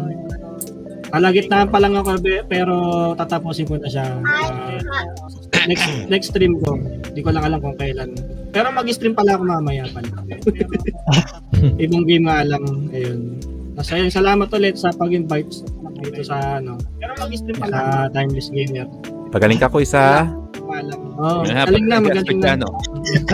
[1.09, 2.75] Kalagitnaan pa lang ako pero
[3.17, 4.21] tatapusin ko na siya.
[4.21, 4.77] Ah,
[5.71, 6.77] next next stream ko.
[6.77, 8.13] Hindi ko lang alam kung kailan.
[8.55, 10.07] Pero mag-stream pala ako mamaya pala.
[11.83, 12.63] Ibang game nga lang.
[12.95, 13.39] Ayun.
[13.75, 15.51] Nasa yun, salamat ulit sa pag-invite
[15.99, 16.79] dito sa ano.
[16.99, 18.87] Pero mag-stream pala sa Timeless Gamer.
[19.35, 20.31] Pagaling ka ko isa.
[20.75, 21.15] Alam.
[21.15, 22.59] Oh, Yeah, galing na, magaling na.
[22.59, 22.67] Jano.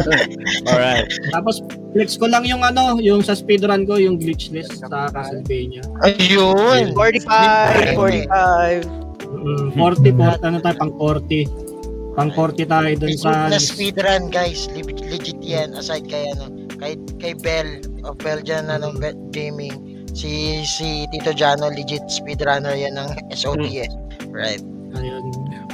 [0.69, 1.09] Alright.
[1.33, 1.65] Tapos
[1.97, 5.81] flex ko lang yung ano, yung sa speedrun ko, yung glitchless sa Castlevania.
[6.05, 6.93] Ayun.
[6.93, 8.85] 45, 45.
[9.31, 11.70] Mm, 40, 40, ano tayo, pang 40.
[12.11, 13.47] Pang 40 tayo dun sa...
[13.47, 18.91] na speedrun guys, legit, legit yan aside kay ano, kay kay Bell of Belgian ano
[19.31, 20.03] gaming.
[20.11, 23.09] Si si Tito Jano legit speedrunner yan ng
[23.39, 23.95] SOTS.
[24.27, 24.59] Right.
[24.91, 25.23] Ayun.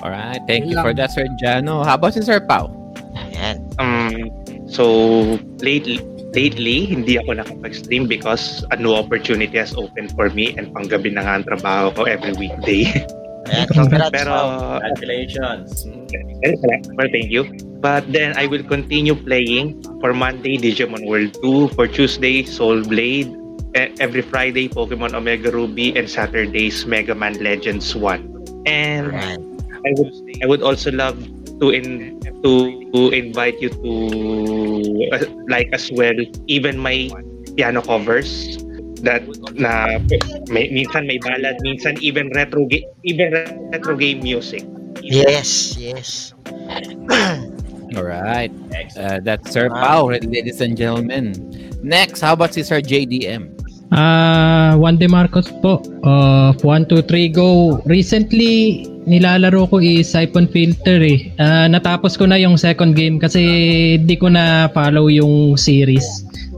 [0.06, 0.42] Alright.
[0.46, 1.82] Thank you for that, Sir Jano.
[1.82, 2.70] How about si Sir Pao?
[3.18, 3.66] Ayan.
[3.82, 4.30] Um,
[4.70, 4.86] so,
[5.58, 6.02] lately,
[6.38, 11.26] lately, hindi ako nakapag-stream because a new opportunity has opened for me and panggabi na
[11.26, 12.86] nga ang trabaho ko every weekday.
[13.50, 14.14] Ayan, congrats.
[14.16, 14.34] Pero.
[14.78, 15.90] Congratulations.
[16.44, 17.46] Well, thank you.
[17.80, 23.30] But then I will continue playing for Monday Digimon World 2, for Tuesday Soul Blade,
[23.78, 28.66] e- every Friday Pokemon Omega Ruby, and Saturdays Mega Man Legends 1.
[28.66, 29.40] And Right.
[29.86, 30.12] I would
[30.44, 31.16] I would also love
[31.62, 32.52] to in to,
[32.94, 33.92] to invite you to
[35.14, 36.18] uh, like as well
[36.48, 37.08] even my
[37.56, 38.58] piano covers
[39.06, 39.24] that
[39.56, 40.02] na
[40.50, 43.32] may, minsan may ballad minsan even retro ga- even
[43.72, 44.66] retro game music
[45.08, 46.36] Yes, yes.
[47.96, 48.52] Alright.
[49.00, 51.32] Uh, that's Sir Pao, ladies and gentlemen.
[51.80, 53.56] Next, how about si Sir JDM?
[53.96, 57.80] Ah, Juan De Marcos po of 1 2 3 go.
[57.88, 61.32] Recently nilalaro ko is Siphon Filter eh.
[61.40, 66.04] Ah, natapos ko na yung second game kasi di ko na follow yung series.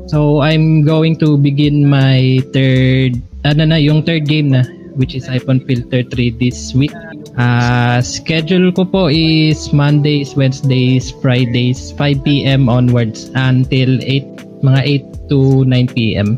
[0.09, 4.65] So I'm going to begin my third ano na yung third game na
[4.97, 6.97] which is Siphon Filter 3 this week.
[7.39, 15.29] Ah, schedule ko po is Mondays, Wednesdays, Fridays 5 PM onwards until 8 mga 8
[15.31, 16.35] to 9 PM.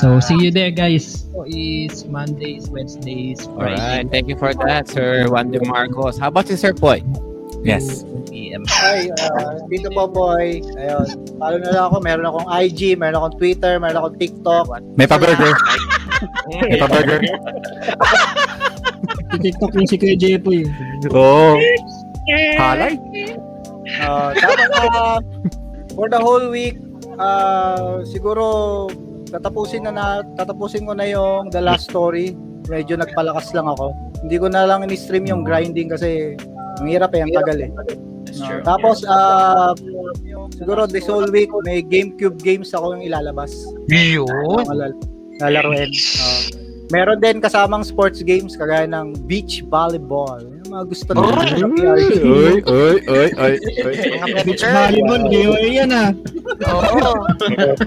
[0.00, 1.28] So see you there guys.
[1.28, 4.08] So is Mondays, Wednesdays, Alright, Fridays.
[4.08, 6.16] thank you for that, Sir Juan De Marcos.
[6.16, 7.04] How about si Sir Poy?
[7.60, 8.08] Yes.
[8.32, 8.64] PM.
[8.80, 10.64] Ay, uh, dito po boy.
[10.80, 11.08] Ayun.
[11.36, 11.96] Follow na lang ako.
[12.00, 14.64] Meron akong IG, meron akong Twitter, meron akong TikTok.
[14.96, 15.52] May pa-burger.
[16.64, 17.20] May pa-burger.
[19.40, 20.66] TikTok yung si Kuya Jepoy.
[21.10, 21.56] Oo.
[22.60, 22.94] Halay.
[24.00, 25.18] Uh, tapos, uh,
[25.96, 26.78] for the whole week,
[27.18, 28.86] uh, siguro
[29.30, 30.04] tatapusin na, na
[30.38, 32.36] tatapusin ko na yung The Last Story.
[32.70, 33.90] Medyo nagpalakas lang ako.
[34.22, 36.38] Hindi ko na lang in-stream yung grinding kasi
[36.78, 37.70] ang hirap eh, ang tagal eh.
[38.38, 39.74] No, tapos, uh,
[40.54, 43.50] siguro this whole week, may GameCube games ako yung ilalabas.
[43.90, 44.28] Yun.
[45.40, 45.90] Lalaruin.
[45.90, 46.59] Uh,
[46.90, 50.42] meron din kasamang sports games kagaya ng beach volleyball.
[50.42, 51.22] Yung mga gusto nyo.
[51.30, 53.94] Uy, uy, uy, uy, uy, uy.
[54.18, 56.10] Mga Beach volleyball, giveaway yan ah.
[56.66, 57.24] Oo.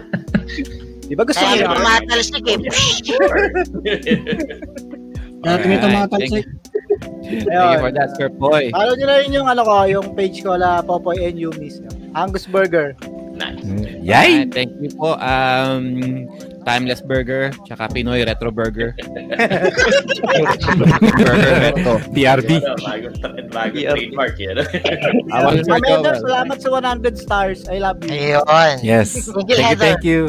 [1.11, 1.75] Di ba gusto Kaya nyo?
[1.75, 2.57] tumatalsik eh.
[5.43, 6.45] Kaya Alright, tumitumatansik.
[7.23, 8.72] Thank you for that, Sir Poy.
[8.72, 11.83] Follow nyo na rin yung ano ko, yung page ko la Popoy and Yumis.
[12.15, 12.95] Angus Burger.
[13.35, 13.59] Nice.
[13.99, 14.48] Yay!
[14.48, 15.17] Alright, thank you po.
[15.19, 16.23] Um,
[16.64, 18.95] Timeless Burger, tsaka Pinoy Retro Burger.
[21.19, 21.93] burger Retro.
[22.16, 22.50] PRB.
[23.53, 24.58] Bagong trademark yan.
[25.30, 26.16] Amanda, Joel?
[26.24, 27.59] salamat sa 100 stars.
[27.67, 28.11] I love you.
[28.48, 28.80] Ayun.
[28.82, 29.27] Yes.
[29.27, 29.85] Thank you, Thank you, Heather.
[29.85, 30.22] thank you.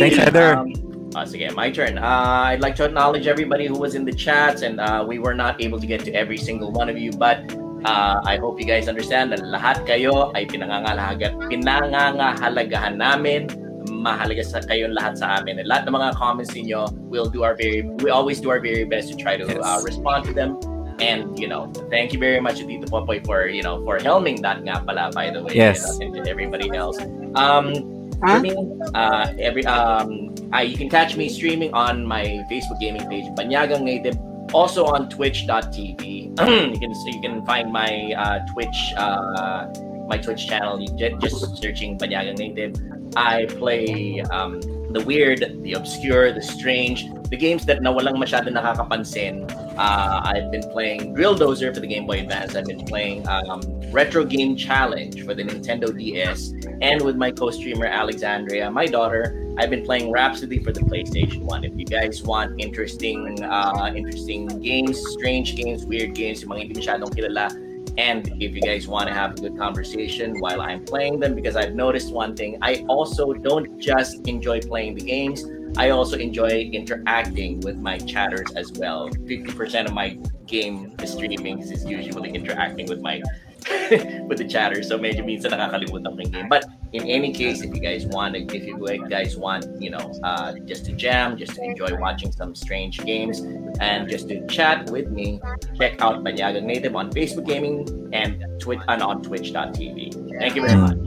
[0.00, 0.50] Thanks, Heather.
[0.58, 0.72] Um,
[1.14, 1.98] uh, sige, my turn.
[1.98, 5.34] Uh, I'd like to acknowledge everybody who was in the chats, and uh, we were
[5.34, 7.44] not able to get to every single one of you, but
[7.84, 13.46] uh, I hope you guys understand na lahat kayo ay pinangangahalaga, pinangangahalagahan namin.
[13.88, 15.58] Mahalaga sa kayong lahat sa amin.
[15.58, 18.84] And lahat ng mga comments niyo, we'll do our very, we always do our very
[18.84, 20.60] best to try to uh, respond to them.
[21.00, 24.60] And you know, thank you very much, Tito Popoy, for you know for helming that
[24.60, 25.56] nga pala, by the way.
[25.56, 25.80] Yes.
[25.96, 27.00] And, and everybody else.
[27.32, 28.36] Um, Huh?
[28.36, 28.52] for me,
[28.94, 33.82] uh, every um, I, you can catch me streaming on my Facebook gaming page, Banyagang
[33.82, 34.18] Native,
[34.52, 36.36] also on Twitch.tv.
[36.74, 39.66] you can so you can find my uh, Twitch uh,
[40.10, 40.76] my Twitch channel.
[40.98, 42.74] Just searching Banyagang Native.
[43.16, 44.60] I play um,
[44.92, 49.46] the weird, the obscure, the strange, the games that na walang masyado nakakapansin.
[49.78, 52.54] Uh, I've been playing Drill Dozer for the Game Boy Advance.
[52.54, 56.52] I've been playing um, Retro Game Challenge for the Nintendo DS.
[56.82, 61.64] And with my co-streamer Alexandria, my daughter, I've been playing Rhapsody for the PlayStation 1.
[61.64, 66.74] If you guys want interesting uh, interesting games, strange games, weird games, yung mga hindi
[66.82, 67.50] masyadong kilala,
[67.98, 71.56] and if you guys want to have a good conversation while I'm playing them, because
[71.56, 75.44] I've noticed one thing, I also don't just enjoy playing the games,
[75.76, 79.08] I also enjoy interacting with my chatters as well.
[79.08, 83.22] 50% of my game streamings is usually interacting with my
[84.28, 84.82] with the chatter.
[84.82, 86.48] So medyo minsan nakakalimutan ko yung game.
[86.48, 88.76] But in any case, if you guys want, if you
[89.08, 93.40] guys want, you know, uh, just to jam, just to enjoy watching some strange games,
[93.80, 95.40] and just to chat with me,
[95.76, 100.12] check out Banyagang Native on Facebook Gaming and Twitch and on Twitch.tv.
[100.38, 100.98] Thank you very much.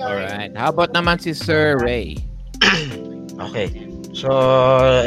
[0.00, 0.56] Alright.
[0.56, 2.16] How about naman si Sir Ray?
[3.32, 3.72] Okay.
[4.12, 4.28] So,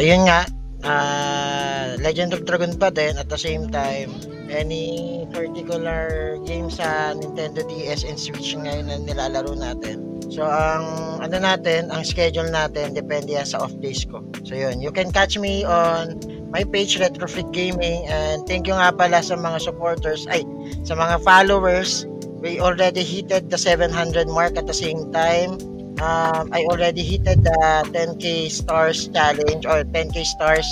[0.02, 0.50] yun nga.
[0.86, 3.18] ah, Legend of Dragon pa din.
[3.18, 4.14] At the same time,
[4.50, 10.02] any particular game sa Nintendo DS and Switch ngayon na nilalaro natin.
[10.30, 10.86] So, ang
[11.22, 14.26] ano natin, ang schedule natin, depende yan sa off days ko.
[14.44, 14.82] So, yun.
[14.82, 18.10] You can catch me on my page, Retrofreak Gaming.
[18.10, 20.42] And thank you nga pala sa mga supporters, ay,
[20.84, 22.06] sa mga followers.
[22.42, 25.58] We already hitted the 700 mark at the same time
[26.02, 30.68] um, I already hitted the 10k stars challenge or 10k stars.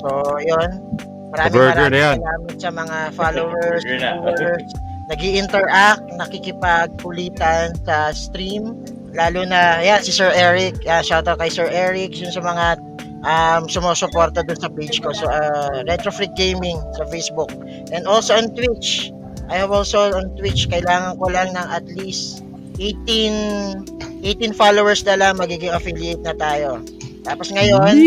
[0.00, 0.84] So, yun.
[1.30, 2.16] Maraming Burger maraming na yan.
[2.18, 4.68] salamat sa mga followers, viewers,
[5.10, 8.78] nag interact nakikipagkulitan sa stream.
[9.10, 10.78] Lalo na, yan, si Sir Eric.
[10.86, 12.14] Uh, shoutout kay Sir Eric.
[12.14, 12.78] Yun sa mga
[13.26, 15.10] um, sumusuporta dun sa page ko.
[15.10, 17.50] So, uh, Retro Freak Gaming sa Facebook.
[17.90, 19.10] And also on Twitch.
[19.50, 22.46] I have also on Twitch, kailangan ko lang ng at least
[22.78, 26.78] 18 18 followers na lang magiging affiliate na tayo.
[27.26, 27.98] Tapos ngayon,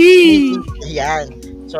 [0.88, 1.28] yan.
[1.68, 1.80] So,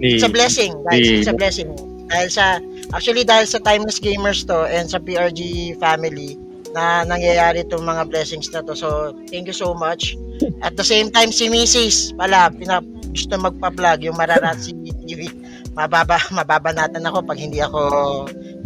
[0.00, 1.06] it's a blessing, guys.
[1.06, 1.74] It's a blessing.
[2.08, 2.62] Dahil sa,
[2.96, 6.40] actually dahil sa Timeless Gamers to and sa PRG family,
[6.76, 8.76] na nangyayari itong mga blessings na to.
[8.76, 10.16] So, thank you so much.
[10.60, 12.14] At the same time, si Mrs.
[12.14, 14.76] pala, pina, gusto magpa-vlog yung Mararatsi
[15.08, 15.32] TV.
[15.78, 17.80] mababa mababanatan ako pag hindi ako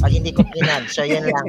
[0.00, 0.88] pag hindi ko pinag.
[0.88, 1.46] So yun lang.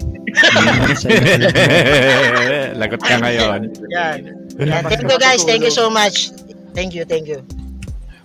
[2.84, 3.72] Lagot ka ngayon.
[3.96, 4.20] Yan.
[4.60, 4.84] Yan.
[4.92, 5.48] Thank you guys.
[5.48, 6.36] Thank you so much.
[6.76, 7.63] Thank you, thank you.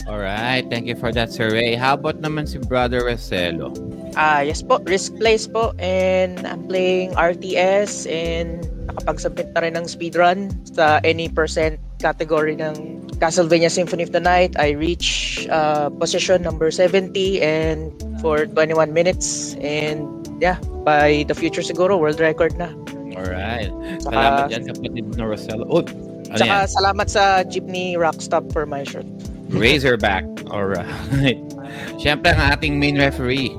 [0.09, 1.77] Alright, thank you for that, Sir Ray.
[1.77, 3.69] How about naman si Brother Roselo?
[4.17, 9.85] Ah, yes po, Risk Plays po and I'm playing RTS and nakapag-submit na rin ng
[9.85, 14.57] speedrun sa any percent category ng Castlevania Symphony of the Night.
[14.57, 17.12] I reach uh, position number 70
[17.45, 17.93] and
[18.25, 20.09] for 21 minutes and
[20.41, 20.57] yeah,
[20.89, 22.73] by the future siguro world record na.
[23.12, 23.69] Alright.
[24.01, 25.69] Saka- Salamat dyan, kapatid na Roselo.
[25.69, 26.69] Oh, ano Tsaka yan?
[26.73, 29.05] salamat sa Jeepney Rockstop for my shirt.
[29.49, 30.25] Razorback.
[30.49, 31.41] Alright.
[32.01, 33.52] Siyempre, ang ating main referee.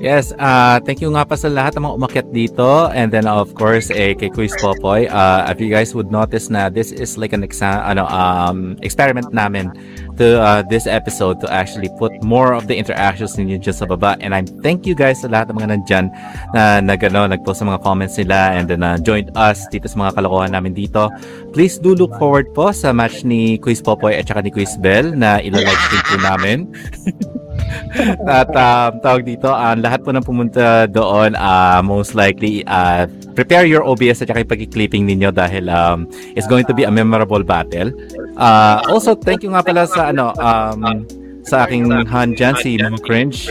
[0.00, 2.88] Yes, uh, thank you nga pa sa lahat ng mga umakyat dito.
[2.88, 6.72] And then of course, eh, kay Quiz Popoy, uh, if you guys would notice na
[6.72, 9.68] this is like an exa- ano, um, experiment namin
[10.16, 14.16] to uh, this episode to actually put more of the interactions ninyo dyan sa baba.
[14.24, 16.08] And I thank you guys sa lahat ng mga nandyan
[16.56, 20.00] na nag, ano, nag-post sa mga comments nila and then uh, joined us dito sa
[20.00, 21.12] mga kalokohan namin dito.
[21.52, 25.12] Please do look forward po sa match ni Quiz Popoy at saka ni Quiz Bell
[25.12, 26.58] na ila-live stream po namin.
[28.40, 33.64] At um, tawag dito, ang lahat po ng pumunta doon, uh, most likely, uh, prepare
[33.64, 37.94] your OBS at saka pag-clipping ninyo dahil um, it's going to be a memorable battle.
[38.36, 41.06] Uh, also, thank you nga pala sa ano, um,
[41.44, 43.48] sa aking Han dyan, si Mom Cringe.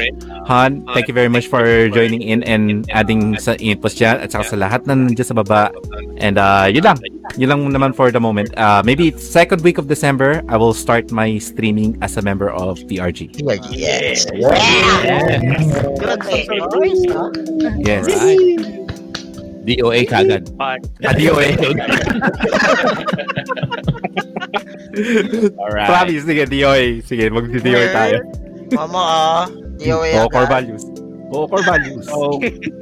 [0.50, 4.56] Han, thank you very much for joining in and adding sa inputs dyan at saka
[4.56, 5.70] sa lahat na nandiyan sa baba.
[6.18, 6.98] And uh, yun lang.
[7.38, 8.50] Yun lang naman for the moment.
[8.58, 12.82] Uh, maybe second week of December, I will start my streaming as a member of
[12.90, 13.38] PRG.
[13.70, 14.26] Yes.
[14.26, 14.50] Good
[16.74, 17.30] boys, no?
[17.78, 18.10] Yes.
[19.70, 20.50] DOA kagad.
[20.58, 20.82] Ah,
[21.14, 21.54] DOA.
[25.62, 25.90] Alright.
[25.90, 27.02] Promise, sige, DOA.
[27.04, 28.18] Sige, mag-DOA tayo.
[28.74, 29.46] Mama, ah.
[29.80, 30.84] DOA Oo, core values.
[31.32, 32.06] Oo, core values.
[32.06, 32.38] So,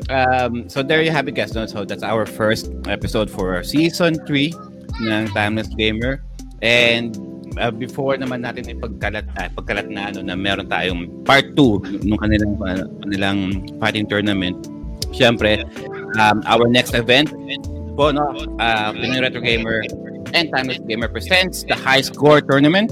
[0.09, 1.53] um, so there you have it, guys.
[1.53, 1.65] No?
[1.65, 4.51] So that's our first episode for season 3
[5.03, 6.23] ng Timeless Gamer.
[6.65, 7.13] And
[7.59, 12.19] uh, before naman natin ipagkalat uh, pagkalat na ano na meron tayong part 2 nung
[12.21, 13.39] kanilang uh, kanilang
[13.81, 14.57] fighting tournament.
[15.13, 15.63] Siyempre,
[16.19, 17.31] um, our next event
[17.97, 18.29] po no,
[18.61, 19.81] uh, Pinoy Retro Gamer
[20.33, 22.91] and Timeless Gamer presents the High Score Tournament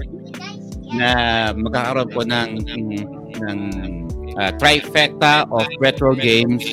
[0.96, 2.50] na magkakaroon po ng
[3.36, 3.60] ng
[4.40, 6.64] uh, trifecta of retro games.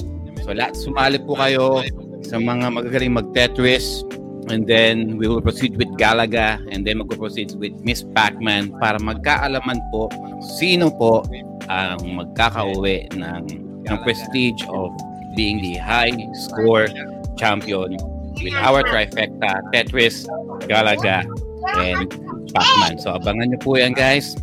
[0.46, 1.82] So lahat sumali po kayo
[2.22, 4.06] sa mga magagaling mag-Tetris.
[4.50, 6.58] And then we will proceed with Galaga.
[6.70, 10.10] And then mag-proceed with Miss Pac-Man para magkaalaman po
[10.58, 11.22] sino po
[11.70, 13.42] ang magkakauwi ng,
[13.86, 14.90] ng prestige of
[15.38, 16.90] being the high score
[17.38, 17.96] champion
[18.40, 20.24] with our trifecta Tetris,
[20.64, 21.26] Galaga,
[21.78, 22.08] and
[22.52, 22.98] Pac-Man.
[22.98, 24.36] So abangan nyo po yan guys.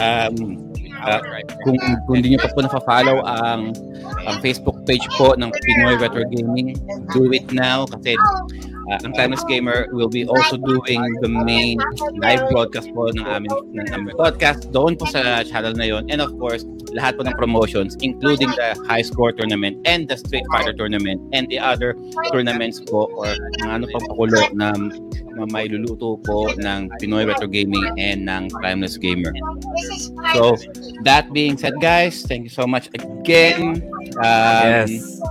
[0.00, 0.70] Um,
[1.04, 1.20] uh,
[1.64, 1.76] kung,
[2.08, 3.76] kung hindi nyo pa po na-follow ang,
[4.24, 6.76] ang Facebook page po ng Pinoy Retro Gaming,
[7.12, 8.16] do it now kasi
[8.90, 11.78] uh, ang Timeless Gamer will be also doing the main
[12.18, 16.18] live broadcast po ng aming, ng aming podcast doon po sa channel na yon and
[16.18, 20.74] of course lahat po ng promotions including the high score tournament and the Street Fighter
[20.74, 21.94] tournament and the other
[22.34, 23.30] tournaments po or
[23.62, 24.74] mga ano pang pakulo na,
[25.38, 29.30] na may luluto po ng Pinoy Retro Gaming and ng Timeless Gamer.
[30.34, 30.58] So,
[31.06, 33.86] that being said, guys, thank you so much again.
[34.18, 35.22] Um, Yes.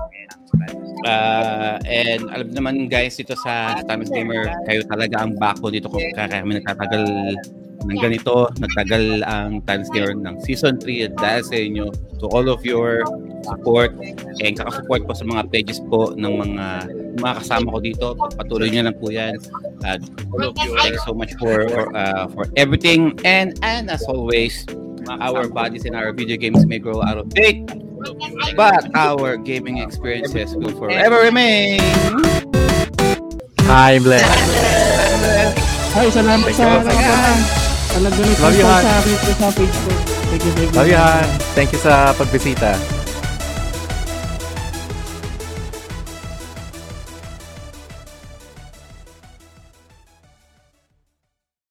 [1.07, 6.03] Uh, and alam naman guys dito sa Timeless Gamer, kayo talaga ang backbone dito kung
[6.15, 7.03] kaya kami nagtatagal
[7.79, 11.85] ng ganito, nagtagal ang Timeless Gamer ng Season 3 at dahil sa inyo
[12.19, 13.07] to all of your
[13.47, 13.95] support
[14.43, 16.65] and kakasupport po sa mga pages po ng mga
[17.23, 18.07] mga kasama ko dito.
[18.35, 19.39] Patuloy niyo lang po yan.
[19.87, 20.03] At
[20.35, 24.03] all of you, thank you so much for for, uh, for everything and and as
[24.11, 24.67] always,
[25.17, 27.65] our bodies and our video games may grow out of date,
[28.55, 31.81] but our gaming experiences will forever remain.
[33.65, 34.25] Timeless.
[35.97, 38.83] Ay, salamat Thank sa you, po Han.
[39.33, 39.89] sa page ko.
[40.29, 40.77] Thank you, thank you.
[40.77, 41.25] Love you, Han.
[41.57, 42.98] Thank you sa pagbisita.